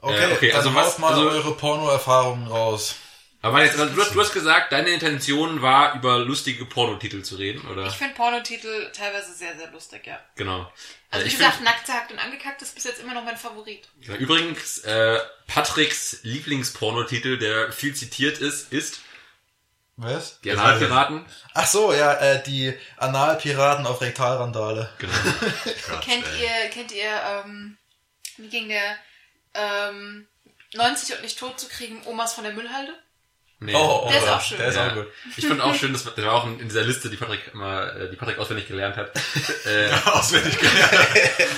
Okay, 0.00 0.30
äh, 0.30 0.32
okay 0.32 0.52
also 0.52 0.74
was, 0.74 0.98
mal 0.98 1.08
also, 1.12 1.28
eure 1.28 1.56
Porno-Erfahrungen 1.56 2.46
raus. 2.46 2.94
aber 3.42 3.64
jetzt, 3.64 3.76
also, 3.78 3.92
du, 3.94 4.00
hast, 4.00 4.14
du 4.14 4.20
hast 4.20 4.32
gesagt, 4.32 4.70
deine 4.72 4.90
Intention 4.90 5.60
war, 5.60 5.94
über 5.96 6.18
lustige 6.20 6.64
Pornotitel 6.66 7.22
zu 7.22 7.34
reden, 7.34 7.66
oder? 7.66 7.86
Ich 7.88 7.94
finde 7.94 8.14
Pornotitel 8.14 8.92
teilweise 8.92 9.32
sehr, 9.34 9.56
sehr 9.58 9.70
lustig, 9.72 10.06
ja. 10.06 10.20
genau. 10.36 10.70
Also 11.10 11.22
Äh, 11.22 11.24
wie 11.24 11.28
ich 11.32 11.36
gesagt, 11.38 11.54
find- 11.56 11.64
nackt 11.64 11.86
zerhackt 11.86 12.12
und 12.12 12.18
angekackt 12.20 12.62
ist 12.62 12.74
bis 12.76 12.84
jetzt 12.84 13.00
immer 13.00 13.14
noch 13.14 13.24
mein 13.24 13.36
Favorit. 13.36 13.88
Ja, 14.02 14.14
übrigens, 14.14 14.78
äh, 14.80 15.18
Patricks 15.48 16.18
Lieblingspornotitel, 16.22 17.38
der 17.38 17.72
viel 17.72 17.94
zitiert 17.94 18.38
ist, 18.38 18.72
ist 18.72 19.00
Was? 20.00 20.40
Die 20.42 20.52
Analpiraten. 20.52 21.24
Ach 21.54 21.66
so, 21.66 21.92
ja, 21.92 22.12
äh, 22.14 22.42
die 22.44 22.72
Analpiraten 22.98 23.84
auf 23.84 24.00
Rektalrandale. 24.00 24.88
Genau. 24.98 25.12
Gott, 25.90 26.00
kennt 26.02 26.24
ihr, 26.40 26.70
kennt 26.70 26.92
ihr, 26.92 27.10
ähm, 27.44 27.76
wie 28.36 28.48
ging 28.48 28.68
der, 28.68 28.96
ähm, 29.54 30.28
90 30.74 31.16
und 31.16 31.22
nicht 31.22 31.38
tot 31.38 31.58
zu 31.58 31.68
kriegen, 31.68 32.00
Omas 32.06 32.32
von 32.34 32.44
der 32.44 32.52
Müllhalde? 32.52 32.92
Nee. 33.60 33.72
Der 33.72 34.18
ist 34.22 34.28
auch 34.28 34.40
schön. 34.40 34.58
Der 34.58 34.68
ist 34.68 34.76
Ja. 34.76 34.86
auch 34.90 34.94
gut. 34.94 35.08
Ich 35.36 35.44
fand 35.48 35.60
auch 35.60 35.74
schön, 35.74 35.92
das 35.92 36.06
war, 36.06 36.12
das 36.14 36.24
war 36.24 36.34
auch 36.34 36.46
in 36.46 36.60
dieser 36.68 36.82
Liste, 36.84 37.10
die 37.10 37.16
Patrick 37.16 37.40
immer, 37.52 37.92
äh, 37.96 38.08
die 38.08 38.14
Patrick 38.14 38.38
auswendig 38.38 38.68
gelernt 38.68 38.96
hat. 38.96 39.10
äh, 39.66 39.90
Auswendig 40.04 40.56
gelernt. 40.60 40.92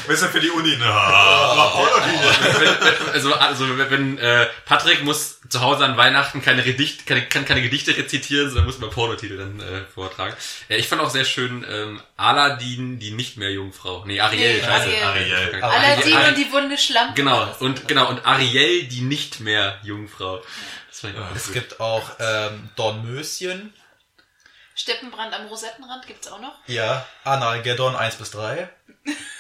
Was 0.06 0.14
ist 0.14 0.22
denn 0.22 0.30
für 0.30 0.40
die 0.40 0.48
Uni? 0.48 0.78
Na, 0.80 1.66
Pornotitel. 1.74 2.58
wenn, 2.58 2.80
wenn, 3.06 3.12
also, 3.12 3.34
also 3.34 3.78
wenn- 3.78 3.90
wenn 3.90 4.18
äh, 4.18 4.46
Patrick 4.64 5.04
muss 5.04 5.39
zu 5.50 5.60
Hause 5.60 5.84
an 5.84 5.96
Weihnachten 5.96 6.40
keine 6.42 6.62
Gedichte, 6.62 7.04
keine, 7.04 7.26
kann 7.26 7.44
keine 7.44 7.60
Gedichte 7.60 7.96
rezitieren, 7.96 8.48
sondern 8.48 8.66
muss 8.66 8.78
mal 8.78 8.88
Pornotitel 8.88 9.36
dann 9.36 9.60
äh, 9.60 9.82
vortragen. 9.92 10.34
Ja, 10.68 10.76
ich 10.76 10.86
fand 10.88 11.02
auch 11.02 11.10
sehr 11.10 11.24
schön 11.24 11.66
ähm, 11.68 12.00
Aladdin, 12.16 12.98
die 13.00 13.10
nicht 13.10 13.36
mehr 13.36 13.50
Jungfrau. 13.50 14.04
Nee, 14.06 14.20
Ariel, 14.20 14.54
Nee, 14.54 14.60
scheiße. 14.62 15.04
Ariel. 15.04 15.34
Ariel. 15.34 15.62
Aladdin 15.62 16.16
Ari- 16.16 16.28
und 16.28 16.38
die 16.38 16.52
wunde 16.52 16.78
Schlampe. 16.78 17.14
Genau, 17.14 17.52
und 17.58 17.88
genau, 17.88 18.08
und 18.08 18.24
Ariel, 18.24 18.84
die 18.84 19.00
nicht 19.02 19.40
mehr 19.40 19.78
Jungfrau. 19.82 20.40
Das 20.88 21.00
fand 21.00 21.14
ich 21.14 21.20
auch 21.20 21.34
Es 21.34 21.46
gut. 21.46 21.54
gibt 21.54 21.80
auch 21.80 22.10
ähm, 22.20 22.70
Dornmöschen. 22.76 23.74
Steppenbrand 24.76 25.34
am 25.34 25.46
Rosettenrand 25.46 26.06
gibt's 26.06 26.28
auch 26.28 26.40
noch. 26.40 26.54
Ja, 26.66 27.06
Analgeddon 27.24 27.96
1 27.96 28.14
bis 28.16 28.30
3. 28.30 28.70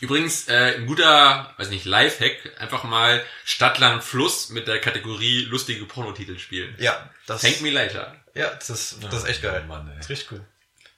Übrigens, 0.00 0.48
äh, 0.48 0.74
ein 0.76 0.86
guter, 0.86 1.54
weiß 1.56 1.68
nicht, 1.70 1.84
Lifehack, 1.86 2.60
einfach 2.60 2.84
mal 2.84 3.24
Stadt, 3.44 3.78
Land, 3.78 4.04
Fluss 4.04 4.50
mit 4.50 4.68
der 4.68 4.80
Kategorie 4.80 5.42
lustige 5.44 5.84
Pornotitel 5.86 6.38
spielen. 6.38 6.74
Ja, 6.78 7.08
das, 7.26 7.40
Thank 7.40 7.60
me 7.62 7.70
later. 7.70 8.14
ja, 8.34 8.50
das 8.54 8.68
ist, 8.70 9.02
das 9.02 9.14
ist 9.22 9.28
echt 9.28 9.42
geil. 9.42 9.64
Mann, 9.66 9.88
ey. 9.88 9.96
Das 9.96 10.06
ist 10.06 10.10
richtig 10.10 10.32
cool. 10.32 10.44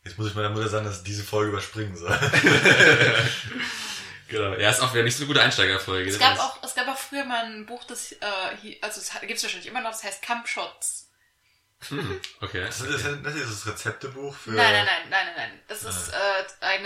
Jetzt 0.04 0.18
muss 0.18 0.28
ich 0.28 0.34
meiner 0.34 0.50
Mutter 0.50 0.68
sagen, 0.68 0.84
dass 0.86 0.98
ich 0.98 1.04
diese 1.04 1.22
Folge 1.22 1.50
überspringen 1.50 1.96
soll. 1.96 2.18
Genau. 4.28 4.52
Ja, 4.56 4.68
ist 4.70 4.80
auch 4.80 4.92
wieder 4.92 5.04
nicht 5.04 5.16
so 5.16 5.22
eine 5.22 5.28
gute 5.28 5.40
Einsteigerfolge. 5.42 6.10
Es 6.10 6.18
gab 6.18 6.34
ist- 6.34 6.40
auch, 6.40 6.62
es 6.62 6.74
gab 6.74 6.86
auch 6.88 6.98
früher 6.98 7.24
mal 7.24 7.46
ein 7.46 7.64
Buch, 7.64 7.82
das, 7.84 8.12
äh, 8.12 8.16
hier, 8.60 8.76
also 8.82 9.00
es 9.00 9.10
gibt 9.20 9.32
es 9.38 9.42
wahrscheinlich 9.42 9.68
immer 9.68 9.80
noch, 9.80 9.90
das 9.92 10.04
heißt 10.04 10.20
Campshots. 10.22 11.08
Okay. 12.40 12.62
Das 12.66 12.80
ist, 12.80 13.06
das 13.24 13.34
ist 13.34 13.50
das 13.50 13.66
Rezeptebuch 13.66 14.34
für... 14.36 14.50
Nein, 14.50 14.72
nein, 14.72 14.84
nein, 14.84 14.96
nein, 15.10 15.26
nein, 15.36 15.57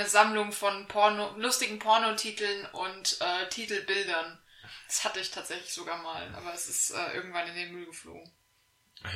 eine 0.02 0.10
Sammlung 0.10 0.52
von 0.52 0.86
Porno, 0.88 1.34
lustigen 1.38 1.78
Pornotiteln 1.78 2.66
und 2.72 3.18
äh, 3.20 3.48
Titelbildern. 3.48 4.38
Das 4.88 5.04
hatte 5.04 5.20
ich 5.20 5.30
tatsächlich 5.30 5.72
sogar 5.72 6.02
mal, 6.02 6.22
aber 6.34 6.52
es 6.52 6.68
ist 6.68 6.90
äh, 6.90 7.14
irgendwann 7.14 7.48
in 7.48 7.54
den 7.54 7.72
Müll 7.72 7.86
geflogen. 7.86 8.30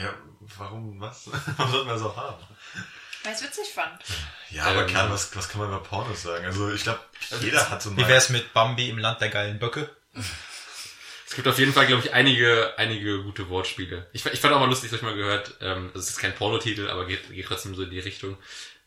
Ja, 0.01 0.14
warum, 0.59 1.01
was? 1.01 1.30
Warum 1.57 1.70
sollten 1.70 1.87
wir 1.87 1.95
das 1.95 2.03
auch 2.03 2.16
haben? 2.16 2.43
Weil 3.22 3.32
ich 3.32 3.39
es 3.39 3.45
witzig 3.45 3.72
fand. 3.72 4.03
Ja, 4.51 4.64
aber 4.64 4.82
Ähm, 4.82 4.89
klar, 4.89 5.11
was, 5.11 5.34
was 5.37 5.49
kann 5.49 5.61
man 5.61 5.68
über 5.68 5.82
Pornos 5.82 6.22
sagen? 6.22 6.45
Also 6.45 6.72
ich 6.72 6.82
glaube, 6.82 7.01
jeder 7.41 7.70
hat 7.70 7.82
so 7.82 7.97
Wie 7.97 8.07
wär's 8.09 8.30
mit 8.30 8.53
Bambi 8.53 8.89
im 8.89 8.99
Land 8.99 9.20
der 9.20 9.28
geilen 9.28 9.59
Böcke? 9.61 9.95
Es 11.28 11.34
gibt 11.34 11.47
auf 11.47 11.59
jeden 11.59 11.72
Fall, 11.72 11.87
glaube 11.87 12.03
ich, 12.05 12.12
einige, 12.12 12.74
einige 12.78 13.22
gute 13.22 13.49
Wortspiele. 13.49 14.09
Ich, 14.12 14.26
ich 14.26 14.41
fand 14.41 14.55
auch 14.55 14.61
mal 14.61 14.68
lustig, 14.68 14.91
das 14.91 15.01
hab 15.01 15.09
ich 15.09 15.14
mal 15.14 15.16
gehört. 15.16 15.55
Ähm, 15.61 15.91
das 15.95 16.11
ist 16.11 16.18
kein 16.18 16.34
Pornotitel, 16.34 16.89
aber 16.89 17.07
geht, 17.07 17.30
geht 17.30 17.47
trotzdem 17.47 17.74
so 17.76 17.82
in 17.84 17.91
die 17.91 18.01
Richtung. 18.01 18.39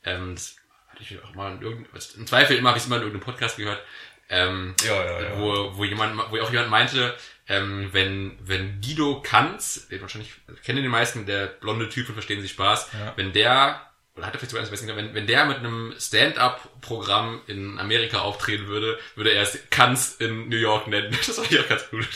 Ähm, 0.04 0.36
das 0.36 0.56
hatte 1.00 1.14
ich 1.16 1.24
auch 1.24 1.34
mal 1.36 1.54
in 1.56 1.62
irgendeinem, 1.62 2.02
im 2.18 2.28
Zweifel 2.28 2.58
immer, 2.58 2.70
habe 2.70 2.78
ich 2.78 2.84
es 2.84 2.89
mal 2.89 2.97
in 2.97 3.04
irgendeinem 3.04 3.26
Podcast 3.26 3.58
gehört. 3.58 3.82
Ähm, 4.30 4.76
Ja, 4.86 5.04
ja, 5.04 5.22
ja. 5.22 5.39
Wo, 5.39 5.76
wo 5.78 5.84
jemand, 5.84 6.18
wo 6.32 6.39
auch 6.39 6.52
jemand 6.52 6.70
meinte, 6.70 7.16
ähm, 7.47 7.89
wenn, 7.93 8.38
wenn 8.41 8.80
Guido 8.82 9.22
Kanz, 9.22 9.88
den 9.88 10.02
wahrscheinlich 10.02 10.34
kennen 10.64 10.84
die 10.84 10.89
meisten, 10.89 11.26
der 11.26 11.47
blonde 11.47 11.89
Typ 11.89 12.06
von 12.06 12.14
Verstehen 12.16 12.41
Sie 12.41 12.47
Spaß, 12.50 12.91
Ja. 12.93 13.14
wenn 13.16 13.34
der, 13.34 13.82
oder 14.16 14.28
hat 14.28 14.34
er 14.34 14.39
vielleicht 14.39 14.52
sogar 14.52 14.64
eins, 14.64 14.88
wenn, 14.97 15.16
wenn 15.16 15.26
der 15.26 15.45
mit 15.45 15.58
einem 15.58 15.95
Stand-up-Programm 15.97 17.41
in 17.47 17.80
Amerika 17.80 18.20
auftreten 18.20 18.68
würde, 18.68 19.00
würde 19.16 19.32
er 19.32 19.41
es 19.43 19.58
Kanz 19.72 20.18
in 20.20 20.50
New 20.50 20.58
York 20.58 20.88
nennen. 20.88 21.18
Das 21.26 21.38
war 21.38 21.52
ja 21.52 21.62
auch 21.62 21.68
ganz 21.70 21.89
gut. 21.89 22.08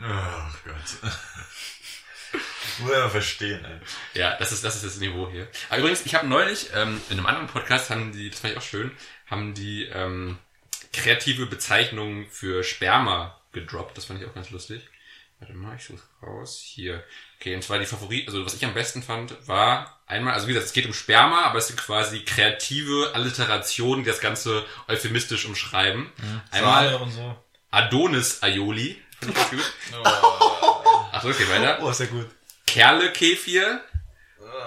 Ach 0.00 0.54
Gott. 0.64 1.10
Muss 2.78 2.92
ja 2.92 3.08
verstehen, 3.08 3.64
ey. 3.64 4.20
Ja, 4.20 4.36
das 4.38 4.52
ist, 4.52 4.64
das 4.64 4.76
ist 4.76 4.84
das 4.84 4.98
Niveau 4.98 5.30
hier. 5.30 5.48
Aber 5.68 5.78
übrigens, 5.78 6.04
ich 6.04 6.14
habe 6.14 6.26
neulich, 6.26 6.70
ähm, 6.74 7.00
in 7.08 7.18
einem 7.18 7.26
anderen 7.26 7.48
Podcast 7.48 7.90
haben 7.90 8.12
die, 8.12 8.30
das 8.30 8.40
fand 8.40 8.52
ich 8.52 8.58
auch 8.58 8.62
schön, 8.62 8.90
haben 9.26 9.54
die 9.54 9.84
ähm, 9.84 10.38
kreative 10.92 11.46
Bezeichnungen 11.46 12.26
für 12.30 12.62
Sperma 12.62 13.40
gedroppt. 13.52 13.96
Das 13.96 14.06
fand 14.06 14.20
ich 14.20 14.28
auch 14.28 14.34
ganz 14.34 14.50
lustig. 14.50 14.82
Warte 15.38 15.52
mal, 15.52 15.76
ich 15.76 15.84
suche 15.84 16.02
raus. 16.22 16.62
Hier. 16.64 17.04
Okay, 17.38 17.54
und 17.54 17.62
zwar 17.62 17.78
die 17.78 17.86
Favorit, 17.86 18.26
also 18.26 18.44
was 18.44 18.54
ich 18.54 18.64
am 18.64 18.72
besten 18.72 19.02
fand, 19.02 19.34
war 19.46 20.00
einmal, 20.06 20.32
also 20.32 20.46
wie 20.46 20.52
gesagt, 20.52 20.68
es 20.68 20.72
geht 20.72 20.86
um 20.86 20.94
Sperma, 20.94 21.42
aber 21.42 21.58
es 21.58 21.66
sind 21.66 21.78
quasi 21.78 22.20
kreative 22.20 23.10
Alliterationen, 23.14 24.02
die 24.02 24.10
das 24.10 24.20
Ganze 24.20 24.64
euphemistisch 24.88 25.44
umschreiben. 25.44 26.10
Einmal 26.50 26.90
Sahne 26.90 26.98
und 26.98 27.10
so. 27.10 27.36
Adonis 27.70 28.42
Aioli. 28.42 29.02
Fand 29.20 29.32
ich 29.32 29.36
ganz 29.36 29.50
gut. 29.50 29.72
Ach 30.04 31.22
so, 31.22 31.28
okay, 31.28 31.48
weiter. 31.50 31.78
Oh, 31.82 31.90
ist 31.90 32.00
ja 32.00 32.06
gut. 32.06 32.28
Kerle-Kefir, 32.66 33.80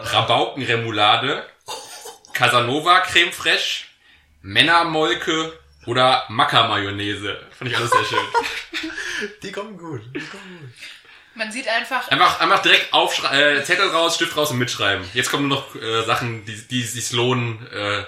Rabaukenremoulade, 0.04 1.46
Casanova 2.34 3.02
Creme 3.02 3.32
Fraiche, 3.32 3.86
Männermolke 4.42 5.58
oder 5.86 6.26
Macker-Mayonnaise. 6.30 7.38
Fand 7.58 7.72
ich 7.72 7.78
alles 7.78 7.92
sehr 7.92 8.06
schön. 8.06 8.20
Die 9.44 9.52
kommen 9.52 9.78
gut. 9.78 10.02
Die 10.16 10.20
kommen 10.20 10.60
gut. 10.62 10.70
Man 11.36 11.52
sieht 11.52 11.68
einfach, 11.68 12.08
Einfach, 12.10 12.40
einfach 12.42 12.62
direkt 12.62 12.94
aufschreiben, 12.94 13.62
äh, 13.62 13.64
Zettel 13.64 13.90
raus, 13.90 14.16
Stift 14.16 14.36
raus 14.36 14.52
und 14.52 14.58
mitschreiben. 14.58 15.08
Jetzt 15.14 15.30
kommen 15.32 15.48
nur 15.48 15.58
noch 15.60 15.76
äh, 15.76 16.04
Sachen, 16.04 16.46
die, 16.46 16.68
die 16.68 16.82
es 16.84 16.94
sich 16.94 17.12
lohnen, 17.12 17.66
äh, 17.72 18.04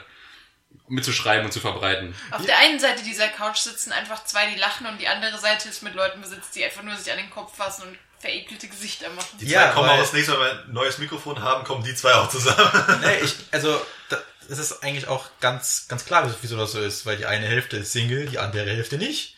mitzuschreiben 0.87 1.45
und 1.45 1.51
zu 1.51 1.61
verbreiten. 1.61 2.13
auf 2.31 2.45
der 2.45 2.57
einen 2.57 2.79
Seite 2.79 3.03
dieser 3.03 3.29
Couch 3.29 3.57
sitzen 3.57 3.93
einfach 3.93 4.25
zwei, 4.25 4.47
die 4.47 4.59
lachen 4.59 4.85
und 4.87 4.99
die 4.99 5.07
andere 5.07 5.37
Seite 5.37 5.69
ist 5.69 5.81
mit 5.83 5.95
Leuten 5.95 6.19
besetzt, 6.19 6.53
die 6.55 6.65
einfach 6.65 6.83
nur 6.83 6.95
sich 6.97 7.09
an 7.11 7.17
den 7.19 7.29
Kopf 7.29 7.55
fassen 7.55 7.83
und 7.83 7.97
verekelte 8.21 8.67
Gesichter 8.67 9.09
machen. 9.09 9.37
Die 9.39 9.45
Ja, 9.47 9.63
zwei 9.67 9.73
kommen 9.73 9.89
weil- 9.89 9.97
auch 9.97 10.01
das 10.01 10.13
nächste 10.13 10.31
Mal, 10.33 10.39
wenn 10.39 10.57
wir 10.57 10.63
ein 10.65 10.73
neues 10.73 10.97
Mikrofon 10.99 11.41
haben, 11.41 11.63
kommen 11.63 11.83
die 11.83 11.95
zwei 11.95 12.13
auch 12.13 12.29
zusammen. 12.29 12.99
Nee, 13.01 13.19
ich, 13.23 13.33
also, 13.51 13.81
da, 14.09 14.17
es 14.49 14.57
ist 14.59 14.83
eigentlich 14.83 15.07
auch 15.07 15.25
ganz, 15.39 15.87
ganz 15.87 16.05
klar, 16.05 16.33
wieso 16.41 16.55
das 16.57 16.71
so 16.71 16.79
ist, 16.81 17.05
weil 17.05 17.17
die 17.17 17.25
eine 17.25 17.47
Hälfte 17.47 17.77
ist 17.77 17.91
Single, 17.91 18.27
die 18.27 18.39
andere 18.39 18.69
Hälfte 18.69 18.97
nicht. 18.97 19.35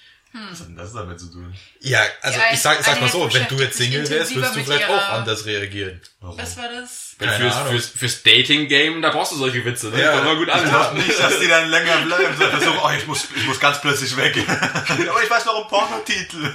Was 0.50 0.62
hat 0.62 0.68
denn 0.70 0.76
das 0.78 0.94
damit 0.94 1.20
zu 1.20 1.28
tun? 1.28 1.54
Ja, 1.80 2.02
also 2.24 2.40
Ja, 2.40 2.46
ich 2.52 2.60
sag, 2.60 2.80
ich 2.80 2.86
sag 2.88 3.00
mal 3.00 3.08
so, 3.08 3.32
wenn 3.32 3.48
du 3.48 3.56
jetzt 3.60 3.78
Single 3.78 4.10
wärst, 4.10 4.34
würdest 4.34 4.56
du 4.56 4.64
vielleicht 4.64 4.90
ihrer- 4.90 4.98
auch 4.98 5.10
anders 5.14 5.46
reagieren. 5.46 6.02
Warum? 6.22 6.40
Was 6.40 6.58
war 6.58 6.70
das? 6.70 7.13
Fürs, 7.18 7.56
fürs, 7.70 7.88
fürs 7.90 8.24
Dating-Game, 8.24 9.02
da 9.02 9.12
brauchst 9.12 9.32
du 9.32 9.36
solche 9.36 9.64
Witze. 9.64 9.90
Ne? 9.90 10.02
Ja. 10.02 10.22
Mal 10.24 10.36
gut 10.36 10.50
an. 10.50 10.64
Ich 10.64 10.70
glaube 10.70 10.98
nicht, 10.98 11.20
dass 11.20 11.40
die 11.40 11.48
dann 11.48 11.70
länger 11.70 11.98
bleiben. 11.98 12.36
So 12.38 12.50
versuchen, 12.50 12.80
oh, 12.84 12.90
ich 12.98 13.08
muss, 13.08 13.28
ich 13.36 13.46
muss 13.46 13.60
ganz 13.60 13.80
plötzlich 13.82 14.16
weg. 14.18 14.36
Aber 14.50 15.24
ich 15.24 15.30
weiß 15.30 15.46
noch 15.46 15.56
einen 15.58 15.68
Pornotitel. 15.68 16.52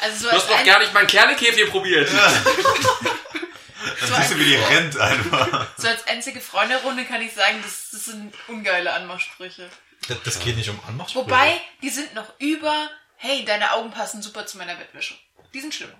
Also 0.00 0.24
so 0.24 0.30
Du 0.30 0.36
hast 0.36 0.50
ein, 0.50 0.66
gar 0.66 0.78
nicht 0.78 0.92
mein 0.94 1.06
Kernekäfig 1.06 1.70
probiert. 1.70 2.08
Dann 4.00 4.22
siehst 4.22 4.32
du, 4.32 4.38
wie 4.38 4.44
die 4.44 4.54
rennt 4.54 4.98
einfach. 4.98 5.66
so 5.76 5.88
als 5.88 6.06
einzige 6.06 6.40
Freunde-Runde 6.40 7.04
kann 7.04 7.20
ich 7.20 7.32
sagen, 7.32 7.60
das, 7.62 7.90
das 7.92 8.06
sind 8.06 8.34
ungeile 8.48 8.92
Anmachsprüche. 8.92 9.68
Das, 10.08 10.22
das 10.22 10.40
geht 10.40 10.56
nicht 10.56 10.68
um 10.70 10.80
Anmachsprüche. 10.86 11.26
Wobei, 11.26 11.60
die 11.82 11.90
sind 11.90 12.14
noch 12.14 12.32
über, 12.38 12.90
hey, 13.16 13.44
deine 13.44 13.72
Augen 13.72 13.90
passen 13.90 14.22
super 14.22 14.46
zu 14.46 14.58
meiner 14.58 14.74
Bettwäsche. 14.74 15.14
Die 15.52 15.60
sind 15.60 15.74
schlimmer. 15.74 15.94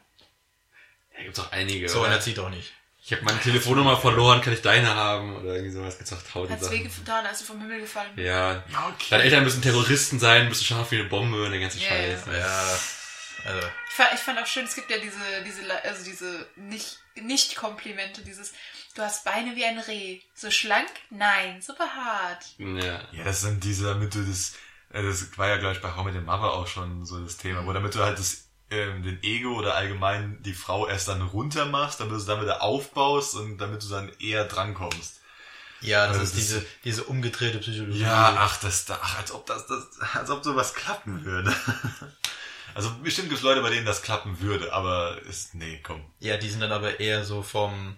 Da 1.17 1.23
gibt's 1.23 1.39
auch 1.39 1.53
einige. 1.53 1.89
So 1.89 2.03
einer 2.03 2.21
zieht 2.21 2.39
auch 2.39 2.49
nicht. 2.51 2.73
Ich 3.07 3.13
habe 3.13 3.23
meine 3.23 3.39
Telefonnummer 3.39 3.99
verloren, 3.99 4.41
kann 4.41 4.55
ich 4.55 4.63
deine 4.63 4.95
haben? 4.95 5.37
Oder 5.37 5.57
irgendwie 5.57 5.73
sowas. 5.73 5.99
Auch 6.11 6.23
tausend 6.33 6.53
Hat's 6.53 6.65
Sachen. 6.65 6.79
weh 6.79 6.89
getan, 6.89 7.27
als 7.27 7.41
du 7.41 7.45
vom 7.45 7.61
Himmel 7.61 7.81
gefallen 7.83 8.11
bist? 8.15 8.27
Ja. 8.27 8.65
Deine 9.11 9.25
Eltern 9.25 9.45
müssen 9.45 9.61
Terroristen 9.61 10.19
sein, 10.19 10.49
bist 10.49 10.63
du 10.63 10.65
scharf 10.65 10.91
wie 10.91 11.01
eine 11.01 11.09
Bombe 11.11 11.45
und 11.45 11.51
der 11.51 11.61
ganze 11.61 11.79
Ja, 11.81 11.89
Scheiß. 11.89 12.21
Ja, 12.33 12.79
also, 13.45 13.69
Ich 13.89 13.95
fand, 13.95 14.15
ich 14.15 14.21
fand 14.21 14.39
auch 14.39 14.47
schön, 14.47 14.65
es 14.65 14.75
gibt 14.75 14.91
ja 14.91 14.97
diese, 14.97 15.19
diese, 15.45 15.85
also 15.85 16.03
diese 16.03 16.49
nicht, 16.57 16.99
nicht 17.17 17.57
Komplimente, 17.57 18.23
dieses, 18.23 18.55
du 18.95 19.03
hast 19.03 19.23
Beine 19.27 19.55
wie 19.55 19.67
ein 19.67 19.79
Reh. 19.79 20.21
So 20.35 20.51
schlank? 20.51 20.89
Nein, 21.11 21.61
so 21.61 21.75
behaart. 21.75 22.43
Ja. 22.57 23.03
Ja, 23.13 23.25
das 23.25 23.43
sind 23.43 23.63
diese, 23.65 23.85
damit 23.85 24.15
du 24.15 24.23
das, 24.23 24.55
äh, 24.95 25.03
das 25.03 25.37
war 25.37 25.49
ja, 25.49 25.59
glaube 25.59 25.75
ich, 25.75 25.83
bei 25.83 25.95
How 25.95 26.07
mit 26.07 26.15
dem 26.15 26.25
Mother 26.25 26.55
auch 26.55 26.67
schon 26.67 27.05
so 27.05 27.21
das 27.23 27.37
Thema, 27.37 27.67
wo 27.67 27.73
damit 27.75 27.95
du 27.95 28.03
halt 28.03 28.19
das, 28.19 28.44
ähm, 28.75 29.03
den 29.03 29.23
Ego 29.23 29.55
oder 29.55 29.75
allgemein 29.77 30.43
die 30.43 30.55
Frau 30.55 30.87
erst 30.87 31.09
dann 31.09 31.23
runter 31.23 31.67
machst, 31.67 32.01
damit 32.01 32.13
du 32.13 32.17
es 32.19 32.27
dann 32.27 32.41
wieder 32.43 32.63
aufbaust 32.63 33.35
und 33.37 33.59
damit 33.59 33.83
du 33.83 33.89
dann 33.89 34.11
eher 34.21 34.45
drankommst. 34.45 35.21
ja, 35.81 36.07
das 36.07 36.19
Also 36.19 36.23
ist 36.23 36.33
das- 36.33 36.41
diese, 36.41 36.67
diese 36.85 37.05
umgedrehte 37.05 37.59
Psychologie. 37.59 38.01
Ja, 38.01 38.37
ach, 38.39 38.59
das, 38.61 38.85
da- 38.87 38.99
ach, 39.03 39.19
als 39.19 39.33
ob 39.33 39.47
das, 39.47 39.67
das, 39.67 39.87
als 40.15 40.31
ob 40.31 40.43
sowas 40.45 40.75
klappen 40.75 41.25
würde. 41.25 41.55
Also 42.77 42.91
bestimmt 43.05 43.29
gibt 43.29 43.39
es 43.39 43.45
Leute, 43.45 43.63
bei 43.63 43.71
denen 43.71 43.87
das 43.87 44.03
klappen 44.03 44.41
würde, 44.41 44.73
aber 44.73 45.23
ist, 45.29 45.55
nee, 45.55 45.79
komm. 45.85 46.05
Ja, 46.19 46.37
die 46.39 46.49
sind 46.51 46.59
dann 46.61 46.73
aber 46.73 46.99
eher 46.99 47.25
so 47.25 47.45
vom 47.45 47.97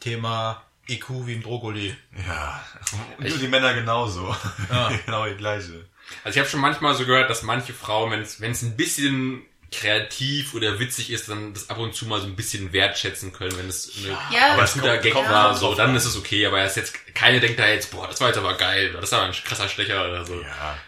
Thema 0.00 0.64
IQ 0.88 1.26
wie 1.26 1.34
im 1.34 1.42
Brokkoli. 1.42 1.96
Ja, 2.26 2.60
und 3.18 3.28
nur 3.28 3.38
die 3.38 3.46
Männer 3.46 3.72
genauso. 3.74 4.34
Ja. 4.68 4.88
genau 5.06 5.26
die 5.26 5.36
gleiche. 5.36 5.88
Also 6.24 6.34
ich 6.34 6.38
habe 6.40 6.48
schon 6.48 6.60
manchmal 6.60 6.96
so 6.96 7.06
gehört, 7.06 7.30
dass 7.30 7.42
manche 7.44 7.72
Frauen, 7.72 8.10
wenn 8.10 8.20
es 8.20 8.40
wenn 8.40 8.50
es 8.50 8.62
ein 8.62 8.76
bisschen 8.76 9.42
kreativ 9.72 10.54
oder 10.54 10.78
witzig 10.78 11.10
ist, 11.10 11.28
dann 11.28 11.52
das 11.54 11.70
ab 11.70 11.78
und 11.78 11.94
zu 11.94 12.06
mal 12.06 12.20
so 12.20 12.26
ein 12.26 12.36
bisschen 12.36 12.72
wertschätzen 12.72 13.32
können, 13.32 13.56
wenn 13.58 13.68
es 13.68 13.92
eine 13.98 14.08
Ja, 14.32 14.52
aber 14.54 14.62
es 14.64 14.74
guter 14.74 14.90
kommt- 14.92 15.02
Gag 15.02 15.12
kommt 15.12 15.28
war, 15.28 15.54
so, 15.56 15.70
an. 15.72 15.76
dann 15.76 15.96
ist 15.96 16.04
es 16.04 16.16
okay, 16.16 16.46
aber 16.46 16.60
es 16.62 16.76
ist 16.76 16.76
jetzt, 16.76 17.14
keine 17.14 17.40
denkt 17.40 17.58
da 17.58 17.66
jetzt, 17.68 17.90
boah, 17.90 18.06
das 18.08 18.20
war 18.20 18.28
jetzt 18.28 18.38
aber 18.38 18.54
geil, 18.54 18.90
oder 18.90 19.00
das 19.00 19.12
war 19.12 19.22
ein 19.22 19.32
krasser 19.32 19.68
Stecher 19.68 20.04
oder 20.08 20.24
so, 20.24 20.40
Ja. 20.40 20.78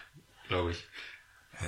glaube 0.47 0.71
ich. 0.71 0.77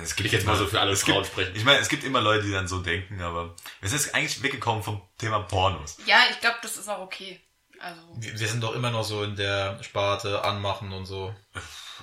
Es 0.02 0.18
Will 0.18 0.24
ich 0.24 0.32
jetzt 0.32 0.46
mal 0.46 0.56
so 0.56 0.66
für 0.66 0.80
alle 0.80 0.92
es 0.92 1.02
Frauen 1.02 1.16
gibt, 1.16 1.26
sprechen. 1.26 1.52
Ich 1.54 1.64
meine, 1.64 1.78
es 1.78 1.90
gibt 1.90 2.02
immer 2.02 2.22
Leute, 2.22 2.44
die 2.46 2.52
dann 2.52 2.66
so 2.66 2.78
denken, 2.78 3.20
aber 3.20 3.54
wir 3.80 3.88
sind 3.90 4.00
jetzt 4.00 4.14
eigentlich 4.14 4.42
weggekommen 4.42 4.82
vom 4.82 5.02
Thema 5.18 5.40
Pornos. 5.40 5.98
Ja, 6.06 6.18
ich 6.30 6.40
glaube, 6.40 6.56
das 6.62 6.78
ist 6.78 6.88
auch 6.88 7.00
okay. 7.00 7.40
Also, 7.78 8.00
Wir 8.16 8.38
wir 8.40 8.48
sind 8.48 8.62
doch 8.62 8.74
immer 8.74 8.90
noch 8.90 9.04
so 9.04 9.22
in 9.22 9.36
der 9.36 9.82
Sparte 9.82 10.44
anmachen 10.44 10.92
und 10.92 11.04
so. 11.04 11.34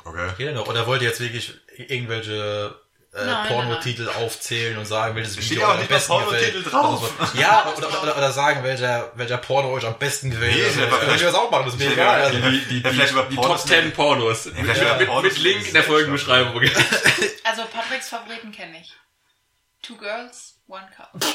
Okay. 0.03 0.29
Geht 0.37 0.47
ja 0.47 0.51
noch. 0.53 0.67
Oder 0.67 0.85
wollt 0.85 1.01
ihr 1.01 1.07
jetzt 1.07 1.19
wirklich 1.19 1.53
irgendwelche 1.77 2.79
äh, 3.13 3.25
Nein, 3.25 3.47
Pornotitel 3.47 4.07
aufzählen 4.09 4.77
und 4.77 4.85
sagen, 4.85 5.15
welches 5.15 5.33
Steht 5.33 5.49
Video 5.51 5.61
ja 5.63 5.73
euch 5.73 5.81
am 5.81 5.87
besten 5.87 6.19
gefällt? 6.19 6.71
drauf. 6.71 7.11
Also 7.19 7.31
so- 7.33 7.37
ja, 7.41 7.73
oder, 7.75 7.87
oder, 7.89 8.03
oder, 8.03 8.17
oder 8.17 8.31
sagen, 8.31 8.63
welcher, 8.63 9.11
welcher 9.15 9.37
Porno 9.37 9.71
euch 9.71 9.85
am 9.85 9.97
besten 9.97 10.29
gefällt. 10.31 10.55
Nee, 10.55 10.63
also, 10.63 10.79
ja 10.81 10.87
könnt 10.87 11.19
ihr 11.19 11.25
das 11.27 11.35
auch 11.35 11.49
machen, 11.49 11.65
das 11.65 11.73
ist 11.73 11.79
mir 11.79 11.85
Ja, 11.87 11.91
egal. 11.93 12.19
ja, 12.19 12.25
Also, 12.25 12.37
ja. 12.37 12.49
Die, 12.51 12.81
Ja, 12.81 13.09
über 13.09 13.23
die 13.23 13.35
Pornos 13.35 13.61
Top 13.61 13.69
10 13.69 13.91
Pornos. 13.93 14.41
vielleicht 14.43 14.67
mit, 14.67 14.77
über 14.81 14.95
mit, 14.97 15.07
Pornos 15.07 15.23
mit 15.33 15.37
Link 15.39 15.67
in 15.67 15.73
der 15.73 15.83
Folgenbeschreibung. 15.83 16.61
also 17.43 17.65
Patricks 17.65 18.09
Favoriten 18.09 18.51
kenne 18.51 18.79
ich. 18.81 18.93
Two 19.81 19.95
Girls, 19.97 20.59
One 20.67 20.87
Cup. 20.95 21.11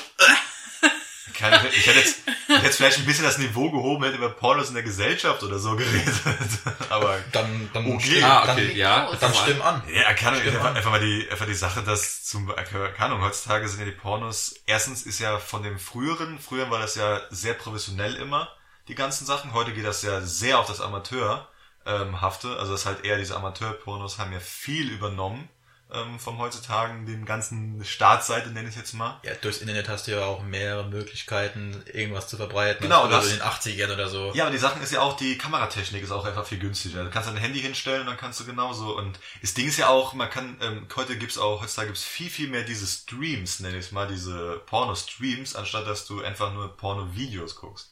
Keine, 1.35 1.69
ich 1.69 1.87
hätte 1.87 1.99
jetzt, 1.99 2.19
ich 2.49 2.55
hätte 2.55 2.67
jetzt 2.67 2.77
vielleicht 2.77 2.99
ein 2.99 3.07
bisschen 3.07 3.25
das 3.25 3.39
Niveau 3.39 3.71
gehoben, 3.71 4.05
hätte 4.05 4.17
über 4.17 4.31
Pornos 4.31 4.69
in 4.69 4.75
der 4.75 4.83
Gesellschaft 4.83 5.43
oder 5.43 5.59
so 5.59 5.77
geredet. 5.77 6.15
Aber 6.91 7.19
dann, 7.33 7.69
dann, 7.73 7.87
Okay. 7.87 8.17
stimm, 8.17 8.25
ah, 8.25 8.47
dann, 8.47 8.57
okay, 8.57 8.73
ja. 8.75 9.11
Dann 9.11 9.21
dann 9.21 9.35
stimm 9.35 9.63
an. 9.63 9.83
Ja, 9.93 10.13
kann 10.15 10.35
Stimmt, 10.37 10.57
einfach, 10.57 10.75
einfach 10.75 10.91
mal 10.91 11.01
die, 11.01 11.29
einfach 11.31 11.47
die 11.47 11.55
Sache, 11.55 11.83
dass 11.83 12.25
zum, 12.25 12.53
keine 12.55 12.99
Ahnung, 12.99 13.23
heutzutage 13.23 13.69
sind 13.69 13.81
ja 13.81 13.87
die 13.87 13.93
Pornos, 13.93 14.55
erstens 14.67 15.03
ist 15.03 15.19
ja 15.19 15.39
von 15.39 15.63
dem 15.63 15.79
früheren, 15.79 16.39
früher 16.39 16.71
war 16.71 16.79
das 16.79 16.95
ja 16.95 17.21
sehr 17.31 17.55
professionell 17.55 18.15
immer, 18.17 18.49
die 18.89 18.95
ganzen 18.95 19.27
Sachen, 19.27 19.53
heute 19.55 19.73
geht 19.73 19.85
das 19.85 20.03
ja 20.03 20.21
sehr 20.21 20.59
auf 20.59 20.67
das 20.67 20.81
Amateur, 20.81 21.49
ähm, 21.87 22.21
hafte, 22.21 22.57
also 22.59 22.73
das 22.73 22.87
halt 22.87 23.05
eher 23.05 23.19
diese 23.19 23.37
Amateur-Pornos 23.37 24.19
haben 24.19 24.33
ja 24.33 24.41
viel 24.41 24.91
übernommen, 24.91 25.49
ähm, 25.95 26.19
vom 26.19 26.39
heutzutage, 26.39 26.93
den 27.05 27.25
ganzen 27.25 27.85
Startseite 27.85 28.51
nenne 28.51 28.69
ich 28.69 28.77
jetzt 28.77 28.93
mal. 28.95 29.21
Ja, 29.23 29.33
durchs 29.41 29.59
Internet 29.59 29.89
hast 29.89 30.07
du 30.07 30.13
ja 30.13 30.25
auch 30.25 30.43
mehrere 30.43 30.85
Möglichkeiten, 30.89 31.83
irgendwas 31.93 32.29
zu 32.29 32.37
verbreiten. 32.37 32.83
Genau, 32.83 33.03
als 33.05 33.09
früher 33.09 33.17
das- 33.17 33.25
so 33.27 33.31
in 33.33 33.37
den 33.39 33.47
80ern 33.47 33.91
oder 33.93 34.09
so. 34.09 34.33
Ja, 34.35 34.45
aber 34.45 34.53
die 34.53 34.59
Sachen 34.59 34.83
ist 34.83 34.93
ja 34.93 35.01
auch, 35.01 35.17
die 35.17 35.39
Kameratechnik 35.39 36.03
ist 36.03 36.11
auch 36.11 36.25
einfach 36.25 36.45
viel 36.47 36.59
günstiger. 36.59 37.05
Du 37.05 37.11
kannst 37.11 37.29
dein 37.29 37.37
Handy 37.37 37.61
hinstellen 37.61 38.01
und 38.03 38.07
dann 38.09 38.17
kannst 38.17 38.41
du 38.41 38.45
genauso. 38.45 38.97
Und 38.97 39.19
das 39.41 39.55
Ding 39.55 39.67
ist 39.69 39.79
ja 39.79 39.89
auch, 39.89 40.13
man 40.15 40.29
kann, 40.31 40.57
ähm, 40.61 40.87
heute 40.97 41.17
gibt's 41.17 41.39
auch, 41.39 41.63
heutzutage 41.63 41.89
gibt's 41.89 42.05
viel, 42.05 42.31
viel 42.31 42.49
mehr 42.49 42.63
diese 42.65 42.87
Streams, 42.87 43.61
nenne 43.61 43.79
ich 43.79 43.93
mal, 43.93 44.09
diese 44.09 44.61
Porno-Streams, 44.67 45.55
anstatt 45.57 45.87
dass 45.87 46.07
du 46.07 46.23
einfach 46.23 46.53
nur 46.53 46.77
Porno-Videos 46.77 47.57
guckst. 47.57 47.91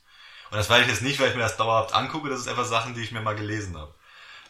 Und 0.51 0.59
das 0.59 0.69
weiß 0.69 0.83
ich 0.83 0.89
jetzt 0.89 1.03
nicht, 1.03 1.19
weil 1.19 1.31
ich 1.31 1.35
mir 1.35 1.41
das 1.43 1.57
dauerhaft 1.57 1.95
angucke, 1.95 2.29
das 2.29 2.41
ist 2.41 2.49
einfach 2.49 2.67
Sachen, 2.67 2.95
die 2.95 3.01
ich 3.03 3.13
mir 3.13 3.23
mal 3.23 3.35
gelesen 3.35 3.77
habe. 3.77 3.95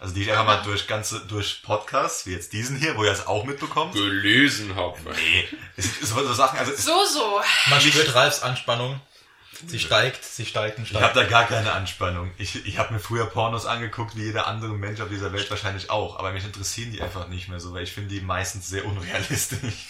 Also 0.02 0.14
die 0.14 0.22
ich 0.22 0.32
einfach 0.32 0.44
mal 0.44 0.62
durch 0.64 0.88
ganze, 0.88 1.20
durch 1.20 1.62
Podcasts, 1.62 2.26
wie 2.26 2.32
jetzt 2.32 2.52
diesen 2.52 2.76
hier, 2.76 2.96
wo 2.96 3.04
ihr 3.04 3.12
es 3.12 3.28
auch 3.28 3.44
mitbekommt. 3.44 3.94
Gelesen 3.94 4.74
habe. 4.74 4.98
Nee, 5.14 5.48
so, 5.78 6.16
so 6.26 6.32
Sachen, 6.34 6.58
also 6.58 6.72
So, 6.74 7.04
so. 7.06 7.40
Man 7.70 7.80
spürt 7.80 8.12
Ralfs 8.12 8.42
Anspannung. 8.42 9.00
Sie 9.64 9.78
steigt, 9.78 10.24
sie 10.24 10.44
steigt 10.44 10.78
und 10.78 10.90
Ich 10.90 10.94
habe 10.94 11.04
steigt. 11.04 11.16
da 11.16 11.22
gar 11.22 11.44
keine 11.44 11.70
Anspannung. 11.70 12.32
Ich, 12.36 12.66
ich 12.66 12.78
habe 12.78 12.94
mir 12.94 12.98
früher 12.98 13.26
Pornos 13.26 13.64
angeguckt, 13.64 14.16
wie 14.16 14.24
jeder 14.24 14.48
andere 14.48 14.72
Mensch 14.72 15.00
auf 15.00 15.08
dieser 15.08 15.32
Welt 15.32 15.48
wahrscheinlich 15.50 15.88
auch. 15.88 16.18
Aber 16.18 16.32
mich 16.32 16.44
interessieren 16.44 16.90
die 16.90 17.00
einfach 17.00 17.28
nicht 17.28 17.48
mehr 17.48 17.60
so, 17.60 17.72
weil 17.72 17.84
ich 17.84 17.92
finde 17.92 18.12
die 18.12 18.20
meistens 18.22 18.68
sehr 18.68 18.84
unrealistisch. 18.84 19.86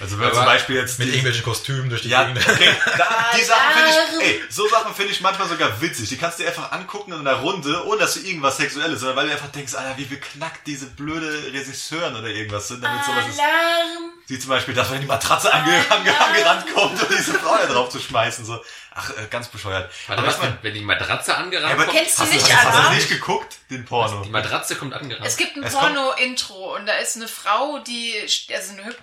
Also 0.00 0.18
wenn 0.18 0.26
Aber 0.26 0.34
zum 0.34 0.44
Beispiel 0.46 0.76
jetzt 0.76 0.98
Mit 0.98 1.08
die, 1.08 1.12
irgendwelchen 1.12 1.42
Kostümen 1.44 1.90
durch 1.90 2.00
die 2.02 2.08
ja, 2.08 2.24
Gegend. 2.24 2.48
okay, 2.48 2.74
da, 2.96 3.26
die 3.38 3.42
Sachen 3.44 3.72
finde 3.74 3.90
ich, 3.90 4.26
ey, 4.26 4.42
so 4.48 4.66
Sachen 4.68 4.94
finde 4.94 5.12
ich 5.12 5.20
manchmal 5.20 5.46
sogar 5.48 5.78
witzig. 5.82 6.08
Die 6.08 6.16
kannst 6.16 6.38
du 6.38 6.42
dir 6.42 6.48
einfach 6.48 6.72
angucken 6.72 7.12
in 7.12 7.20
einer 7.20 7.34
Runde, 7.40 7.86
ohne 7.86 8.00
dass 8.00 8.14
du 8.14 8.20
irgendwas 8.20 8.56
Sexuelles, 8.56 9.00
sondern 9.00 9.16
weil 9.16 9.26
du 9.26 9.32
einfach 9.32 9.50
denkst, 9.50 9.74
Alter, 9.74 9.98
wie 9.98 10.04
beknackt 10.06 10.66
diese 10.66 10.86
blöde 10.86 11.52
Regisseuren 11.52 12.16
oder 12.16 12.28
irgendwas 12.28 12.68
sind, 12.68 12.82
damit 12.82 13.04
sowas 13.04 13.28
ist. 13.28 13.38
Alarm. 13.38 14.12
Wie 14.26 14.38
zum 14.38 14.48
Beispiel, 14.48 14.74
dass 14.74 14.90
wenn 14.90 15.00
die 15.02 15.06
Matratze 15.06 15.52
ange 15.52 15.72
ange 15.90 16.18
angerannt 16.20 16.64
kommt, 16.72 17.02
um 17.02 17.08
diese 17.10 17.34
Frau 17.34 17.56
da 17.58 17.66
drauf 17.66 17.90
zu 17.90 17.98
schmeißen, 18.00 18.44
so. 18.44 18.58
Ach, 18.94 19.10
äh, 19.10 19.26
ganz 19.30 19.48
bescheuert. 19.48 19.90
Warte, 20.08 20.20
Aber 20.22 20.28
was, 20.28 20.36
ich 20.36 20.42
mein- 20.42 20.58
wenn, 20.62 20.74
die 20.74 20.80
Matratze 20.80 21.36
angerannt 21.36 21.72
aber 21.74 21.84
kommt? 21.84 21.96
Kennst 21.96 22.18
du 22.18 22.24
nicht 22.24 22.52
hast, 22.52 22.72
hast 22.72 22.88
du 22.90 22.94
nicht 22.94 23.08
geguckt, 23.08 23.56
den 23.70 23.84
Porno? 23.84 24.22
Die 24.24 24.30
Matratze 24.30 24.74
kommt 24.76 24.94
angerannt. 24.94 25.24
Es 25.26 25.36
gibt 25.36 25.56
ein 25.56 25.62
Porno-Intro 25.70 26.74
und 26.76 26.86
da 26.86 26.94
ist 26.94 27.16
eine 27.16 27.28
Frau, 27.28 27.78
die, 27.80 28.14
also 28.52 28.72
eine, 28.72 28.94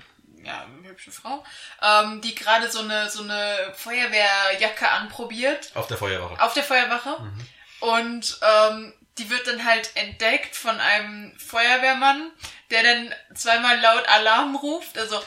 ja, 0.48 0.66
eine 0.66 0.88
hübsche 0.90 1.12
Frau, 1.12 1.44
ähm, 1.82 2.22
die 2.22 2.34
gerade 2.34 2.72
so 2.72 2.80
eine, 2.80 3.10
so 3.10 3.22
eine 3.24 3.74
Feuerwehrjacke 3.76 4.90
anprobiert 4.90 5.72
Auf 5.76 5.88
der 5.88 5.98
Feuerwache. 5.98 6.42
auf 6.42 6.54
der 6.54 6.64
Feuerwache. 6.64 7.18
Und 7.80 8.40
ähm, 8.42 8.94
die 9.18 9.30
wird 9.30 9.48
dann 9.48 9.66
halt 9.66 9.90
entdeckt 9.96 10.56
von 10.56 10.80
einem 10.80 11.34
Feuerwehrmann, 11.38 12.30
der 12.70 12.84
dann 12.84 13.14
zweimal 13.34 13.80
laut 13.80 14.08
Alarm 14.10 14.56
ruft. 14.58 14.98
Also 14.98 15.22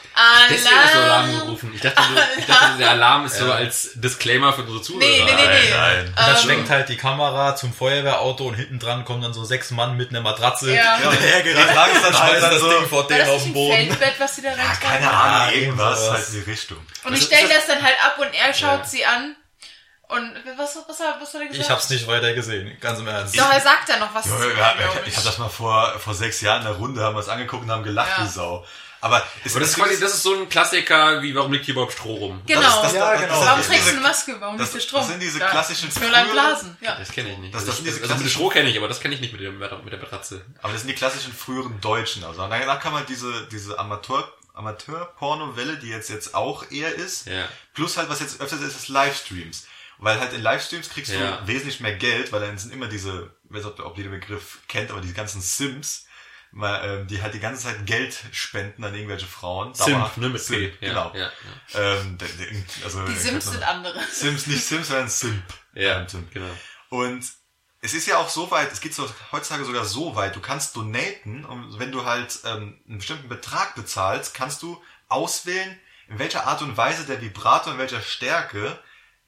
Deswegen 0.51 0.76
hast 0.76 0.95
du 0.95 0.99
Alarm 0.99 1.24
Alarm. 1.30 1.41
gerufen. 1.47 1.72
Ich 1.74 1.80
dachte, 1.80 2.03
so, 2.03 2.20
ich 2.38 2.47
dachte 2.47 2.78
der 2.78 2.91
Alarm 2.91 3.24
ist 3.26 3.36
so 3.38 3.51
als 3.51 3.93
Disclaimer 3.95 4.53
für 4.53 4.62
unsere 4.62 4.82
Zuhörer. 4.82 5.07
Nee, 5.07 5.22
nee, 5.24 5.32
nee, 5.34 5.47
nee. 5.47 5.70
Nein. 5.70 6.07
Und 6.09 6.18
dann 6.18 6.30
Ähm, 6.36 6.43
schwenkt 6.43 6.70
halt 6.70 6.88
die 6.88 6.97
Kamera 6.97 7.57
zum 7.57 7.72
Feuerwehrauto 7.72 8.45
und 8.47 8.55
hinten 8.55 8.78
dran 8.78 9.05
kommen 9.05 9.22
dann 9.22 9.32
so 9.32 9.45
sechs 9.45 9.70
Mann 9.70 9.97
mit 9.97 10.11
einer 10.11 10.20
Matratze 10.20 10.74
Ja. 10.74 10.99
Ja, 11.01 11.11
tragen 11.11 11.93
es 11.97 12.03
dann 12.03 12.14
halt 12.14 12.14
schmeißen 12.16 12.41
dann 12.43 12.51
das 12.51 12.61
so- 12.61 12.70
Ding 12.70 12.88
vor 12.88 13.07
denen 13.07 13.28
auf 13.30 13.43
den 13.43 13.51
ein 13.51 13.55
Boden. 13.55 13.76
Feldbett, 13.76 14.14
was 14.20 14.36
sie 14.36 14.43
da 14.43 14.51
Ja, 14.51 14.57
keine 14.80 15.05
Ja, 15.05 15.11
Ahnung, 15.11 15.55
irgendwas 15.55 16.01
irgendwas. 16.01 16.11
halt 16.18 16.28
in 16.28 16.45
die 16.45 16.51
Richtung. 16.51 16.78
Und 17.05 17.14
ich 17.16 17.22
stelle 17.24 17.49
das 17.49 17.66
dann 17.66 17.82
halt 17.82 17.97
ab 18.05 18.18
und 18.18 18.32
er 18.34 18.53
schaut 18.55 18.86
sie 18.86 19.05
an 19.05 19.34
Und 20.11 20.34
was, 20.56 20.76
was, 20.76 20.84
was, 20.88 21.00
hat- 21.00 21.20
was 21.20 21.32
hat 21.34 21.40
er 21.42 21.46
gesagt? 21.48 21.64
Ich 21.64 21.70
hab's 21.70 21.88
nicht 21.90 22.06
weiter 22.06 22.32
gesehen, 22.34 22.76
ganz 22.80 22.98
im 22.98 23.06
Ernst. 23.06 23.38
Doch, 23.38 23.50
er 23.52 23.61
sagt 23.61 23.88
ja 23.88 23.98
noch 23.98 24.12
was 24.14 24.24
Ja, 24.26 24.36
zu 24.38 24.48
ja, 24.50 24.74
glaub 24.76 25.00
ich, 25.02 25.08
ich 25.08 25.16
habe 25.16 25.26
das 25.26 25.38
mal 25.38 25.48
vor, 25.48 25.98
vor 25.98 26.14
sechs 26.14 26.40
Jahren 26.40 26.62
in 26.62 26.66
der 26.68 26.76
Runde, 26.76 27.02
haben 27.02 27.14
wir 27.14 27.20
es 27.20 27.28
angeguckt 27.28 27.62
und 27.62 27.70
haben 27.70 27.82
gelacht 27.84 28.18
Ja. 28.18 28.24
wie 28.24 28.28
Sau. 28.28 28.66
Aber, 29.02 29.22
das 29.44 29.54
ist 29.56 29.76
quasi, 29.76 29.98
das 29.98 30.12
ist 30.12 30.22
so 30.24 30.34
ein 30.34 30.48
Klassiker, 30.50 31.22
wie 31.22 31.34
warum 31.34 31.52
liegt 31.52 31.64
hier 31.64 31.72
überhaupt 31.72 31.92
Stroh 31.94 32.16
rum? 32.16 32.42
Genau. 32.44 32.61
Das 32.61 32.82
das- 32.82 32.92
Ja, 32.94 33.14
genau. 33.14 33.28
das- 33.28 33.46
Warum 33.46 33.58
das- 33.61 33.66
trägst 33.68 33.82
du 33.82 33.84
diese- 33.86 33.90
eine 33.92 34.00
Maske? 34.08 34.36
Warum 34.40 34.58
das- 34.58 34.66
nicht 34.66 34.74
der 34.74 34.80
Strom? 34.88 35.00
das 35.00 35.08
sind 35.08 35.20
diese 35.22 35.38
Ja, 35.38 35.48
klassischen 35.48 35.88
ist 35.88 35.98
nur 36.00 36.08
ein 36.08 36.12
früheren- 36.26 36.32
Blasen. 36.32 36.76
Ja. 36.82 36.96
Das 36.96 37.08
kenne 37.12 37.30
ich 37.32 37.38
nicht. 37.38 37.54
Das- 37.54 37.64
das 37.64 37.76
sind 37.76 37.86
diese 37.86 38.02
also 38.02 38.14
mit 38.16 38.30
Stroh 38.30 38.48
kenne 38.50 38.68
ich, 38.68 38.76
aber 38.76 38.88
das 38.88 39.00
kenne 39.00 39.14
ich 39.14 39.20
nicht 39.22 39.32
mit, 39.32 39.40
dem, 39.40 39.58
mit 39.58 39.70
der 39.92 39.98
Matratze. 40.00 40.44
Aber 40.61 40.72
das 40.74 40.82
sind 40.82 40.88
die 40.88 40.94
klassischen 40.94 41.32
früheren 41.32 41.80
Deutschen. 41.80 42.24
Also 42.24 42.40
danach 42.46 42.80
kam 42.80 42.94
halt 42.94 43.08
diese, 43.08 43.46
diese 43.46 43.78
Amateur, 43.78 44.30
Amateur-Porno-Welle, 44.54 45.76
die 45.78 45.88
jetzt, 45.88 46.11
jetzt 46.11 46.34
auch 46.34 46.70
eher 46.70 46.94
ist. 46.94 47.26
Ja. 47.26 47.48
Plus 47.74 47.96
halt, 47.96 48.08
was 48.11 48.20
jetzt 48.20 48.40
öfters 48.40 48.61
ist, 48.61 48.76
ist 48.76 48.88
Livestreams. 48.88 49.66
Weil 50.03 50.18
halt 50.18 50.32
in 50.32 50.40
Livestreams 50.42 50.88
kriegst 50.88 51.12
Ja. 51.12 51.36
du 51.38 51.46
wesentlich 51.46 51.80
mehr 51.80 51.94
Geld, 51.94 52.32
weil 52.32 52.40
dann 52.40 52.57
sind 52.59 52.72
immer 52.72 52.88
diese, 52.88 53.34
ich 53.44 53.55
weiß 53.55 53.64
nicht, 53.66 53.80
ob 53.80 53.98
ihr 53.98 54.05
den 54.05 54.12
Begriff 54.12 54.59
kennt, 54.66 54.90
aber 54.90 55.01
diese 55.01 55.14
ganzen 55.14 55.40
Sims, 55.42 56.07
mal, 56.53 56.82
ähm, 56.84 57.07
die 57.07 57.22
halt 57.22 57.34
die 57.34 57.38
ganze 57.38 57.62
Zeit 57.64 57.86
Geld 57.86 58.18
spenden 58.32 58.82
an 58.82 58.94
irgendwelche 58.94 59.26
Frauen. 59.26 59.72
Simp, 59.74 60.16
ne, 60.16 60.28
mit 60.30 60.42
Simp. 60.42 60.72
Ja, 60.80 60.88
genau. 60.88 61.12
ja, 61.14 61.30
Ähm, 61.74 62.18
der- 62.18 62.28
der- 62.28 62.48
also, 62.84 63.05
Die 63.07 63.14
Sims 63.14 63.44
sind 63.51 63.62
andere. 63.62 64.01
Sims, 64.11 64.46
nicht 64.46 64.64
Sims, 64.64 64.88
sondern 64.88 65.09
Simp. 65.09 65.44
Ja, 65.74 66.01
Ähm, 66.01 66.09
Simp. 66.09 66.32
genau. 66.32 66.51
Und 66.88 67.24
es 67.82 67.94
ist 67.94 68.07
ja 68.09 68.16
auch 68.18 68.28
so 68.30 68.51
weit, 68.51 68.72
es 68.72 68.80
geht 68.80 68.94
so, 68.94 69.09
heutzutage 69.32 69.64
sogar 69.64 69.84
so 69.84 70.16
weit, 70.16 70.34
du 70.34 70.40
kannst 70.40 70.74
donaten 70.76 71.44
und 71.44 71.78
wenn 71.78 71.92
du 71.92 72.05
halt 72.05 72.40
ähm, 72.44 72.80
einen 72.88 72.98
bestimmten 72.98 73.28
Betrag 73.28 73.74
bezahlst, 73.74 74.34
kannst 74.34 74.62
du 74.62 74.82
auswählen, 75.09 75.78
in 76.09 76.18
welcher 76.18 76.46
Art 76.46 76.62
und 76.62 76.76
Weise 76.76 77.05
der 77.07 77.20
Vibrator, 77.22 77.74
in 77.74 77.78
welcher 77.78 78.03
Stärke 78.03 78.76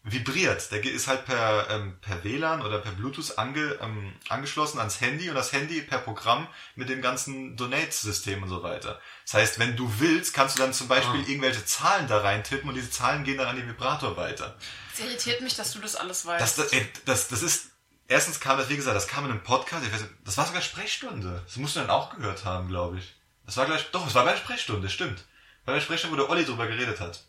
vibriert. 0.04 0.70
Der 0.72 0.82
ist 0.84 1.06
halt 1.06 1.24
per, 1.26 1.68
ähm, 1.70 1.96
per 2.00 2.24
WLAN 2.24 2.62
oder 2.62 2.78
per 2.78 2.90
Bluetooth 2.92 3.38
ange, 3.38 3.78
ähm, 3.80 4.12
angeschlossen 4.28 4.78
ans 4.78 5.00
Handy 5.00 5.28
und 5.28 5.36
das 5.36 5.52
Handy 5.52 5.80
per 5.82 5.98
Programm 5.98 6.48
mit 6.74 6.88
dem 6.88 7.00
ganzen 7.02 7.56
Donate-System 7.56 8.42
und 8.42 8.48
so 8.48 8.62
weiter. 8.62 9.00
Das 9.24 9.34
heißt, 9.34 9.58
wenn 9.60 9.76
du 9.76 9.92
willst, 10.00 10.34
kannst 10.34 10.56
du 10.58 10.62
dann 10.62 10.72
zum 10.72 10.88
Beispiel 10.88 11.20
Ah. 11.20 11.28
irgendwelche 11.28 11.64
Zahlen 11.64 12.08
da 12.08 12.18
reintippen 12.20 12.68
und 12.68 12.74
diese 12.74 12.90
Zahlen 12.90 13.22
gehen 13.24 13.38
dann 13.38 13.46
an 13.46 13.56
den 13.56 13.68
Vibrator 13.68 14.16
weiter. 14.16 14.56
Es 14.92 15.00
irritiert 15.00 15.40
mich, 15.40 15.54
dass 15.54 15.72
du 15.72 15.78
das 15.78 15.94
alles 15.94 16.26
weißt. 16.26 16.42
Das, 16.42 16.56
das, 16.56 16.72
ey, 16.72 16.86
das, 17.04 17.28
das 17.28 17.42
ist, 17.42 17.66
erstens 18.08 18.40
kam 18.40 18.58
das, 18.58 18.68
wie 18.68 18.76
gesagt, 18.76 18.96
das 18.96 19.06
kam 19.06 19.24
in 19.24 19.30
einem 19.30 19.42
Podcast, 19.44 19.86
ich 19.86 19.92
weiß 19.92 20.00
nicht, 20.00 20.12
das 20.24 20.36
war 20.36 20.46
sogar 20.46 20.62
Sprechstunde. 20.62 21.42
Das 21.46 21.56
musst 21.56 21.76
du 21.76 21.80
dann 21.80 21.90
auch 21.90 22.14
gehört 22.16 22.44
haben, 22.44 22.68
glaube 22.68 22.98
ich. 22.98 23.14
Das 23.46 23.56
war 23.56 23.66
gleich, 23.66 23.90
doch, 23.92 24.06
es 24.06 24.14
war 24.14 24.24
bei 24.24 24.32
der 24.32 24.38
Sprechstunde, 24.38 24.90
stimmt. 24.90 25.24
Bei 25.64 25.72
der 25.74 25.80
Sprechstunde, 25.80 26.16
wo 26.16 26.20
der 26.20 26.28
Olli 26.30 26.44
drüber 26.44 26.66
geredet 26.66 26.98
hat. 27.00 27.24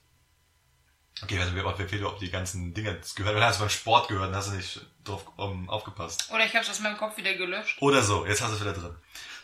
Okay, 1.22 1.40
also 1.40 1.56
wir, 1.56 1.66
ob, 1.66 1.78
wir, 1.80 2.08
ob 2.08 2.20
die 2.20 2.32
ganzen 2.32 2.74
Dinge 2.74 3.00
gehört, 3.16 3.36
oder 3.36 3.46
hast 3.46 3.58
du 3.60 3.64
beim 3.64 3.70
Sport 3.70 4.08
gehört 4.10 4.30
und 4.30 4.36
hast 4.36 4.50
du 4.50 4.56
nicht 4.56 4.82
drauf 5.04 5.26
um, 5.38 5.70
aufgepasst. 5.70 6.30
Oder 6.34 6.46
ich 6.46 6.56
habe 6.56 6.68
aus 6.68 6.80
meinem 6.80 6.98
Kopf 6.98 7.18
wieder 7.18 7.34
gelöscht. 7.36 7.78
Oder 7.82 8.02
so, 8.02 8.26
jetzt 8.26 8.42
hast 8.42 8.52
du 8.52 8.56
es 8.56 8.62
wieder 8.62 8.74
drin. 8.74 8.96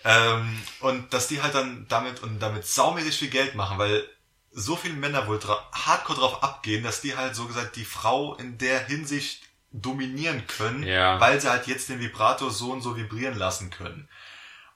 Ähm, 0.03 0.61
und 0.80 1.13
dass 1.13 1.28
die 1.28 1.41
halt 1.41 1.53
dann 1.53 1.86
damit 1.89 2.22
und 2.24 2.39
damit 2.39 2.65
saumäßig 2.65 3.17
viel 3.17 3.30
Geld 3.30 3.55
machen, 3.55 3.78
weil 3.78 4.03
so 4.51 4.76
viele 4.76 4.95
Männer 4.95 5.28
wohl 5.28 5.38
dra 5.39 5.70
hardcore 5.72 6.20
drauf 6.20 6.43
abgehen, 6.43 6.84
dass 6.84 7.01
die 7.01 7.15
halt 7.15 7.36
so 7.36 7.45
gesagt 7.45 7.76
die 7.76 7.86
Frau 7.86 8.34
in 8.36 8.57
der 8.57 8.86
Hinsicht 8.88 9.43
dominieren 9.72 10.47
können, 10.47 10.84
Ja. 10.84 11.20
weil 11.20 11.39
sie 11.39 11.49
halt 11.49 11.67
jetzt 11.67 11.89
den 11.89 11.99
Vibrator 11.99 12.49
so 12.49 12.72
und 12.72 12.82
so 12.82 12.97
vibrieren 12.97 13.38
lassen 13.38 13.70
können. 13.70 14.09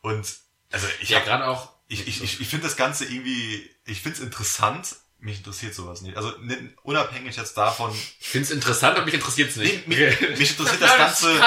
Und 0.02 0.36
also 0.72 0.88
ich 1.02 1.10
Ja, 1.10 1.18
hab- 1.20 1.26
gerade 1.26 1.48
auch. 1.48 1.72
ich, 1.88 2.08
ich, 2.08 2.22
ich, 2.22 2.40
ich 2.40 2.48
finde 2.48 2.68
das 2.68 2.76
Ganze 2.76 3.06
irgendwie, 3.06 3.68
ich 3.86 4.02
finde 4.02 4.20
es 4.20 4.24
interessant. 4.24 4.96
Mich 5.24 5.38
interessiert 5.38 5.74
sowas 5.74 6.02
nicht. 6.02 6.18
Also 6.18 6.34
ne- 6.42 6.74
unabhängig 6.84 7.38
jetzt 7.38 7.58
davon, 7.58 7.92
Ich 8.20 8.28
finde 8.28 8.46
es 8.46 8.52
interessant, 8.52 8.98
aber 8.98 9.06
mich 9.06 9.14
interessiert 9.14 9.52
es 9.52 9.56
nee, 9.56 9.64
nicht. 9.64 9.88
mich, 9.88 9.98
mich 9.98 10.52
interessiert 10.52 10.82
das 10.82 10.98
das 10.98 10.98
Ganze. 10.98 11.40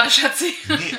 Nee, 0.68 0.96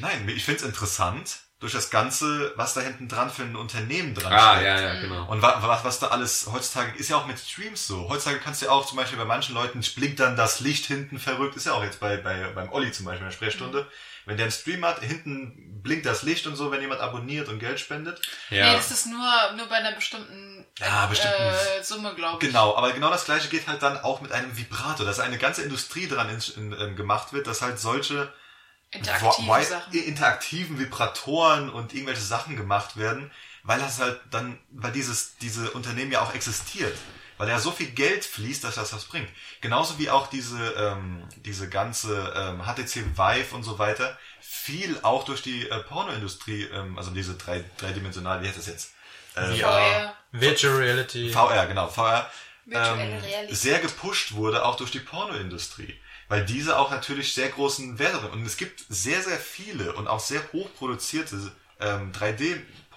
nein, 0.00 0.28
ich 0.28 0.44
finde 0.44 0.60
es 0.60 0.64
interessant 0.64 1.40
durch 1.58 1.72
das 1.72 1.90
Ganze, 1.90 2.52
was 2.54 2.72
da 2.74 2.82
hinten 2.82 3.08
dran 3.08 3.30
für 3.30 3.42
ein 3.42 3.56
Unternehmen 3.56 4.14
dran 4.14 4.32
ah, 4.32 4.52
steckt. 4.52 4.64
ja, 4.64 4.80
ja, 4.80 5.00
genau. 5.00 5.28
Und 5.28 5.42
wa 5.42 5.60
was, 5.60 5.82
was 5.84 5.98
da 5.98 6.06
alles 6.08 6.48
heutzutage 6.52 6.96
ist 6.98 7.10
ja 7.10 7.16
auch 7.16 7.26
mit 7.26 7.40
Streams 7.40 7.84
so. 7.88 8.08
Heutzutage 8.08 8.38
kannst 8.38 8.62
du 8.62 8.66
ja 8.66 8.72
auch 8.72 8.86
zum 8.86 8.96
Beispiel 8.96 9.18
bei 9.18 9.24
manchen 9.24 9.56
Leuten 9.56 9.80
blinkt 9.96 10.20
dann 10.20 10.36
das 10.36 10.60
Licht 10.60 10.86
hinten 10.86 11.18
verrückt. 11.18 11.56
Ist 11.56 11.66
ja 11.66 11.72
auch 11.72 11.82
jetzt 11.82 11.98
bei, 11.98 12.16
bei 12.16 12.44
beim 12.54 12.70
Olli 12.70 12.92
zum 12.92 13.06
Beispiel 13.06 13.24
in 13.24 13.30
der 13.30 13.36
Sprechstunde. 13.36 13.90
Wenn 14.26 14.36
der 14.36 14.44
einen 14.44 14.52
Stream 14.52 14.84
hat, 14.84 15.00
hinten 15.00 15.82
blinkt 15.82 16.04
das 16.04 16.22
Licht 16.22 16.46
und 16.46 16.56
so, 16.56 16.70
wenn 16.70 16.80
jemand 16.82 17.00
abonniert 17.00 17.48
und 17.48 17.58
Geld 17.58 17.80
spendet. 17.80 18.20
Ja. 18.50 18.66
Nee, 18.70 18.76
das 18.76 18.90
ist 18.90 19.06
nur, 19.06 19.52
nur 19.56 19.66
bei 19.66 19.76
einer 19.76 19.92
bestimmten 19.92 20.66
Ja, 20.78 21.06
bestimmten- 21.06 21.36
äh, 21.36 21.82
Summe, 21.82 22.14
glaube 22.14 22.38
ich. 22.40 22.48
Genau, 22.48 22.76
aber 22.76 22.92
genau 22.92 23.08
das 23.10 23.24
gleiche 23.24 23.48
geht 23.48 23.66
halt 23.66 23.82
dann 23.82 23.98
auch 23.98 24.20
mit 24.20 24.30
einem 24.32 24.56
Vibrator, 24.56 25.06
dass 25.06 25.20
eine 25.20 25.38
ganze 25.38 25.62
Industrie 25.62 26.06
dran 26.06 26.28
in, 26.28 26.72
in, 26.72 26.78
ähm, 26.80 26.96
gemacht 26.96 27.32
wird, 27.32 27.46
dass 27.46 27.62
halt 27.62 27.78
solche 27.78 28.30
Interaktive 28.90 29.64
Sachen. 29.64 29.92
interaktiven 29.94 30.78
Vibratoren 30.78 31.70
und 31.70 31.94
irgendwelche 31.94 32.22
Sachen 32.22 32.56
gemacht 32.56 32.96
werden, 32.96 33.30
weil 33.62 33.78
das 33.78 34.00
halt 34.00 34.20
dann, 34.30 34.58
weil 34.70 34.92
dieses, 34.92 35.36
diese 35.36 35.70
Unternehmen 35.70 36.10
ja 36.12 36.20
auch 36.22 36.34
existiert. 36.34 36.96
Weil 37.40 37.48
ja 37.48 37.58
so 37.58 37.70
viel 37.70 37.90
Geld 37.92 38.22
fließt, 38.26 38.64
dass 38.64 38.74
das 38.74 38.92
was 38.92 39.06
bringt. 39.06 39.30
Genauso 39.62 39.98
wie 39.98 40.10
auch 40.10 40.26
diese, 40.26 40.58
ähm, 40.76 41.26
diese 41.36 41.70
ganze 41.70 42.34
ähm, 42.36 42.66
HTC 42.66 43.16
Vive 43.16 43.54
und 43.54 43.62
so 43.62 43.78
weiter, 43.78 44.18
viel 44.42 44.98
auch 45.00 45.24
durch 45.24 45.40
die 45.40 45.66
äh, 45.66 45.78
Pornoindustrie, 45.84 46.64
ähm, 46.64 46.98
also 46.98 47.12
diese 47.12 47.36
drei, 47.36 47.64
dreidimensionale, 47.78 48.42
wie 48.42 48.48
heißt 48.48 48.58
das 48.58 48.66
jetzt? 48.66 48.92
Äh, 49.36 49.56
VR. 49.56 50.14
Virtual 50.32 50.76
Reality. 50.76 51.30
VR, 51.30 51.66
genau, 51.66 51.88
VR, 51.88 52.30
ähm, 52.70 53.22
sehr 53.48 53.78
gepusht 53.78 54.32
wurde, 54.32 54.62
auch 54.66 54.76
durch 54.76 54.90
die 54.90 55.00
Pornoindustrie. 55.00 55.98
Weil 56.28 56.44
diese 56.44 56.78
auch 56.78 56.90
natürlich 56.90 57.32
sehr 57.32 57.48
großen 57.48 57.98
Wert 57.98 58.12
haben. 58.12 58.28
Und 58.32 58.44
es 58.44 58.58
gibt 58.58 58.84
sehr, 58.90 59.22
sehr 59.22 59.38
viele 59.38 59.94
und 59.94 60.08
auch 60.08 60.20
sehr 60.20 60.42
hochproduzierte 60.52 61.52
ähm, 61.80 62.12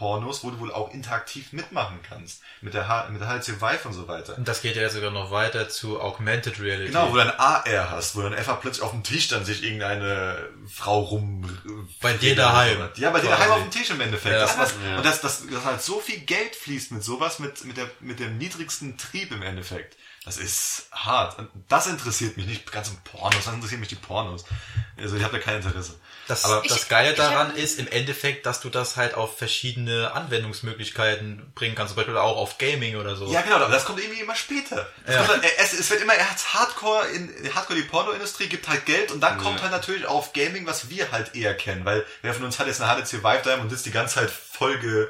3D-Pornos, 0.04 0.43
wo 0.43 0.51
du 0.51 0.60
wohl 0.60 0.72
auch 0.72 0.93
interaktiv 0.93 1.54
mitmachen 1.54 1.99
kannst. 2.08 2.41
Mit 2.62 2.74
der, 2.74 2.88
H 2.88 3.10
mit 3.10 3.22
der 3.22 3.28
HTC 3.28 3.62
Vive 3.62 3.88
und 3.88 3.93
so 3.93 4.08
weiter. 4.08 4.38
Und 4.38 4.47
das 4.47 4.62
geht 4.62 4.76
ja 4.76 4.89
sogar 4.89 5.12
noch 5.12 5.32
weiter 5.32 5.70
zu 5.70 5.99
Augmented 5.99 6.60
Reality. 6.60 6.88
Genau, 6.88 7.10
wo 7.10 7.14
du 7.14 7.18
dann 7.18 7.32
AR 7.32 7.91
hast, 7.91 8.16
wo 8.16 8.22
dann 8.22 8.34
einfach 8.34 8.62
plötzlich 8.62 8.84
auf 8.84 8.91
dem 8.91 9.04
Tisch 9.04 9.28
dann 9.28 9.45
sich 9.45 9.64
irgendeine 9.64 10.49
Frau 10.68 10.99
rum... 10.99 11.43
Bei 12.01 12.14
dir 12.14 12.36
daheim. 12.36 12.89
Ja, 12.95 13.12
bei 13.12 13.20
dir 13.20 13.30
daheim 13.30 13.51
auf 13.51 13.62
dem 13.62 13.72
Tisch 13.72 13.89
im 13.89 14.01
Endeffekt. 14.01 14.36
Ja. 14.36 14.45
Das, 14.45 14.74
Ja. 14.86 14.97
Und 14.97 15.06
dass 15.06 15.22
das, 15.22 15.43
das 15.47 15.66
halt 15.66 15.82
so 15.82 15.99
viel 15.99 16.20
Geld 16.20 16.56
fließt 16.56 16.91
mit 16.91 17.04
sowas, 17.04 17.39
mit, 17.39 17.64
mit, 17.66 17.78
der, 17.78 17.89
mit 17.99 18.20
dem 18.20 18.38
niedrigsten 18.38 18.97
Trieb 18.97 19.32
im 19.32 19.41
Endeffekt. 19.41 19.97
Das 20.26 20.38
ist 20.38 20.86
hart. 20.94 21.38
Und 21.38 21.50
das 21.68 21.86
interessiert 21.88 22.38
mich 22.38 22.46
nicht 22.46 22.72
ganz 22.72 22.88
um 22.90 22.98
Pornos, 23.04 23.44
das 23.44 23.54
interessiert 23.54 23.82
mich 23.82 23.90
die 23.90 23.96
Pornos. 23.96 24.46
Also 24.98 25.18
ich 25.18 25.24
habe 25.24 25.38
da 25.38 25.44
kein 25.44 25.56
Interesse. 25.62 25.96
Das, 26.30 26.46
Aber- 26.46 26.62
das 26.66 26.78
Ich- 26.84 26.88
Geile 26.88 27.12
ich 27.12 27.18
daran 27.18 27.50
hab- 27.50 27.58
ist 27.58 27.78
im 27.78 27.88
Endeffekt, 27.90 28.46
dass 28.46 28.62
du 28.62 28.70
das 28.70 28.96
halt 28.96 29.16
auf 29.16 29.38
verschiedene 29.38 30.14
Anwendungsmöglichkeiten 30.14 31.52
bringen 31.56 31.76
kannst. 31.76 31.90
Zum 31.92 31.98
Beispiel 31.98 32.16
auch 32.18 32.38
auf 32.38 32.58
Gaming 32.58 32.96
oder 32.96 33.16
so. 33.18 33.32
Ja, 33.34 33.42
genau, 33.42 33.58
aber 33.58 33.68
das 33.68 33.84
kommt 33.86 34.00
irgendwie 34.00 34.22
immer 34.22 34.36
später. 34.36 34.88
Das 35.06 35.16
Ja. 35.16 35.24
kommt 35.26 35.44
dann, 35.44 35.52
es, 35.58 35.74
es 35.74 35.90
wird 35.90 36.02
immer 36.02 36.16
erst 36.16 36.54
Hardcore 36.54 37.08
in 37.08 37.30
Hardcore 37.54 37.80
die 37.80 37.86
Pornoindustrie 37.86 38.48
gibt 38.48 38.68
halt 38.70 38.86
Geld 38.86 39.12
und 39.12 39.20
dann 39.20 39.38
kommt 39.38 39.58
Ja. 39.58 39.64
halt 39.64 39.72
natürlich 39.74 40.06
auf 40.06 40.32
Gaming, 40.32 40.66
was 40.66 40.90
wir 40.90 41.12
halt 41.12 41.36
eher 41.36 41.56
kennen, 41.56 41.84
weil 41.84 42.06
wer 42.22 42.34
von 42.34 42.46
uns 42.46 42.60
hat 42.60 42.68
jetzt 42.68 42.82
eine 42.82 42.90
HTC 43.04 43.24
Vive 43.24 43.42
da 43.44 43.56
und 43.56 43.70
sitzt 43.70 43.86
die 43.86 43.92
ganze 43.92 44.16
Zeit 44.16 44.32
voll, 44.32 44.78
ge, 44.80 45.08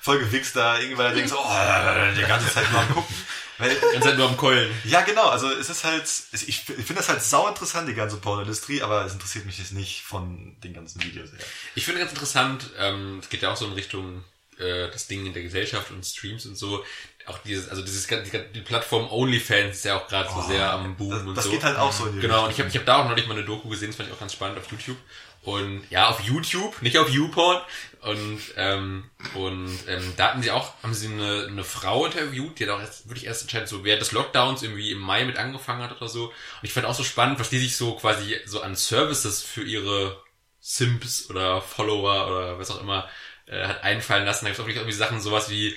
voll 0.00 0.20
gewichst 0.20 0.56
da, 0.56 0.78
irgendwie, 0.78 0.96
weil 0.96 1.06
er 1.10 1.14
denkt 1.14 1.28
so, 1.28 1.38
oh, 1.38 2.14
die 2.16 2.22
ganze 2.22 2.50
Zeit 2.52 2.70
nur 2.72 2.80
am 2.80 2.88
gucken. 2.94 3.14
Weil, 3.58 3.76
Ganz 3.92 4.04
halt 4.04 4.18
nur 4.18 4.28
am 4.28 4.36
Keulen. 4.36 4.70
ja, 4.84 5.02
genau, 5.02 5.28
also 5.28 5.50
es 5.50 5.70
ist 5.70 5.84
halt, 5.84 6.04
ich, 6.32 6.60
finde 6.62 6.94
das 6.94 7.08
halt 7.08 7.22
sau 7.22 7.48
interessant, 7.48 7.88
die 7.88 7.94
ganze 7.94 8.16
Pornoindustrie, 8.16 8.82
aber 8.82 9.04
es 9.04 9.12
interessiert 9.12 9.46
mich 9.46 9.58
jetzt 9.58 9.72
nicht 9.72 10.02
von 10.02 10.56
den 10.62 10.74
ganzen 10.74 11.02
Videos 11.02 11.30
her. 11.30 11.38
Ich 11.74 11.84
finde 11.84 12.00
ganz 12.00 12.12
interessant, 12.12 12.70
ähm, 12.78 13.20
es 13.20 13.28
geht 13.28 13.42
ja 13.42 13.52
auch 13.52 13.56
so 13.56 13.66
in 13.66 13.72
Richtung 13.72 14.24
äh, 14.58 14.90
das 14.90 15.06
Ding 15.06 15.26
in 15.26 15.32
der 15.32 15.42
Gesellschaft 15.42 15.90
und 15.90 16.04
Streams 16.04 16.46
und 16.46 16.56
so. 16.56 16.84
Auch 17.26 17.38
dieses, 17.38 17.70
also 17.70 17.82
dieses 17.82 18.06
die, 18.06 18.60
Plattform 18.60 19.10
OnlyFans 19.10 19.76
ist 19.76 19.84
ja 19.84 19.96
auch 19.98 20.08
gerade 20.08 20.28
so 20.28 20.42
sehr 20.42 20.70
am 20.70 20.94
Boom 20.96 21.08
Oh, 21.08 21.14
das, 21.14 21.22
und 21.22 21.34
das 21.36 21.44
so. 21.44 21.50
geht 21.50 21.64
halt 21.64 21.78
auch 21.78 21.92
so 21.92 22.06
in 22.06 22.16
die 22.16 22.20
Genau, 22.20 22.42
und 22.42 22.48
Richtung. 22.48 22.66
ich 22.66 22.74
habe 22.74 22.84
ich 22.84 22.88
hab 22.88 22.98
da 22.98 23.02
auch 23.02 23.08
neulich 23.08 23.26
mal 23.26 23.34
eine 23.34 23.44
Doku 23.44 23.68
gesehen, 23.68 23.88
das 23.88 23.96
fand 23.96 24.08
ich 24.10 24.14
auch 24.14 24.20
ganz 24.20 24.32
spannend 24.34 24.58
auf 24.58 24.70
YouTube. 24.70 24.98
Und 25.42 25.84
ja, 25.90 26.08
auf 26.08 26.20
YouTube, 26.20 26.80
nicht 26.82 26.98
auf 26.98 27.08
YouPorn. 27.10 27.60
Und, 28.04 28.40
ähm, 28.58 29.10
und 29.32 29.78
ähm, 29.88 30.12
da 30.18 30.28
hatten 30.28 30.42
sie 30.42 30.50
auch, 30.50 30.74
haben 30.82 30.92
sie 30.92 31.08
eine, 31.08 31.46
eine 31.48 31.64
Frau 31.64 32.04
interviewt, 32.04 32.58
die 32.58 32.64
hat 32.64 32.70
auch 32.70 32.80
erst, 32.80 33.08
wirklich 33.08 33.24
erst 33.24 33.44
anscheinend 33.44 33.68
so 33.70 33.82
während 33.82 34.02
des 34.02 34.12
Lockdowns 34.12 34.62
irgendwie 34.62 34.90
im 34.90 34.98
Mai 34.98 35.24
mit 35.24 35.38
angefangen 35.38 35.82
hat 35.82 35.96
oder 35.96 36.08
so. 36.08 36.26
Und 36.26 36.34
ich 36.62 36.72
fand 36.74 36.84
auch 36.84 36.94
so 36.94 37.02
spannend, 37.02 37.40
was 37.40 37.48
die 37.48 37.58
sich 37.58 37.78
so 37.78 37.94
quasi 37.94 38.36
so 38.44 38.60
an 38.60 38.76
Services 38.76 39.42
für 39.42 39.62
ihre 39.62 40.22
Simps 40.60 41.30
oder 41.30 41.62
Follower 41.62 42.26
oder 42.26 42.58
was 42.58 42.70
auch 42.70 42.80
immer 42.82 43.08
äh, 43.46 43.66
hat 43.66 43.82
einfallen 43.82 44.26
lassen. 44.26 44.44
Da 44.44 44.50
gibt 44.50 44.58
es 44.58 44.62
auch 44.62 44.66
wirklich 44.66 44.82
irgendwie 44.82 44.98
Sachen, 44.98 45.20
sowas 45.22 45.48
wie 45.48 45.74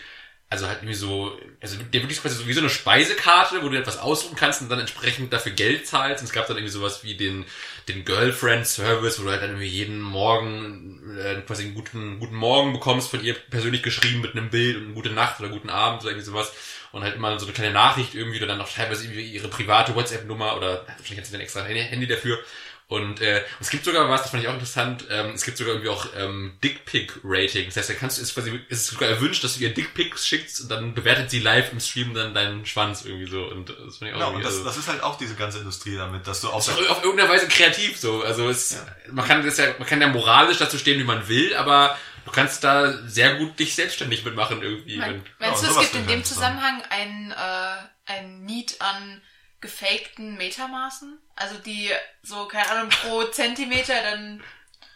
also 0.50 0.68
halt 0.68 0.78
irgendwie 0.78 0.94
so, 0.94 1.38
also 1.62 1.78
der 1.78 2.02
wirklich 2.02 2.22
quasi 2.22 2.36
so 2.36 2.48
wie 2.48 2.54
so 2.54 2.62
eine 2.62 2.70
Speisekarte, 2.70 3.64
wo 3.64 3.70
du 3.70 3.78
etwas 3.78 3.98
aussuchen 3.98 4.38
kannst 4.38 4.62
und 4.62 4.70
dann 4.70 4.80
entsprechend 4.80 5.34
dafür 5.34 5.52
Geld 5.52 5.88
zahlst. 5.88 6.22
Und 6.22 6.28
es 6.28 6.34
gab 6.34 6.48
dann 6.48 6.58
irgendwie 6.58 6.74
sowas 6.74 7.04
wie 7.04 7.16
den, 7.16 7.46
den 7.88 8.04
Girlfriend 8.04 8.68
Service, 8.68 9.20
wo 9.20 9.24
du 9.24 9.32
halt 9.32 9.42
dann 9.42 9.52
irgendwie 9.52 9.68
jeden 9.68 10.02
Morgen 10.02 11.18
äh, 11.18 11.42
quasi 11.42 11.64
einen 11.64 11.74
guten, 11.76 12.20
guten 12.20 12.36
Morgen 12.36 12.74
bekommst 12.74 13.10
von 13.10 13.24
ihr 13.24 13.34
persönlich 13.34 13.84
geschrieben 13.84 14.22
mit 14.22 14.34
einem 14.36 14.50
Bild 14.50 14.78
und 14.78 14.86
eine 14.86 14.94
gute 14.94 15.12
Nacht 15.12 15.40
oder 15.40 15.50
guten 15.50 15.70
Abend 15.70 16.02
oder 16.02 16.12
irgendwie 16.12 16.26
sowas. 16.26 16.54
Und 16.92 17.04
halt 17.04 17.16
immer 17.16 17.38
so 17.40 17.46
eine 17.46 17.54
kleine 17.54 17.74
Nachricht 17.74 18.16
irgendwie 18.16 18.38
oder 18.38 18.48
dann 18.48 18.58
noch 18.58 18.72
teilweise 18.72 19.06
irgendwie 19.06 19.26
ihre 19.26 19.50
private 19.50 19.94
WhatsApp-Nummer 19.94 20.56
oder 20.56 20.86
vielleicht 21.02 21.20
hat 21.20 21.26
sie 21.26 21.32
dann 21.32 21.42
extra 21.42 21.64
Handy 21.64 22.08
dafür. 22.08 22.40
Und 22.90 23.20
äh, 23.20 23.44
es 23.60 23.70
gibt 23.70 23.84
sogar 23.84 24.08
was, 24.10 24.22
das 24.22 24.32
fand 24.32 24.44
ich 24.44 24.48
auch 24.48 24.54
interessant, 24.54 25.04
ähm, 25.10 25.32
es 25.36 25.44
gibt 25.44 25.58
sogar 25.58 25.74
irgendwie 25.74 25.90
auch 25.90 26.08
ähm, 26.16 26.58
Dickpick-Ratings. 26.64 27.74
Das 27.74 27.84
heißt, 27.84 27.90
da 27.90 27.94
kannst 28.00 28.18
du, 28.18 28.22
ist 28.22 28.34
quasi, 28.34 28.50
ist 28.70 28.80
es 28.82 28.88
sogar 28.88 29.10
erwünscht, 29.10 29.44
dass 29.44 29.56
du 29.58 29.64
ihr 29.64 29.74
Dickpics 29.74 30.26
schickst 30.26 30.62
und 30.62 30.70
dann 30.72 30.94
bewertet 30.94 31.30
sie 31.30 31.40
live 31.40 31.74
im 31.74 31.82
Stream 31.82 32.14
dann 32.14 32.34
deinen 32.34 32.66
Schwanz 32.66 33.04
irgendwie 33.04 33.30
so. 33.30 33.44
Und 33.44 33.70
das 33.70 33.98
fand 33.98 34.10
ich 34.12 34.14
auch 34.14 34.20
Genau, 34.20 34.32
und 34.36 34.42
das, 34.42 34.54
also, 34.54 34.64
das 34.64 34.78
ist 34.78 34.88
halt 34.88 35.04
auch 35.04 35.18
diese 35.18 35.36
ganze 35.36 35.60
Industrie 35.60 35.98
damit, 35.98 36.26
dass 36.28 36.40
du 36.40 36.48
auch 36.48 36.56
auf 36.56 37.04
irgendeine 37.04 37.30
Weise 37.30 37.50
kreativ 37.50 37.98
so. 38.00 38.24
Also 38.24 38.48
es, 38.50 38.82
man 39.12 39.28
kann 39.28 39.46
das 39.46 39.58
ja, 39.58 39.66
man 39.78 39.86
kann 39.88 40.00
ja 40.00 40.08
moralisch 40.08 40.58
dazu 40.58 40.78
stehen, 40.78 40.98
wie 40.98 41.04
man 41.04 41.28
will, 41.28 41.56
aber 41.56 41.98
du 42.24 42.32
kannst 42.32 42.64
da 42.64 42.94
sehr 43.06 43.36
gut 43.36 43.60
dich 43.60 43.76
selbstständig 43.76 44.24
mitmachen 44.24 44.62
irgendwie. 44.64 44.96
Mein, 44.98 45.16
Und- 45.16 45.24
meinst 45.40 45.62
Ja, 45.64 45.70
du, 45.70 45.76
es 45.76 45.82
gibt 45.82 45.96
in 45.96 46.08
dem 46.08 46.20
interessant. 46.20 46.58
Zusammenhang 46.58 46.82
ein, 46.90 47.32
äh, 47.32 48.12
ein 48.14 48.46
Need 48.46 48.80
an 48.80 49.22
gefakten 49.62 50.38
Metamaßen? 50.38 51.18
Also 51.36 51.58
die 51.60 51.92
so, 52.24 52.46
keine 52.48 52.70
Ahnung, 52.70 52.90
pro 52.90 53.24
Zentimeter 53.32 53.94
dann... 54.02 54.44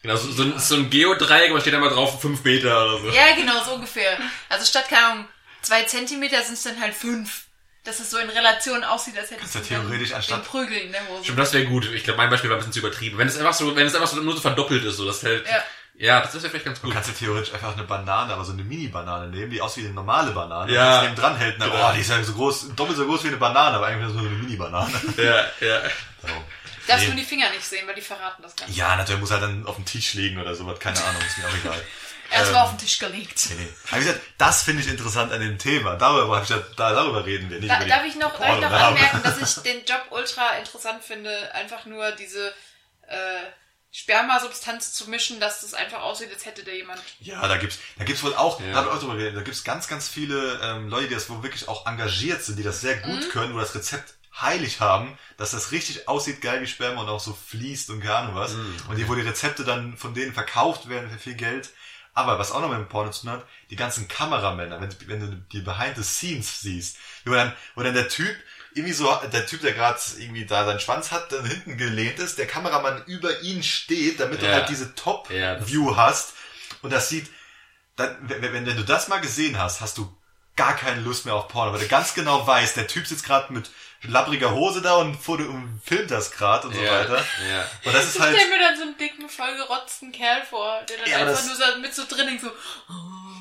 Genau, 0.01 0.15
so, 0.15 0.31
so, 0.31 0.43
ein- 0.43 0.57
so 0.59 0.75
ein 0.75 0.89
Geodreieck, 0.89 1.51
aber 1.51 1.61
steht 1.61 1.73
da 1.73 1.79
mal 1.79 1.89
drauf 1.89 2.19
fünf 2.21 2.43
Meter 2.43 2.85
oder 2.85 2.97
so. 3.01 3.09
Ja, 3.09 3.35
genau, 3.35 3.63
so 3.63 3.73
ungefähr. 3.75 4.17
Also 4.49 4.65
statt, 4.65 4.87
keine 4.89 5.05
Ahnung, 5.05 5.27
zwei 5.61 5.83
Zentimeter 5.83 6.41
sind 6.41 6.53
es 6.55 6.63
dann 6.63 6.79
halt 6.79 6.93
fünf. 6.95 7.45
Dass 7.83 7.99
es 7.99 8.11
so 8.11 8.19
in 8.19 8.29
Relation 8.29 8.83
aussieht, 8.83 9.17
als 9.17 9.29
du 9.29 9.35
dann 9.37 9.63
theoretisch 9.67 10.13
anstatt- 10.13 10.45
Prügel 10.45 10.77
in 10.77 10.91
der 10.91 11.07
Hose. 11.07 11.23
Stimmt, 11.23 11.39
das 11.39 11.51
wäre 11.53 11.65
gut. 11.65 11.91
Ich 11.93 12.03
glaube, 12.03 12.17
mein 12.17 12.29
Beispiel 12.29 12.47
war 12.51 12.57
ein 12.57 12.59
bisschen 12.59 12.73
zu 12.73 12.79
übertrieben. 12.79 13.17
Wenn 13.17 13.27
es 13.27 13.37
einfach 13.39 13.55
so, 13.55 13.75
wenn 13.75 13.87
es 13.87 13.95
einfach 13.95 14.07
so 14.07 14.17
nur 14.17 14.35
so 14.35 14.41
verdoppelt 14.41 14.83
ist, 14.85 14.97
so 14.97 15.05
das 15.07 15.23
halt, 15.23 15.47
Ja. 15.47 15.63
Ja, 16.01 16.21
das 16.21 16.33
wäre 16.33 16.49
vielleicht 16.49 16.65
ganz 16.65 16.79
Du 16.81 16.87
gut. 16.87 16.93
kannst 16.93 17.09
ja 17.09 17.15
theoretisch 17.15 17.53
einfach 17.53 17.73
eine 17.73 17.83
Banane, 17.83 18.33
aber 18.33 18.43
so 18.43 18.53
eine 18.53 18.63
Mini-Banane 18.63 19.27
nehmen, 19.27 19.51
die 19.51 19.61
aussieht 19.61 19.83
wie 19.83 19.87
eine 19.87 19.95
normale 19.95 20.31
Banane. 20.31 20.71
Ja. 20.71 20.81
Und 20.83 20.91
das 20.95 21.03
neben 21.03 21.15
dran 21.15 21.37
hält. 21.37 21.55
Na, 21.59 21.65
Genau. 21.67 21.89
oh, 21.89 21.93
die 21.93 22.01
ist 22.01 22.09
ja 22.09 22.23
so 22.23 22.33
groß, 22.33 22.75
doppelt 22.75 22.97
so 22.97 23.05
groß 23.05 23.23
wie 23.23 23.27
eine 23.29 23.37
Banane, 23.37 23.77
aber 23.77 23.87
eigentlich 23.87 24.03
nur 24.13 24.13
so 24.13 24.27
eine 24.27 24.29
Mini-Banane. 24.29 24.91
Ja, 25.17 25.45
ja. 25.67 25.81
So. 26.21 26.27
Darfst 26.87 27.05
Nee. 27.05 27.11
du 27.11 27.17
die 27.17 27.23
Finger 27.23 27.49
nicht 27.49 27.63
sehen, 27.65 27.87
weil 27.87 27.95
die 27.95 28.01
verraten 28.01 28.43
das 28.43 28.55
Ganze. 28.55 28.73
Ja, 28.73 28.95
natürlich 28.95 29.21
muss 29.21 29.31
halt 29.31 29.41
dann 29.43 29.65
auf 29.65 29.75
dem 29.75 29.85
Tisch 29.85 30.13
liegen 30.13 30.39
oder 30.39 30.53
sowas, 30.53 30.77
keine 30.79 31.03
Ahnung, 31.03 31.21
ist 31.25 31.37
mir 31.39 31.45
auch 31.47 31.53
egal. 31.63 31.81
Erst 32.31 32.47
Ähm, 32.47 32.53
mal 32.53 32.61
auf 32.63 32.69
den 32.69 32.77
Tisch 32.79 32.97
gelegt. 32.99 33.47
Nee, 33.49 33.55
nee. 33.63 33.69
Aber 33.89 33.99
wie 34.01 34.05
gesagt, 34.05 34.21
das 34.37 34.63
finde 34.63 34.81
ich 34.83 34.87
interessant 34.87 35.31
an 35.33 35.41
dem 35.41 35.57
Thema. 35.57 35.95
Darüber, 35.95 36.37
hab 36.37 36.43
ich 36.43 36.49
ja, 36.49 36.59
da, 36.77 36.93
darüber 36.93 37.25
reden 37.25 37.49
wir 37.49 37.59
nicht. 37.59 37.69
Da, 37.71 37.83
darf 37.83 38.05
ich 38.05 38.15
noch, 38.15 38.37
darf 38.39 38.55
ich 38.55 38.61
noch 38.61 38.71
anmerken, 38.71 39.21
dass 39.23 39.37
ich 39.57 39.63
den 39.63 39.83
Job 39.85 40.05
ultra 40.11 40.51
interessant 40.59 41.03
finde, 41.03 41.53
einfach 41.55 41.85
nur 41.85 42.11
diese 42.11 42.53
äh, 43.07 43.15
Spermasubstanz 43.91 44.93
zu 44.93 45.09
mischen, 45.09 45.39
dass 45.39 45.61
das 45.61 45.73
einfach 45.73 46.01
aussieht, 46.01 46.31
als 46.33 46.45
hätte 46.45 46.63
da 46.63 46.71
jemand. 46.71 47.01
Ja, 47.19 47.45
da 47.47 47.57
gibt's, 47.57 47.77
da 47.97 48.05
gibt's 48.05 48.23
wohl 48.23 48.33
auch, 48.35 48.59
Ja. 48.61 48.71
da 48.71 48.75
hab 48.79 48.85
ich 48.87 48.91
auch 48.93 48.99
drüber 48.99 49.15
geredet, 49.15 49.35
da 49.37 49.41
gibt's 49.41 49.63
ganz, 49.63 49.87
ganz 49.87 50.07
viele 50.07 50.59
ähm, 50.63 50.87
Leute, 50.89 51.07
die 51.09 51.13
das 51.13 51.29
wohl 51.29 51.43
wirklich 51.43 51.67
auch 51.67 51.85
engagiert 51.85 52.43
sind, 52.43 52.57
die 52.57 52.63
das 52.63 52.81
sehr 52.81 52.97
gut 52.97 53.29
können, 53.29 53.53
wo 53.53 53.59
das 53.59 53.75
Rezept 53.75 54.15
heilig 54.39 54.79
haben, 54.79 55.17
dass 55.37 55.51
das 55.51 55.71
richtig 55.71 56.07
aussieht, 56.07 56.41
geil 56.41 56.61
wie 56.61 56.67
Sperma 56.67 57.01
und 57.01 57.09
auch 57.09 57.19
so 57.19 57.37
fließt 57.47 57.89
und 57.89 57.99
keine 58.01 58.15
Ahnung 58.15 58.35
was. 58.35 58.53
Und 58.53 58.95
die, 58.97 59.07
wo 59.09 59.15
die 59.15 59.21
Rezepte 59.21 59.65
dann 59.65 59.97
von 59.97 60.13
denen 60.13 60.33
verkauft 60.33 60.87
werden 60.87 61.09
für 61.11 61.19
viel 61.19 61.35
Geld. 61.35 61.69
Aber 62.13 62.39
was 62.39 62.51
auch 62.51 62.59
noch 62.61 62.69
mit 62.69 62.77
dem 62.77 62.87
Porno 62.89 63.11
zu 63.11 63.21
tun 63.21 63.31
hat, 63.31 63.45
die 63.69 63.75
ganzen 63.75 64.07
Kameramänner, 64.07 64.81
wenn, 64.81 64.95
wenn 65.07 65.19
du 65.19 65.27
die 65.51 65.61
Behind 65.61 65.95
the 65.97 66.03
Scenes 66.03 66.61
siehst, 66.61 66.97
wo 67.25 67.31
dann, 67.33 67.53
wo 67.75 67.83
dann 67.83 67.93
der 67.93 68.07
Typ 68.09 68.35
irgendwie 68.73 68.93
so, 68.93 69.13
der 69.33 69.45
Typ, 69.45 69.61
der 69.61 69.73
gerade 69.73 69.99
irgendwie 70.17 70.45
da 70.45 70.65
seinen 70.65 70.79
Schwanz 70.79 71.11
hat, 71.11 71.31
dann 71.31 71.45
hinten 71.45 71.77
gelehnt 71.77 72.19
ist, 72.19 72.37
der 72.37 72.47
Kameramann 72.47 73.03
über 73.05 73.41
ihn 73.41 73.63
steht, 73.63 74.19
damit 74.19 74.41
du 74.41 74.45
Ja. 74.45 74.53
halt 74.53 74.69
diese 74.69 74.85
Ja, 74.85 74.91
Top-View 74.95 75.95
hast. 75.95 76.33
Und 76.81 76.91
das 76.91 77.09
sieht, 77.09 77.29
dann, 77.97 78.17
wenn, 78.21 78.41
wenn, 78.41 78.53
wenn 78.65 78.77
du 78.77 78.83
das 78.83 79.07
mal 79.07 79.19
gesehen 79.19 79.59
hast, 79.59 79.81
hast 79.81 79.97
du 79.97 80.15
gar 80.55 80.75
keine 80.75 81.01
Lust 81.01 81.25
mehr 81.25 81.35
auf 81.35 81.47
Porno, 81.47 81.73
weil 81.73 81.79
du 81.79 81.87
ganz 81.87 82.13
genau 82.13 82.45
weißt, 82.45 82.75
der 82.75 82.87
Typ 82.87 83.07
sitzt 83.07 83.25
gerade 83.25 83.51
mit 83.53 83.69
labbriger 84.03 84.51
Hose 84.51 84.81
da 84.81 84.95
und, 84.95 85.15
foto- 85.15 85.43
und 85.45 85.81
filmt 85.85 86.09
das 86.11 86.31
gerade 86.31 86.67
und 86.67 86.73
so 86.75 86.81
ja, 86.81 86.91
weiter. 86.91 87.17
Ja. 87.49 87.67
Und 87.85 87.93
das 87.93 88.05
ist 88.05 88.15
Ich 88.15 88.21
halt, 88.21 88.35
stelle 88.35 88.49
mir 88.49 88.59
dann 88.59 88.75
so 88.77 88.81
einen 88.83 88.97
dicken, 88.97 89.29
vollgerotzten 89.29 90.11
Kerl 90.11 90.41
vor, 90.49 90.81
der 90.89 90.97
dann 90.97 91.07
Ja, 91.09 91.17
einfach 91.19 91.33
das- 91.33 91.45
nur 91.45 91.55
so 91.55 91.79
mit 91.81 91.93
so 91.93 92.03
drin 92.07 92.39
so, 92.41 92.49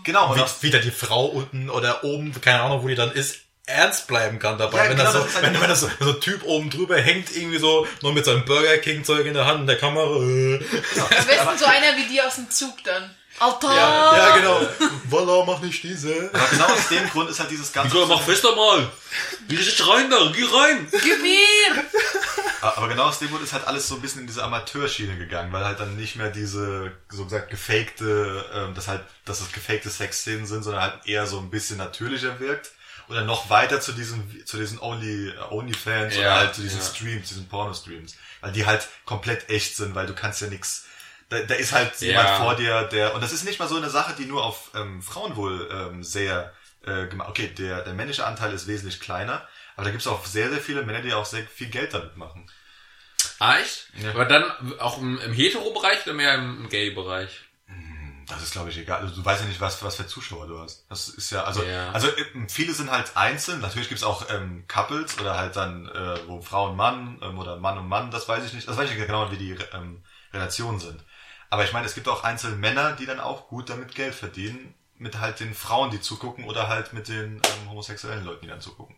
genau, 0.05 0.31
und 0.31 0.37
Wie, 0.39 0.43
auch, 0.43 0.63
wieder 0.63 0.79
die 0.81 0.91
Frau 0.91 1.27
unten 1.27 1.71
oder 1.71 2.05
oben, 2.05 2.39
keine 2.41 2.63
Ahnung, 2.63 2.83
wo 2.83 2.89
die 2.89 2.95
dann 2.95 3.13
ist, 3.13 3.39
ernst 3.67 4.07
bleiben 4.09 4.39
kann 4.39 4.59
dabei. 4.59 4.79
Ja, 4.79 4.91
wenn, 4.91 4.97
genau, 4.97 5.05
das 5.05 5.13
so, 5.15 5.21
das 5.21 5.35
halt- 5.35 5.45
wenn, 5.45 5.61
wenn 5.61 5.69
das 5.69 5.81
so, 5.81 5.91
so 6.01 6.11
ein 6.11 6.21
Typ 6.21 6.43
oben 6.45 6.71
drüber 6.71 6.97
hängt, 7.01 7.35
irgendwie 7.37 7.59
so, 7.59 7.87
noch 8.03 8.13
mit 8.13 8.25
seinem 8.25 8.45
Burger 8.45 8.79
King 8.79 9.05
Zeug 9.05 9.27
in 9.27 9.35
der 9.35 9.47
Hand 9.47 9.61
und 9.61 9.67
der 9.67 9.79
Kamera. 9.79 10.17
Äh. 10.17 10.55
am 10.57 11.27
besten 11.27 11.59
so 11.59 11.65
einer 11.67 11.97
wie 11.97 12.07
die 12.11 12.21
aus 12.21 12.35
dem 12.37 12.51
Zug 12.51 12.83
dann. 12.85 13.15
Alter! 13.39 13.75
Ja, 13.75 14.17
Ja, 14.17 14.37
genau. 14.37 14.61
Voila, 15.09 15.45
mach 15.47 15.61
nicht 15.61 15.83
diese. 15.83 16.31
aber 16.33 16.47
genau 16.51 16.67
aus 16.67 16.89
dem 16.89 17.09
Grund 17.09 17.31
ist 17.31 17.41
halt 17.41 17.51
dieses 17.51 17.73
ganze, 17.73 17.97
Nicola, 17.97 18.17
mach 18.17 18.23
fester 18.25 18.55
mal! 18.55 18.91
Geh 19.49 19.57
richtig 19.57 19.89
rein 19.89 20.11
da, 20.11 20.31
geh 20.35 20.45
rein! 20.45 20.87
Gib 20.91 21.23
mir! 21.23 21.85
aber 22.61 22.89
genau 22.89 23.05
aus 23.05 23.19
dem 23.19 23.31
Grund 23.31 23.43
ist 23.43 23.53
halt 23.55 23.67
alles 23.67 23.89
so 23.89 23.95
ein 23.95 24.03
bisschen 24.03 24.23
in 24.23 24.27
diese 24.27 24.43
Amateurschiene 24.43 25.17
gegangen, 25.17 25.53
weil 25.53 25.65
halt 25.65 25.81
dann 25.81 25.97
nicht 25.97 26.17
mehr 26.17 26.29
diese, 26.29 26.93
so 27.09 27.25
gesagt, 27.25 27.49
gefakte, 27.51 28.45
ähm, 28.55 28.75
das 28.75 28.89
halt, 28.89 29.03
dass 29.25 29.39
das 29.39 29.53
gefakte 29.53 29.89
Sexszenen 29.89 30.45
sind, 30.47 30.63
sondern 30.63 30.83
halt 30.83 31.07
eher 31.07 31.27
so 31.27 31.39
ein 31.39 31.49
bisschen 31.51 31.79
natürlicher 31.79 32.39
wirkt. 32.41 32.73
Oder 33.11 33.25
noch 33.25 33.51
weiter 33.51 33.81
zu 33.81 33.93
diesen, 33.93 34.47
zu 34.47 34.57
diesen 34.57 34.79
Only, 34.79 35.33
Onlyfans 35.51 36.15
Ja, 36.15 36.21
oder 36.21 36.35
halt 36.37 36.55
zu 36.55 36.63
diesen 36.63 36.79
ja. 36.79 36.85
Streams, 36.87 37.29
diesen 37.29 37.49
Porno-Streams. 37.49 38.15
Weil 38.41 38.53
die 38.53 38.65
halt 38.67 38.89
komplett 39.05 39.51
echt 39.51 39.77
sind, 39.77 39.95
weil 39.95 40.07
du 40.07 40.15
kannst 40.15 40.41
ja 40.41 40.47
nix, 40.47 40.87
da, 41.29 41.41
da 41.41 41.55
ist 41.55 41.73
halt 41.73 42.01
Ja. 42.01 42.09
jemand 42.09 42.31
vor 42.39 42.55
dir, 42.57 42.85
der, 42.85 43.15
und 43.15 43.21
das 43.21 43.33
ist 43.33 43.45
nicht 43.45 43.59
mal 43.59 43.69
so 43.69 43.77
eine 43.77 43.91
Sache, 43.91 44.15
die 44.17 44.27
nur 44.27 44.45
auf 44.45 44.71
ähm, 44.75 45.03
Frauen 45.03 45.37
wohl 45.37 45.69
ähm, 45.73 46.03
sehr 46.05 46.55
äh, 46.87 47.07
gemacht. 47.09 47.29
Okay, 47.29 47.49
der, 47.49 47.83
der 47.83 47.95
männliche 47.95 48.25
Anteil 48.25 48.53
ist 48.55 48.67
wesentlich 48.67 49.01
kleiner, 49.01 49.47
aber 49.77 49.85
da 49.85 49.91
gibt's 49.91 50.07
auch 50.07 50.25
sehr, 50.25 50.49
sehr 50.51 50.61
viele 50.61 50.83
Männer, 50.83 51.03
die 51.03 51.13
auch 51.13 51.27
sehr 51.27 51.45
viel 51.47 51.69
Geld 51.69 51.93
damit 51.93 52.17
machen. 52.17 52.51
Ah, 53.39 53.59
echt? 53.59 53.89
Ja. 54.03 54.11
Aber 54.11 54.25
dann 54.25 54.45
auch 54.79 54.99
im, 54.99 55.19
im 55.21 55.33
Hetero-Bereich 55.33 56.05
oder 56.05 56.15
mehr 56.15 56.35
im, 56.35 56.65
im 56.65 56.69
Gay-Bereich? 56.69 57.31
Das 58.31 58.43
ist, 58.43 58.53
glaube 58.53 58.71
ich, 58.71 58.79
egal. 58.79 59.01
Also, 59.01 59.15
du 59.15 59.25
weißt 59.25 59.43
ja 59.43 59.49
nicht, 59.49 59.61
was, 59.61 59.83
was 59.83 59.97
für 59.97 60.07
Zuschauer 60.07 60.47
du 60.47 60.59
hast. 60.59 60.85
Das 60.89 61.09
ist 61.09 61.31
ja, 61.31 61.45
also, 61.45 61.63
Ja. 61.63 61.91
also 61.93 62.09
ähm, 62.35 62.49
viele 62.49 62.73
sind 62.73 62.91
halt 62.91 63.17
einzeln. 63.17 63.61
Natürlich 63.61 63.89
gibt's 63.89 64.05
auch 64.05 64.29
ähm, 64.31 64.65
Couples 64.69 65.19
oder 65.19 65.37
halt 65.37 65.57
dann, 65.57 65.89
äh, 65.89 66.19
wo 66.27 66.41
Frau 66.41 66.71
und 66.71 66.77
Mann 66.77 67.19
ähm, 67.23 67.39
oder 67.39 67.57
Mann 67.57 67.79
und 67.79 67.89
Mann, 67.89 68.11
das 68.11 68.29
weiß 68.29 68.45
ich 68.45 68.53
nicht. 68.53 68.69
Das 68.69 68.77
weiß 68.77 68.91
ich 68.91 68.97
nicht 68.97 69.07
genau, 69.07 69.31
wie 69.31 69.37
die 69.37 69.57
ähm, 69.73 70.03
Relationen 70.33 70.81
sind. 70.81 71.03
Aber 71.51 71.65
ich 71.65 71.73
meine, 71.73 71.87
es 71.87 71.95
gibt 71.95 72.09
auch 72.09 72.23
einzelne 72.25 72.57
Männer, 72.57 72.93
die 72.93 73.07
dann 73.07 73.21
auch 73.21 73.49
gut 73.49 73.69
damit 73.71 73.95
Geld 73.95 74.15
verdienen, 74.15 74.75
mit 74.97 75.19
halt 75.19 75.41
den 75.41 75.55
Frauen, 75.55 75.91
die 75.91 76.01
zugucken 76.01 76.45
oder 76.45 76.69
halt 76.69 76.93
mit 76.93 77.09
den 77.09 77.37
ähm, 77.37 77.71
homosexuellen 77.71 78.25
Leuten, 78.25 78.43
die 78.43 78.49
dann 78.49 78.61
zugucken. 78.61 78.95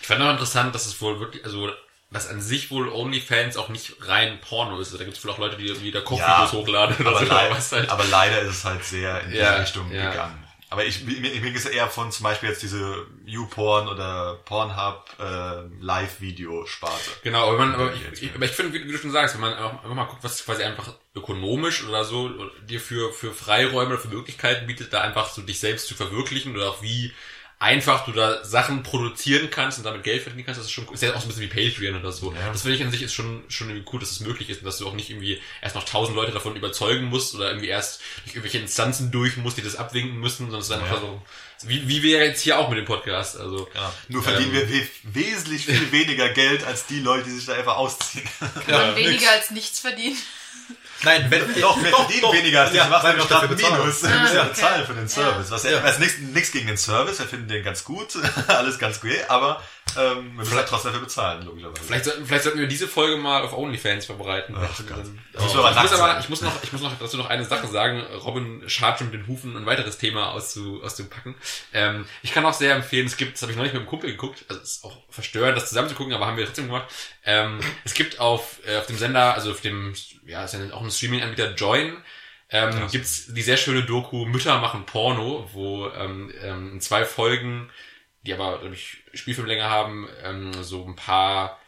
Ich 0.00 0.06
fand 0.06 0.20
auch 0.22 0.30
interessant, 0.30 0.74
dass 0.74 0.86
es 0.86 1.00
wohl 1.00 1.20
wirklich, 1.20 1.44
also, 1.44 1.70
dass 2.10 2.28
an 2.28 2.40
sich 2.40 2.70
wohl 2.70 2.88
OnlyFans 2.88 3.56
auch 3.56 3.68
nicht 3.68 3.96
rein 4.06 4.40
Porno 4.40 4.78
ist. 4.78 4.94
Da 4.94 5.04
gibt 5.04 5.16
es 5.16 5.24
wohl 5.24 5.32
auch 5.32 5.38
Leute, 5.38 5.56
die 5.56 5.90
da 5.90 6.00
Kochvideos 6.00 6.52
hochladen 6.52 6.96
oder 7.00 7.16
aber, 7.16 7.26
so. 7.26 7.32
leid, 7.32 7.50
was 7.50 7.72
halt. 7.72 7.90
aber 7.90 8.04
leider 8.04 8.40
ist 8.42 8.56
es 8.56 8.64
halt 8.64 8.84
sehr 8.84 9.22
in 9.22 9.30
diese 9.30 9.42
Ja, 9.42 9.56
Richtung 9.56 9.90
ja. 9.92 10.10
gegangen. 10.10 10.46
Aber 10.68 10.84
ich, 10.84 11.04
mir, 11.04 11.20
mir 11.20 11.40
geht 11.40 11.56
es 11.56 11.64
eher 11.66 11.88
von 11.88 12.10
zum 12.10 12.24
Beispiel 12.24 12.48
jetzt 12.48 12.60
diese 12.62 13.06
YouPorn 13.24 13.88
oder 13.88 14.34
Pornhub 14.44 15.04
äh, 15.20 15.62
Live-Video-Sparte. 15.80 17.10
Genau, 17.22 17.48
aber, 17.48 17.58
man, 17.58 17.74
aber 17.74 17.94
ich, 17.94 18.22
ich, 18.22 18.34
aber 18.34 18.44
ich 18.44 18.50
finde, 18.50 18.72
wie 18.72 18.90
du 18.90 18.98
schon 18.98 19.12
sagst, 19.12 19.34
wenn 19.36 19.42
man 19.42 19.54
einfach 19.54 19.84
mal 19.94 20.04
guckt, 20.04 20.24
was 20.24 20.44
quasi 20.44 20.64
einfach 20.64 20.92
ökonomisch 21.14 21.84
oder 21.86 22.04
so 22.04 22.30
dir 22.68 22.80
für, 22.80 23.12
für 23.12 23.32
Freiräume 23.32 23.94
oder 23.94 23.98
für 23.98 24.08
Möglichkeiten 24.08 24.66
bietet, 24.66 24.92
da 24.92 25.02
einfach 25.02 25.28
so 25.28 25.40
dich 25.42 25.60
selbst 25.60 25.86
zu 25.86 25.94
verwirklichen 25.94 26.56
oder 26.56 26.70
auch 26.70 26.82
wie 26.82 27.12
einfach 27.58 28.04
du 28.04 28.12
da 28.12 28.44
Sachen 28.44 28.82
produzieren 28.82 29.48
kannst 29.50 29.78
und 29.78 29.84
damit 29.84 30.02
Geld 30.02 30.22
verdienen 30.22 30.44
kannst, 30.44 30.58
das 30.60 30.66
ist 30.66 30.72
schon, 30.72 30.86
ist 30.92 31.02
ja 31.02 31.14
auch 31.14 31.20
so 31.20 31.26
ein 31.26 31.28
bisschen 31.28 31.50
wie 31.50 31.68
Patreon 31.70 31.98
oder 31.98 32.12
so. 32.12 32.32
Ja. 32.32 32.52
Das 32.52 32.62
finde 32.62 32.76
ich 32.76 32.84
an 32.84 32.90
sich 32.90 33.02
ist 33.02 33.14
schon, 33.14 33.44
schon 33.48 33.70
irgendwie 33.70 33.88
cool, 33.92 34.00
dass 34.00 34.10
es 34.10 34.20
möglich 34.20 34.50
ist 34.50 34.58
und 34.58 34.66
dass 34.66 34.76
du 34.78 34.86
auch 34.86 34.92
nicht 34.92 35.08
irgendwie 35.08 35.40
erst 35.62 35.74
noch 35.74 35.84
tausend 35.84 36.16
Leute 36.16 36.32
davon 36.32 36.54
überzeugen 36.54 37.04
musst 37.06 37.34
oder 37.34 37.48
irgendwie 37.48 37.68
erst 37.68 38.00
durch 38.24 38.36
irgendwelche 38.36 38.58
Instanzen 38.58 39.10
durch 39.10 39.38
musst, 39.38 39.56
die 39.56 39.62
das 39.62 39.76
abwinken 39.76 40.18
müssen, 40.20 40.50
sondern 40.50 40.60
es 40.60 40.66
ist 40.66 40.72
einfach 40.72 40.96
Ja. 40.96 41.00
so, 41.00 41.22
wie, 41.62 41.88
wie 41.88 42.02
wir 42.02 42.22
jetzt 42.22 42.42
hier 42.42 42.58
auch 42.58 42.68
mit 42.68 42.76
dem 42.78 42.84
Podcast, 42.84 43.38
also. 43.38 43.66
Ja. 43.74 43.90
Nur 44.08 44.22
verdienen 44.22 44.54
Ähm. 44.54 44.68
wir 44.68 44.82
we 44.82 44.86
wesentlich 45.04 45.64
viel 45.64 45.90
weniger 45.92 46.28
Geld 46.28 46.62
als 46.64 46.84
die 46.86 47.00
Leute, 47.00 47.24
die 47.24 47.30
sich 47.30 47.46
da 47.46 47.54
einfach 47.54 47.76
ausziehen. 47.76 48.28
Kann 48.66 48.88
man 48.88 48.96
weniger 48.96 49.30
als 49.30 49.50
nichts 49.50 49.80
verdienen. 49.80 50.18
Nein, 51.02 51.26
wenn 51.28 51.60
Doch, 51.60 51.82
wir 51.82 51.90
verdienen 51.90 52.32
weniger 52.32 52.62
als 52.62 52.70
die 52.70 52.76
ja, 52.78 52.86
machen 52.86 53.04
weil 53.04 53.16
wir 53.16 53.22
doch 53.22 53.28
gerade 53.28 53.48
dafür 53.48 53.56
bezahlen. 53.56 53.80
Minus. 53.80 54.02
Wir 54.02 54.10
müssen 54.10 54.34
ja 54.36 54.42
okay. 54.42 54.50
bezahlen 54.50 54.86
für 54.86 54.94
den 54.94 55.08
Service. 55.08 55.50
Was 55.50 55.62
ja, 55.64 55.78
also 55.80 56.00
nichts, 56.00 56.18
nichts 56.18 56.52
gegen 56.52 56.66
den 56.66 56.76
Service, 56.76 57.18
wir 57.18 57.26
finden 57.26 57.48
den 57.48 57.62
ganz 57.64 57.84
gut, 57.84 58.14
alles 58.48 58.78
ganz 58.78 59.00
gut, 59.00 59.12
aber 59.28 59.62
ähm, 59.98 60.32
wir 60.32 60.44
müssen 60.44 60.54
halt 60.56 60.68
trotzdem 60.68 60.90
dafür 60.92 61.04
bezahlen, 61.04 61.44
logischerweise. 61.46 61.82
Vielleicht 61.84 62.04
sollten, 62.04 62.26
vielleicht 62.26 62.44
sollten 62.44 62.58
wir 62.60 62.66
diese 62.66 62.86
Folge 62.88 63.16
mal 63.16 63.42
auf 63.42 63.56
OnlyFans 63.56 64.04
verbreiten. 64.06 64.54
Ach 64.58 64.76
Gott. 64.78 64.90
Dann- 64.98 65.18
Das 65.32 65.42
muss 65.42 65.52
ich, 65.54 65.82
muss 65.82 65.92
aber, 65.92 66.18
ich 66.20 66.28
muss 66.28 66.40
noch, 66.42 66.62
ich 66.62 66.72
muss 66.72 66.82
noch 66.82 66.98
dazu 66.98 67.16
noch 67.16 67.30
eine 67.30 67.44
Sache 67.44 67.66
sagen. 67.68 68.02
Robin 68.24 68.68
scharrt 68.68 68.98
schon 68.98 69.10
mit 69.10 69.20
den 69.20 69.26
Hufen, 69.26 69.56
ein 69.56 69.64
weiteres 69.64 69.96
Thema 69.98 70.32
auszu, 70.32 70.82
auszupacken. 70.82 71.34
Ähm, 71.72 72.04
ich 72.22 72.32
kann 72.32 72.44
auch 72.44 72.52
sehr 72.52 72.74
empfehlen, 72.74 73.06
es 73.06 73.16
gibt, 73.16 73.34
das 73.34 73.42
habe 73.42 73.52
ich 73.52 73.56
neulich 73.58 73.72
mit 73.72 73.80
einem 73.80 73.88
Kumpel 73.88 74.10
geguckt, 74.10 74.44
also 74.48 74.60
es 74.60 74.76
ist 74.78 74.84
auch 74.84 75.02
verstörend, 75.08 75.56
das 75.56 75.68
zusammen 75.68 75.88
zu 75.88 75.94
gucken, 75.94 76.12
aber 76.12 76.26
haben 76.26 76.36
wir 76.36 76.44
trotzdem 76.44 76.66
gemacht. 76.66 76.86
Ähm, 77.24 77.60
es 77.84 77.94
gibt 77.94 78.20
auf, 78.20 78.58
äh, 78.66 78.76
auf 78.78 78.86
dem 78.86 78.98
Sender, 78.98 79.34
also 79.34 79.50
auf 79.52 79.60
dem, 79.62 79.94
ja, 80.26 80.44
ist 80.44 80.52
ja 80.54 80.60
auch 80.74 80.82
ein 80.82 80.90
Streaming-Anbieter 80.90 81.54
Join, 81.54 81.96
ähm, 82.50 82.86
gibt's 82.92 83.26
die 83.32 83.42
sehr 83.42 83.56
schöne 83.56 83.82
Doku 83.82 84.26
Mütter 84.26 84.58
machen 84.60 84.84
Porno, 84.86 85.48
wo 85.52 85.88
ähm, 85.90 86.32
ähm, 86.42 86.72
in 86.74 86.80
zwei 86.80 87.04
Folgen, 87.04 87.70
die 88.22 88.32
aber, 88.34 88.58
glaube 88.58 88.74
ich, 88.74 88.98
Spielfilmlänge 89.16 89.64
haben, 89.64 90.08
ähm, 90.22 90.62
so 90.62 90.84
ein 90.84 90.96
paar 90.96 91.58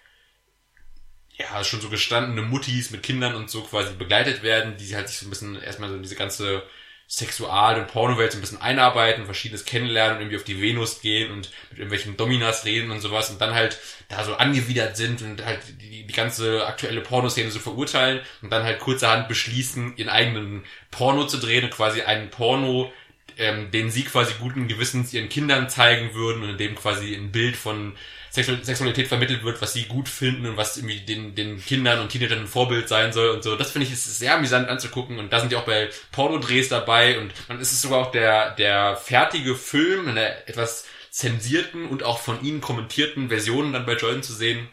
ja, 1.38 1.62
schon 1.62 1.80
so 1.80 1.88
gestandene 1.88 2.42
Muttis 2.42 2.90
mit 2.90 3.02
Kindern 3.02 3.34
und 3.36 3.48
so 3.48 3.62
quasi 3.62 3.94
begleitet 3.94 4.42
werden, 4.42 4.76
die 4.76 4.94
halt 4.96 5.08
sich 5.08 5.18
so 5.18 5.26
ein 5.26 5.30
bisschen 5.30 5.62
erstmal 5.62 5.88
so 5.88 5.94
in 5.94 6.02
diese 6.02 6.16
ganze 6.16 6.64
Sexual- 7.10 7.78
und 7.78 7.86
Pornowelt 7.86 8.32
so 8.32 8.38
ein 8.38 8.42
bisschen 8.42 8.60
einarbeiten, 8.60 9.24
verschiedenes 9.24 9.64
kennenlernen 9.64 10.16
und 10.16 10.22
irgendwie 10.22 10.36
auf 10.36 10.44
die 10.44 10.60
Venus 10.60 11.00
gehen 11.00 11.30
und 11.32 11.50
mit 11.70 11.78
irgendwelchen 11.78 12.16
Dominas 12.18 12.66
reden 12.66 12.90
und 12.90 13.00
sowas 13.00 13.30
und 13.30 13.40
dann 13.40 13.54
halt 13.54 13.78
da 14.08 14.24
so 14.24 14.34
angewidert 14.34 14.96
sind 14.96 15.22
und 15.22 15.42
halt 15.44 15.60
die, 15.80 16.06
die 16.06 16.12
ganze 16.12 16.66
aktuelle 16.66 17.00
Pornoszene 17.00 17.50
so 17.50 17.60
verurteilen 17.60 18.20
und 18.42 18.50
dann 18.50 18.64
halt 18.64 18.80
kurzerhand 18.80 19.28
beschließen, 19.28 19.96
ihren 19.96 20.10
eigenen 20.10 20.64
Porno 20.90 21.26
zu 21.26 21.38
drehen 21.38 21.64
und 21.64 21.70
quasi 21.70 22.02
einen 22.02 22.28
Porno, 22.28 22.92
ähm, 23.38 23.70
den 23.70 23.90
sie 23.90 24.04
quasi 24.04 24.34
guten 24.40 24.68
Gewissens 24.68 25.12
ihren 25.14 25.28
Kindern 25.28 25.70
zeigen 25.70 26.14
würden 26.14 26.42
und 26.42 26.50
in 26.50 26.58
dem 26.58 26.74
quasi 26.74 27.14
ein 27.14 27.32
Bild 27.32 27.56
von 27.56 27.94
Sexu 28.30 28.56
Sexualität 28.62 29.08
vermittelt 29.08 29.42
wird, 29.42 29.62
was 29.62 29.72
sie 29.72 29.84
gut 29.84 30.08
finden 30.08 30.46
und 30.46 30.56
was 30.56 30.76
irgendwie 30.76 31.00
den, 31.00 31.34
den 31.34 31.64
Kindern 31.64 32.00
und 32.00 32.10
Teenagern 32.10 32.40
ein 32.40 32.46
Vorbild 32.46 32.88
sein 32.88 33.12
soll 33.12 33.30
und 33.30 33.42
so. 33.42 33.56
Das 33.56 33.70
finde 33.70 33.86
ich 33.86 33.92
ist 33.92 34.18
sehr 34.18 34.34
amüsant 34.34 34.68
anzugucken 34.68 35.18
und 35.18 35.32
da 35.32 35.40
sind 35.40 35.50
die 35.50 35.56
auch 35.56 35.64
bei 35.64 35.88
Pornodrehs 36.12 36.68
dabei 36.68 37.18
und 37.18 37.32
dann 37.46 37.60
ist 37.60 37.72
es 37.72 37.80
sogar 37.80 38.00
auch 38.00 38.10
der, 38.10 38.54
der 38.56 38.96
fertige 38.96 39.54
Film 39.54 40.08
in 40.08 40.16
der 40.16 40.48
etwas 40.48 40.86
zensierten 41.10 41.86
und 41.86 42.02
auch 42.02 42.18
von 42.18 42.44
ihnen 42.44 42.60
kommentierten 42.60 43.28
Versionen 43.28 43.72
dann 43.72 43.86
bei 43.86 43.94
Jordan 43.94 44.22
zu 44.22 44.34
sehen. 44.34 44.68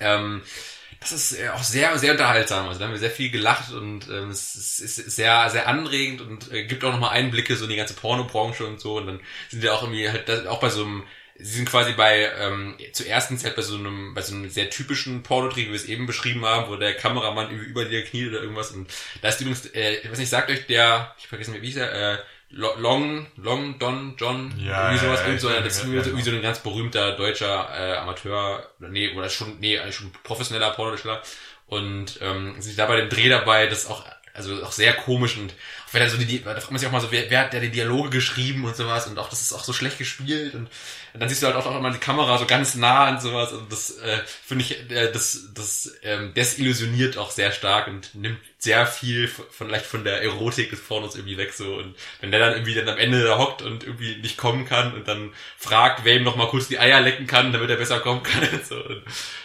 Ähm, 0.00 0.42
das 1.02 1.12
ist 1.12 1.38
äh, 1.38 1.48
auch 1.48 1.62
sehr, 1.62 1.98
sehr 1.98 2.12
unterhaltsam. 2.12 2.68
Also 2.68 2.78
da 2.78 2.86
haben 2.86 2.92
wir 2.92 2.98
sehr 2.98 3.10
viel 3.10 3.30
gelacht 3.30 3.72
und 3.72 4.08
ähm, 4.08 4.30
es 4.30 4.54
ist, 4.54 4.80
ist 4.80 5.16
sehr, 5.16 5.50
sehr 5.50 5.68
anregend 5.68 6.20
und 6.20 6.50
äh, 6.52 6.64
gibt 6.64 6.84
auch 6.84 6.92
nochmal 6.92 7.10
Einblicke 7.10 7.56
so 7.56 7.64
in 7.64 7.70
die 7.70 7.76
ganze 7.76 7.94
Pornobranche 7.94 8.66
und 8.66 8.80
so. 8.80 8.98
Und 8.98 9.06
dann 9.06 9.20
sind 9.50 9.62
wir 9.62 9.74
auch 9.74 9.82
irgendwie 9.82 10.08
halt 10.08 10.46
auch 10.46 10.60
bei 10.60 10.70
so 10.70 10.84
einem, 10.84 11.04
sie 11.36 11.56
sind 11.56 11.68
quasi 11.68 11.92
bei, 11.92 12.30
ähm, 12.38 12.76
zuerst 12.92 13.28
sind 13.28 13.40
sie 13.40 13.46
halt 13.46 13.56
bei 13.56 13.62
so 13.62 13.76
einem, 13.76 14.14
bei 14.14 14.22
so 14.22 14.34
einem 14.34 14.48
sehr 14.48 14.70
typischen 14.70 15.22
Pornotrieb, 15.22 15.66
wie 15.66 15.72
wir 15.72 15.76
es 15.76 15.86
eben 15.86 16.06
beschrieben 16.06 16.44
haben, 16.44 16.70
wo 16.70 16.76
der 16.76 16.94
Kameramann 16.94 17.50
über 17.50 17.84
dir 17.84 18.04
kniet 18.04 18.28
oder 18.28 18.40
irgendwas. 18.40 18.70
Und 18.70 18.92
da 19.20 19.28
ist 19.28 19.40
übrigens, 19.40 19.66
äh, 19.66 19.96
ich 19.96 20.10
weiß 20.10 20.18
nicht, 20.18 20.30
sagt 20.30 20.50
euch 20.50 20.66
der, 20.66 21.14
ich 21.18 21.26
vergesse 21.26 21.50
nicht, 21.50 21.62
wie 21.62 21.66
hieß 21.66 21.76
er, 21.76 22.14
äh, 22.14 22.18
Long, 22.52 23.26
Long 23.36 23.78
Don, 23.78 24.14
John, 24.18 24.52
Ja, 24.58 24.90
irgendwie 24.90 25.06
sowas, 25.06 25.20
ja, 25.20 25.26
irgend 25.26 25.40
so, 25.40 25.50
ja, 25.50 25.60
das 25.60 25.76
ist 25.76 25.84
irgendwie 25.84 26.22
so, 26.22 26.30
ein 26.30 26.42
ganz 26.42 26.58
berühmter 26.58 27.12
deutscher 27.16 27.68
äh, 27.74 27.96
Amateur, 27.96 28.66
oder 28.78 28.88
nee, 28.88 29.14
oder 29.16 29.28
schon, 29.28 29.58
nee, 29.58 29.78
eigentlich 29.78 29.96
schon 29.96 30.12
professioneller 30.22 30.70
Pornodarsteller. 30.70 31.22
Und 31.66 32.18
ähm, 32.20 32.60
sind 32.60 32.78
da 32.78 32.86
bei 32.86 32.96
dem 32.96 33.08
Dreh 33.08 33.30
dabei, 33.30 33.66
das 33.66 33.86
auch, 33.86 34.04
also 34.34 34.62
auch 34.62 34.72
sehr 34.72 34.94
komisch 34.94 35.36
und 35.36 35.52
auch 35.86 35.94
wenn 35.94 36.02
er 36.02 36.08
so 36.08 36.16
die, 36.16 36.42
da 36.42 36.54
fragt 36.54 36.70
man 36.70 36.78
sich 36.78 36.88
auch 36.88 36.92
mal 36.92 37.00
so, 37.00 37.12
wer, 37.12 37.30
wer 37.30 37.40
hat 37.40 37.52
der 37.52 37.60
die 37.60 37.70
Dialoge 37.70 38.08
geschrieben 38.08 38.64
und 38.64 38.74
sowas 38.74 39.06
und 39.06 39.18
auch 39.18 39.28
das 39.28 39.42
ist 39.42 39.52
auch 39.52 39.64
so 39.64 39.74
schlecht 39.74 39.98
gespielt 39.98 40.54
und, 40.54 40.68
und 41.12 41.20
dann 41.20 41.28
siehst 41.28 41.42
du 41.42 41.46
halt 41.46 41.56
auch, 41.56 41.66
auch 41.66 41.76
immer 41.76 41.90
die 41.90 41.98
Kamera 41.98 42.38
so 42.38 42.46
ganz 42.46 42.74
nah 42.74 43.10
und 43.10 43.20
sowas 43.20 43.52
und 43.52 43.70
das 43.70 43.98
äh, 43.98 44.18
finde 44.44 44.64
ich, 44.64 44.90
äh, 44.90 45.12
das, 45.12 45.50
das 45.54 45.92
ähm, 46.02 46.32
desillusioniert 46.34 47.18
auch 47.18 47.30
sehr 47.30 47.52
stark 47.52 47.88
und 47.88 48.14
nimmt 48.14 48.38
sehr 48.56 48.86
viel 48.86 49.28
von, 49.28 49.44
von 49.50 49.68
vielleicht 49.68 49.86
von 49.86 50.04
der 50.04 50.22
Erotik 50.22 50.70
des 50.70 50.80
Pornos 50.80 51.14
irgendwie 51.14 51.36
weg 51.36 51.52
so 51.52 51.74
und 51.74 51.94
wenn 52.20 52.30
der 52.30 52.40
dann 52.40 52.52
irgendwie 52.52 52.74
dann 52.74 52.88
am 52.88 52.98
Ende 52.98 53.22
da 53.22 53.36
hockt 53.36 53.60
und 53.60 53.84
irgendwie 53.84 54.16
nicht 54.16 54.38
kommen 54.38 54.64
kann 54.64 54.94
und 54.94 55.08
dann 55.08 55.34
fragt, 55.58 56.04
wer 56.04 56.16
ihm 56.16 56.24
noch 56.24 56.36
mal 56.36 56.48
kurz 56.48 56.68
die 56.68 56.78
Eier 56.78 57.00
lecken 57.00 57.26
kann, 57.26 57.52
damit 57.52 57.68
er 57.68 57.76
besser 57.76 58.00
kommen 58.00 58.22
kann 58.22 58.48
und 58.52 58.66
so 58.66 58.76
und 58.76 59.02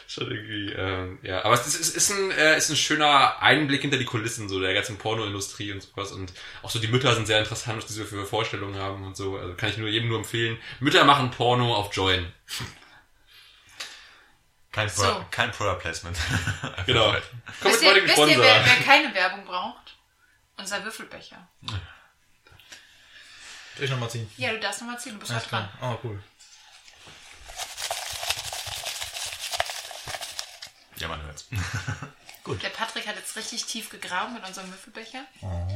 schon 0.08 0.32
irgendwie 0.32 0.72
ähm, 0.74 1.20
ja 1.22 1.44
aber 1.44 1.54
es 1.54 1.68
ist, 1.68 1.80
ist, 1.80 1.96
ist 1.98 2.12
ein 2.12 2.32
äh, 2.32 2.58
ist 2.58 2.70
ein 2.70 2.78
schöner 2.78 3.42
Einblick 3.42 3.82
hinter 3.82 3.98
die 3.98 4.06
Kulissen 4.06 4.48
so 4.48 4.60
der 4.60 4.74
ganzen 4.74 4.98
Pornoindustrie 4.98 5.72
und 5.74 5.82
sowas 5.82 6.12
und 6.14 6.34
auch 6.64 6.70
so 6.70 6.80
die 6.80 6.88
Mütter 6.88 7.14
sind 7.14 7.28
sehr 7.28 7.40
interessant 7.40 7.78
was 7.78 7.88
die 7.88 7.94
so 7.94 8.06
für 8.06 8.26
Vorstellungen 8.26 8.80
haben 8.80 9.04
und 9.04 9.18
so 9.18 9.38
also 9.38 9.54
kann 9.56 9.70
ich 9.70 9.78
nur 9.78 9.90
jedem 9.90 10.08
nur 10.08 10.20
empfehlen 10.20 10.58
Mütter 10.80 11.04
machen 11.04 11.32
Porno 11.32 11.76
auf 11.76 11.94
Join 11.94 12.32
Kein, 14.72 14.90
Pro 14.90 15.02
So. 15.02 15.26
kein 15.32 15.52
Product 15.52 15.80
Placement. 15.80 16.16
genau 16.86 17.16
komm 17.62 17.72
Wisst 17.72 17.82
mit 17.82 17.96
ihr, 17.96 18.04
wisst 18.04 18.10
ihr 18.10 18.14
Sponsor 18.14 18.44
wer, 18.44 18.66
wer 18.66 18.84
keine 18.86 19.14
Werbung 19.16 19.44
braucht? 19.44 19.96
Unser 20.56 20.84
Würfelbecher. 20.84 21.48
Soll 23.76 23.86
ich 23.86 23.90
nochmal 23.90 24.10
ziehen? 24.10 24.30
Ja, 24.38 24.52
du 24.52 24.60
darfst 24.60 24.82
nochmal 24.82 25.00
ziehen, 25.00 25.14
du 25.14 25.20
bist 25.20 25.32
halt 25.32 25.52
dran. 25.52 25.70
Oh, 25.82 25.98
cool. 26.04 26.22
Ja, 30.98 31.08
man 31.08 31.22
hört's. 31.24 31.48
Der 32.64 32.70
Patrick 32.70 33.06
hat 33.08 33.18
jetzt 33.18 33.36
richtig 33.36 33.66
tief 33.66 33.90
gegraben 33.90 34.34
mit 34.34 34.48
unserem 34.48 34.70
Würfelbecher 34.70 35.26
Oh. 35.42 35.68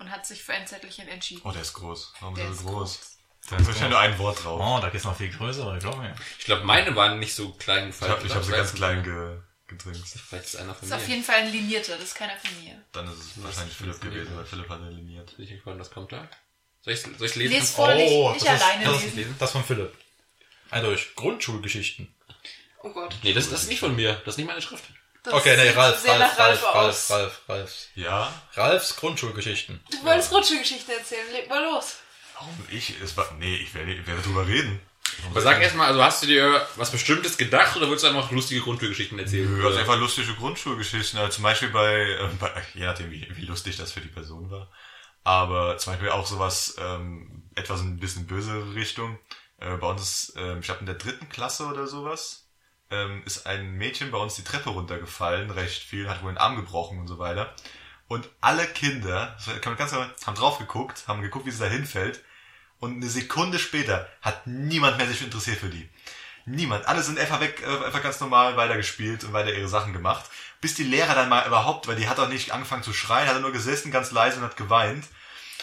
und 0.00 0.10
hat 0.10 0.26
sich 0.26 0.42
für 0.42 0.54
ein 0.54 0.66
Zettelchen 0.66 1.06
entschieden. 1.06 1.42
Oh, 1.44 1.52
der 1.52 1.62
ist 1.62 1.72
groß. 1.74 2.14
Warum 2.20 2.34
Der 2.34 2.46
ist 2.46 2.50
ist 2.52 2.58
er 2.58 2.62
so 2.64 2.68
groß? 2.70 2.98
groß. 2.98 3.16
Da 3.48 3.56
ist 3.58 3.66
wahrscheinlich 3.68 3.90
nur 3.90 3.98
ein 4.00 4.18
Wort 4.18 4.42
drauf. 4.44 4.60
Oh, 4.60 4.80
da 4.82 4.88
geht's 4.90 5.04
noch 5.04 5.16
viel 5.16 5.30
größer, 5.30 5.78
glaube 5.78 6.12
ich. 6.12 6.38
ich 6.40 6.44
glaube 6.46 6.64
meine 6.64 6.96
waren 6.96 7.20
nicht 7.20 7.32
so 7.32 7.52
klein 7.52 7.90
ich 7.90 8.00
habe 8.08 8.26
ich 8.26 8.34
hab 8.34 8.42
sie 8.42 8.50
ganz 8.50 8.74
klein 8.74 9.04
ge 9.04 9.38
getrinkt. 9.68 9.98
vielleicht 10.08 10.46
ist 10.46 10.56
einer 10.56 10.74
von 10.74 10.88
Das 10.88 10.98
ist 10.98 11.02
auf 11.04 11.08
mir 11.08 11.14
jeden 11.14 11.24
Fall 11.24 11.36
ein 11.36 11.52
linierter, 11.52 11.92
das 11.94 12.06
ist 12.08 12.14
keiner 12.16 12.36
von 12.36 12.64
mir. 12.64 12.82
Dann 12.92 13.06
ist 13.06 13.18
es 13.18 13.42
wahrscheinlich 13.44 13.76
Philipp 13.76 14.00
gewesen, 14.00 14.36
weil 14.36 14.44
Philipp 14.46 14.68
hat 14.68 14.80
eliminiert. 14.80 15.36
Bin 15.36 15.44
ich 15.44 15.52
gespannt, 15.52 15.78
was 15.78 15.90
kommt 15.92 16.10
da? 16.10 16.28
Soll 16.82 16.94
ich, 16.94 17.02
soll 17.02 17.26
ich 17.26 17.34
lesen? 17.36 17.52
Lies 17.54 17.70
vor, 17.70 17.94
nicht, 17.94 18.10
nicht 18.12 18.46
das 18.46 18.54
ist- 18.56 18.62
alleine 18.64 18.84
das, 18.84 19.02
lesen. 19.14 19.36
Das 19.38 19.52
von 19.52 19.64
Philipp. 19.64 19.94
Eindeutig. 20.70 21.14
Grundschulgeschichten. 21.14 22.12
Oh 22.86 22.92
Gott. 22.92 23.16
Nee, 23.22 23.32
das, 23.32 23.50
das 23.50 23.64
ist 23.64 23.68
nicht 23.68 23.80
von 23.80 23.96
mir. 23.96 24.14
Das 24.24 24.34
ist 24.34 24.38
nicht 24.38 24.46
meine 24.46 24.62
Schrift. 24.62 24.84
Das 25.24 25.34
Okay, 25.34 25.56
nee, 25.56 25.70
Ralf, 25.70 26.06
Ralf, 26.06 26.20
Ralf, 26.20 26.38
Ralf 26.38 26.74
Ralf. 26.74 27.10
Ralf, 27.10 27.40
Ralf. 27.48 27.74
Ja? 27.96 28.32
Ralfs 28.54 28.94
Grundschulgeschichten. 28.94 29.80
Du 29.90 30.04
wolltest 30.04 30.32
Rutschengeschichte 30.32 30.92
erzählen, 30.92 31.32
leg 31.32 31.48
mal 31.48 31.64
los. 31.64 31.96
Warum 32.34 32.54
ich? 32.70 32.94
Es 33.02 33.16
war, 33.16 33.28
nee, 33.38 33.56
ich 33.56 33.74
werde, 33.74 33.92
ich 33.92 34.06
werde 34.06 34.22
drüber 34.22 34.46
reden. 34.46 34.80
Aber 35.30 35.40
sag 35.40 35.60
erstmal, 35.60 35.88
also 35.88 36.02
hast 36.02 36.22
du 36.22 36.26
dir 36.26 36.66
was 36.76 36.92
Bestimmtes 36.92 37.36
gedacht 37.36 37.76
oder 37.76 37.90
willst 37.90 38.04
du 38.04 38.08
einfach 38.08 38.30
lustige 38.30 38.60
Grundschulgeschichten 38.60 39.18
erzählen? 39.18 39.52
Nö, 39.52 39.66
also 39.66 39.78
einfach 39.78 39.98
lustige 39.98 40.32
Grundschulgeschichten. 40.34 41.18
Also 41.18 41.32
zum 41.32 41.42
Beispiel 41.42 41.70
bei, 41.70 42.02
äh, 42.02 42.28
bei 42.38 42.50
je 42.74 42.84
nachdem, 42.84 43.10
wie, 43.10 43.26
wie 43.34 43.46
lustig 43.46 43.76
das 43.76 43.92
für 43.92 44.00
die 44.00 44.08
Person 44.08 44.50
war. 44.50 44.70
Aber 45.24 45.76
zum 45.78 45.92
Beispiel 45.92 46.10
auch 46.10 46.26
sowas, 46.26 46.76
ähm, 46.78 47.50
etwas 47.56 47.80
ein 47.80 47.98
bisschen 47.98 48.26
böse 48.26 48.74
Richtung. 48.74 49.18
Äh, 49.58 49.76
bei 49.76 49.88
uns, 49.88 50.32
ähm, 50.36 50.60
ich 50.60 50.66
glaube 50.66 50.80
in 50.80 50.86
der 50.86 50.96
dritten 50.96 51.28
Klasse 51.28 51.66
oder 51.66 51.86
sowas, 51.86 52.45
ähm, 52.90 53.22
ist 53.24 53.46
ein 53.46 53.72
Mädchen 53.72 54.10
bei 54.10 54.18
uns 54.18 54.34
die 54.34 54.44
Treppe 54.44 54.70
runtergefallen, 54.70 55.50
recht 55.50 55.82
viel, 55.82 56.08
hat 56.08 56.22
wohl 56.22 56.32
den 56.32 56.38
Arm 56.38 56.56
gebrochen 56.56 56.98
und 56.98 57.08
so 57.08 57.18
weiter. 57.18 57.54
Und 58.08 58.28
alle 58.40 58.66
Kinder, 58.66 59.36
kann 59.60 59.72
man 59.72 59.76
ganz 59.76 59.92
normal- 59.92 60.14
haben 60.24 60.36
drauf 60.36 60.58
geguckt, 60.58 61.04
haben 61.08 61.22
geguckt, 61.22 61.46
wie 61.46 61.50
sie 61.50 61.58
da 61.62 61.66
hinfällt. 61.66 62.22
Und 62.78 62.96
eine 62.96 63.08
Sekunde 63.08 63.58
später 63.58 64.08
hat 64.22 64.46
niemand 64.46 64.98
mehr 64.98 65.06
sich 65.08 65.22
interessiert 65.22 65.58
für 65.58 65.68
die. 65.68 65.88
Niemand. 66.44 66.86
Alle 66.86 67.02
sind 67.02 67.18
einfach 67.18 67.40
weg, 67.40 67.60
äh, 67.66 67.84
einfach 67.84 68.02
ganz 68.02 68.20
normal 68.20 68.56
weitergespielt 68.56 69.24
und 69.24 69.32
weiter 69.32 69.52
ihre 69.52 69.66
Sachen 69.66 69.92
gemacht. 69.92 70.26
Bis 70.60 70.74
die 70.74 70.84
Lehrer 70.84 71.14
dann 71.14 71.28
mal 71.28 71.46
überhaupt, 71.46 71.88
weil 71.88 71.96
die 71.96 72.08
hat 72.08 72.20
auch 72.20 72.28
nicht 72.28 72.52
angefangen 72.52 72.84
zu 72.84 72.92
schreien, 72.92 73.28
hat 73.28 73.40
nur 73.40 73.50
gesessen, 73.50 73.90
ganz 73.90 74.12
leise 74.12 74.38
und 74.38 74.44
hat 74.44 74.56
geweint. 74.56 75.06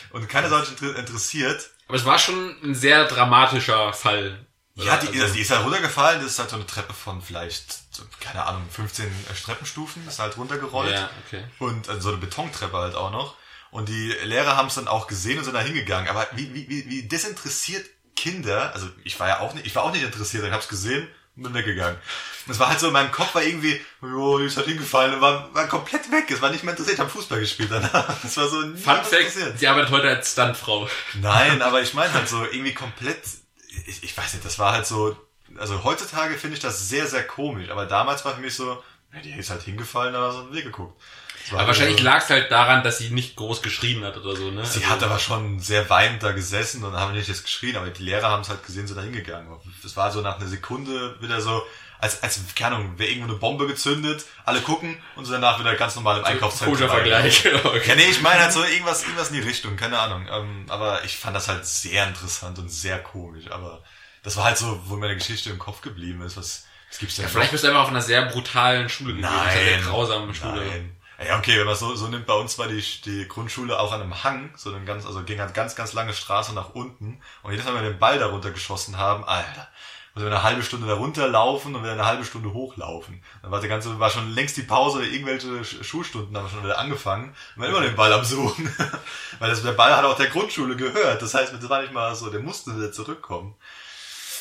Und 0.09 0.27
keiner 0.27 0.49
soll 0.49 0.65
sich 0.65 0.81
inter- 0.81 0.99
interessiert. 0.99 1.69
Aber 1.87 1.97
es 1.97 2.05
war 2.05 2.19
schon 2.19 2.55
ein 2.63 2.75
sehr 2.75 3.05
dramatischer 3.05 3.93
Fall. 3.93 4.45
Ja, 4.75 4.97
die, 4.97 5.21
also, 5.21 5.33
die 5.33 5.41
ist 5.41 5.51
halt 5.51 5.63
runtergefallen, 5.63 6.21
das 6.21 6.31
ist 6.31 6.39
halt 6.39 6.49
so 6.49 6.55
eine 6.55 6.65
Treppe 6.65 6.93
von 6.93 7.21
vielleicht, 7.21 7.83
keine 8.19 8.43
Ahnung, 8.45 8.63
15 8.71 9.05
Treppenstufen, 9.45 10.07
ist 10.07 10.17
halt 10.17 10.35
runtergerollt. 10.37 10.91
Ja, 10.91 11.09
okay. 11.27 11.43
Und 11.59 11.89
also 11.89 12.01
so 12.01 12.09
eine 12.09 12.17
Betontreppe 12.17 12.75
halt 12.77 12.95
auch 12.95 13.11
noch. 13.11 13.35
Und 13.69 13.89
die 13.89 14.13
Lehrer 14.23 14.55
haben 14.55 14.67
es 14.67 14.75
dann 14.75 14.87
auch 14.87 15.07
gesehen 15.07 15.37
und 15.37 15.45
sind 15.45 15.53
da 15.53 15.59
hingegangen. 15.61 16.07
Aber 16.09 16.27
wie, 16.33 16.53
wie, 16.53 16.69
wie, 16.69 16.89
wie 16.89 17.03
desinteressiert 17.03 17.85
Kinder, 18.15 18.71
also 18.73 18.87
ich 19.03 19.19
war 19.19 19.27
ja 19.27 19.39
auch 19.39 19.53
nicht, 19.53 19.65
ich 19.65 19.75
war 19.75 19.83
auch 19.83 19.91
nicht 19.91 20.03
interessiert, 20.03 20.43
ich 20.43 20.51
hab's 20.51 20.67
gesehen 20.67 21.07
und 21.35 21.43
bin 21.43 21.53
weggegangen. 21.53 21.97
Und 22.45 22.51
es 22.51 22.59
war 22.59 22.69
halt 22.69 22.79
so, 22.79 22.87
in 22.87 22.93
meinem 22.93 23.11
Kopf 23.11 23.33
war 23.33 23.41
irgendwie, 23.43 23.79
jo, 24.01 24.37
die 24.37 24.45
ist 24.45 24.57
halt 24.57 24.67
hingefallen 24.67 25.15
und 25.15 25.21
war, 25.21 25.53
war 25.53 25.67
komplett 25.67 26.11
weg. 26.11 26.29
Es 26.29 26.41
war 26.41 26.51
nicht 26.51 26.63
mehr 26.63 26.73
interessiert, 26.73 26.95
ich 26.95 26.99
hab 26.99 27.11
Fußball 27.11 27.39
gespielt 27.39 27.71
danach. 27.71 28.15
Es 28.23 28.37
war 28.37 28.47
so 28.47 28.61
Fun 28.61 28.77
Fact, 28.77 29.11
interessiert. 29.11 29.57
sie 29.59 29.67
arbeitet 29.67 29.91
heute 29.91 30.09
als 30.09 30.31
Stuntfrau. 30.31 30.87
Nein, 31.15 31.61
aber 31.61 31.81
ich 31.81 31.93
meine 31.93 32.13
halt 32.13 32.27
so 32.29 32.43
irgendwie 32.43 32.73
komplett, 32.73 33.23
ich, 33.87 34.03
ich 34.03 34.17
weiß 34.17 34.33
nicht, 34.33 34.45
das 34.45 34.59
war 34.59 34.73
halt 34.73 34.85
so, 34.85 35.15
also 35.57 35.83
heutzutage 35.83 36.37
finde 36.37 36.55
ich 36.57 36.61
das 36.61 36.87
sehr, 36.89 37.07
sehr 37.07 37.23
komisch, 37.25 37.69
aber 37.69 37.85
damals 37.85 38.23
war 38.25 38.35
für 38.35 38.41
mich 38.41 38.55
so, 38.55 38.81
ja, 39.13 39.19
die 39.23 39.31
ist 39.31 39.49
halt 39.49 39.61
hingefallen, 39.63 40.13
da 40.13 40.31
so 40.31 40.53
Weg 40.53 40.63
geguckt. 40.65 40.99
Aber 41.51 41.67
wahrscheinlich 41.67 41.97
so- 41.97 42.03
lag 42.05 42.23
es 42.23 42.29
halt 42.29 42.51
daran, 42.51 42.83
dass 42.83 42.99
sie 42.99 43.09
nicht 43.09 43.35
groß 43.35 43.61
geschrien 43.61 44.03
hat 44.05 44.15
oder 44.17 44.35
so, 44.35 44.49
ne? 44.49 44.65
Sie 44.65 44.79
Also- 44.79 44.89
hat 44.89 45.03
aber 45.03 45.19
schon 45.19 45.59
sehr 45.59 45.89
weinend 45.89 46.23
da 46.23 46.31
gesessen 46.31 46.83
und 46.85 46.93
haben 46.93 47.13
nicht 47.13 47.27
jetzt 47.27 47.43
geschrien, 47.43 47.75
aber 47.75 47.89
die 47.89 48.03
Lehrer 48.03 48.29
haben 48.29 48.41
es 48.41 48.49
halt 48.49 48.65
gesehen, 48.65 48.87
sind 48.87 48.95
da 48.95 49.01
hingegangen. 49.03 49.49
Das 49.83 49.97
war 49.97 50.09
so 50.11 50.21
nach 50.21 50.37
einer 50.39 50.47
Sekunde 50.47 51.17
wieder 51.21 51.41
so, 51.41 51.61
als, 52.03 52.21
als, 52.21 52.39
keine 52.53 52.75
Ahnung, 52.75 52.99
wäre 52.99 53.09
irgendwo 53.09 53.29
eine 53.29 53.39
Bombe 53.39 53.65
gezündet, 53.65 54.25
alle 54.43 54.59
gucken 54.59 55.01
und 55.15 55.23
so 55.23 55.31
danach 55.31 55.57
wieder 55.57 55.73
ganz 55.75 55.95
normal 55.95 56.19
im 56.19 56.25
Einkaufszentrum. 56.25 56.77
Guter 56.77 56.89
Vergleich. 56.89 57.47
Okay. 57.63 57.89
Ja, 57.89 57.95
nee, 57.95 58.09
ich 58.09 58.21
meine 58.21 58.41
halt 58.41 58.51
so 58.51 58.61
irgendwas, 58.63 59.03
irgendwas 59.03 59.29
in 59.29 59.35
die 59.35 59.47
Richtung, 59.47 59.77
keine 59.77 59.97
Ahnung. 59.97 60.27
Ähm, 60.29 60.65
aber 60.67 61.03
ich 61.05 61.17
fand 61.17 61.35
das 61.35 61.47
halt 61.47 61.65
sehr 61.65 62.05
interessant 62.05 62.59
und 62.59 62.69
sehr 62.69 62.99
komisch. 62.99 63.49
Aber 63.49 63.81
das 64.21 64.35
war 64.35 64.43
halt 64.43 64.57
so, 64.57 64.81
wo 64.85 64.97
mir 64.97 65.05
eine 65.05 65.15
Geschichte 65.15 65.49
im 65.49 65.59
Kopf 65.59 65.81
geblieben 65.81 66.21
ist. 66.23 66.35
Was, 66.35 66.65
was 66.89 66.99
gibt's 66.99 67.15
denn 67.15 67.25
Ja, 67.25 67.29
vielleicht 67.29 67.51
bist 67.51 67.63
du 67.63 67.69
einfach 67.69 67.83
auf 67.83 67.89
einer 67.89 68.01
sehr 68.01 68.25
brutalen 68.25 68.89
Schule 68.89 69.13
gewesen, 69.13 69.29
einer 69.29 69.51
sehr 69.51 69.77
Nein. 69.77 69.85
grausamen 69.85 70.33
Schule. 70.33 70.65
Nein. 70.65 70.97
Ja, 71.25 71.37
okay, 71.37 71.57
wenn 71.57 71.65
man 71.65 71.75
so, 71.75 71.95
so 71.95 72.07
nimmt, 72.07 72.25
bei 72.25 72.33
uns 72.33 72.57
war 72.57 72.67
die, 72.67 72.83
die 73.05 73.27
Grundschule 73.27 73.79
auch 73.79 73.93
an 73.93 74.01
einem 74.01 74.23
Hang, 74.23 74.51
so 74.57 74.73
eine 74.73 74.83
ganz, 74.83 75.05
also 75.05 75.23
ging 75.23 75.39
halt 75.39 75.53
ganz, 75.53 75.75
ganz 75.75 75.93
lange 75.93 76.13
Straße 76.13 76.53
nach 76.53 76.73
unten. 76.73 77.21
Und 77.43 77.51
jedes 77.51 77.65
Mal, 77.65 77.75
wenn 77.75 77.83
wir 77.83 77.91
den 77.91 77.99
Ball 77.99 78.19
darunter 78.19 78.51
geschossen 78.51 78.97
haben, 78.97 79.23
Alter, 79.23 79.69
mussten 80.13 80.29
wir 80.29 80.35
eine 80.35 80.43
halbe 80.43 80.63
Stunde 80.63 80.87
da 80.87 80.93
runterlaufen 80.93 81.75
und 81.75 81.81
wieder 81.83 81.93
eine 81.93 82.05
halbe 82.05 82.23
Stunde 82.23 82.53
hochlaufen. 82.53 83.23
Dann 83.41 83.51
war 83.51 83.61
die 83.61 83.67
ganze, 83.67 83.99
war 83.99 84.09
schon 84.09 84.29
längst 84.31 84.55
die 84.57 84.61
Pause, 84.63 85.05
irgendwelche 85.05 85.47
Sch- 85.47 85.83
Schulstunden 85.83 86.37
haben 86.37 86.49
schon 86.49 86.63
wieder 86.63 86.77
angefangen. 86.77 87.35
Und 87.55 87.61
wir 87.63 87.69
immer 87.69 87.81
den 87.81 87.95
Ball 87.95 88.13
am 88.13 88.23
Suchen. 88.23 88.73
Weil 89.39 89.49
das, 89.49 89.63
der 89.63 89.71
Ball 89.71 89.95
hat 89.95 90.05
auch 90.05 90.15
der 90.17 90.27
Grundschule 90.27 90.75
gehört. 90.75 91.21
Das 91.21 91.33
heißt, 91.33 91.53
das 91.53 91.69
war 91.69 91.81
nicht 91.81 91.93
mal 91.93 92.13
so, 92.15 92.29
der 92.29 92.41
musste 92.41 92.75
wieder 92.77 92.91
zurückkommen. 92.91 93.55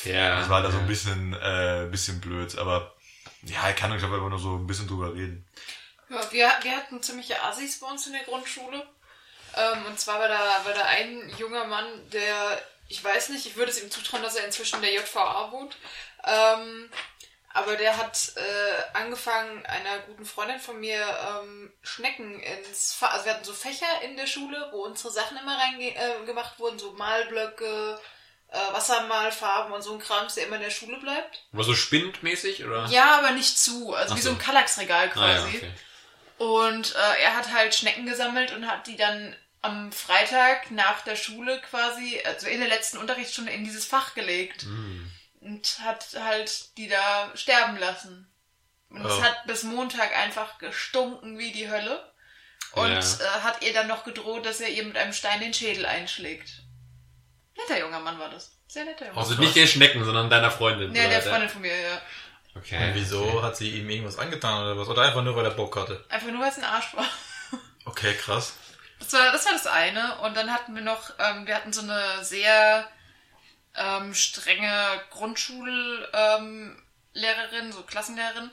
Ja. 0.03 0.39
Das 0.41 0.49
war 0.49 0.61
da 0.61 0.69
so 0.69 0.77
ein 0.77 0.87
bisschen, 0.87 1.33
äh, 1.33 1.87
bisschen 1.89 2.19
blöd, 2.21 2.57
aber 2.57 2.93
ja, 3.43 3.69
ich 3.69 3.75
kann 3.75 3.95
ich 3.97 4.03
aber 4.03 4.17
nur 4.17 4.37
so 4.39 4.55
ein 4.57 4.67
bisschen 4.67 4.87
drüber 4.87 5.13
reden. 5.13 5.45
Ja, 6.09 6.17
wir, 6.31 6.51
wir 6.61 6.75
hatten 6.75 7.01
ziemliche 7.01 7.41
Assis 7.41 7.79
bei 7.79 7.87
uns 7.87 8.05
in 8.05 8.13
der 8.13 8.23
Grundschule. 8.23 8.85
Ähm, 9.55 9.85
und 9.87 9.99
zwar 9.99 10.19
war 10.19 10.27
da, 10.27 10.39
war 10.65 10.73
da 10.73 10.83
ein 10.85 11.31
junger 11.37 11.65
Mann, 11.65 11.85
der, 12.11 12.59
ich 12.89 13.03
weiß 13.03 13.29
nicht, 13.29 13.45
ich 13.45 13.55
würde 13.55 13.71
es 13.71 13.81
ihm 13.81 13.89
zutrauen, 13.91 14.23
dass 14.23 14.35
er 14.35 14.45
inzwischen 14.45 14.75
in 14.77 14.81
der 14.83 14.93
JVA 14.93 15.51
wohnt. 15.51 15.75
Ähm, 16.25 16.89
aber 17.55 17.75
der 17.75 17.97
hat 17.97 18.31
äh, 18.35 18.97
angefangen, 18.97 19.63
einer 19.67 19.99
guten 20.07 20.25
Freundin 20.25 20.59
von 20.59 20.79
mir 20.79 20.97
ähm, 21.05 21.71
Schnecken 21.83 22.39
ins 22.39 22.93
Fach. 22.93 23.13
Also 23.13 23.25
wir 23.25 23.33
hatten 23.35 23.43
so 23.43 23.53
Fächer 23.53 24.01
in 24.03 24.17
der 24.17 24.25
Schule, 24.25 24.69
wo 24.71 24.83
unsere 24.85 25.11
Sachen 25.11 25.37
immer 25.37 25.57
reingemacht 25.57 26.55
äh, 26.55 26.59
wurden, 26.59 26.79
so 26.79 26.93
Malblöcke, 26.93 27.99
äh, 28.47 28.73
Wassermalfarben 28.73 29.71
und 29.73 29.81
so 29.83 29.93
ein 29.93 29.99
Kram, 29.99 30.27
der 30.35 30.47
immer 30.47 30.55
in 30.55 30.63
der 30.63 30.71
Schule 30.71 30.97
bleibt. 30.99 31.43
Aber 31.53 31.63
so 31.63 31.75
spindmäßig, 31.75 32.65
oder? 32.65 32.87
Ja, 32.87 33.17
aber 33.19 33.31
nicht 33.31 33.57
zu. 33.57 33.93
Also 33.93 34.13
Ach 34.13 34.17
wie 34.17 34.21
so 34.21 34.29
so. 34.29 34.35
ein 34.35 34.41
Kallaxregal 34.41 35.11
Ah, 35.15 35.27
ja, 35.27 35.37
quasi. 35.41 35.57
okay. 35.57 35.71
Und 36.39 36.95
äh, 36.95 37.21
er 37.21 37.35
hat 37.35 37.51
halt 37.53 37.75
Schnecken 37.75 38.07
gesammelt 38.07 38.51
und 38.51 38.67
hat 38.67 38.87
die 38.87 38.97
dann 38.97 39.35
am 39.63 39.91
Freitag 39.91 40.69
nach 40.71 41.01
der 41.01 41.15
Schule 41.15 41.59
quasi, 41.61 42.21
also 42.25 42.47
in 42.47 42.59
der 42.59 42.69
letzten 42.69 42.97
Unterrichtsstunde, 42.99 43.51
in 43.51 43.63
dieses 43.63 43.85
Fach 43.85 44.13
gelegt. 44.13 44.63
Hm. 44.63 45.09
Und 45.41 45.79
hat 45.83 46.07
halt 46.19 46.77
die 46.77 46.87
da 46.87 47.31
sterben 47.35 47.77
lassen. 47.77 48.29
Und 48.89 49.03
es 49.05 49.11
Oh. 49.11 49.23
hat 49.23 49.45
bis 49.47 49.63
Montag 49.63 50.15
einfach 50.15 50.57
gestunken 50.59 51.37
wie 51.39 51.51
die 51.51 51.69
Hölle. 51.69 52.11
Und 52.73 52.89
Ja. 52.91 52.99
äh, 52.99 53.41
hat 53.41 53.61
ihr 53.63 53.73
dann 53.73 53.87
noch 53.87 54.03
gedroht, 54.03 54.45
dass 54.45 54.61
er 54.61 54.69
ihr 54.69 54.83
mit 54.85 54.97
einem 54.97 55.13
Stein 55.13 55.39
den 55.41 55.53
Schädel 55.53 55.85
einschlägt. 55.85 56.49
Netter 57.57 57.79
junger 57.79 57.99
Mann 57.99 58.19
war 58.19 58.29
das. 58.29 58.57
Sehr 58.67 58.85
netter 58.85 59.05
junger 59.07 59.17
Also 59.17 59.33
Mann. 59.35 59.41
nicht 59.43 59.55
den 59.55 59.67
Schnecken, 59.67 60.03
sondern 60.05 60.29
deiner 60.29 60.49
Freundin. 60.51 60.93
Ja, 60.95 61.07
der 61.07 61.21
Freundin 61.21 61.49
von 61.49 61.61
mir, 61.61 61.75
ja. 61.75 62.01
Okay. 62.55 62.77
Und 62.89 62.95
wieso? 62.95 63.41
Hat 63.43 63.57
sie 63.57 63.69
ihm 63.79 63.89
irgendwas 63.89 64.17
angetan 64.19 64.63
oder 64.63 64.77
was? 64.77 64.87
Oder 64.87 65.03
einfach 65.03 65.23
nur, 65.23 65.35
weil 65.35 65.45
er 65.45 65.51
Bock 65.51 65.75
hatte? 65.75 66.03
Einfach 66.09 66.27
nur, 66.31 66.41
weil 66.41 66.49
es 66.49 66.57
ein 66.57 66.63
Arsch 66.63 66.93
war. 66.93 67.05
Okay, 67.85 68.13
krass. 68.15 68.53
Das 69.03 69.13
war, 69.13 69.31
das 69.31 69.45
war 69.45 69.53
das 69.53 69.67
eine. 69.67 70.17
Und 70.19 70.35
dann 70.37 70.51
hatten 70.51 70.75
wir 70.75 70.81
noch, 70.81 71.11
ähm, 71.19 71.45
wir 71.45 71.55
hatten 71.55 71.73
so 71.73 71.81
eine 71.81 72.23
sehr 72.23 72.87
ähm, 73.75 74.13
strenge 74.13 75.01
Grundschullehrerin, 75.11 76.85
ähm, 77.65 77.71
so 77.71 77.83
Klassenlehrerin. 77.83 78.49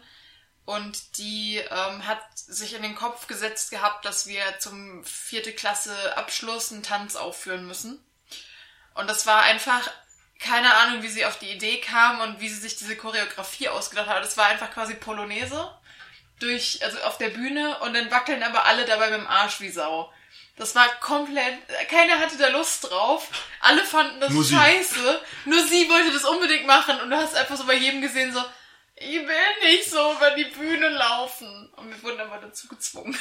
Und 0.65 1.19
die 1.19 1.57
ähm, 1.57 2.07
hat 2.07 2.21
sich 2.35 2.75
in 2.75 2.83
den 2.83 2.97
Kopf 2.97 3.27
gesetzt 3.27 3.71
gehabt, 3.71 4.05
dass 4.05 4.27
wir 4.27 4.43
zum 4.59 5.05
vierte 5.05 5.53
Klasse 5.53 6.17
Abschluss 6.17 6.73
einen 6.73 6.83
Tanz 6.83 7.17
aufführen 7.17 7.67
müssen. 7.67 8.05
Und 8.95 9.09
das 9.09 9.27
war 9.27 9.43
einfach 9.43 9.89
keine 10.41 10.75
Ahnung, 10.75 11.03
wie 11.03 11.09
sie 11.09 11.27
auf 11.27 11.39
die 11.39 11.51
Idee 11.51 11.81
kam 11.81 12.21
und 12.21 12.41
wie 12.41 12.49
sie 12.49 12.61
sich 12.61 12.77
diese 12.77 12.97
Choreografie 12.97 13.69
ausgedacht 13.69 14.09
hat. 14.09 14.25
Das 14.25 14.37
war 14.37 14.47
einfach 14.47 14.71
quasi 14.73 14.95
Polonaise 14.95 15.71
durch, 16.41 16.83
also 16.83 16.99
auf 17.03 17.19
der 17.19 17.29
Bühne 17.29 17.79
und 17.81 17.95
dann 17.95 18.11
wackeln 18.11 18.43
aber 18.43 18.65
alle 18.65 18.85
dabei 18.85 19.11
mit 19.11 19.21
dem 19.21 19.27
Arsch 19.29 19.61
wie 19.61 19.71
Sau. 19.71 20.13
Das 20.61 20.75
war 20.75 20.87
komplett, 21.01 21.55
keiner 21.89 22.19
hatte 22.19 22.37
da 22.37 22.49
Lust 22.49 22.85
drauf. 22.91 23.29
Alle 23.61 23.83
fanden 23.83 24.21
das 24.21 24.31
Nur 24.31 24.45
sie. 24.45 24.55
scheiße. 24.55 25.21
Nur 25.47 25.67
sie 25.67 25.89
wollte 25.89 26.13
das 26.13 26.25
unbedingt 26.25 26.67
machen 26.67 27.01
und 27.01 27.11
du 27.11 27.17
hast 27.17 27.35
einfach 27.35 27.57
so 27.57 27.65
bei 27.67 27.75
jedem 27.75 28.03
gesehen 28.03 28.31
so, 28.33 28.45
ich 28.95 29.15
will 29.15 29.27
nicht 29.65 29.91
so 29.91 30.13
über 30.13 30.33
die 30.33 30.45
Bühne 30.45 30.91
laufen. 30.91 31.71
Und 31.77 31.89
wir 31.91 32.03
wurden 32.03 32.21
aber 32.21 32.37
dazu 32.39 32.69
gezwungen. 32.69 33.17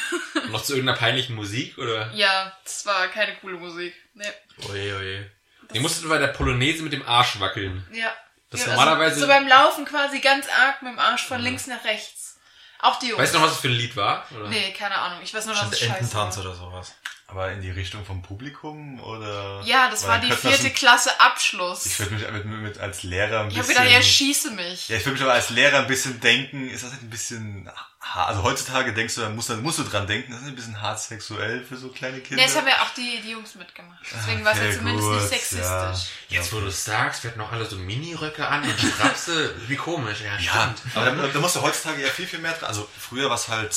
Noch 0.50 0.62
zu 0.64 0.74
irgendeiner 0.74 0.98
peinlichen 1.00 1.36
Musik, 1.36 1.78
oder? 1.78 2.12
ja, 2.14 2.56
das 2.66 2.86
war 2.86 3.08
keine 3.08 3.36
coole 3.38 3.56
Musik. 3.58 3.96
Nee. 4.14 4.26
Oje, 4.70 4.98
oje. 4.98 5.32
Ihr 5.72 5.80
musstet 5.82 6.10
bei 6.10 6.18
der 6.18 6.28
Polonaise 6.28 6.84
mit 6.84 6.92
dem 6.92 7.08
Arsch 7.08 7.40
wackeln. 7.40 7.88
Ja. 7.94 8.14
Das 8.50 8.62
ja, 8.62 8.68
normalerweise- 8.68 9.14
Also, 9.16 9.22
so 9.22 9.28
beim 9.28 9.48
Laufen 9.48 9.86
quasi 9.86 10.20
ganz 10.20 10.46
arg 10.50 10.82
mit 10.82 10.92
dem 10.92 11.00
Arsch 11.00 11.26
von 11.26 11.40
links 11.40 11.68
nach 11.68 11.84
rechts. 11.86 12.38
Auch 12.80 12.98
die 13.00 13.08
Jungs. 13.10 13.22
Weißt 13.22 13.34
du 13.34 13.38
noch, 13.38 13.46
was 13.46 13.54
das 13.54 13.62
für 13.62 13.68
ein 13.70 13.74
Lied 13.76 13.96
war? 13.96 14.26
Oder? 14.36 14.50
Nee, 14.50 14.74
keine 14.74 14.96
Ahnung. 14.98 15.20
Ich 15.22 15.34
weiß 15.34 15.46
nur, 15.46 15.54
dass 15.56 15.66
es 15.66 15.70
der 15.70 15.78
scheiße 15.88 16.00
Ententanz 16.00 16.38
oder 16.38 16.54
sowas. 16.56 16.96
Aber 17.32 17.52
in 17.52 17.62
die 17.62 17.70
Richtung 17.70 18.04
vom 18.06 18.24
Publikum 18.24 19.00
oder? 19.02 19.62
Ja, 19.64 19.90
das 19.92 20.08
war 20.08 20.18
dann 20.18 20.28
die 20.30 20.36
vierte 20.36 20.72
Klasse 20.72 21.12
Abschluss. 21.20 21.86
Ich 21.86 22.00
würde 22.00 22.16
mich 22.16 22.32
mit, 22.32 22.46
mit, 22.46 22.60
mit 22.62 22.78
als 22.80 23.04
Lehrer 23.04 23.42
ein 23.42 23.52
Ich 23.52 23.58
habe 23.58 23.68
bisschen. 23.68 23.84
gedacht, 23.84 23.94
ja, 23.96 24.02
schieße 24.02 24.52
mich. 24.52 24.90
ja, 24.90 24.98
ich 24.98 25.06
würde 25.06 25.14
mich 25.14 25.22
aber 25.22 25.34
als 25.34 25.50
Lehrer 25.52 25.78
ein 25.80 25.88
bisschen 25.88 26.20
denken, 26.22 26.70
ist 26.70 26.84
das 26.84 26.92
nicht 26.92 27.04
ein 27.04 27.10
bisschen, 27.12 27.70
also 28.16 28.42
heutzutage 28.42 28.94
denkst 28.94 29.14
du, 29.14 29.22
da 29.22 29.30
musst, 29.30 29.50
du- 29.50 29.58
musst 29.58 29.78
du 29.78 29.84
dran 29.84 30.08
denken, 30.08 30.32
das 30.32 30.42
ist 30.42 30.48
ein 30.48 30.56
bisschen 30.56 30.82
hart 30.82 31.00
sexuell 31.00 31.64
für 31.64 31.78
so 31.78 31.90
kleine 31.90 32.20
Kinder. 32.20 32.42
Nee, 32.42 32.48
das 32.50 32.58
haben 32.58 32.68
ja 32.68 32.82
auch 32.82 32.94
die, 32.96 33.22
die 33.24 33.30
Jungs 33.30 33.54
mitgemacht. 33.54 34.00
Deswegen 34.12 34.44
war 34.44 34.54
es 34.54 34.60
ja 34.64 34.72
zumindest 34.80 35.08
gut, 35.08 35.16
nicht 35.18 35.30
sexistisch. 35.30 36.10
Jetzt, 36.30 36.52
wo 36.52 36.60
du 36.62 36.66
es 36.68 36.84
sagst, 36.84 37.24
wir 37.24 37.30
hatten 37.30 37.42
auch 37.42 37.52
alle 37.52 37.66
so 37.66 37.76
Miniröcke 37.76 38.48
an 38.48 38.64
und 38.64 38.80
Strapse. 38.80 39.54
Wie 39.68 39.76
komisch, 39.76 40.22
ja, 40.22 40.36
Ja, 40.40 40.74
stimmt. 40.74 40.96
aber 40.96 41.12
da, 41.12 41.28
da 41.28 41.40
musst 41.40 41.56
du 41.56 41.62
heutzutage 41.62 42.02
ja 42.02 42.10
viel, 42.10 42.26
viel 42.26 42.40
mehr 42.40 42.54
dran. 42.54 42.70
Also 42.70 42.90
früher 42.98 43.30
war 43.30 43.36
es 43.36 43.48
halt, 43.50 43.76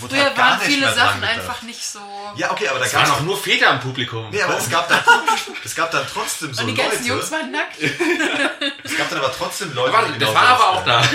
wurde 0.00 0.14
Früher 0.14 0.24
halt 0.24 0.36
gar 0.36 0.50
waren 0.50 0.58
nicht 0.58 0.66
viele 0.68 0.86
mehr 0.86 0.94
dran 0.94 1.06
Sachen 1.06 1.20
gedacht. 1.20 1.38
einfach 1.38 1.62
nicht 1.62 1.84
so. 1.84 2.00
Ja, 2.36 2.50
okay, 2.50 2.68
aber 2.68 2.78
da 2.78 2.84
Es 2.86 2.94
waren 2.94 3.04
gab 3.06 3.16
auch 3.16 3.20
nur 3.20 3.36
Väter 3.40 3.70
im 3.72 3.80
Publikum. 3.80 4.30
Nee, 4.30 4.42
aber 4.42 4.58
es 4.58 4.68
gab 4.70 4.88
dann, 4.88 5.02
es 5.64 5.74
gab 5.74 5.90
dann 5.90 6.06
trotzdem 6.12 6.52
so 6.54 6.62
und 6.62 6.68
die 6.68 6.74
Leute. 6.74 6.88
ganzen 6.90 7.06
Jungs 7.06 7.30
waren 7.30 7.50
nackt. 7.50 7.78
es 8.84 8.96
gab 8.96 9.08
dann 9.10 9.18
aber 9.18 9.32
trotzdem 9.32 9.74
Leute, 9.74 9.92
Warte, 9.92 10.12
die 10.12 10.18
das 10.18 10.34
war 10.34 10.48
aber 10.48 10.68
auch 10.70 10.84
da. 10.84 11.02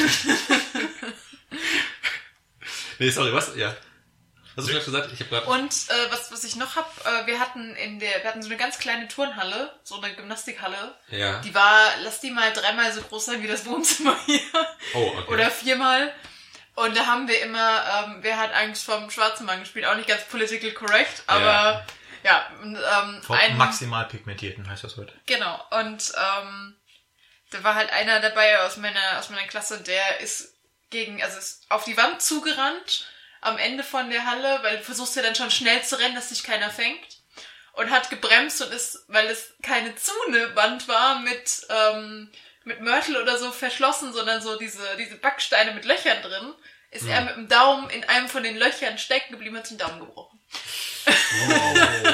nee, 2.99 3.09
sorry, 3.09 3.33
was? 3.33 3.55
Ja. 3.55 3.75
Hast 4.55 4.67
du 4.67 4.71
gerade 4.71 4.85
gesagt? 4.85 5.09
Ich 5.11 5.19
habe 5.19 5.29
gerade. 5.31 5.47
Und 5.47 5.71
äh, 5.73 6.11
was, 6.11 6.31
was 6.31 6.43
ich 6.43 6.55
noch 6.57 6.75
hab, 6.75 6.91
äh, 7.07 7.25
wir 7.25 7.39
hatten 7.39 7.75
in 7.75 7.99
der, 7.99 8.21
wir 8.21 8.29
hatten 8.29 8.43
so 8.43 8.49
eine 8.49 8.57
ganz 8.57 8.77
kleine 8.77 9.07
Turnhalle, 9.07 9.73
so 9.83 9.99
eine 9.99 10.13
Gymnastikhalle. 10.13 10.93
Ja. 11.09 11.39
Die 11.39 11.55
war, 11.55 11.87
lass 12.03 12.19
die 12.19 12.29
mal 12.29 12.53
dreimal 12.53 12.93
so 12.93 13.01
groß 13.01 13.25
sein 13.25 13.41
wie 13.41 13.47
das 13.47 13.65
Wohnzimmer 13.65 14.15
hier. 14.27 14.41
Oh, 14.93 15.11
okay. 15.17 15.33
Oder 15.33 15.49
viermal. 15.49 16.13
Und 16.75 16.97
da 16.97 17.05
haben 17.05 17.27
wir 17.27 17.41
immer, 17.41 18.05
ähm, 18.05 18.17
wer 18.21 18.37
hat 18.37 18.53
Angst 18.53 18.83
vom 18.83 19.09
schwarzen 19.11 19.45
Mann 19.45 19.59
gespielt? 19.59 19.85
Auch 19.85 19.95
nicht 19.95 20.07
ganz 20.07 20.23
political 20.25 20.71
correct, 20.71 21.23
aber 21.27 21.85
ja, 22.23 22.47
und, 22.61 22.75
ähm, 22.75 23.21
Vom 23.21 23.35
ein, 23.35 23.57
maximal 23.57 24.05
pigmentierten 24.05 24.67
heißt 24.67 24.83
das 24.83 24.97
heute. 24.97 25.13
genau. 25.25 25.63
Und 25.71 26.13
ähm, 26.15 26.75
da 27.51 27.63
war 27.63 27.75
halt 27.75 27.91
einer 27.91 28.19
dabei 28.21 28.61
aus 28.61 28.77
meiner 28.77 29.19
aus 29.19 29.29
meiner 29.29 29.47
Klasse, 29.47 29.81
der 29.81 30.19
ist 30.21 30.55
gegen, 30.89 31.21
also 31.21 31.37
ist 31.37 31.65
auf 31.69 31.83
die 31.83 31.97
Wand 31.97 32.21
zugerannt 32.21 33.07
am 33.41 33.57
Ende 33.57 33.83
von 33.83 34.09
der 34.09 34.25
Halle, 34.25 34.59
weil 34.63 34.77
du 34.77 34.83
versuchst 34.83 35.15
ja 35.15 35.21
dann 35.21 35.35
schon 35.35 35.51
schnell 35.51 35.83
zu 35.83 35.99
rennen, 35.99 36.15
dass 36.15 36.29
dich 36.29 36.43
keiner 36.43 36.69
fängt. 36.69 37.21
Und 37.73 37.89
hat 37.89 38.11
gebremst 38.11 38.61
und 38.61 38.71
ist, 38.71 39.03
weil 39.07 39.25
es 39.25 39.55
keine 39.63 39.95
Zune-Wand 39.95 40.87
war 40.87 41.19
mit, 41.21 41.65
ähm, 41.69 42.31
mit 42.65 42.81
Mörtel 42.81 43.17
oder 43.21 43.37
so 43.37 43.51
verschlossen, 43.51 44.13
sondern 44.13 44.41
so 44.41 44.57
diese, 44.57 44.81
diese 44.97 45.15
Backsteine 45.17 45.73
mit 45.73 45.85
Löchern 45.85 46.21
drin, 46.21 46.53
ist 46.91 47.07
er 47.07 47.21
mit 47.21 47.35
dem 47.35 47.47
Daumen 47.47 47.89
in 47.89 48.03
einem 48.03 48.27
von 48.29 48.43
den 48.43 48.55
Löchern 48.55 48.97
stecken 48.99 49.31
geblieben 49.33 49.55
und 49.55 49.63
hat 49.63 49.69
den 49.71 49.77
Daumen 49.79 49.99
gebrochen. 49.99 50.39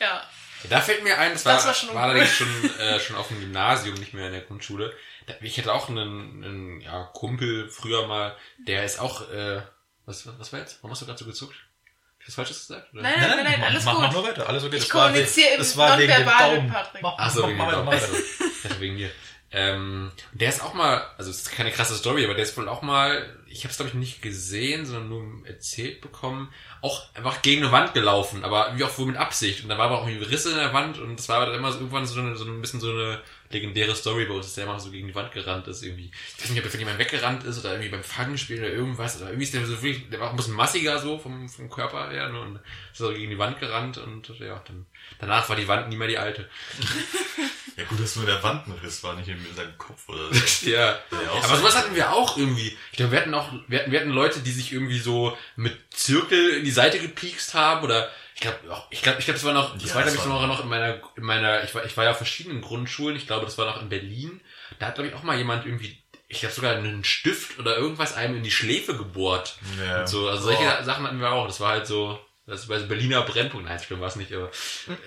ja. 0.00 0.22
Da 0.68 0.80
fällt 0.80 1.04
mir 1.04 1.16
ein, 1.18 1.32
das 1.32 1.44
war, 1.44 1.54
Das 1.54 1.66
war 1.66 1.74
schon 1.74 1.94
war 1.94 2.02
allerdings 2.04 2.32
schon, 2.32 2.78
äh, 2.80 2.98
schon 2.98 3.14
auf 3.16 3.28
dem 3.28 3.38
Gymnasium, 3.40 3.94
nicht 3.96 4.12
mehr 4.14 4.26
in 4.26 4.32
der 4.32 4.42
Grundschule. 4.42 4.92
Da, 5.26 5.34
ich 5.40 5.56
hatte 5.58 5.72
auch 5.72 5.88
einen, 5.88 6.44
einen 6.44 6.80
ja, 6.80 7.04
Kumpel 7.14 7.68
früher 7.70 8.06
mal, 8.08 8.36
der 8.66 8.84
ist 8.84 8.98
auch, 8.98 9.30
äh, 9.30 9.62
was, 10.04 10.26
was 10.38 10.52
war 10.52 10.60
jetzt? 10.60 10.78
Warum 10.82 10.90
hast 10.90 11.02
du 11.02 11.06
gerade 11.06 11.18
so 11.18 11.24
gezuckt? 11.26 11.54
Hab 11.54 12.22
ich 12.22 12.28
was 12.28 12.34
Falsches 12.34 12.66
gesagt? 12.66 12.92
Oder? 12.92 13.02
Nein, 13.02 13.14
nein, 13.20 13.30
nein, 13.30 13.44
nein, 13.44 13.62
alles 13.62 13.84
mach, 13.84 13.92
gut. 13.94 14.02
Mach 14.02 14.12
nur 14.12 14.24
weiter, 14.24 14.48
alles 14.48 14.64
okay. 14.64 14.76
Ich 14.76 14.82
Das 14.84 14.94
war 14.94 15.06
kommuniziere 15.06 15.46
wegen- 15.46 15.54
im 15.54 15.58
das 15.60 15.76
war 15.76 15.98
wegen 15.98 16.08
dem 16.12 16.16
Nonverbalen, 16.24 16.56
Daumen. 16.56 16.72
Patrick. 16.72 17.02
Mach, 17.02 17.14
Ach 17.18 17.30
so, 17.30 17.40
mach, 17.42 17.48
wegen 17.48 17.58
mach, 17.58 17.70
dem 17.70 17.84
mach, 17.84 17.92
mach 17.92 18.62
dachte 18.64 18.80
wegen 18.80 18.94
mir. 18.96 19.10
Ähm, 19.50 20.10
der 20.32 20.50
ist 20.50 20.62
auch 20.62 20.74
mal, 20.74 21.06
also 21.16 21.30
es 21.30 21.38
ist 21.38 21.52
keine 21.52 21.70
krasse 21.70 21.94
Story, 21.94 22.22
aber 22.24 22.34
der 22.34 22.42
ist 22.42 22.56
wohl 22.58 22.68
auch 22.68 22.82
mal, 22.82 23.34
ich 23.46 23.64
habe 23.64 23.70
es 23.70 23.78
glaube 23.78 23.88
ich 23.88 23.94
nicht 23.94 24.20
gesehen, 24.20 24.84
sondern 24.84 25.08
nur 25.08 25.46
erzählt 25.46 26.02
bekommen, 26.02 26.52
auch 26.82 27.14
einfach 27.14 27.40
gegen 27.40 27.62
eine 27.62 27.72
Wand 27.72 27.94
gelaufen, 27.94 28.44
aber 28.44 28.76
wie 28.76 28.84
auch 28.84 28.98
wohl 28.98 29.06
mit 29.06 29.16
Absicht. 29.16 29.62
Und 29.62 29.70
da 29.70 29.78
war 29.78 29.86
aber 29.86 30.02
auch 30.02 30.06
irgendwie 30.06 30.26
Risse 30.26 30.50
in 30.50 30.58
der 30.58 30.74
Wand 30.74 30.98
und 30.98 31.18
das 31.18 31.30
war 31.30 31.36
aber 31.36 31.46
dann 31.46 31.54
immer 31.54 31.72
so, 31.72 31.78
irgendwann 31.78 32.04
so, 32.04 32.20
eine, 32.20 32.36
so 32.36 32.44
ein 32.44 32.60
bisschen 32.60 32.80
so 32.80 32.90
eine 32.90 33.22
legendäre 33.50 33.96
Story 33.96 34.26
bei 34.26 34.34
uns, 34.34 34.46
dass 34.46 34.54
der 34.56 34.64
immer 34.64 34.78
so 34.78 34.90
gegen 34.90 35.08
die 35.08 35.14
Wand 35.14 35.32
gerannt 35.32 35.66
ist 35.66 35.82
irgendwie. 35.82 36.10
Ich 36.36 36.42
weiß 36.42 36.50
nicht, 36.50 36.58
ob 36.58 36.64
der 36.64 36.70
von 36.70 36.80
jemandem 36.80 37.06
weggerannt 37.06 37.44
ist 37.44 37.58
oder 37.58 37.70
irgendwie 37.70 37.88
beim 37.88 38.04
Fangenspiel 38.04 38.58
oder 38.58 38.70
irgendwas, 38.70 39.16
oder 39.16 39.30
irgendwie 39.30 39.44
ist 39.44 39.54
der 39.54 39.64
so 39.64 39.82
wirklich, 39.82 40.10
der 40.10 40.20
war 40.20 40.26
auch 40.26 40.32
ein 40.32 40.36
bisschen 40.36 40.54
massiger 40.54 40.98
so 40.98 41.18
vom, 41.18 41.48
vom 41.48 41.70
Körper 41.70 42.10
her 42.10 42.28
ne, 42.28 42.38
und 42.38 42.56
ist 42.56 42.98
so 42.98 43.08
gegen 43.08 43.30
die 43.30 43.38
Wand 43.38 43.58
gerannt 43.58 43.96
und 43.96 44.28
ja, 44.40 44.62
dann 44.66 44.84
danach 45.18 45.48
war 45.48 45.56
die 45.56 45.68
Wand 45.68 45.88
nie 45.88 45.96
mehr 45.96 46.08
die 46.08 46.18
alte. 46.18 46.50
Ja 47.78 47.84
gut, 47.84 48.00
dass 48.02 48.16
nur 48.16 48.26
der 48.26 48.42
Wand 48.42 48.66
ein 48.66 48.72
Riss 48.82 49.02
war, 49.04 49.14
nicht 49.14 49.28
in 49.28 49.38
seinem 49.54 49.78
Kopf 49.78 50.08
oder 50.08 50.34
so. 50.34 50.66
Ja. 50.70 50.98
Aber 51.12 51.48
so. 51.48 51.56
sowas 51.62 51.76
hatten 51.76 51.94
wir 51.94 52.12
auch 52.12 52.36
irgendwie. 52.36 52.76
Ich 52.90 52.96
glaube, 52.96 53.12
wir 53.12 53.20
hatten 53.20 53.32
auch, 53.34 53.50
wir 53.68 53.78
hatten, 53.80 53.92
wir 53.92 54.00
hatten 54.00 54.10
Leute, 54.10 54.40
die 54.40 54.50
sich 54.50 54.72
irgendwie 54.72 54.98
so 54.98 55.36
mit 55.56 55.76
Zirkel 55.94 56.56
in 56.58 56.64
die 56.64 56.70
Seite 56.72 56.98
gepiekst 56.98 57.54
haben 57.54 57.84
oder 57.84 58.10
ich 58.34 58.40
glaube, 58.42 58.58
ich 58.90 59.02
glaube, 59.02 59.18
ich 59.20 59.24
glaube, 59.24 59.38
das 59.38 59.44
war 59.44 59.52
noch, 59.52 59.74
das 59.74 59.88
Ja, 59.88 59.94
war 59.96 60.02
glaube 60.02 60.16
ich 60.16 60.28
war- 60.28 60.46
noch, 60.46 60.62
in 60.62 60.68
meiner, 60.68 61.00
in 61.16 61.22
meiner, 61.24 61.62
ich 61.64 61.74
war, 61.74 61.84
ich 61.84 61.96
war 61.96 62.04
ja 62.04 62.10
auf 62.10 62.16
verschiedenen 62.18 62.60
Grundschulen. 62.60 63.16
Ich 63.16 63.26
glaube, 63.26 63.44
das 63.46 63.56
war 63.58 63.66
noch 63.66 63.80
in 63.80 63.88
Berlin. 63.88 64.40
Da 64.78 64.86
hat 64.86 64.94
glaube 64.96 65.08
ich 65.08 65.14
auch 65.14 65.22
mal 65.22 65.36
jemand 65.38 65.64
irgendwie, 65.64 66.02
ich 66.28 66.40
glaube 66.40 66.54
sogar 66.54 66.74
einen 66.76 67.04
Stift 67.04 67.58
oder 67.58 67.76
irgendwas 67.76 68.14
einem 68.14 68.36
in 68.36 68.42
die 68.42 68.50
Schläfe 68.50 68.96
gebohrt. 68.96 69.56
Ja. 69.84 70.00
Und 70.00 70.08
so, 70.08 70.28
also 70.28 70.44
solche 70.44 70.84
Sachen 70.84 71.06
hatten 71.06 71.20
wir 71.20 71.30
auch. 71.32 71.46
Das 71.46 71.60
war 71.60 71.70
halt 71.70 71.86
so, 71.86 72.18
das 72.46 72.68
war 72.68 72.78
so 72.78 72.86
Berliner 72.86 73.22
Brennpunkt. 73.22 73.66
Nein, 73.68 73.78
schlimm 73.80 74.00
war 74.00 74.08
es 74.08 74.16
nicht, 74.16 74.32
aber 74.32 74.50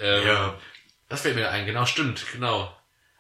ähm, 0.02 0.28
Ja. 0.28 0.58
Das 1.12 1.22
fällt 1.22 1.36
mir 1.36 1.52
ein, 1.52 1.66
genau, 1.66 1.86
stimmt, 1.86 2.26
genau. 2.32 2.74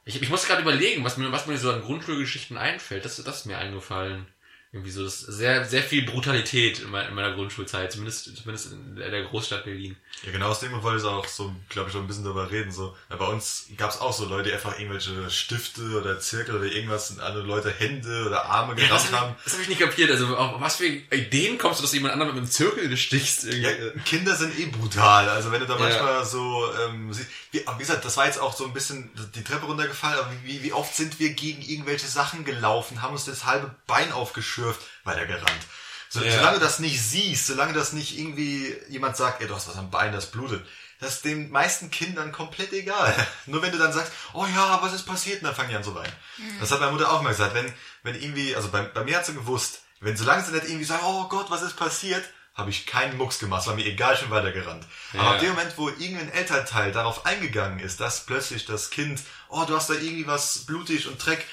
Ich, 0.06 0.20
ich 0.22 0.30
muss 0.30 0.48
gerade 0.48 0.62
überlegen, 0.62 1.04
was 1.04 1.18
mir, 1.18 1.32
was 1.34 1.46
mir 1.46 1.58
so 1.58 1.72
an 1.72 1.82
Grundschulgeschichten 1.82 2.58
einfällt. 2.58 3.04
Das, 3.04 3.18
das 3.18 3.40
ist 3.40 3.46
mir 3.46 3.58
eingefallen. 3.58 4.28
Irgendwie 4.74 4.92
so, 4.92 5.04
das 5.04 5.20
sehr, 5.20 5.66
sehr 5.66 5.84
viel 5.84 6.04
Brutalität 6.06 6.80
in 6.80 6.90
meiner, 6.92 7.10
in 7.10 7.16
meiner 7.16 7.34
Grundschulzeit, 7.34 7.92
zumindest, 7.92 8.38
zumindest 8.38 8.72
in 8.72 8.96
der 8.96 9.24
Großstadt 9.24 9.66
Berlin. 9.66 9.98
Ja, 10.26 10.32
genau 10.32 10.48
aus 10.48 10.62
dem 10.62 10.70
Grund 10.72 10.84
wollte 10.84 11.00
ich 11.02 11.12
auch 11.12 11.28
so, 11.28 11.54
glaube 11.68 11.90
ich, 11.90 11.94
schon 11.94 12.06
ein 12.06 12.08
bisschen 12.08 12.24
darüber 12.24 12.50
reden. 12.50 12.72
So. 12.72 12.96
Ja, 13.10 13.18
bei 13.18 13.26
uns 13.28 13.66
gab 13.76 13.90
es 13.90 14.00
auch 14.00 14.14
so 14.14 14.24
Leute, 14.26 14.48
die 14.48 14.54
einfach 14.54 14.80
irgendwelche 14.80 15.30
Stifte 15.30 15.82
oder 16.00 16.22
Zirkel 16.22 16.56
oder 16.56 16.66
irgendwas 16.68 17.12
in 17.12 17.20
andere 17.20 17.44
Leute 17.44 17.70
Hände 17.70 18.26
oder 18.28 18.46
Arme 18.46 18.76
gerammt 18.76 19.12
habe 19.12 19.20
haben. 19.20 19.36
das 19.44 19.54
hab 19.56 19.62
ich 19.62 19.68
nicht 19.68 19.82
kapiert. 19.82 20.10
Also, 20.10 20.38
auf 20.38 20.62
was 20.62 20.78
für 20.78 20.86
Ideen 20.86 21.58
kommst 21.58 21.80
du, 21.80 21.82
dass 21.82 21.92
du 21.92 21.98
jemand 21.98 22.14
anderen 22.14 22.32
mit 22.34 22.42
einem 22.42 22.50
Zirkel 22.52 22.88
bestichst? 22.88 23.44
Irgendwie? 23.44 23.64
Ja, 23.98 24.04
Kinder 24.06 24.36
sind 24.38 24.58
eh 24.58 24.68
brutal. 24.68 25.28
Also 25.28 25.52
wenn 25.52 25.60
du 25.60 25.68
da 25.68 25.74
Ja. 25.74 25.80
manchmal 25.82 26.24
so, 26.26 26.66
ähm, 26.86 27.12
wie, 27.52 27.60
wie 27.60 27.78
gesagt, 27.78 28.06
das 28.06 28.16
war 28.16 28.26
jetzt 28.26 28.40
auch 28.40 28.56
so 28.56 28.64
ein 28.66 28.72
bisschen 28.72 29.10
die 29.36 29.44
Treppe 29.44 29.66
runtergefallen, 29.66 30.18
aber 30.18 30.32
wie, 30.46 30.64
wie 30.64 30.72
oft 30.72 30.96
sind 30.96 31.20
wir 31.20 31.32
gegen 31.34 31.62
irgendwelche 31.62 32.08
Sachen 32.08 32.46
gelaufen, 32.46 33.02
haben 33.02 33.12
uns 33.12 33.26
das 33.26 33.44
halbe 33.46 33.76
Bein 33.86 34.14
aufgeschürft, 34.62 34.82
weitergerannt. 35.04 35.62
So, 36.10 36.22
Ja. 36.22 36.32
Solange 36.34 36.60
du 36.60 36.66
das 36.66 36.80
nicht 36.80 37.02
siehst, 37.02 37.48
solange 37.48 37.74
das 37.74 37.94
nicht 37.94 38.18
irgendwie 38.18 38.76
jemand 38.90 39.16
sagt, 39.18 39.42
ey, 39.42 39.48
du 39.48 39.56
hast 39.56 39.68
was 39.70 39.78
am 39.78 39.92
Bein, 39.92 40.12
das 40.12 40.30
blutet, 40.32 40.66
das 41.00 41.14
ist 41.16 41.26
den 41.26 41.50
meisten 41.52 41.90
Kindern 41.90 42.32
komplett 42.32 42.74
egal. 42.74 43.14
Nur 43.46 43.62
wenn 43.62 43.72
du 43.72 43.78
dann 43.78 43.94
sagst, 43.94 44.12
oh 44.34 44.46
ja, 44.54 44.80
was 44.82 44.94
ist 44.94 45.06
passiert, 45.06 45.42
und 45.42 45.46
dann 45.48 45.56
fangen 45.56 45.70
die 45.70 45.76
an 45.76 45.84
zu 45.84 45.96
weinen. 45.96 46.14
Das 46.60 46.72
hat 46.72 46.80
meine 46.80 46.92
Mutter 46.92 47.12
auch 47.12 47.22
mal 47.22 47.30
gesagt, 47.30 47.54
wenn, 47.56 47.72
wenn 48.04 48.16
irgendwie, 48.22 48.56
also 48.56 48.70
bei, 48.70 48.82
bei 48.84 49.04
mir 49.04 49.18
hat 49.18 49.26
sie 49.26 49.34
gewusst, 49.34 49.82
wenn 50.02 50.18
solange 50.18 50.44
sie 50.44 50.52
nicht 50.52 50.66
irgendwie 50.66 50.84
sagt, 50.86 51.04
oh 51.04 51.28
Gott, 51.30 51.50
was 51.50 51.62
ist 51.62 51.76
passiert, 51.78 52.24
habe 52.54 52.70
ich 52.70 52.86
keinen 52.86 53.16
Mucks 53.18 53.40
gemacht, 53.40 53.62
es 53.62 53.68
war 53.68 53.76
mir 53.76 53.86
egal, 53.86 54.18
schon 54.18 54.30
weitergerannt. 54.30 54.86
Aber 55.14 55.24
Ja. 55.24 55.32
ab 55.32 55.40
dem 55.40 55.50
Moment, 55.52 55.74
wo 55.78 55.88
irgendein 55.88 56.30
Elternteil 56.34 56.92
darauf 56.92 57.26
eingegangen 57.26 57.80
ist, 57.80 58.02
dass 58.02 58.26
plötzlich 58.26 58.66
das 58.66 58.90
Kind, 58.90 59.22
oh, 59.48 59.64
du 59.66 59.74
hast 59.76 59.90
da 59.90 59.94
irgendwie 59.94 60.28
was 60.28 60.66
blutig 60.66 61.08
und 61.08 61.26
Dreck, 61.26 61.46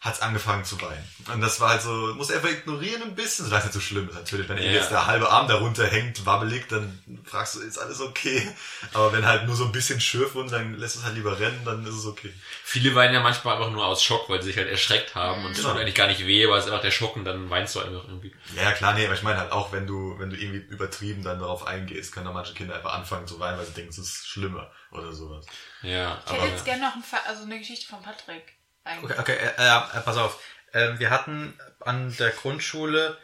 hat's 0.00 0.20
angefangen 0.20 0.64
zu 0.64 0.80
weinen. 0.80 1.04
Und 1.34 1.40
das 1.40 1.58
war 1.60 1.70
halt 1.70 1.82
so, 1.82 1.90
muss 2.14 2.30
einfach 2.30 2.48
ignorieren 2.50 3.02
ein 3.02 3.16
bisschen, 3.16 3.46
solange 3.46 3.62
es 3.62 3.64
nicht 3.66 3.74
so 3.74 3.80
schlimm 3.80 4.08
ist. 4.08 4.14
Natürlich, 4.14 4.48
wenn 4.48 4.56
Ja. 4.58 4.70
jetzt 4.70 4.92
der 4.92 5.06
halbe 5.06 5.28
Arm 5.28 5.48
darunter 5.48 5.88
hängt, 5.88 6.24
wabbelig, 6.24 6.68
dann 6.68 7.02
fragst 7.24 7.56
du, 7.56 7.60
ist 7.60 7.78
alles 7.78 8.00
okay? 8.00 8.48
Aber 8.94 9.12
wenn 9.12 9.26
halt 9.26 9.46
nur 9.46 9.56
so 9.56 9.64
ein 9.64 9.72
bisschen 9.72 10.00
Schürfwund, 10.00 10.52
dann 10.52 10.74
lässt 10.78 10.94
es 10.94 11.02
halt 11.02 11.16
lieber 11.16 11.40
rennen, 11.40 11.60
dann 11.64 11.84
ist 11.84 11.96
es 11.96 12.06
okay. 12.06 12.32
Viele 12.62 12.94
weinen 12.94 13.12
ja 13.12 13.20
manchmal 13.20 13.56
einfach 13.56 13.72
nur 13.72 13.84
aus 13.84 14.04
Schock, 14.04 14.28
weil 14.30 14.40
sie 14.40 14.48
sich 14.50 14.56
halt 14.56 14.68
erschreckt 14.68 15.16
haben 15.16 15.44
und 15.44 15.50
es 15.50 15.58
Genau. 15.58 15.70
tut 15.72 15.80
eigentlich 15.80 15.96
gar 15.96 16.06
nicht 16.06 16.24
weh, 16.24 16.46
aber 16.46 16.56
es 16.58 16.66
ist 16.66 16.70
einfach 16.70 16.82
der 16.82 16.92
Schock 16.92 17.16
und 17.16 17.24
dann 17.24 17.50
weinst 17.50 17.74
du 17.74 17.80
einfach 17.80 18.04
irgendwie. 18.04 18.32
Ja, 18.54 18.62
ja, 18.62 18.72
klar, 18.72 18.94
nee, 18.94 19.04
aber 19.04 19.14
ich 19.14 19.22
meine 19.24 19.40
halt 19.40 19.50
auch, 19.50 19.72
wenn 19.72 19.88
du, 19.88 20.14
wenn 20.20 20.30
du 20.30 20.36
irgendwie 20.36 20.58
übertrieben 20.72 21.24
dann 21.24 21.40
darauf 21.40 21.66
eingehst, 21.66 22.12
können 22.12 22.26
da 22.26 22.32
manche 22.32 22.54
Kinder 22.54 22.76
einfach 22.76 22.94
anfangen 22.94 23.26
zu 23.26 23.40
weinen, 23.40 23.58
weil 23.58 23.66
sie 23.66 23.72
denken, 23.74 23.90
es 23.90 23.98
ist 23.98 24.28
schlimmer 24.28 24.70
oder 24.92 25.12
sowas. 25.12 25.44
Ja, 25.82 26.22
Ich 26.24 26.32
hätte 26.32 26.46
jetzt 26.46 26.64
gerne 26.64 26.82
noch 26.82 26.94
ein 26.94 27.02
also 27.26 27.42
eine 27.42 27.58
Geschichte 27.58 27.88
von 27.88 28.00
Patrick. 28.00 28.57
Eigentlich. 28.88 29.18
Okay, 29.18 29.34
okay 29.34 29.50
äh, 29.58 29.98
äh, 29.98 30.00
pass 30.00 30.16
auf. 30.16 30.42
Ähm, 30.72 30.98
wir 30.98 31.10
hatten 31.10 31.58
an 31.80 32.16
der 32.16 32.30
Grundschule 32.30 33.18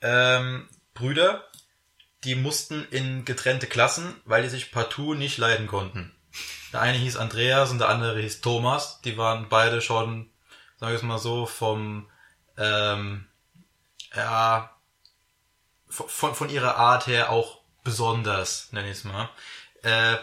ähm, 0.00 0.68
Brüder, 0.94 1.46
die 2.24 2.34
mussten 2.34 2.86
in 2.90 3.24
getrennte 3.24 3.66
Klassen, 3.66 4.14
weil 4.24 4.42
die 4.42 4.48
sich 4.48 4.72
partout 4.72 5.14
nicht 5.14 5.36
leiden 5.36 5.66
konnten. 5.66 6.14
Der 6.72 6.80
eine 6.80 6.96
hieß 6.96 7.18
Andreas 7.18 7.70
und 7.70 7.78
der 7.78 7.90
andere 7.90 8.20
hieß 8.20 8.40
Thomas. 8.40 9.00
Die 9.02 9.18
waren 9.18 9.48
beide 9.50 9.82
schon, 9.82 10.30
sag 10.76 10.94
ich 10.94 11.02
mal 11.02 11.18
so, 11.18 11.44
vom 11.44 12.08
ähm, 12.56 13.26
ja 14.16 14.74
von, 15.88 16.08
von, 16.08 16.34
von 16.34 16.48
ihrer 16.48 16.76
Art 16.76 17.06
her 17.06 17.30
auch 17.30 17.60
besonders, 17.84 18.72
nenne 18.72 18.90
ich 18.90 18.98
es 18.98 19.04
mal. 19.04 19.28
Äh, 19.82 20.16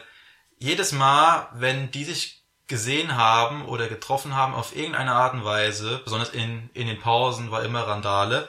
jedes 0.58 0.94
Mal, 0.94 1.48
wenn 1.54 1.92
die 1.92 2.06
sich 2.06 2.39
gesehen 2.70 3.18
haben 3.18 3.66
oder 3.66 3.88
getroffen 3.88 4.36
haben 4.36 4.54
auf 4.54 4.76
irgendeine 4.76 5.12
Art 5.12 5.34
und 5.34 5.44
Weise, 5.44 6.00
besonders 6.04 6.30
in, 6.30 6.70
in 6.74 6.88
den 6.88 7.00
Pausen 7.00 7.52
war 7.52 7.64
immer 7.64 7.82
Randale, 7.82 8.48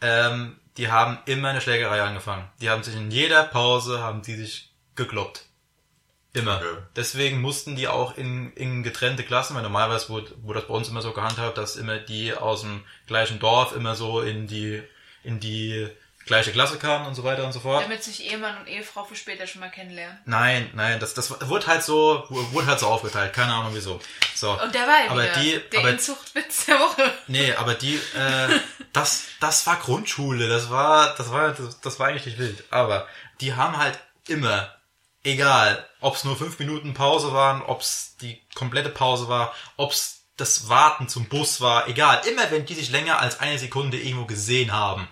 ähm, 0.00 0.58
die 0.76 0.90
haben 0.90 1.18
immer 1.26 1.50
eine 1.50 1.60
Schlägerei 1.60 2.02
angefangen. 2.02 2.48
Die 2.60 2.70
haben 2.70 2.82
sich 2.82 2.96
in 2.96 3.12
jeder 3.12 3.44
Pause, 3.44 4.00
haben 4.00 4.22
die 4.22 4.34
sich 4.34 4.72
gekloppt. 4.96 5.44
Immer. 6.32 6.56
Okay. 6.56 6.76
Deswegen 6.96 7.40
mussten 7.40 7.76
die 7.76 7.86
auch 7.86 8.16
in, 8.16 8.52
in 8.54 8.82
getrennte 8.82 9.22
Klassen, 9.22 9.54
weil 9.54 9.62
normalerweise 9.62 10.08
wurde, 10.08 10.32
wurde 10.42 10.58
das 10.58 10.68
bei 10.68 10.74
uns 10.74 10.88
immer 10.88 11.00
so 11.00 11.12
gehandhabt, 11.12 11.58
dass 11.58 11.76
immer 11.76 11.98
die 11.98 12.34
aus 12.34 12.62
dem 12.62 12.82
gleichen 13.06 13.38
Dorf 13.38 13.76
immer 13.76 13.94
so 13.94 14.20
in 14.20 14.48
die, 14.48 14.82
in 15.22 15.38
die 15.38 15.88
gleiche 16.26 16.52
Klasse 16.52 16.78
kamen 16.78 17.06
und 17.06 17.14
so 17.14 17.24
weiter 17.24 17.44
und 17.44 17.52
so 17.52 17.60
fort. 17.60 17.84
Damit 17.84 18.02
sich 18.02 18.30
Ehemann 18.30 18.58
und 18.58 18.66
Ehefrau 18.66 19.04
für 19.04 19.16
später 19.16 19.46
schon 19.46 19.60
mal 19.60 19.70
kennenlernen. 19.70 20.18
Nein, 20.24 20.70
nein, 20.74 21.00
das, 21.00 21.14
das 21.14 21.48
wurde 21.48 21.66
halt 21.66 21.82
so, 21.82 22.24
wurde 22.28 22.66
halt 22.66 22.80
so 22.80 22.86
aufgeteilt, 22.86 23.32
keine 23.32 23.52
Ahnung 23.52 23.72
wieso. 23.74 24.00
So. 24.34 24.52
Und 24.60 24.74
der 24.74 24.82
war 24.82 25.04
ja 25.04 25.10
aber 25.10 25.22
wieder 25.22 25.40
die, 25.40 25.60
der 25.70 25.80
aber, 25.80 25.90
Inzuchtwitz 25.90 26.66
der 26.66 26.78
Woche. 26.78 27.12
nee, 27.26 27.52
aber 27.54 27.74
die, 27.74 27.96
äh, 27.96 28.60
das, 28.92 29.24
das 29.40 29.66
war 29.66 29.76
Grundschule, 29.76 30.48
das 30.48 30.70
war, 30.70 31.14
das 31.16 31.30
war, 31.30 31.52
das, 31.52 31.80
das 31.80 31.98
war 31.98 32.08
eigentlich 32.08 32.26
nicht 32.26 32.38
wild. 32.38 32.64
Aber 32.70 33.06
die 33.40 33.54
haben 33.54 33.76
halt 33.76 33.98
immer, 34.28 34.74
egal, 35.22 35.84
ob's 36.00 36.24
nur 36.24 36.36
fünf 36.36 36.58
Minuten 36.58 36.94
Pause 36.94 37.32
waren, 37.32 37.62
ob's 37.62 38.16
die 38.20 38.40
komplette 38.54 38.88
Pause 38.88 39.28
war, 39.28 39.54
ob's 39.76 40.22
das 40.36 40.68
Warten 40.68 41.08
zum 41.08 41.26
Bus 41.26 41.60
war, 41.60 41.88
egal, 41.88 42.20
immer 42.26 42.50
wenn 42.50 42.66
die 42.66 42.74
sich 42.74 42.90
länger 42.90 43.20
als 43.20 43.38
eine 43.40 43.58
Sekunde 43.58 44.00
irgendwo 44.00 44.26
gesehen 44.26 44.72
haben, 44.72 45.08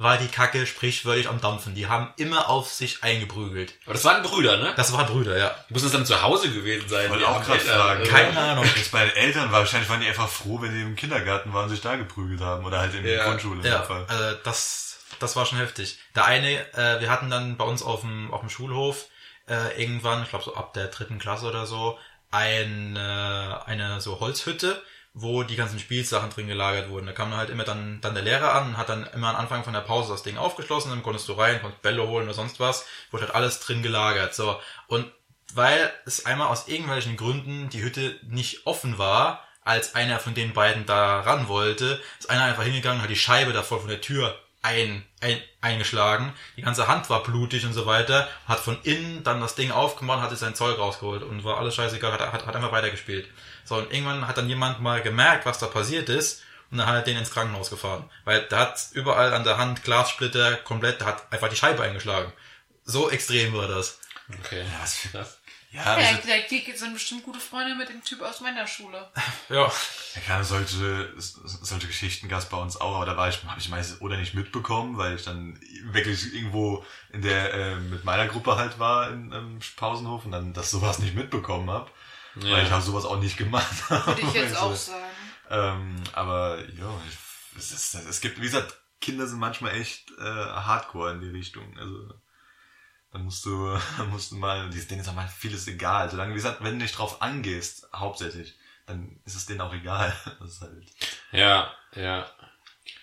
war 0.00 0.16
die 0.16 0.28
Kacke 0.28 0.64
sprichwörtlich 0.64 1.28
am 1.28 1.40
Dampfen. 1.40 1.74
Die 1.74 1.88
haben 1.88 2.12
immer 2.16 2.48
auf 2.48 2.72
sich 2.72 3.02
eingeprügelt. 3.02 3.74
aber 3.84 3.94
das 3.94 4.04
waren 4.04 4.22
Brüder, 4.22 4.56
ne? 4.58 4.72
Das 4.76 4.92
waren 4.92 5.06
Brüder, 5.06 5.36
ja. 5.36 5.54
Muss 5.70 5.82
es 5.82 5.90
dann 5.90 6.06
zu 6.06 6.22
Hause 6.22 6.50
gewesen 6.52 6.88
sein? 6.88 7.10
Wollte 7.10 7.24
Die 7.24 7.28
auch 7.28 7.34
haben 7.34 7.44
gerade 7.44 7.60
fragen. 7.60 8.02
äh, 8.04 8.06
Keine 8.06 8.38
Ahnung. 8.38 8.64
Jetzt 8.76 8.92
bei 8.92 9.04
den 9.06 9.16
Eltern, 9.16 9.50
wahrscheinlich 9.50 9.90
waren 9.90 10.00
die 10.00 10.06
einfach 10.06 10.28
froh, 10.28 10.60
wenn 10.62 10.72
die 10.72 10.82
im 10.82 10.94
Kindergarten 10.94 11.52
waren 11.52 11.64
und 11.64 11.70
sich 11.70 11.80
da 11.80 11.96
geprügelt 11.96 12.40
haben. 12.40 12.64
Oder 12.64 12.78
halt 12.78 12.94
in 12.94 13.02
der 13.02 13.16
Ja. 13.16 13.24
Grundschule 13.24 13.60
in 13.60 13.66
Ja, 13.66 13.78
dem 13.78 13.86
Fall. 13.88 14.04
also 14.06 14.36
das, 14.44 14.98
das 15.18 15.34
war 15.34 15.44
schon 15.46 15.58
heftig. 15.58 15.98
Der 16.14 16.26
eine, 16.26 16.52
äh, 16.74 17.00
wir 17.00 17.10
hatten 17.10 17.28
dann 17.28 17.56
bei 17.56 17.64
uns 17.64 17.82
auf 17.82 18.02
dem, 18.02 18.32
auf 18.32 18.40
dem 18.40 18.50
Schulhof 18.50 19.06
äh, 19.48 19.82
irgendwann, 19.82 20.22
ich 20.22 20.28
glaube 20.28 20.44
so 20.44 20.54
ab 20.54 20.74
der 20.74 20.86
dritten 20.88 21.18
Klasse 21.18 21.46
oder 21.46 21.66
so, 21.66 21.98
eine, 22.30 23.62
eine 23.66 24.00
so 24.00 24.20
Holzhütte, 24.20 24.80
wo 25.20 25.42
die 25.42 25.56
ganzen 25.56 25.78
Spielsachen 25.78 26.30
drin 26.30 26.46
gelagert 26.46 26.90
wurden. 26.90 27.06
Da 27.06 27.12
kam 27.12 27.36
halt 27.36 27.50
immer 27.50 27.64
dann, 27.64 28.00
dann 28.00 28.14
der 28.14 28.22
Lehrer 28.22 28.54
an 28.54 28.68
und 28.68 28.76
hat 28.76 28.88
dann 28.88 29.06
immer 29.14 29.30
am 29.30 29.36
Anfang 29.36 29.64
von 29.64 29.72
der 29.72 29.80
Pause 29.80 30.12
das 30.12 30.22
Ding 30.22 30.36
aufgeschlossen, 30.36 30.90
dann 30.90 31.02
konntest 31.02 31.28
du 31.28 31.32
rein, 31.32 31.60
konntest 31.60 31.82
Bälle 31.82 32.06
holen 32.06 32.24
oder 32.24 32.34
sonst 32.34 32.60
was, 32.60 32.86
wurde 33.10 33.24
halt 33.24 33.34
alles 33.34 33.60
drin 33.60 33.82
gelagert. 33.82 34.34
So. 34.34 34.60
Und 34.86 35.10
weil 35.54 35.92
es 36.06 36.24
einmal 36.24 36.48
aus 36.48 36.68
irgendwelchen 36.68 37.16
Gründen 37.16 37.68
die 37.70 37.82
Hütte 37.82 38.18
nicht 38.22 38.66
offen 38.66 38.98
war, 38.98 39.44
als 39.64 39.94
einer 39.94 40.18
von 40.20 40.34
den 40.34 40.52
beiden 40.52 40.86
da 40.86 41.20
ran 41.20 41.48
wollte, 41.48 42.00
ist 42.18 42.30
einer 42.30 42.44
einfach 42.44 42.62
hingegangen, 42.62 43.02
hat 43.02 43.10
die 43.10 43.16
Scheibe 43.16 43.52
davor 43.52 43.80
von 43.80 43.90
der 43.90 44.00
Tür 44.00 44.38
ein, 44.62 45.04
ein, 45.20 45.40
eingeschlagen. 45.60 46.32
Die 46.56 46.62
ganze 46.62 46.88
Hand 46.88 47.10
war 47.10 47.22
blutig 47.22 47.64
und 47.64 47.72
so 47.72 47.86
weiter. 47.86 48.28
Hat 48.46 48.60
von 48.60 48.78
innen 48.82 49.22
dann 49.24 49.40
das 49.40 49.54
Ding 49.54 49.70
aufgemacht, 49.70 50.22
hat 50.22 50.30
sich 50.30 50.38
sein 50.38 50.54
Zeug 50.54 50.78
rausgeholt 50.78 51.22
und 51.22 51.44
war 51.44 51.58
alles 51.58 51.74
scheißegal, 51.74 52.12
hat, 52.12 52.20
hat, 52.32 52.46
hat 52.46 52.56
einfach 52.56 52.72
weitergespielt. 52.72 53.28
So, 53.68 53.76
und 53.76 53.92
irgendwann 53.92 54.26
hat 54.26 54.38
dann 54.38 54.48
jemand 54.48 54.80
mal 54.80 55.02
gemerkt, 55.02 55.44
was 55.46 55.58
da 55.58 55.66
passiert 55.66 56.08
ist 56.08 56.42
und 56.70 56.78
dann 56.78 56.86
hat 56.86 56.94
er 56.96 57.02
den 57.02 57.18
ins 57.18 57.30
Krankenhaus 57.30 57.70
gefahren. 57.70 58.08
Weil 58.24 58.42
da 58.48 58.60
hat 58.60 58.80
überall 58.92 59.34
an 59.34 59.44
der 59.44 59.58
Hand 59.58 59.84
Glassplitter 59.84 60.56
komplett, 60.56 61.00
der 61.00 61.08
hat 61.08 61.32
einfach 61.32 61.48
die 61.48 61.56
Scheibe 61.56 61.82
eingeschlagen. 61.82 62.32
So 62.84 63.10
extrem 63.10 63.52
war 63.54 63.68
das. 63.68 64.00
Okay. 64.44 64.64
was 64.80 64.96
für- 64.96 65.08
Krass. 65.08 65.38
Ja, 65.70 65.82
Ja, 65.82 66.06
also, 66.08 66.20
da 66.26 66.34
die 66.50 66.72
sind 66.74 66.94
bestimmt 66.94 67.24
gute 67.24 67.40
Freunde 67.40 67.74
mit 67.74 67.90
dem 67.90 68.02
Typ 68.02 68.22
aus 68.22 68.40
meiner 68.40 68.66
Schule. 68.66 69.06
Ja. 69.50 69.70
ja 70.14 70.20
klar, 70.24 70.42
solche, 70.44 71.12
solche 71.18 71.86
Geschichten 71.86 72.28
gab 72.28 72.38
es 72.40 72.46
bei 72.48 72.56
uns 72.56 72.78
auch, 72.80 72.96
aber 72.96 73.04
da 73.06 73.16
war 73.18 73.28
ich, 73.28 73.42
habe 73.44 73.60
ich 73.60 73.68
meistens 73.68 74.00
oder 74.00 74.16
nicht 74.16 74.32
mitbekommen, 74.34 74.96
weil 74.96 75.16
ich 75.16 75.24
dann 75.24 75.60
wirklich 75.84 76.32
irgendwo 76.34 76.84
in 77.12 77.20
der, 77.20 77.52
äh, 77.52 77.74
mit 77.76 78.04
meiner 78.04 78.28
Gruppe 78.28 78.56
halt 78.56 78.78
war 78.78 79.10
im, 79.10 79.30
im 79.32 79.58
Pausenhof 79.76 80.24
und 80.24 80.32
dann 80.32 80.54
das 80.54 80.70
sowas 80.70 80.98
nicht 81.00 81.14
mitbekommen 81.14 81.70
habe. 81.70 81.90
Weil 82.42 82.64
ich 82.64 82.70
habe 82.70 82.82
sowas 82.82 83.04
auch 83.04 83.18
nicht 83.18 83.36
gemacht. 83.36 83.90
Würde 83.90 84.20
ich 84.20 84.32
jetzt 84.32 84.56
auch 84.56 84.74
sagen. 84.74 85.04
Ähm, 85.50 86.02
aber 86.12 86.58
ja, 86.78 87.00
es, 87.56 87.72
ist, 87.72 87.94
es 87.94 88.20
gibt, 88.20 88.38
wie 88.38 88.46
gesagt, 88.46 88.74
Kinder 89.00 89.26
sind 89.26 89.38
manchmal 89.38 89.74
echt 89.74 90.10
äh, 90.18 90.22
hardcore 90.22 91.12
in 91.12 91.20
die 91.20 91.30
Richtung. 91.30 91.76
Also 91.78 92.12
dann 93.12 93.24
musst 93.24 93.44
du, 93.44 93.78
musst 94.10 94.32
du 94.32 94.36
mal, 94.36 94.68
denen 94.70 95.00
ist 95.00 95.08
auch 95.08 95.14
mal 95.14 95.28
vieles 95.28 95.66
egal. 95.66 96.10
Solange, 96.10 96.32
wie 96.32 96.36
gesagt, 96.36 96.62
wenn 96.62 96.78
du 96.78 96.84
nicht 96.84 96.98
drauf 96.98 97.22
angehst, 97.22 97.88
hauptsächlich, 97.94 98.58
dann 98.86 99.20
ist 99.24 99.36
es 99.36 99.46
denen 99.46 99.60
auch 99.60 99.72
egal. 99.72 100.14
Das 100.40 100.52
ist 100.52 100.60
halt. 100.60 100.86
Ja, 101.32 101.72
ja. 101.94 102.30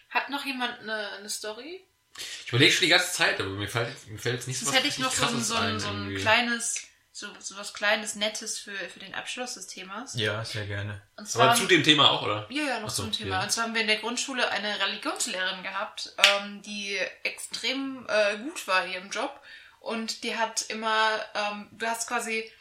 Hat 0.09 0.29
noch 0.29 0.45
jemand 0.45 0.79
eine, 0.79 1.09
eine 1.11 1.29
Story? 1.29 1.81
Ich 2.17 2.47
überlege 2.47 2.71
schon 2.71 2.85
die 2.85 2.89
ganze 2.89 3.11
Zeit, 3.11 3.39
aber 3.41 3.49
mir 3.49 3.67
fällt, 3.67 4.07
mir 4.07 4.17
fällt 4.17 4.35
jetzt 4.35 4.47
nicht 4.47 4.59
so 4.59 4.65
Sonst 4.65 4.75
was 4.75 4.83
hätte 4.83 4.87
ich 4.87 4.99
noch 4.99 5.11
so 5.11 5.25
ein, 5.25 5.43
so 5.43 5.55
ein, 5.55 5.79
so 5.79 6.21
kleines, 6.21 6.81
so, 7.15 7.27
so 7.39 7.55
was 7.55 7.73
kleines, 7.73 8.15
nettes 8.15 8.59
für, 8.59 8.75
für 8.75 8.99
den 8.99 9.15
Abschluss 9.15 9.53
des 9.53 9.67
Themas. 9.67 10.15
Ja, 10.15 10.43
sehr 10.43 10.65
gerne. 10.65 11.01
Und 11.15 11.25
zwar, 11.29 11.51
Aber 11.51 11.55
zu 11.55 11.65
dem 11.65 11.81
Thema 11.81 12.11
auch, 12.11 12.23
oder? 12.23 12.45
ja, 12.49 12.63
ja, 12.63 12.79
noch 12.81 12.89
so, 12.89 13.03
ein 13.03 13.13
Thema. 13.13 13.37
ja. 13.37 13.43
Und 13.43 13.53
zwar 13.53 13.63
haben 13.63 13.73
wir 13.73 13.79
in 13.79 13.87
der 13.87 13.99
Grundschule 13.99 14.49
eine 14.49 14.77
Religionslehrerin 14.81 15.63
gehabt, 15.63 16.13
ähm, 16.17 16.61
die 16.63 16.97
extrem 17.23 18.05
äh, 18.09 18.37
gut 18.39 18.67
war 18.67 18.83
in 18.83 18.91
ihrem 18.91 19.09
Job. 19.11 19.39
Und 19.79 20.25
die 20.25 20.35
hat 20.35 20.63
immer, 20.63 21.07
ähm, 21.35 21.69
du 21.71 21.85
hast 21.87 22.09
quasi, 22.09 22.51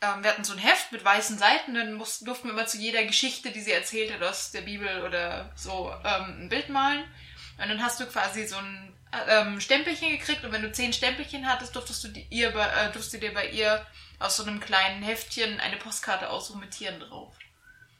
ähm, 0.00 0.22
wir 0.22 0.30
hatten 0.30 0.44
so 0.44 0.52
ein 0.52 0.60
Heft 0.60 0.92
mit 0.92 1.04
weißen 1.04 1.36
Seiten, 1.36 1.74
dann 1.74 1.94
mussten, 1.94 2.26
durften 2.26 2.46
wir 2.46 2.52
immer 2.52 2.66
zu 2.66 2.78
jeder 2.78 3.04
Geschichte, 3.04 3.50
die 3.50 3.60
sie 3.60 3.72
erzählt 3.72 4.12
hat 4.12 4.22
aus 4.22 4.52
der 4.52 4.60
Bibel 4.60 5.02
oder 5.02 5.50
so, 5.56 5.92
ähm, 6.04 6.42
ein 6.42 6.48
Bild 6.48 6.68
malen. 6.68 7.02
Und 7.58 7.68
dann 7.68 7.82
hast 7.82 7.98
du 7.98 8.06
quasi 8.06 8.46
so 8.46 8.54
ein 8.54 8.95
ähm, 9.28 9.60
Stempelchen 9.60 10.10
gekriegt 10.10 10.44
und 10.44 10.52
wenn 10.52 10.62
du 10.62 10.72
zehn 10.72 10.92
Stempelchen 10.92 11.46
hattest, 11.46 11.74
durftest 11.76 12.04
du, 12.04 12.08
die, 12.08 12.26
ihr, 12.30 12.50
bei- 12.50 12.68
äh, 12.68 12.92
durftest 12.92 13.14
du 13.14 13.18
dir 13.18 13.34
bei 13.34 13.48
ihr 13.50 13.84
aus 14.18 14.36
so 14.36 14.44
einem 14.44 14.60
kleinen 14.60 15.02
Heftchen 15.02 15.60
eine 15.60 15.76
Postkarte 15.76 16.30
aussuchen 16.30 16.60
mit 16.60 16.70
Tieren 16.70 17.00
drauf. 17.00 17.34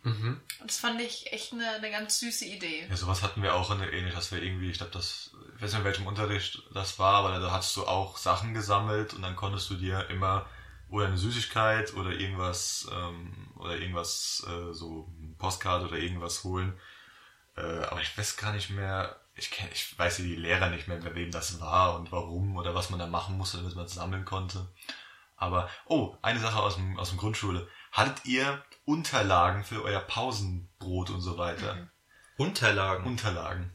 Mhm. 0.03 0.41
Und 0.61 0.71
das 0.71 0.79
fand 0.79 1.01
ich 1.01 1.33
echt 1.33 1.53
eine, 1.53 1.69
eine 1.69 1.91
ganz 1.91 2.21
süße 2.21 2.45
Idee. 2.45 2.87
Ja, 2.89 2.97
sowas 2.97 3.23
hatten 3.23 3.43
wir 3.43 3.55
auch 3.55 3.71
in 3.73 3.81
der 3.81 3.93
ähnlich, 3.93 4.15
dass 4.15 4.31
wir 4.31 4.41
irgendwie, 4.41 4.71
ich 4.71 4.79
glaube, 4.79 4.93
das, 4.93 5.33
ich 5.57 5.63
weiß 5.63 5.73
nicht, 5.73 5.81
in 5.81 5.85
welchem 5.85 6.07
Unterricht 6.07 6.63
das 6.73 6.99
war, 6.99 7.15
aber 7.25 7.41
da 7.41 7.51
hattest 7.51 7.77
du 7.77 7.87
auch 7.87 8.17
Sachen 8.17 8.55
gesammelt 8.55 9.15
und 9.15 9.23
dann 9.23 9.35
konntest 9.37 9.69
du 9.69 9.75
dir 9.75 10.09
immer 10.09 10.49
oder 10.89 11.07
eine 11.07 11.19
Süßigkeit 11.19 11.95
oder 11.95 12.11
irgendwas, 12.11 12.87
ähm, 12.93 13.51
oder 13.57 13.77
irgendwas, 13.77 14.47
äh, 14.47 14.73
so 14.73 15.13
eine 15.21 15.35
Postkarte 15.35 15.87
oder 15.87 15.97
irgendwas 15.99 16.45
holen. 16.45 16.79
Äh, 17.57 17.63
aber 17.63 18.01
ich 18.01 18.17
weiß 18.17 18.37
gar 18.37 18.53
nicht 18.53 18.71
mehr, 18.71 19.17
ich 19.37 19.51
kenn, 19.51 19.69
ich 19.73 19.99
weiß 19.99 20.17
die 20.17 20.35
Lehrer 20.37 20.71
nicht 20.71 20.89
mehr, 20.89 20.99
bei 20.99 21.15
wem 21.15 21.31
das 21.31 21.61
war 21.61 21.97
und 21.97 22.11
warum 22.13 22.57
oder 22.57 22.75
was 22.75 22.91
man 22.91 22.99
da 22.99 23.07
machen 23.07 23.37
musste, 23.37 23.59
damit 23.59 23.77
man 23.77 23.85
es 23.87 23.95
sammeln 23.95 24.25
konnte. 24.25 24.67
Aber, 25.37 25.69
oh, 25.87 26.17
eine 26.23 26.41
Sache 26.41 26.59
aus 26.59 26.77
dem, 26.77 26.99
aus 26.99 27.11
dem 27.11 27.19
Grundschule. 27.19 27.69
Hattet 27.93 28.25
ihr 28.25 28.65
Unterlagen 28.87 29.65
für 29.65 29.83
euer 29.83 30.01
Pausenbrot 30.01 31.11
und 31.11 31.21
so 31.21 31.37
weiter? 31.37 31.89
Unterlagen. 32.39 33.05
Unterlagen. 33.07 33.73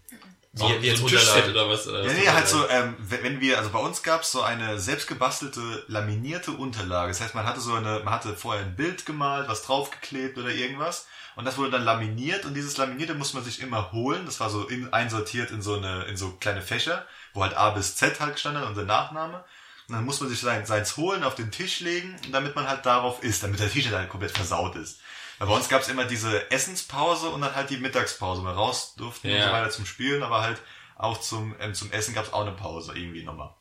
So, 0.53 0.67
Wie- 0.69 0.81
wie 0.81 0.87
jetzt 0.87 0.99
so 0.99 1.05
Unterlagen? 1.05 1.51
oder 1.51 1.69
was? 1.69 1.87
Oder 1.87 2.01
Ja, 2.03 2.09
was 2.09 2.13
nee, 2.17 2.27
halt 2.27 2.47
so, 2.47 2.67
ähm, 2.67 2.95
wenn 2.99 3.23
wenn 3.23 3.39
wir, 3.41 3.57
also 3.57 3.69
bei 3.69 3.79
uns 3.79 4.03
gab's 4.03 4.31
so 4.31 4.41
eine 4.41 4.79
selbstgebastelte, 4.79 5.85
laminierte 5.87 6.51
Unterlage. 6.51 7.09
Das 7.09 7.21
heißt, 7.21 7.35
man 7.35 7.45
hatte 7.45 7.61
so 7.61 7.73
eine, 7.75 7.99
man 8.03 8.13
hatte 8.15 8.35
vorher 8.35 8.65
ein 8.65 8.75
Bild 8.75 9.05
gemalt, 9.05 9.47
was 9.47 9.63
draufgeklebt 9.63 10.37
oder 10.37 10.49
irgendwas. 10.49 11.07
Und 11.35 11.45
das 11.45 11.57
wurde 11.57 11.71
dann 11.71 11.83
laminiert 11.83 12.45
und 12.45 12.53
dieses 12.53 12.77
Laminierte 12.77 13.13
musste 13.13 13.37
man 13.37 13.45
sich 13.45 13.61
immer 13.61 13.91
holen. 13.91 14.25
Das 14.25 14.39
war 14.39 14.49
so 14.49 14.67
in, 14.67 14.91
einsortiert 14.91 15.51
in 15.51 15.61
so 15.61 15.75
eine, 15.75 16.03
in 16.03 16.17
so 16.17 16.31
kleine 16.31 16.61
Fächer, 16.61 17.05
wo 17.33 17.43
halt 17.43 17.55
A 17.55 17.69
bis 17.71 17.95
Z 17.95 18.19
halt 18.19 18.39
stand, 18.39 18.57
dann 18.57 18.67
unser 18.67 18.83
Nachname. 18.83 19.43
Und 19.87 19.95
dann 19.95 20.05
muss 20.05 20.19
man 20.19 20.29
sich 20.29 20.39
sein, 20.39 20.65
seins 20.65 20.97
holen, 20.97 21.23
auf 21.23 21.35
den 21.35 21.51
Tisch 21.51 21.79
legen, 21.79 22.15
damit 22.31 22.55
man 22.55 22.67
halt 22.67 22.85
darauf 22.85 23.23
isst, 23.23 23.43
damit 23.43 23.59
der 23.59 23.71
Tisch 23.71 23.89
halt 23.91 24.09
komplett 24.09 24.31
versaut 24.31 24.75
ist. 24.75 24.99
Weil 25.39 25.47
bei 25.47 25.55
uns 25.55 25.69
gab's 25.69 25.87
immer 25.87 26.05
diese 26.05 26.51
Essenspause 26.51 27.29
und 27.29 27.41
dann 27.41 27.55
halt 27.55 27.69
die 27.69 27.77
Mittagspause. 27.77 28.43
Wir 28.43 28.51
raus 28.51 28.93
durften 28.95 29.27
und 29.27 29.33
Ja. 29.33 29.47
so 29.47 29.51
weiter 29.53 29.69
zum 29.69 29.85
Spielen, 29.85 30.23
aber 30.23 30.41
halt 30.41 30.61
auch 30.97 31.19
zum, 31.19 31.55
ähm, 31.59 31.73
zum 31.73 31.91
Essen 31.91 32.13
gab's 32.13 32.31
auch 32.31 32.41
eine 32.41 32.51
Pause 32.51 32.93
irgendwie 32.95 33.23
nochmal. 33.23 33.55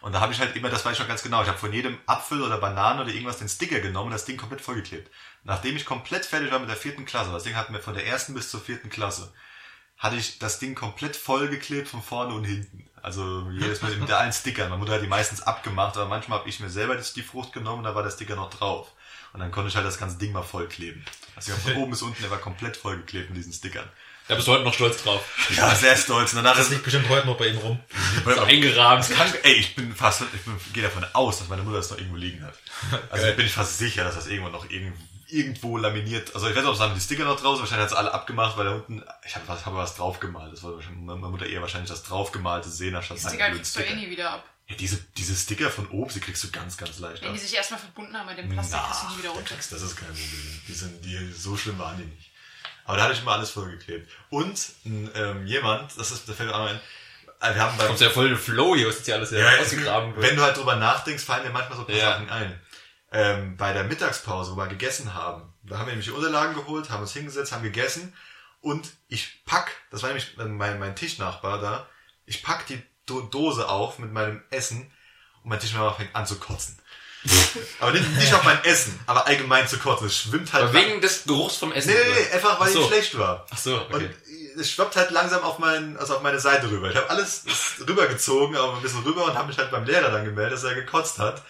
Und 0.00 0.12
da 0.12 0.20
habe 0.20 0.32
ich 0.32 0.40
halt 0.40 0.56
immer, 0.56 0.68
das 0.68 0.84
weiß 0.84 0.94
ich 0.94 0.98
noch 0.98 1.06
ganz 1.06 1.22
genau, 1.22 1.42
ich 1.42 1.48
habe 1.48 1.58
von 1.58 1.72
jedem 1.72 1.96
Apfel 2.06 2.42
oder 2.42 2.58
Banane 2.58 3.02
oder 3.02 3.10
irgendwas 3.12 3.38
den 3.38 3.48
Sticker 3.48 3.78
genommen 3.78 4.06
und 4.06 4.12
das 4.12 4.24
Ding 4.24 4.36
komplett 4.36 4.60
vollgeklebt. 4.60 5.08
Nachdem 5.44 5.76
ich 5.76 5.84
komplett 5.84 6.24
fertig 6.24 6.50
war 6.52 6.58
mit 6.60 6.68
der 6.68 6.76
vierten 6.76 7.04
Klasse, 7.04 7.32
das 7.32 7.42
Ding 7.42 7.56
hatten 7.56 7.72
wir 7.72 7.80
von 7.80 7.94
der 7.94 8.06
ersten 8.06 8.34
bis 8.34 8.50
zur 8.50 8.60
vierten 8.60 8.90
Klasse, 8.90 9.32
hatte 9.98 10.16
ich 10.16 10.38
das 10.38 10.58
Ding 10.58 10.74
komplett 10.74 11.16
vollgeklebt 11.16 11.88
von 11.88 12.02
vorne 12.02 12.34
und 12.34 12.44
hinten. 12.44 12.88
Also 13.02 13.48
jedes 13.50 13.82
Mal 13.82 13.94
mit 13.96 14.10
allen 14.12 14.32
Stickern. 14.32 14.70
Man 14.70 14.80
wurde 14.80 14.92
halt 14.92 15.02
die 15.02 15.08
meistens 15.08 15.42
abgemacht, 15.42 15.96
aber 15.96 16.06
manchmal 16.08 16.38
habe 16.38 16.48
ich 16.48 16.60
mir 16.60 16.70
selber 16.70 16.96
die 16.96 17.22
Frucht 17.22 17.52
genommen 17.52 17.78
und 17.78 17.84
da 17.84 17.94
war 17.94 18.04
der 18.04 18.10
Sticker 18.10 18.36
noch 18.36 18.50
drauf. 18.50 18.92
Und 19.32 19.40
dann 19.40 19.50
konnte 19.50 19.68
ich 19.70 19.76
halt 19.76 19.86
das 19.86 19.98
ganze 19.98 20.18
Ding 20.18 20.32
mal 20.32 20.42
vollkleben. 20.42 21.04
Also 21.34 21.52
von 21.52 21.74
oben 21.76 21.90
bis 21.90 22.02
unten, 22.02 22.22
der 22.22 22.30
war 22.30 22.38
komplett 22.38 22.76
vollgeklebt 22.76 23.30
mit 23.30 23.38
diesen 23.38 23.52
Stickern. 23.52 23.88
Da 24.28 24.36
bist 24.36 24.46
du 24.46 24.52
heute 24.52 24.62
noch 24.62 24.74
stolz 24.74 25.02
drauf. 25.02 25.24
Ja, 25.56 25.74
sehr 25.74 25.96
stolz. 25.96 26.32
Und 26.32 26.36
danach 26.36 26.56
Das 26.56 26.66
ist 26.66 26.70
liegt 26.72 26.84
bestimmt 26.84 27.08
heute 27.08 27.26
noch 27.26 27.36
bei 27.36 27.48
ihm 27.48 27.58
rum. 27.58 27.80
So 28.24 28.40
eingerahmt. 28.40 29.10
kann, 29.10 29.32
ey, 29.42 29.54
ich 29.54 29.74
bin 29.74 29.94
fast, 29.96 30.22
ich 30.32 30.42
bin, 30.42 30.56
gehe 30.72 30.82
davon 30.84 31.04
aus, 31.12 31.40
dass 31.40 31.48
meine 31.48 31.62
Mutter 31.62 31.78
das 31.78 31.90
noch 31.90 31.98
irgendwo 31.98 32.16
liegen 32.16 32.44
hat. 32.44 32.54
Also 33.10 33.26
bin 33.34 33.46
ich 33.46 33.52
fast 33.52 33.78
sicher, 33.78 34.04
dass 34.04 34.14
das 34.14 34.28
irgendwo 34.28 34.50
noch 34.50 34.70
irgend, 34.70 34.94
irgendwo 35.32 35.76
laminiert. 35.78 36.34
Also 36.34 36.46
ich 36.48 36.54
weiß 36.54 36.62
nicht, 36.62 36.68
ob 36.70 36.74
es 36.76 36.80
haben 36.80 36.94
die 36.94 37.00
Sticker 37.00 37.24
noch 37.24 37.40
draußen, 37.40 37.60
wahrscheinlich 37.60 37.84
hat 37.84 37.92
es 37.92 37.96
alle 37.96 38.12
abgemacht, 38.12 38.56
weil 38.56 38.64
da 38.66 38.72
unten, 38.72 39.02
ich 39.26 39.34
habe 39.34 39.48
was, 39.48 39.64
hab 39.66 39.74
was 39.74 39.94
draufgemalt. 39.96 40.52
Das 40.52 40.62
war 40.62 40.74
wahrscheinlich, 40.74 41.00
meine 41.02 41.16
Mutter 41.20 41.46
eher 41.46 41.60
wahrscheinlich 41.62 41.90
das 41.90 42.02
draufgemalte 42.02 42.68
sehen, 42.68 42.94
anstatt 42.94 43.18
Die 43.18 43.22
meine 43.24 43.34
Sticker 43.36 43.50
kriegst 43.50 43.76
du 43.76 43.80
eh 43.80 43.94
nie 43.94 44.10
wieder 44.10 44.30
ab. 44.30 44.44
Ja, 44.68 44.76
diese, 44.76 44.98
diese 45.16 45.34
Sticker 45.34 45.70
von 45.70 45.88
oben, 45.88 46.12
die 46.14 46.20
kriegst 46.20 46.44
du 46.44 46.50
ganz, 46.50 46.76
ganz 46.76 46.98
leicht 47.00 47.20
Wenn 47.22 47.28
ab. 47.30 47.34
die 47.34 47.40
sich 47.40 47.54
erstmal 47.54 47.80
verbunden 47.80 48.16
haben 48.16 48.26
mit 48.26 48.38
dem 48.38 48.48
Plastik, 48.50 48.78
kriegst 48.80 49.02
du 49.02 49.06
die 49.14 49.18
wieder 49.18 49.30
runter. 49.30 49.54
kriegst- 49.54 49.72
das 49.72 49.82
ist 49.82 49.96
kein 49.96 50.08
Problem. 50.08 50.62
Die 50.68 50.72
sind, 50.72 51.04
die, 51.04 51.32
so 51.32 51.56
schlimm 51.56 51.78
waren 51.78 51.98
die 51.98 52.04
nicht. 52.04 52.30
Aber 52.84 52.96
da 52.96 53.04
hatte 53.04 53.14
ich 53.14 53.20
immer 53.22 53.32
alles 53.32 53.50
vollgeklebt. 53.50 54.10
Und 54.30 54.60
ähm, 54.84 55.46
jemand, 55.46 55.96
das 55.98 56.10
ist, 56.10 56.28
da 56.28 56.32
fällt 56.32 56.48
mir 56.50 56.54
auch 56.56 56.66
ein, 56.66 56.80
wir 57.40 57.56
haben 57.60 57.76
beim, 57.76 57.88
Kommst 57.88 58.02
ja 58.02 58.10
voll 58.10 58.26
in 58.26 58.32
den 58.34 58.38
Flow 58.38 58.76
hier, 58.76 58.86
was 58.86 58.96
jetzt 58.98 59.06
hier 59.06 59.16
alles 59.16 59.32
ja, 59.32 59.56
ausgegraben 59.60 60.14
wird. 60.14 60.24
wenn 60.28 60.36
du 60.36 60.42
halt 60.42 60.56
drüber 60.56 60.76
nachdenkst, 60.76 61.24
fallen 61.24 61.42
dir 61.42 61.50
manchmal 61.50 61.76
so 61.76 61.82
ein 61.82 61.86
paar 61.88 61.96
Ja. 61.96 62.10
Sachen 62.12 62.30
ein. 62.30 62.60
Ähm, 63.12 63.56
bei 63.56 63.72
der 63.72 63.84
Mittagspause, 63.84 64.52
wo 64.52 64.56
wir 64.56 64.68
gegessen 64.68 65.14
haben, 65.14 65.52
da 65.62 65.78
haben 65.78 65.86
wir 65.86 65.92
nämlich 65.92 66.06
die 66.06 66.12
Unterlagen 66.12 66.54
geholt, 66.54 66.90
haben 66.90 67.02
uns 67.02 67.12
hingesetzt, 67.12 67.52
haben 67.52 67.62
gegessen 67.62 68.14
und 68.60 68.90
ich 69.08 69.44
pack, 69.44 69.70
das 69.90 70.02
war 70.02 70.08
nämlich 70.08 70.36
mein, 70.36 70.78
mein 70.78 70.96
Tischnachbar 70.96 71.60
da, 71.60 71.86
ich 72.24 72.42
pack 72.42 72.66
die 72.66 72.82
Do 73.04 73.20
Dose 73.20 73.68
auf 73.68 73.98
mit 73.98 74.12
meinem 74.12 74.42
Essen 74.50 74.90
und 75.42 75.50
mein 75.50 75.60
Tischnachbar 75.60 75.96
fängt 75.96 76.14
an 76.14 76.26
zu 76.26 76.38
kotzen. 76.38 76.78
aber 77.80 77.92
nicht, 77.92 78.08
nicht 78.16 78.34
auf 78.34 78.42
mein 78.44 78.64
Essen, 78.64 78.98
aber 79.06 79.26
allgemein 79.26 79.68
zu 79.68 79.78
kotzen. 79.78 80.06
Es 80.06 80.16
schwimmt 80.16 80.52
halt 80.52 80.64
Aber 80.64 80.74
wegen 80.74 81.00
des 81.00 81.24
Geruchs 81.24 81.56
vom 81.56 81.72
Essen. 81.72 81.90
Nee, 81.90 81.98
nee, 82.04 82.20
nee, 82.20 82.34
einfach 82.34 82.58
weil 82.58 82.68
Ach 82.68 82.72
so. 82.72 82.80
ich 82.80 82.86
schlecht 82.86 83.18
war. 83.18 83.46
Ach 83.50 83.58
so, 83.58 83.76
okay. 83.76 84.06
Und 84.06 84.60
es 84.60 84.70
schwappt 84.70 84.96
halt 84.96 85.10
langsam 85.10 85.42
auf, 85.42 85.58
mein, 85.58 85.96
also 85.98 86.16
auf 86.16 86.22
meine 86.22 86.40
Seite 86.40 86.70
rüber. 86.70 86.90
Ich 86.90 86.96
habe 86.96 87.08
alles 87.10 87.44
rübergezogen, 87.86 88.56
aber 88.56 88.74
ein 88.74 88.82
bisschen 88.82 89.02
rüber 89.02 89.24
und 89.24 89.34
habe 89.34 89.48
mich 89.48 89.58
halt 89.58 89.70
beim 89.70 89.84
Lehrer 89.84 90.10
dann 90.10 90.24
gemeldet, 90.24 90.54
dass 90.54 90.64
er 90.64 90.74
gekotzt 90.74 91.18
hat. 91.18 91.42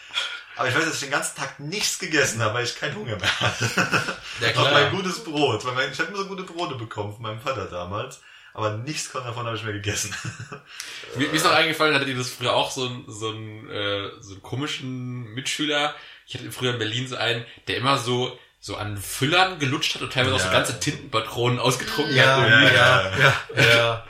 Aber 0.57 0.69
ich 0.69 0.75
weiß, 0.75 0.85
dass 0.85 0.95
ich 0.95 1.01
den 1.01 1.11
ganzen 1.11 1.37
Tag 1.37 1.59
nichts 1.61 1.99
gegessen 1.99 2.41
habe, 2.43 2.55
weil 2.55 2.65
ich 2.65 2.77
keinen 2.79 2.95
Hunger 2.97 3.17
mehr 3.17 3.41
hatte. 3.41 3.71
Ja, 4.41 4.49
Auch 4.49 4.53
klar. 4.53 4.73
mein 4.73 4.91
gutes 4.91 5.23
Brot. 5.25 5.65
Weil 5.65 5.75
mein, 5.75 5.93
ich 5.93 5.99
habe 5.99 6.09
immer 6.11 6.19
so 6.19 6.27
gute 6.27 6.43
Brote 6.43 6.75
bekommen 6.75 7.13
von 7.13 7.23
meinem 7.23 7.41
Vater 7.41 7.67
damals. 7.67 8.21
Aber 8.55 8.77
nichts 8.77 9.11
davon 9.13 9.47
habe 9.47 9.57
ich 9.57 9.63
mehr 9.63 9.73
gegessen. 9.73 10.15
Mir, 11.17 11.29
mir 11.29 11.35
ist 11.35 11.45
noch 11.45 11.53
eingefallen, 11.53 11.95
hattet 11.95 12.09
ihr 12.09 12.17
das 12.17 12.31
früher 12.31 12.53
auch 12.55 12.71
so 12.71 12.87
einen, 12.87 13.05
so 13.09 13.29
einen, 13.31 13.71
äh, 13.71 14.11
so 14.21 14.33
einen 14.33 14.43
komischen 14.43 15.25
Mitschüler? 15.35 15.95
Ich 16.27 16.35
hatte 16.35 16.51
früher 16.53 16.73
in 16.73 16.79
Berlin 16.79 17.07
so 17.09 17.17
einen, 17.17 17.45
der 17.69 17.77
immer 17.79 17.97
so, 17.99 18.39
so 18.61 18.77
an 18.77 18.97
Füllern 18.99 19.59
gelutscht 19.59 19.95
hat 19.95 20.03
und 20.03 20.13
teilweise 20.13 20.35
auch 20.37 20.41
so 20.41 20.47
Ja. 20.47 20.53
ganze 20.53 20.79
Tintenpatronen 20.81 21.59
ausgetrunken 21.59 22.15
Ja, 22.15 22.37
hat. 22.41 22.49
ja, 22.51 22.61
ja, 22.61 23.13
ja, 23.17 23.33
ja, 23.57 23.63
ja. 23.63 24.07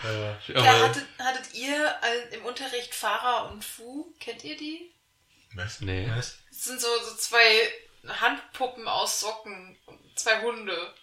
Aber- 0.57 0.63
Da 0.65 0.79
hattet, 0.89 1.05
hattet 1.19 1.55
ihr 1.55 1.95
im 2.33 2.45
Unterricht 2.45 2.95
Farah 2.95 3.43
und 3.53 3.65
Fu? 3.65 4.13
Kennt 4.21 4.43
ihr 4.45 4.57
die? 4.57 4.93
Was? 5.55 5.81
nee. 5.81 6.09
Was? 6.17 6.39
Das 6.51 6.65
sind 6.65 6.81
so, 6.81 6.89
so 7.05 7.17
zwei 7.17 7.43
Handpuppen 8.09 8.89
aus 8.89 9.21
Socken, 9.21 9.77
zwei 10.17 10.41
Hunde. 10.43 10.95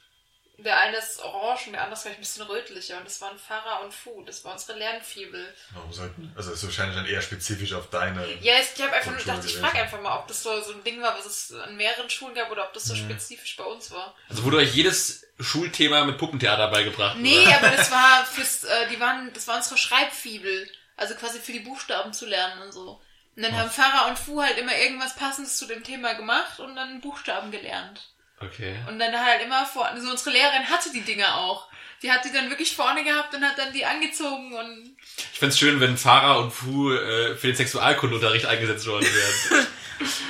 Der 0.57 0.77
eine 0.77 0.97
ist 0.97 1.21
orange 1.21 1.67
und 1.67 1.73
der 1.73 1.83
andere 1.83 1.95
ist 1.95 2.01
vielleicht 2.01 2.17
ein 2.17 2.21
bisschen 2.21 2.43
rötlicher. 2.43 2.97
Und 2.97 3.05
das 3.05 3.21
waren 3.21 3.39
Farah 3.39 3.77
und 3.77 3.93
Fu. 3.93 4.23
Das 4.25 4.43
war 4.43 4.51
unsere 4.51 4.77
Lernfibel. 4.77 5.55
Warum 5.73 5.93
sollten, 5.93 6.33
also 6.35 6.49
das 6.49 6.59
ist 6.59 6.65
wahrscheinlich 6.65 6.97
dann 6.97 7.05
eher 7.05 7.21
spezifisch 7.21 7.71
auf 7.73 7.89
deine. 7.89 8.27
Ja, 8.41 8.55
ich 8.59 8.81
habe 8.81 8.91
einfach 8.91 9.11
nur 9.11 9.19
gedacht, 9.21 9.45
ich 9.45 9.55
frage 9.55 9.77
einfach 9.77 10.01
mal, 10.01 10.17
ob 10.17 10.27
das 10.27 10.43
so, 10.43 10.59
so 10.61 10.73
ein 10.73 10.83
Ding 10.83 11.01
war, 11.01 11.17
was 11.17 11.25
es 11.25 11.53
an 11.53 11.77
mehreren 11.77 12.09
Schulen 12.09 12.35
gab 12.35 12.51
oder 12.51 12.65
ob 12.65 12.73
das 12.73 12.83
so 12.83 12.95
spezifisch 12.95 13.55
bei 13.55 13.63
uns 13.63 13.89
war. 13.91 14.13
Also 14.27 14.43
wurde 14.43 14.57
euch 14.57 14.75
jedes 14.75 15.25
Schulthema 15.39 16.03
mit 16.03 16.17
Puppentheater 16.17 16.67
beigebracht? 16.67 17.17
Nee, 17.17 17.39
oder? 17.39 17.57
aber 17.57 17.69
das 17.69 17.89
war 17.89 18.25
fürs, 18.29 18.65
äh, 18.65 18.89
die 18.89 18.99
waren, 18.99 19.31
das 19.33 19.47
war 19.47 19.55
unsere 19.55 19.77
Schreibfibel. 19.77 20.69
Also 20.97 21.15
quasi 21.15 21.39
für 21.39 21.53
die 21.53 21.61
Buchstaben 21.61 22.11
zu 22.11 22.25
lernen 22.25 22.63
und 22.63 22.73
so. 22.73 23.01
Und 23.35 23.43
dann 23.43 23.55
haben 23.57 23.69
Farah 23.69 24.07
und 24.09 24.19
Fu 24.19 24.41
halt 24.41 24.57
immer 24.57 24.75
irgendwas 24.77 25.15
Passendes 25.15 25.57
zu 25.57 25.65
dem 25.65 25.83
Thema 25.83 26.13
gemacht 26.13 26.59
und 26.59 26.75
dann 26.75 26.99
Buchstaben 27.01 27.51
gelernt. 27.51 28.01
Okay. 28.41 28.75
Und 28.87 28.99
dann 28.99 29.13
halt 29.17 29.41
immer 29.43 29.65
vor, 29.65 29.85
also 29.85 30.09
unsere 30.09 30.31
Lehrerin 30.31 30.69
hatte 30.69 30.91
die 30.91 31.01
Dinger 31.01 31.37
auch. 31.37 31.67
Die 32.01 32.09
hat 32.11 32.23
die 32.23 32.31
dann 32.31 32.49
wirklich 32.49 32.73
vorne 32.75 33.03
gehabt 33.03 33.33
und 33.35 33.43
hat 33.43 33.57
dann 33.57 33.73
die 33.73 33.85
angezogen 33.85 34.53
und 34.53 34.95
Ich 35.33 35.39
find's 35.39 35.59
schön, 35.59 35.79
wenn 35.81 35.97
Farah 35.97 36.35
und 36.37 36.51
Fu 36.51 36.91
äh, 36.93 37.35
für 37.35 37.47
den 37.47 37.55
Sexualkundeunterricht 37.57 38.45
eingesetzt 38.45 38.87
worden 38.87 39.05
wären. 39.05 39.67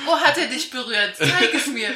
wo 0.04 0.16
hat 0.20 0.36
er 0.36 0.48
dich 0.48 0.70
berührt? 0.70 1.16
Zeig 1.16 1.54
es 1.54 1.66
mir. 1.68 1.94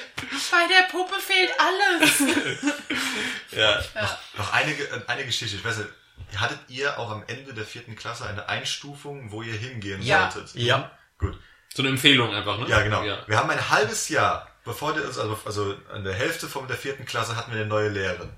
Bei 0.52 0.66
der 0.68 0.84
Puppe 0.90 1.14
fehlt 1.20 1.50
alles. 1.58 2.20
ja. 3.50 3.80
Ja. 3.94 4.18
Noch 4.36 4.52
eine, 4.52 4.74
Ge- 4.74 4.86
äh, 4.86 5.00
eine 5.10 5.24
Geschichte, 5.26 5.56
ich 5.56 5.64
weiß 5.64 5.78
nicht, 5.78 5.88
hattet 6.36 6.58
ihr 6.68 6.98
auch 6.98 7.10
am 7.10 7.24
Ende 7.26 7.54
der 7.54 7.64
vierten 7.64 7.96
Klasse 7.96 8.26
eine 8.26 8.48
Einstufung, 8.48 9.30
wo 9.30 9.42
ihr 9.42 9.54
hingehen 9.54 10.02
Ja. 10.02 10.30
solltet? 10.30 10.54
Ja. 10.54 10.90
Gut. 11.18 11.38
So 11.74 11.82
eine 11.82 11.90
Empfehlung 11.90 12.32
einfach, 12.34 12.58
ne? 12.58 12.68
Ja, 12.68 12.82
genau. 12.82 13.02
Ja. 13.04 13.18
Wir 13.26 13.36
haben 13.38 13.50
ein 13.50 13.70
halbes 13.70 14.08
Jahr, 14.08 14.48
bevor 14.64 14.94
der, 14.94 15.04
also, 15.04 15.38
also 15.44 15.76
an 15.92 16.04
der 16.04 16.14
Hälfte 16.14 16.48
von 16.48 16.66
der 16.68 16.76
vierten 16.76 17.04
Klasse 17.04 17.36
hatten 17.36 17.52
wir 17.52 17.58
eine 17.60 17.68
neue 17.68 17.88
Lehrerin. 17.88 18.30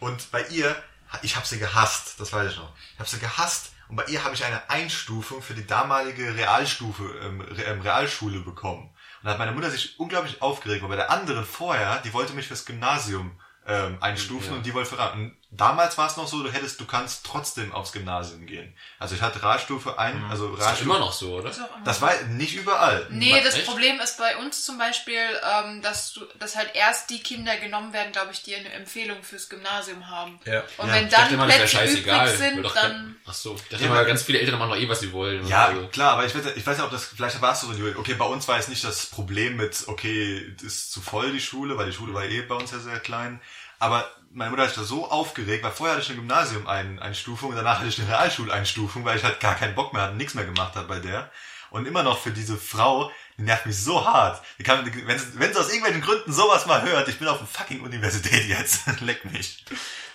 Und 0.00 0.30
bei 0.30 0.42
ihr, 0.48 0.74
ich 1.22 1.36
habe 1.36 1.46
sie 1.46 1.58
gehasst, 1.58 2.20
das 2.20 2.32
weiß 2.32 2.52
ich 2.52 2.56
noch. 2.58 2.72
Ich 2.94 2.98
habe 3.00 3.08
sie 3.08 3.18
gehasst 3.18 3.72
und 3.88 3.96
bei 3.96 4.04
ihr 4.04 4.22
habe 4.24 4.34
ich 4.34 4.44
eine 4.44 4.68
Einstufung 4.70 5.42
für 5.42 5.54
die 5.54 5.66
damalige 5.66 6.34
Realstufe, 6.36 7.04
ähm, 7.22 7.40
Re- 7.40 7.62
ähm, 7.62 7.80
Realschule 7.80 8.40
bekommen. 8.40 8.84
Und 8.84 9.24
da 9.24 9.30
hat 9.30 9.38
meine 9.38 9.52
Mutter 9.52 9.70
sich 9.70 9.98
unglaublich 9.98 10.40
aufgeregt, 10.42 10.82
weil 10.82 10.90
bei 10.90 10.96
der 10.96 11.10
anderen 11.10 11.44
vorher, 11.44 12.00
die 12.04 12.12
wollte 12.12 12.32
mich 12.34 12.46
fürs 12.46 12.64
Gymnasium 12.64 13.40
ähm, 13.66 13.98
einstufen 14.00 14.50
Ja. 14.50 14.56
und 14.56 14.66
die 14.66 14.72
wollte 14.74 14.90
für 14.94 15.12
und 15.12 15.36
damals 15.50 15.96
war 15.96 16.06
es 16.06 16.16
noch 16.18 16.28
so, 16.28 16.42
du 16.42 16.50
hättest, 16.52 16.78
du 16.78 16.84
kannst 16.84 17.24
trotzdem 17.24 17.72
aufs 17.72 17.92
Gymnasium 17.92 18.44
gehen. 18.46 18.76
Also 18.98 19.14
ich 19.14 19.22
hatte 19.22 19.42
Realstufe 19.42 19.98
ein, 19.98 20.22
also 20.30 20.48
Das 20.48 20.58
ist 20.58 20.64
Realstufe. 20.64 20.90
immer 20.90 20.98
noch 20.98 21.12
so, 21.12 21.36
oder? 21.36 21.50
Das 21.84 22.00
war 22.02 22.12
nicht 22.28 22.54
überall. 22.54 23.06
Nee, 23.10 23.40
das 23.42 23.54
Echt? 23.54 23.66
Problem 23.66 23.98
ist 24.00 24.18
bei 24.18 24.36
uns 24.36 24.64
zum 24.64 24.76
Beispiel, 24.76 25.18
ähm, 25.18 25.80
dass, 25.80 26.12
du, 26.12 26.26
dass 26.38 26.54
halt 26.54 26.74
erst 26.74 27.08
die 27.10 27.20
Kinder 27.22 27.56
genommen 27.56 27.92
werden, 27.94 28.12
glaube 28.12 28.32
ich, 28.32 28.42
die 28.42 28.54
eine 28.54 28.70
Empfehlung 28.72 29.22
fürs 29.22 29.48
Gymnasium 29.48 30.08
haben. 30.10 30.38
Ja. 30.44 30.62
Und 30.76 30.88
Ja, 30.88 30.94
wenn 30.94 31.06
ich 31.06 31.12
dann 31.14 31.32
immer, 31.32 31.46
Plätze 31.46 31.68
scheißegal. 31.68 32.26
übrig 32.26 32.38
sind, 32.38 32.62
doch 32.62 32.74
dann... 32.74 33.16
Ach 33.26 33.32
so. 33.34 33.54
Ich 33.56 33.68
dachte 33.68 33.84
Ja, 33.84 33.90
immer, 33.90 34.04
ganz 34.04 34.22
viele 34.22 34.40
Eltern 34.40 34.58
machen 34.58 34.70
doch 34.72 34.76
eh, 34.78 34.88
was 34.88 35.00
sie 35.00 35.12
wollen. 35.12 35.46
Ja, 35.48 35.66
Also, 35.68 35.86
klar, 35.88 36.12
aber 36.12 36.26
ich 36.26 36.34
weiß, 36.34 36.44
ich 36.56 36.66
weiß 36.66 36.76
nicht, 36.76 36.84
ob 36.84 36.90
das, 36.92 37.06
vielleicht 37.06 37.40
warst 37.40 37.62
du 37.62 37.68
so, 37.68 37.72
Julian. 37.72 37.96
okay, 37.96 38.14
bei 38.14 38.26
uns 38.26 38.46
war 38.48 38.56
jetzt 38.56 38.68
nicht 38.68 38.84
das 38.84 39.06
Problem 39.06 39.56
mit, 39.56 39.84
okay, 39.86 40.54
ist 40.62 40.92
zu 40.92 41.00
voll 41.00 41.32
die 41.32 41.40
Schule, 41.40 41.78
weil 41.78 41.86
die 41.86 41.92
Schule 41.96 42.12
war 42.12 42.24
eh 42.24 42.42
bei 42.42 42.54
uns 42.54 42.70
ja 42.70 42.78
sehr 42.78 43.00
klein. 43.00 43.40
Aber 43.80 44.10
meine 44.38 44.50
Mutter 44.50 44.62
hat 44.62 44.70
sich 44.70 44.78
da 44.78 44.84
so 44.84 45.10
aufgeregt, 45.10 45.62
weil 45.64 45.72
vorher 45.72 45.96
hatte 45.96 46.04
ich 46.04 46.10
eine 46.10 46.18
Gymnasium-Einstufung 46.20 47.50
und 47.50 47.56
danach 47.56 47.78
hatte 47.78 47.88
ich 47.88 47.98
eine 47.98 48.08
Realschuleinstufung, 48.08 49.04
weil 49.04 49.18
ich 49.18 49.24
halt 49.24 49.40
gar 49.40 49.54
keinen 49.54 49.74
Bock 49.74 49.92
mehr 49.92 50.02
hatte, 50.02 50.16
nichts 50.16 50.34
mehr 50.34 50.44
gemacht 50.44 50.74
hat 50.76 50.88
bei 50.88 50.98
der. 51.00 51.30
Und 51.70 51.86
immer 51.86 52.02
noch 52.02 52.18
für 52.18 52.30
diese 52.30 52.56
Frau, 52.56 53.12
die 53.36 53.42
nervt 53.42 53.66
mich 53.66 53.76
so 53.76 54.06
hart. 54.06 54.42
Die 54.58 54.62
kann, 54.62 54.86
wenn, 55.06 55.18
sie, 55.18 55.26
wenn 55.38 55.52
sie 55.52 55.58
aus 55.60 55.68
irgendwelchen 55.68 56.00
Gründen 56.00 56.32
sowas 56.32 56.64
mal 56.64 56.80
hört, 56.82 57.08
ich 57.08 57.18
bin 57.18 57.28
auf 57.28 57.38
einer 57.38 57.46
fucking 57.46 57.82
Universität 57.82 58.46
jetzt, 58.48 58.86
leck 59.00 59.24
mich. 59.26 59.64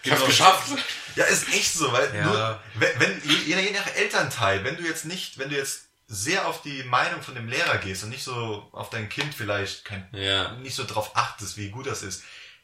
ich 0.01 0.11
hab's 0.11 0.25
geschafft. 0.25 0.71
Ja, 1.15 1.25
ist 1.25 1.47
echt 1.53 1.73
so, 1.73 1.91
weil 1.93 2.15
Ja. 2.15 2.23
nur, 2.25 2.63
wenn, 2.75 2.99
wenn 2.99 3.21
je, 3.23 3.59
je 3.61 3.71
nach 3.71 3.85
Elternteil, 3.95 4.63
wenn 4.63 4.77
du 4.77 4.83
jetzt 4.83 5.05
nicht, 5.05 5.37
wenn 5.37 5.49
du 5.49 5.55
jetzt 5.55 5.89
sehr 6.07 6.47
auf 6.47 6.61
die 6.63 6.83
Meinung 6.83 7.21
von 7.21 7.35
dem 7.35 7.47
Lehrer 7.47 7.77
gehst 7.77 8.03
und 8.03 8.09
nicht 8.09 8.23
so 8.23 8.67
auf 8.71 8.89
dein 8.89 9.07
Kind 9.09 9.33
vielleicht 9.35 9.85
kein, 9.85 10.07
Ja. 10.11 10.53
nicht 10.53 10.75
so 10.75 10.85
drauf 10.85 11.11
achtest, 11.15 11.55
wie 11.57 11.69
gut 11.69 11.85
das 11.85 12.01
ist, 12.01 12.23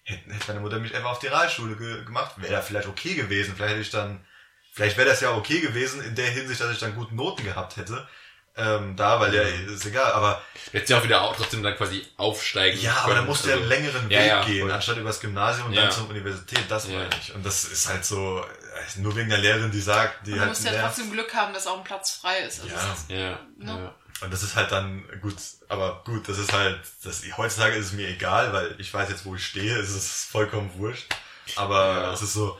hätte, 0.33 0.47
meine 0.47 0.59
Mutter 0.61 0.79
mich 0.79 0.95
einfach 0.95 1.11
auf 1.11 1.19
die 1.19 1.27
Realschule 1.27 1.75
ge 1.75 2.03
gemacht, 2.05 2.33
wäre 2.37 2.53
da 2.53 2.61
vielleicht 2.61 2.87
okay 2.87 3.15
gewesen. 3.15 3.53
Vielleicht 3.55 3.71
hätte 3.73 3.81
ich 3.81 3.89
dann, 3.91 4.25
vielleicht 4.73 4.97
wäre 4.97 5.07
das 5.09 5.21
ja 5.21 5.31
okay 5.35 5.59
gewesen 5.61 6.03
in 6.03 6.15
der 6.15 6.29
Hinsicht, 6.29 6.59
dass 6.61 6.71
ich 6.71 6.79
dann 6.79 6.95
gute 6.95 7.15
Noten 7.15 7.43
gehabt 7.43 7.77
hätte. 7.77 8.07
Ähm, 8.57 8.97
da, 8.97 9.21
weil 9.21 9.33
ja, 9.33 9.41
ist 9.43 9.85
egal, 9.85 10.11
aber 10.11 10.41
Jetzt 10.73 10.89
ja 10.89 10.97
auch 10.97 11.03
wieder 11.03 11.21
auch 11.21 11.33
trotzdem 11.35 11.63
dann 11.63 11.77
quasi 11.77 12.05
aufsteigen. 12.17 12.81
ja, 12.81 12.93
aber 13.03 13.13
dann 13.13 13.25
musst 13.25 13.45
du 13.45 13.49
ja 13.49 13.53
Also, 13.55 13.63
einen 13.63 13.69
längeren 13.83 14.09
Ja, 14.09 14.19
Weg 14.19 14.27
ja, 14.27 14.43
gehen, 14.43 14.61
voll. 14.61 14.71
anstatt 14.71 14.97
übers 14.97 15.19
Gymnasium 15.21 15.67
und 15.67 15.73
Ja. 15.73 15.83
dann 15.83 15.91
zur 15.91 16.09
Universität, 16.09 16.63
das 16.67 16.89
Ja. 16.89 16.97
meine 16.97 17.09
ich. 17.21 17.33
Und 17.33 17.45
das 17.45 17.63
ist 17.63 17.87
halt 17.87 18.03
so, 18.03 18.43
äh, 18.43 18.99
nur 18.99 19.15
wegen 19.15 19.29
der 19.29 19.37
Lehrerin, 19.37 19.71
die 19.71 19.79
sagt, 19.79 20.27
die 20.27 20.31
Du 20.31 20.39
halt 20.39 20.49
musst 20.49 20.65
ja 20.65 20.73
trotzdem 20.81 21.09
Glück 21.11 21.33
haben, 21.33 21.53
dass 21.53 21.67
auch 21.67 21.77
ein 21.77 21.83
Platz 21.85 22.11
frei 22.11 22.39
ist. 22.39 22.61
Also 22.61 22.75
Ja. 22.75 22.93
ist- 22.93 23.09
Ja, 23.09 23.39
No. 23.59 23.77
ja. 23.79 23.95
Und 24.21 24.33
das 24.33 24.43
ist 24.43 24.55
halt 24.55 24.71
dann 24.71 25.03
gut, 25.21 25.35
aber 25.69 26.01
gut, 26.05 26.27
das 26.27 26.37
ist 26.37 26.51
halt, 26.51 26.79
das, 27.03 27.23
heutzutage 27.37 27.75
ist 27.75 27.87
es 27.87 27.91
mir 27.93 28.07
egal, 28.09 28.51
weil 28.51 28.75
ich 28.77 28.93
weiß 28.93 29.09
jetzt, 29.09 29.25
wo 29.25 29.35
ich 29.35 29.45
stehe, 29.45 29.77
es 29.77 29.89
ist 29.95 30.25
vollkommen 30.29 30.69
wurscht. 30.77 31.05
Aber 31.55 32.01
Ja. 32.01 32.13
es 32.13 32.21
ist 32.21 32.33
so, 32.33 32.59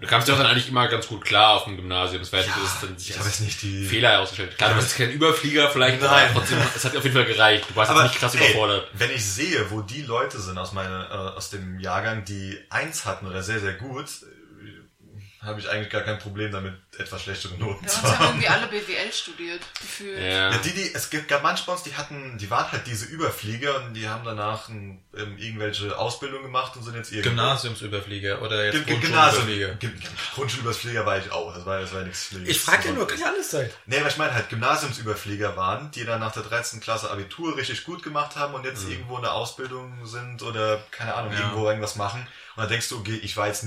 Du 0.00 0.08
kamst 0.08 0.26
ja 0.26 0.34
auch 0.34 0.38
dann 0.38 0.48
eigentlich 0.48 0.68
immer 0.68 0.88
ganz 0.88 1.06
gut 1.06 1.24
klar 1.24 1.54
auf 1.54 1.64
dem 1.66 1.76
Gymnasium. 1.76 2.20
Es 2.20 2.32
war 2.32 2.40
ja, 2.40 2.46
nicht, 2.46 2.58
dann 2.82 2.96
ich 2.98 3.16
habe 3.16 3.28
jetzt 3.28 3.40
nicht 3.40 3.62
die... 3.62 3.86
Fehler 3.86 4.10
herausgestellt. 4.10 4.58
Klar, 4.58 4.70
du 4.70 4.76
bist 4.80 4.96
kein 4.96 5.12
Überflieger 5.12 5.70
vielleicht, 5.70 6.02
Nein. 6.02 6.30
aber 6.30 6.40
trotzdem, 6.40 6.58
es 6.74 6.84
hat 6.84 6.96
auf 6.96 7.04
jeden 7.04 7.14
Fall 7.14 7.26
gereicht. 7.26 7.66
Du 7.70 7.76
warst 7.76 7.92
Aber 7.92 8.02
nicht 8.02 8.16
krass 8.16 8.34
ey, 8.34 8.40
überfordert. 8.44 8.88
wenn 8.94 9.10
ich 9.12 9.24
sehe, 9.24 9.70
wo 9.70 9.82
die 9.82 10.02
Leute 10.02 10.40
sind 10.40 10.58
aus 10.58 10.72
meiner, 10.72 11.08
äh, 11.10 11.36
aus 11.36 11.50
dem 11.50 11.78
Jahrgang, 11.78 12.24
die 12.24 12.58
eins 12.70 13.04
hatten 13.04 13.28
oder 13.28 13.44
sehr, 13.44 13.60
sehr 13.60 13.74
gut, 13.74 14.06
habe 15.44 15.60
ich 15.60 15.68
eigentlich 15.68 15.90
gar 15.90 16.02
kein 16.02 16.18
Problem 16.18 16.50
damit, 16.52 16.74
etwas 16.98 17.22
schlechtere 17.22 17.54
Noten 17.58 17.82
Bei 17.84 17.88
zu 17.88 18.02
haben 18.02 18.18
haben. 18.18 18.26
irgendwie 18.40 18.48
alle 18.48 18.66
BWL 18.68 19.12
studiert, 19.12 19.60
gefühlt. 19.80 20.18
Ja. 20.20 20.50
Ja, 20.52 20.58
die, 20.58 20.72
die, 20.72 20.94
es 20.94 21.10
gibt- 21.10 21.28
gab 21.28 21.42
manche 21.42 21.64
bei 21.66 21.72
uns, 21.72 21.82
die 21.82 21.94
hatten, 21.96 22.38
die 22.38 22.50
waren 22.50 22.70
halt 22.72 22.86
diese 22.86 23.06
Überflieger 23.06 23.82
und 23.84 23.94
die 23.94 24.08
haben 24.08 24.24
danach 24.24 24.68
ein, 24.68 25.02
ähm, 25.16 25.36
irgendwelche 25.38 25.96
Ausbildung 25.98 26.42
gemacht 26.42 26.76
und 26.76 26.82
sind 26.82 26.94
jetzt 26.96 27.12
irgendwo. 27.12 27.30
Gymnasiumsüberflieger 27.30 28.42
oder 28.42 28.64
jetzt 28.66 28.86
Gymnasium. 28.86 29.00
Grundschulüberflieger. 29.00 29.74
Ge- 29.76 29.90
Grundschulüberflieger 30.34 31.06
war 31.06 31.18
ich 31.18 31.30
auch. 31.32 31.54
Das 31.54 31.66
war, 31.66 31.80
das 31.80 31.92
war 31.92 32.02
nichts 32.02 32.26
Schlimmes. 32.26 32.48
Ich 32.48 32.60
frage 32.60 32.88
ja 32.88 32.94
nur, 32.94 33.06
kann 33.06 33.18
ja 33.20 33.26
alles 33.26 33.50
sein. 33.50 33.70
Nee, 33.86 33.98
aber 33.98 34.08
ich 34.08 34.16
meine 34.16 34.34
halt 34.34 34.48
Gymnasiumsüberflieger 34.48 35.56
waren, 35.56 35.90
die 35.92 36.04
dann 36.04 36.20
nach 36.20 36.32
der 36.32 36.42
13. 36.42 36.80
Klasse 36.80 37.10
Abitur 37.10 37.56
richtig 37.56 37.84
gut 37.84 38.02
gemacht 38.02 38.36
haben 38.36 38.54
und 38.54 38.64
jetzt 38.64 38.88
irgendwo 38.88 39.16
in 39.16 39.22
der 39.22 39.32
Ausbildung 39.32 40.06
sind 40.06 40.42
oder, 40.42 40.82
keine 40.90 41.14
Ahnung, 41.14 41.32
Ja. 41.32 41.40
irgendwo 41.40 41.66
irgendwas 41.68 41.96
machen. 41.96 42.26
Und 42.56 42.60
dann 42.62 42.68
denkst 42.68 42.88
du, 42.88 42.98
okay, 42.98 43.18
ich 43.22 43.36
war 43.36 43.46
jetzt 43.48 43.66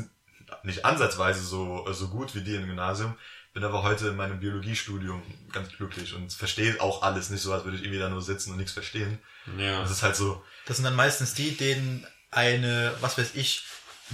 nicht 0.67 0.85
ansatzweise 0.85 1.41
so, 1.43 1.85
so 1.91 2.07
gut 2.09 2.35
wie 2.35 2.41
die 2.41 2.55
im 2.55 2.67
Gymnasium, 2.67 3.15
bin 3.53 3.63
aber 3.63 3.81
heute 3.81 4.09
in 4.09 4.15
meinem 4.15 4.39
Biologiestudium 4.39 5.23
ganz 5.51 5.69
glücklich 5.69 6.13
und 6.13 6.31
verstehe 6.31 6.79
auch 6.79 7.01
alles 7.01 7.31
nicht 7.31 7.41
so, 7.41 7.51
als 7.53 7.63
würde 7.63 7.77
ich 7.77 7.83
irgendwie 7.83 7.99
da 7.99 8.07
nur 8.09 8.21
sitzen 8.21 8.51
und 8.51 8.57
nichts 8.57 8.73
verstehen. 8.73 9.17
ja. 9.57 9.81
Das 9.81 9.89
ist 9.89 10.03
halt 10.03 10.15
so, 10.15 10.43
Das 10.67 10.77
sind 10.77 10.83
dann 10.83 10.95
meistens 10.95 11.33
die, 11.33 11.57
denen 11.57 12.05
eine, 12.29 12.93
was 13.01 13.17
weiß 13.17 13.31
ich, 13.33 13.63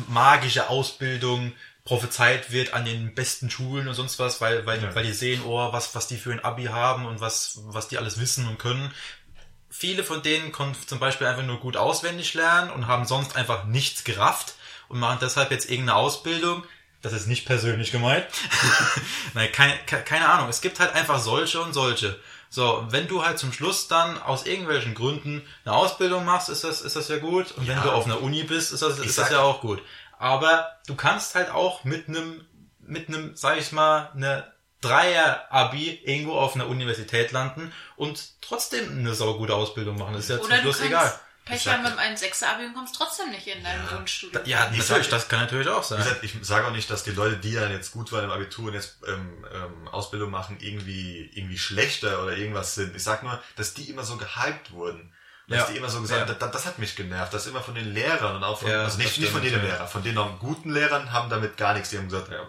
magische 0.08 0.70
Ausbildung 0.70 1.52
prophezeit 1.84 2.52
wird 2.52 2.74
an 2.74 2.86
den 2.86 3.14
besten 3.14 3.50
Schulen 3.50 3.90
und 3.90 3.96
sonst 3.96 4.18
was, 4.18 4.40
weil, 4.40 4.66
weil, 4.66 4.82
Ja. 4.82 4.96
weil 4.96 5.06
die 5.06 5.12
sehen, 5.12 5.42
oh, 5.46 5.74
was, 5.74 5.94
was 5.94 6.08
die 6.08 6.16
für 6.18 6.32
ein 6.32 6.40
Abi 6.44 6.66
haben 6.66 7.06
und 7.06 7.20
was, 7.20 7.60
was 7.66 7.90
die 7.90 7.98
alles 7.98 8.20
wissen 8.20 8.48
und 8.48 8.58
können. 8.58 8.92
Viele 9.70 10.04
von 10.06 10.22
denen 10.22 10.52
konnten 10.54 10.88
zum 10.88 11.00
Beispiel 11.00 11.28
einfach 11.28 11.44
nur 11.44 11.60
gut 11.60 11.76
auswendig 11.76 12.34
lernen 12.36 12.70
und 12.72 12.88
haben 12.88 13.06
sonst 13.06 13.36
einfach 13.36 13.66
nichts 13.66 14.04
gerafft 14.06 14.56
und 14.90 15.00
machen 15.00 15.20
deshalb 15.22 15.52
jetzt 15.52 15.70
irgendeine 15.70 15.98
Ausbildung. 15.98 16.64
Das 17.02 17.12
ist 17.14 17.28
nicht 17.28 17.46
persönlich 17.46 17.92
gemeint. 17.92 18.26
Nein, 19.34 19.52
keine, 19.52 19.74
ke- 19.86 20.04
keine 20.04 20.30
Ahnung. 20.30 20.50
Es 20.50 20.62
gibt 20.62 20.80
halt 20.80 20.94
einfach 20.94 21.20
solche 21.20 21.62
und 21.62 21.74
solche. 21.74 22.18
So, 22.50 22.86
wenn 22.90 23.08
du 23.08 23.26
halt 23.26 23.40
zum 23.40 23.52
Schluss 23.52 23.88
dann 23.88 24.22
aus 24.22 24.46
irgendwelchen 24.46 24.94
Gründen 24.94 25.42
eine 25.66 25.74
Ausbildung 25.76 26.24
machst, 26.24 26.50
ist 26.50 26.64
das, 26.64 26.82
ist 26.82 26.96
das 26.96 27.10
ja 27.10 27.18
gut. 27.18 27.52
Und 27.54 27.68
wenn 27.68 27.78
Ja. 27.78 27.84
du 27.84 27.92
auf 27.92 28.06
einer 28.06 28.22
Uni 28.22 28.44
bist, 28.44 28.72
ist 28.72 28.82
das, 28.84 29.00
ist 29.00 29.18
das 29.18 29.32
ja 29.32 29.40
auch 29.40 29.60
gut. 29.62 29.82
Aber 30.20 30.72
du 30.88 30.96
kannst 30.96 31.36
halt 31.36 31.50
auch 31.50 31.84
mit 31.84 32.08
einem, 32.08 32.46
mit 32.80 33.08
einem, 33.10 33.36
sag 33.36 33.58
ich 33.58 33.72
mal, 33.72 34.10
eine 34.16 34.52
Dreier-Abi 34.82 36.02
irgendwo 36.06 36.34
auf 36.34 36.56
einer 36.56 36.68
Universität 36.68 37.32
landen 37.32 37.72
und 37.96 38.24
trotzdem 38.42 38.90
eine 39.00 39.14
saugute 39.14 39.56
Ausbildung 39.56 39.98
machen. 39.98 40.14
Das 40.14 40.24
ist 40.26 40.30
ja 40.30 40.38
zum 40.38 40.46
Oder 40.46 40.58
du 40.58 40.62
Schluss 40.64 40.82
egal. 40.82 41.20
Pech 41.46 41.68
haben 41.68 41.84
mit 41.84 41.98
einem 41.98 42.16
1,6er 42.16 42.46
Abi 42.46 42.66
und 42.66 42.74
kommst 42.74 42.96
trotzdem 42.96 43.30
nicht 43.32 43.46
in 43.48 43.64
dein 43.64 43.80
Wunschstudium. 43.92 44.46
Ja, 44.46 44.70
Ich 44.72 44.78
natürlich, 44.78 45.10
das 45.10 45.28
kann 45.28 45.42
natürlich 45.42 45.68
auch 45.68 45.84
sein. 45.84 45.98
gesagt, 45.98 46.24
ich 46.24 46.34
sage 46.42 46.68
auch 46.68 46.72
nicht, 46.72 46.90
dass 46.90 47.04
die 47.04 47.12
Leute, 47.12 47.38
die 47.38 47.54
dann 47.54 47.72
jetzt 47.72 47.92
gut 47.92 48.12
waren 48.12 48.24
im 48.24 48.32
Abitur 48.32 48.68
und 48.70 48.74
jetzt 48.76 48.98
ähm, 49.08 49.46
ähm, 49.54 49.88
Ausbildung 49.90 50.32
machen, 50.32 50.58
irgendwie, 50.62 51.30
irgendwie 51.34 51.58
schlechter 51.58 52.24
oder 52.24 52.38
irgendwas 52.38 52.76
sind. 52.76 52.96
Ich 52.96 53.04
sag 53.04 53.24
nur, 53.24 53.42
dass 53.58 53.74
die 53.74 53.90
immer 53.90 54.04
so 54.04 54.16
gehypt 54.18 54.72
wurden. 54.72 55.14
Dass 55.50 55.60
Ja. 55.60 55.66
die 55.72 55.78
immer 55.78 55.90
so 55.90 56.00
gesagt 56.00 56.30
Ja. 56.30 56.34
das, 56.36 56.52
das 56.52 56.66
hat 56.66 56.80
mich 56.80 56.96
genervt. 56.96 57.34
Das 57.34 57.46
immer 57.48 57.62
von 57.62 57.76
den 57.76 57.94
Lehrern 57.94 58.38
und 58.38 58.44
auch 58.46 58.60
von, 58.60 58.70
Ja, 58.72 58.86
also 58.86 58.98
nicht, 58.98 59.18
nicht 59.18 59.30
von 59.32 59.44
jedem 59.44 59.60
ja. 59.60 59.74
Lehrer, 59.74 59.88
von 59.88 60.02
den 60.02 60.18
auch 60.18 60.40
guten 60.40 60.72
Lehrern 60.72 61.12
haben 61.12 61.30
damit 61.30 61.58
gar 61.58 61.74
nichts. 61.74 61.90
Die 61.90 61.98
haben 61.98 62.08
gesagt, 62.08 62.32
ja, 62.32 62.48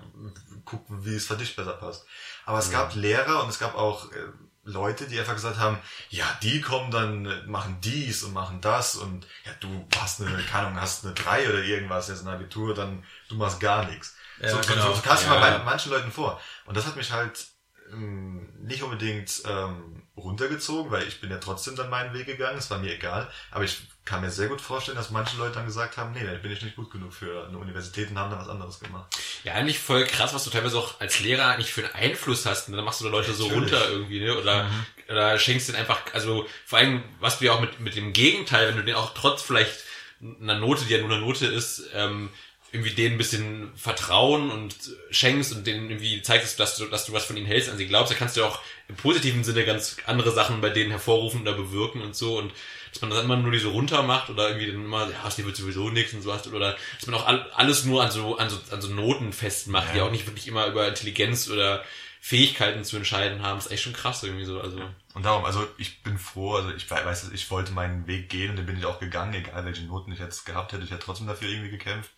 guck, 0.64 0.84
wie 0.88 1.16
es 1.16 1.26
für 1.26 1.36
dich 1.36 1.56
besser 1.56 1.72
passt. 1.72 2.06
Aber 2.46 2.58
es 2.60 2.70
gab 2.70 2.94
Lehrer 2.94 3.42
und 3.42 3.48
es 3.48 3.58
gab 3.58 3.74
auch 3.74 4.12
äh, 4.12 4.16
Leute, 4.64 5.06
die 5.06 5.18
einfach 5.18 5.34
gesagt 5.34 5.58
haben, 5.58 5.78
ja, 6.08 6.24
die 6.42 6.60
kommen 6.60 6.90
dann, 6.90 7.48
machen 7.50 7.78
dies 7.82 8.22
und 8.24 8.32
machen 8.32 8.60
das 8.60 8.96
und 8.96 9.26
ja, 9.44 9.52
du 9.60 9.86
hast 9.98 10.20
eine, 10.22 10.42
keine 10.44 10.68
Ahnung, 10.68 10.80
hast 10.80 11.04
eine 11.04 11.14
3 11.14 11.48
oder 11.48 11.62
irgendwas, 11.62 12.08
jetzt 12.08 12.22
ein 12.22 12.28
Abitur, 12.28 12.74
dann 12.74 13.04
du 13.28 13.34
machst 13.36 13.60
gar 13.60 13.84
nichts. 13.86 14.16
Ja, 14.40 14.48
so, 14.50 14.58
genau. 14.66 14.86
so, 14.88 14.94
so 14.94 15.02
kam 15.02 15.16
es 15.16 15.24
Ja. 15.24 15.28
mal 15.30 15.40
bei 15.40 15.58
manchen 15.64 15.92
Leuten 15.92 16.10
vor. 16.10 16.40
Und 16.64 16.76
das 16.76 16.86
hat 16.86 16.96
mich 16.96 17.12
halt 17.12 17.46
ähm, 17.92 18.48
nicht 18.64 18.82
unbedingt 18.82 19.42
ähm, 19.46 19.93
runtergezogen, 20.16 20.90
weil 20.92 21.06
ich 21.08 21.20
bin 21.20 21.30
ja 21.30 21.38
trotzdem 21.38 21.74
dann 21.74 21.90
meinen 21.90 22.14
Weg 22.14 22.26
gegangen, 22.26 22.58
es 22.58 22.70
war 22.70 22.78
mir 22.78 22.94
egal. 22.94 23.28
Aber 23.50 23.64
ich 23.64 23.78
kann 24.04 24.20
mir 24.20 24.30
sehr 24.30 24.48
gut 24.48 24.60
vorstellen, 24.60 24.96
dass 24.96 25.10
manche 25.10 25.36
Leute 25.36 25.54
dann 25.54 25.66
gesagt 25.66 25.96
haben, 25.96 26.12
nee, 26.12 26.24
dann 26.24 26.40
bin 26.40 26.52
ich 26.52 26.62
nicht 26.62 26.76
gut 26.76 26.90
genug 26.90 27.12
für 27.12 27.48
eine 27.48 27.58
Universität 27.58 28.10
und 28.10 28.18
haben 28.18 28.30
dann 28.30 28.40
was 28.40 28.48
anderes 28.48 28.78
gemacht. 28.78 29.06
Ja, 29.42 29.54
eigentlich 29.54 29.78
voll 29.78 30.04
krass, 30.04 30.34
was 30.34 30.44
du 30.44 30.50
teilweise 30.50 30.78
auch 30.78 31.00
als 31.00 31.20
Lehrer 31.20 31.56
nicht 31.56 31.70
für 31.72 31.82
einen 31.84 31.94
Einfluss 31.94 32.46
hast. 32.46 32.68
Und 32.68 32.76
dann 32.76 32.84
machst 32.84 33.00
du 33.00 33.04
da 33.06 33.10
Leute 33.10 33.32
so 33.32 33.48
Natürlich. 33.48 33.72
runter 33.72 33.90
irgendwie, 33.90 34.20
ne? 34.20 34.38
Oder, 34.38 34.70
oder 35.08 35.38
schenkst 35.38 35.68
denen 35.68 35.78
einfach, 35.78 36.00
also 36.12 36.46
vor 36.64 36.78
allem, 36.78 37.02
was 37.18 37.38
du 37.38 37.46
ja 37.46 37.52
auch 37.52 37.60
mit, 37.60 37.80
mit 37.80 37.96
dem 37.96 38.12
Gegenteil, 38.12 38.68
wenn 38.68 38.76
du 38.76 38.84
denen 38.84 38.96
auch 38.96 39.14
trotz 39.14 39.42
vielleicht 39.42 39.84
einer 40.20 40.58
Note, 40.58 40.84
die 40.84 40.92
ja 40.94 41.00
nur 41.00 41.10
eine 41.10 41.20
Note 41.20 41.46
ist, 41.46 41.88
ähm, 41.92 42.30
irgendwie 42.74 42.90
denen 42.90 43.14
ein 43.14 43.18
bisschen 43.18 43.72
Vertrauen 43.76 44.50
und 44.50 44.74
schenkst 45.10 45.52
und 45.52 45.66
denen 45.66 45.88
irgendwie 45.88 46.20
zeigst, 46.22 46.58
dass 46.60 46.76
du, 46.76 46.86
dass 46.86 47.06
du 47.06 47.12
was 47.12 47.24
von 47.24 47.36
ihnen 47.36 47.46
hältst, 47.46 47.70
an 47.70 47.78
sie 47.78 47.86
glaubst, 47.86 48.12
da 48.12 48.16
kannst 48.16 48.36
du 48.36 48.40
ja 48.42 48.46
auch 48.48 48.60
im 48.88 48.96
positiven 48.96 49.44
Sinne 49.44 49.64
ganz 49.64 49.96
andere 50.06 50.32
Sachen 50.32 50.60
bei 50.60 50.70
denen 50.70 50.90
hervorrufen 50.90 51.42
oder 51.42 51.54
bewirken 51.54 52.02
und 52.02 52.14
so 52.16 52.38
und 52.38 52.52
dass 52.92 53.00
man 53.00 53.10
dann 53.10 53.24
immer 53.24 53.36
nur 53.36 53.50
die 53.52 53.58
so 53.58 53.70
runter 53.70 54.02
macht 54.02 54.28
oder 54.28 54.48
irgendwie 54.48 54.66
dann 54.66 54.84
immer, 54.84 55.08
ja, 55.10 55.22
aus 55.24 55.36
dir 55.36 55.46
wird 55.46 55.56
sowieso 55.56 55.88
nichts 55.90 56.12
und 56.14 56.22
so 56.22 56.30
was 56.30 56.46
oder 56.48 56.76
dass 56.98 57.06
man 57.06 57.14
auch 57.20 57.26
all, 57.26 57.50
alles 57.52 57.84
nur 57.84 58.02
an 58.02 58.10
so, 58.10 58.36
an 58.38 58.50
so, 58.50 58.58
an 58.70 58.82
so 58.82 58.88
Noten 58.88 59.32
festmacht, 59.32 59.94
die 59.94 59.98
Ja. 59.98 60.04
auch 60.04 60.10
nicht 60.10 60.26
wirklich 60.26 60.46
immer 60.48 60.66
über 60.66 60.86
Intelligenz 60.86 61.48
oder 61.48 61.82
Fähigkeiten 62.20 62.84
zu 62.84 62.96
entscheiden 62.96 63.42
haben, 63.42 63.58
ist 63.58 63.70
echt 63.70 63.82
schon 63.82 63.92
krass 63.92 64.22
irgendwie 64.22 64.46
so, 64.46 64.58
also. 64.60 64.80
Und 65.12 65.24
darum, 65.24 65.44
also 65.44 65.66
ich 65.76 66.02
bin 66.02 66.16
froh, 66.18 66.54
also 66.54 66.70
ich 66.70 66.90
we- 66.90 66.94
weiß, 67.04 67.30
ich 67.34 67.50
wollte 67.50 67.72
meinen 67.72 68.06
Weg 68.06 68.30
gehen 68.30 68.50
und 68.50 68.56
den 68.56 68.64
bin 68.66 68.78
ich 68.78 68.86
auch 68.86 68.98
gegangen, 68.98 69.34
egal 69.34 69.64
welche 69.66 69.82
Noten 69.82 70.10
ich 70.12 70.18
jetzt 70.20 70.46
gehabt 70.46 70.72
hätte, 70.72 70.84
ich 70.84 70.90
hätte 70.90 71.04
trotzdem 71.04 71.26
dafür 71.26 71.48
irgendwie 71.50 71.70
gekämpft. 71.70 72.10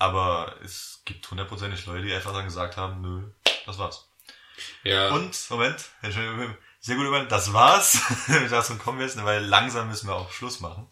Aber 0.00 0.56
es 0.64 1.02
gibt 1.04 1.30
hundertprozentig 1.30 1.84
Leute, 1.84 2.06
die 2.06 2.14
einfach 2.14 2.32
dann 2.32 2.46
gesagt 2.46 2.78
haben, 2.78 3.02
nö, 3.02 3.30
das 3.66 3.76
war's. 3.76 4.08
Ja. 4.82 5.10
Und, 5.10 5.38
Moment, 5.50 5.84
sehr 6.80 6.96
gut 6.96 7.06
über, 7.06 7.22
das 7.24 7.52
war's. 7.52 8.00
Dazu 8.50 8.78
kommen 8.78 8.98
wir 8.98 9.04
jetzt, 9.06 9.22
weil 9.22 9.44
langsam 9.44 9.88
müssen 9.88 10.08
wir 10.08 10.14
auch 10.16 10.32
Schluss 10.32 10.60
machen. 10.60 10.88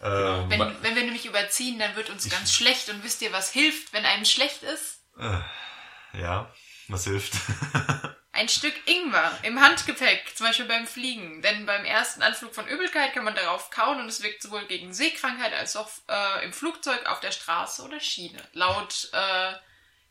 Ähm, 0.00 0.48
Wenn, 0.48 0.82
wenn 0.82 0.96
wir 0.96 1.02
nämlich 1.04 1.26
überziehen, 1.26 1.78
dann 1.78 1.94
wird 1.94 2.08
uns 2.08 2.28
ganz 2.30 2.54
schlecht. 2.54 2.88
Und 2.88 3.04
wisst 3.04 3.20
ihr, 3.20 3.32
was 3.32 3.52
hilft, 3.52 3.92
wenn 3.92 4.06
einem 4.06 4.24
schlecht 4.24 4.62
ist? 4.62 5.02
äh, 5.18 6.18
ja, 6.18 6.50
was 6.88 7.04
hilft? 7.04 7.34
Ein 8.42 8.48
Stück 8.48 8.74
Ingwer 8.88 9.38
im 9.44 9.60
Handgepäck, 9.60 10.32
zum 10.34 10.48
Beispiel 10.48 10.66
beim 10.66 10.84
Fliegen. 10.84 11.42
Denn 11.42 11.64
beim 11.64 11.84
ersten 11.84 12.22
Anflug 12.22 12.52
von 12.52 12.66
Übelkeit 12.66 13.12
kann 13.12 13.22
man 13.22 13.36
darauf 13.36 13.70
kauen 13.70 14.00
und 14.00 14.08
es 14.08 14.20
wirkt 14.20 14.42
sowohl 14.42 14.64
gegen 14.64 14.92
Seekrankheit 14.92 15.52
als 15.52 15.76
auch 15.76 15.88
äh, 16.08 16.44
im 16.44 16.52
Flugzeug, 16.52 17.06
auf 17.06 17.20
der 17.20 17.30
Straße 17.30 17.82
oder 17.82 18.00
Schiene. 18.00 18.42
Laut 18.52 19.10
äh, 19.12 19.52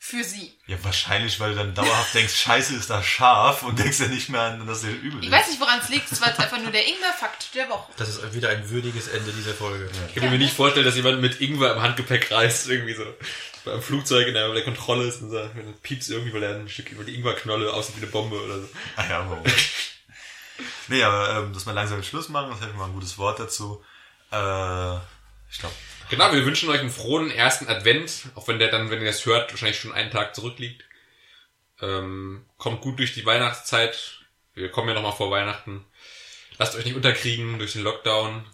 für 0.03 0.23
sie. 0.23 0.51
ja, 0.65 0.83
wahrscheinlich, 0.83 1.39
weil 1.39 1.51
du 1.51 1.57
dann 1.57 1.75
dauerhaft 1.75 2.15
denkst, 2.15 2.35
scheiße, 2.35 2.75
ist 2.75 2.89
das 2.89 3.05
scharf 3.05 3.61
und 3.61 3.77
denkst 3.77 3.99
ja 3.99 4.07
nicht 4.07 4.29
mehr 4.29 4.41
an, 4.41 4.65
dass 4.65 4.81
dir 4.81 4.89
übel 4.89 5.19
ist. 5.19 5.27
Ich 5.27 5.31
weiß 5.31 5.47
nicht, 5.49 5.61
woran 5.61 5.79
es 5.79 5.89
liegt. 5.89 6.11
Es 6.11 6.19
war 6.19 6.29
jetzt 6.29 6.39
einfach 6.39 6.57
nur 6.57 6.71
der 6.71 6.87
Ingwer-Fakt 6.87 7.53
der 7.53 7.69
Woche. 7.69 7.91
Das 7.97 8.09
ist 8.09 8.33
wieder 8.33 8.49
ein 8.49 8.67
würdiges 8.67 9.07
Ende 9.09 9.31
dieser 9.31 9.53
Folge. 9.53 9.91
Ich 10.07 10.15
kann 10.15 10.31
mir 10.31 10.39
nicht 10.39 10.55
vorstellen, 10.55 10.87
dass 10.87 10.95
jemand 10.95 11.21
mit 11.21 11.39
Ingwer 11.39 11.75
im 11.75 11.83
Handgepäck 11.83 12.31
reist, 12.31 12.67
irgendwie 12.67 12.95
so. 12.95 13.05
Beim 13.63 13.79
Flugzeug 13.79 14.27
in 14.27 14.33
der, 14.33 14.47
bei 14.47 14.55
der 14.55 14.63
Kontrolle 14.63 15.05
ist 15.05 15.21
und 15.21 15.29
so, 15.29 15.35
wenn 15.35 15.67
er 15.67 15.73
piepst 15.83 16.09
irgendwie, 16.09 16.33
weil 16.33 16.41
er 16.41 16.55
ein 16.55 16.67
Stück 16.67 16.91
über 16.91 17.03
die 17.03 17.13
Ingwerknolle 17.13 17.71
aussieht 17.71 17.97
wie 17.97 18.01
eine 18.01 18.11
Bombe 18.11 18.43
oder 18.43 18.59
so. 18.59 18.69
Ah 18.95 19.05
ja, 19.07 19.29
warum? 19.29 19.43
nee, 20.87 21.03
aber 21.03 21.29
ähm, 21.37 21.53
dass 21.53 21.67
wir 21.67 21.73
langsam 21.73 21.99
den 21.99 22.03
Schluss 22.03 22.27
machen, 22.27 22.49
das 22.49 22.61
hätte 22.61 22.73
mal 22.73 22.85
ein 22.85 22.93
gutes 22.93 23.19
Wort 23.19 23.39
dazu. 23.39 23.83
Äh, 24.31 24.95
ich 25.51 25.59
glaube, 25.59 25.75
Genau, 26.11 26.33
wir 26.33 26.45
wünschen 26.45 26.69
euch 26.69 26.81
einen 26.81 26.89
frohen 26.89 27.31
ersten 27.31 27.69
Advent, 27.69 28.23
auch 28.35 28.45
wenn 28.49 28.59
der 28.59 28.69
dann, 28.69 28.89
wenn 28.91 28.99
ihr 28.99 29.07
das 29.07 29.25
hört, 29.25 29.49
wahrscheinlich 29.49 29.79
schon 29.79 29.93
einen 29.93 30.11
Tag 30.11 30.35
zurückliegt. 30.35 30.83
Ähm, 31.81 32.45
kommt 32.57 32.81
gut 32.81 32.99
durch 32.99 33.13
die 33.13 33.25
Weihnachtszeit. 33.25 34.19
Wir 34.53 34.69
kommen 34.69 34.89
ja 34.89 34.93
nochmal 34.93 35.13
vor 35.13 35.31
Weihnachten. 35.31 35.85
Lasst 36.57 36.75
euch 36.75 36.83
nicht 36.83 36.97
unterkriegen 36.97 37.59
durch 37.59 37.71
den 37.71 37.83
Lockdown. 37.83 38.45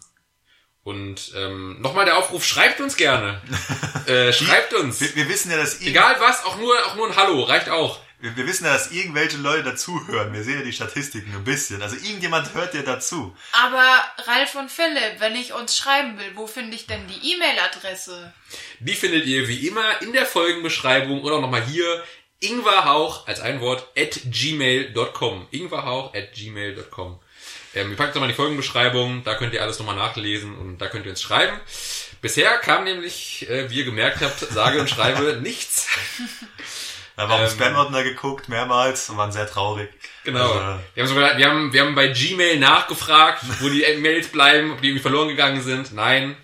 Und 0.83 1.33
ähm, 1.35 1.81
nochmal 1.81 2.05
der 2.05 2.17
Aufruf, 2.17 2.45
schreibt 2.45 2.79
uns 2.79 2.95
gerne. 2.95 3.41
äh, 4.05 4.31
schreibt 4.31 4.75
uns. 4.75 5.01
wir, 5.01 5.15
wir 5.15 5.27
wissen 5.27 5.49
ja, 5.49 5.57
dass 5.57 5.81
ihr, 5.81 5.89
Egal 5.89 6.17
was, 6.19 6.45
auch 6.45 6.57
nur, 6.57 6.75
auch 6.85 6.95
nur 6.95 7.07
ein 7.07 7.15
Hallo, 7.15 7.41
reicht 7.41 7.69
auch. 7.69 7.99
Wir, 8.19 8.35
wir 8.35 8.47
wissen 8.47 8.65
ja, 8.65 8.73
dass 8.73 8.91
irgendwelche 8.91 9.37
Leute 9.37 9.63
dazuhören. 9.63 10.33
Wir 10.33 10.43
sehen 10.43 10.59
ja 10.59 10.65
die 10.65 10.73
Statistiken 10.73 11.33
ein 11.35 11.43
bisschen. 11.43 11.81
Also 11.81 11.95
irgendjemand 11.95 12.53
hört 12.53 12.73
ja 12.73 12.81
dazu. 12.81 13.35
Aber 13.51 14.03
Ralf 14.25 14.55
und 14.55 14.71
Philipp, 14.71 15.19
wenn 15.19 15.35
ich 15.35 15.53
uns 15.53 15.77
schreiben 15.77 16.17
will, 16.17 16.31
wo 16.35 16.47
finde 16.47 16.75
ich 16.75 16.87
denn 16.87 17.07
die 17.07 17.33
E-Mail-Adresse? 17.33 18.33
Die 18.79 18.95
findet 18.95 19.25
ihr 19.25 19.47
wie 19.47 19.67
immer 19.67 20.01
in 20.01 20.13
der 20.13 20.25
Folgenbeschreibung 20.25 21.21
oder 21.23 21.35
auch 21.35 21.41
nochmal 21.41 21.63
hier 21.63 22.03
ingwerhauch 22.39 23.27
als 23.27 23.39
ein 23.39 23.61
Wort 23.61 23.87
at 23.97 24.19
gmail.com. 24.25 25.47
ingwerhauch 25.51 26.13
at 26.13 26.33
gmail.com. 26.33 27.19
Ähm, 27.75 27.89
wir 27.89 27.97
packen 27.97 28.09
nochmal 28.09 28.29
in 28.29 28.33
die 28.33 28.37
Folgenbeschreibung, 28.37 29.23
da 29.23 29.35
könnt 29.35 29.53
ihr 29.53 29.61
alles 29.61 29.77
nochmal 29.79 29.95
nachlesen 29.95 30.55
und 30.57 30.79
da 30.79 30.87
könnt 30.87 31.05
ihr 31.05 31.11
uns 31.11 31.21
schreiben. 31.21 31.59
Bisher 32.21 32.57
kam 32.57 32.83
nämlich, 32.83 33.47
äh, 33.49 33.69
wie 33.69 33.79
ihr 33.79 33.85
gemerkt 33.85 34.21
habt, 34.21 34.39
sage 34.39 34.79
und 34.79 34.89
schreibe 34.89 35.39
nichts. 35.41 35.87
Da 37.17 37.23
haben 37.23 37.29
wir 37.29 37.35
auf 37.35 37.41
Ähm, 37.51 37.57
Spam-Ordner 37.59 38.03
geguckt, 38.03 38.47
mehrmals, 38.47 39.09
und 39.09 39.17
waren 39.17 39.31
sehr 39.31 39.49
traurig. 39.49 39.89
Genau. 40.23 40.51
Also, 40.51 40.79
Wir 40.93 41.03
haben 41.03 41.09
sogar, 41.09 41.37
wir 41.37 41.49
haben, 41.49 41.73
wir 41.73 41.81
haben 41.81 41.95
bei 41.95 42.07
Gmail 42.07 42.59
nachgefragt, 42.59 43.43
wo 43.59 43.67
die 43.69 43.83
Mails 43.97 44.29
bleiben, 44.29 44.71
ob 44.71 44.81
die 44.81 44.87
irgendwie 44.89 45.01
verloren 45.01 45.27
gegangen 45.27 45.61
sind. 45.61 45.93
Nein, 45.93 46.37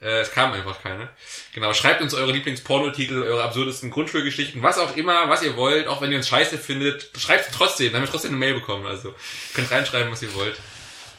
äh, 0.00 0.20
es 0.20 0.32
kam 0.32 0.52
einfach 0.52 0.82
keine. 0.82 1.10
Genau, 1.52 1.72
schreibt 1.74 2.00
uns 2.00 2.14
eure 2.14 2.32
Lieblingspornotitel, 2.32 3.22
eure 3.22 3.44
absurdesten 3.44 3.90
Grundschulgeschichten, 3.90 4.62
was 4.62 4.78
auch 4.78 4.96
immer, 4.96 5.28
was 5.28 5.42
ihr 5.42 5.56
wollt, 5.56 5.86
auch 5.88 6.00
wenn 6.00 6.10
ihr 6.10 6.16
uns 6.16 6.28
scheiße 6.28 6.56
findet, 6.58 7.10
schreibt 7.18 7.50
es 7.50 7.54
trotzdem, 7.56 7.92
dann 7.92 8.00
haben 8.00 8.08
wir 8.08 8.10
trotzdem 8.10 8.30
eine 8.30 8.38
Mail 8.38 8.54
bekommen. 8.54 8.86
Also 8.86 9.10
ihr 9.10 9.14
könnt 9.54 9.70
reinschreiben, 9.70 10.10
was 10.10 10.22
ihr 10.22 10.34
wollt. 10.34 10.56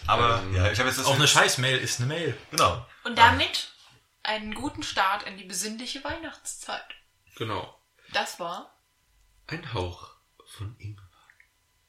aber, 0.08 0.42
Ähm, 0.44 0.56
ja, 0.56 0.72
ich 0.72 0.80
habe 0.80 0.90
jetzt 0.90 0.98
das 1.00 1.06
Auch 1.06 1.16
eine 1.16 1.28
Scheißmail 1.28 1.78
ist 1.78 2.00
eine 2.00 2.08
Mail. 2.08 2.36
Genau. 2.52 2.86
Und 3.04 3.18
damit 3.18 3.70
einen 4.24 4.56
guten 4.56 4.82
Start 4.82 5.24
in 5.24 5.38
die 5.38 5.44
besinnliche 5.46 6.04
Weihnachtszeit. 6.04 6.84
Genau. 7.38 7.78
Das 8.12 8.40
war. 8.40 8.72
Ein 9.48 9.74
Hauch 9.74 10.16
von 10.46 10.76
Ingwer. 10.80 11.04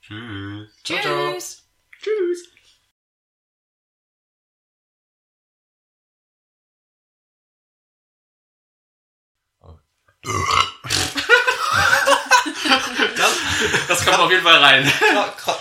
Tschüss. 0.03 0.83
Ciao, 0.85 1.01
ciao. 1.01 1.33
Tschüss. 1.33 1.69
Tschüss. 2.03 2.49
Das 13.89 14.05
kommt 14.05 14.19
auf 14.19 14.31
jeden 14.31 14.43
Fall 14.43 14.59
rein. 14.59 14.93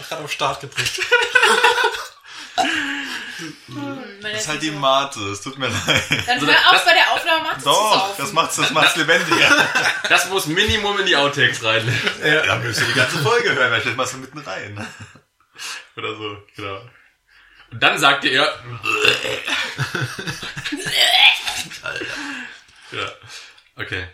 Gerade 0.10 0.24
auf 0.24 0.32
Start 0.32 0.62
gedrückt. 0.62 1.00
Das 2.56 4.42
ist 4.42 4.48
halt 4.48 4.62
die 4.62 4.72
Mate, 4.72 5.20
es 5.32 5.42
tut 5.42 5.58
mir 5.58 5.68
leid. 5.68 6.04
Dann 6.10 6.36
also 6.36 6.48
hör 6.48 6.72
auf 6.72 6.86
bei 6.86 6.94
der 6.94 7.12
Aufnahme 7.12 7.44
macht 7.44 7.58
Mate 7.58 7.66
Doch, 7.66 8.18
das 8.18 8.32
macht's, 8.34 8.56
das 8.56 8.72
macht's 8.72 8.96
lebendiger. 8.96 9.68
Das 10.10 10.30
muss 10.30 10.46
Minimum 10.46 11.00
in 11.00 11.06
die 11.08 11.16
Outtakes 11.16 11.64
rein. 11.64 11.84
Ja, 12.22 12.46
ja 12.46 12.56
müsst 12.58 12.80
ihr 12.82 12.88
die 12.88 12.94
ganze 12.94 13.18
Folge 13.20 13.54
hören, 13.54 13.72
weil 13.72 13.82
ich 13.82 13.96
machst 13.96 14.14
du 14.14 14.18
mitten 14.18 14.38
rein. 14.40 14.88
Oder 15.98 16.16
so, 16.16 16.38
genau. 16.56 16.82
Und 17.72 17.84
dann 17.84 17.98
sagt 17.98 18.24
ihr, 18.24 18.42
sagte 18.42 18.62
Alter. 21.84 22.06
ja. 22.92 23.12
Okay. 23.76 24.08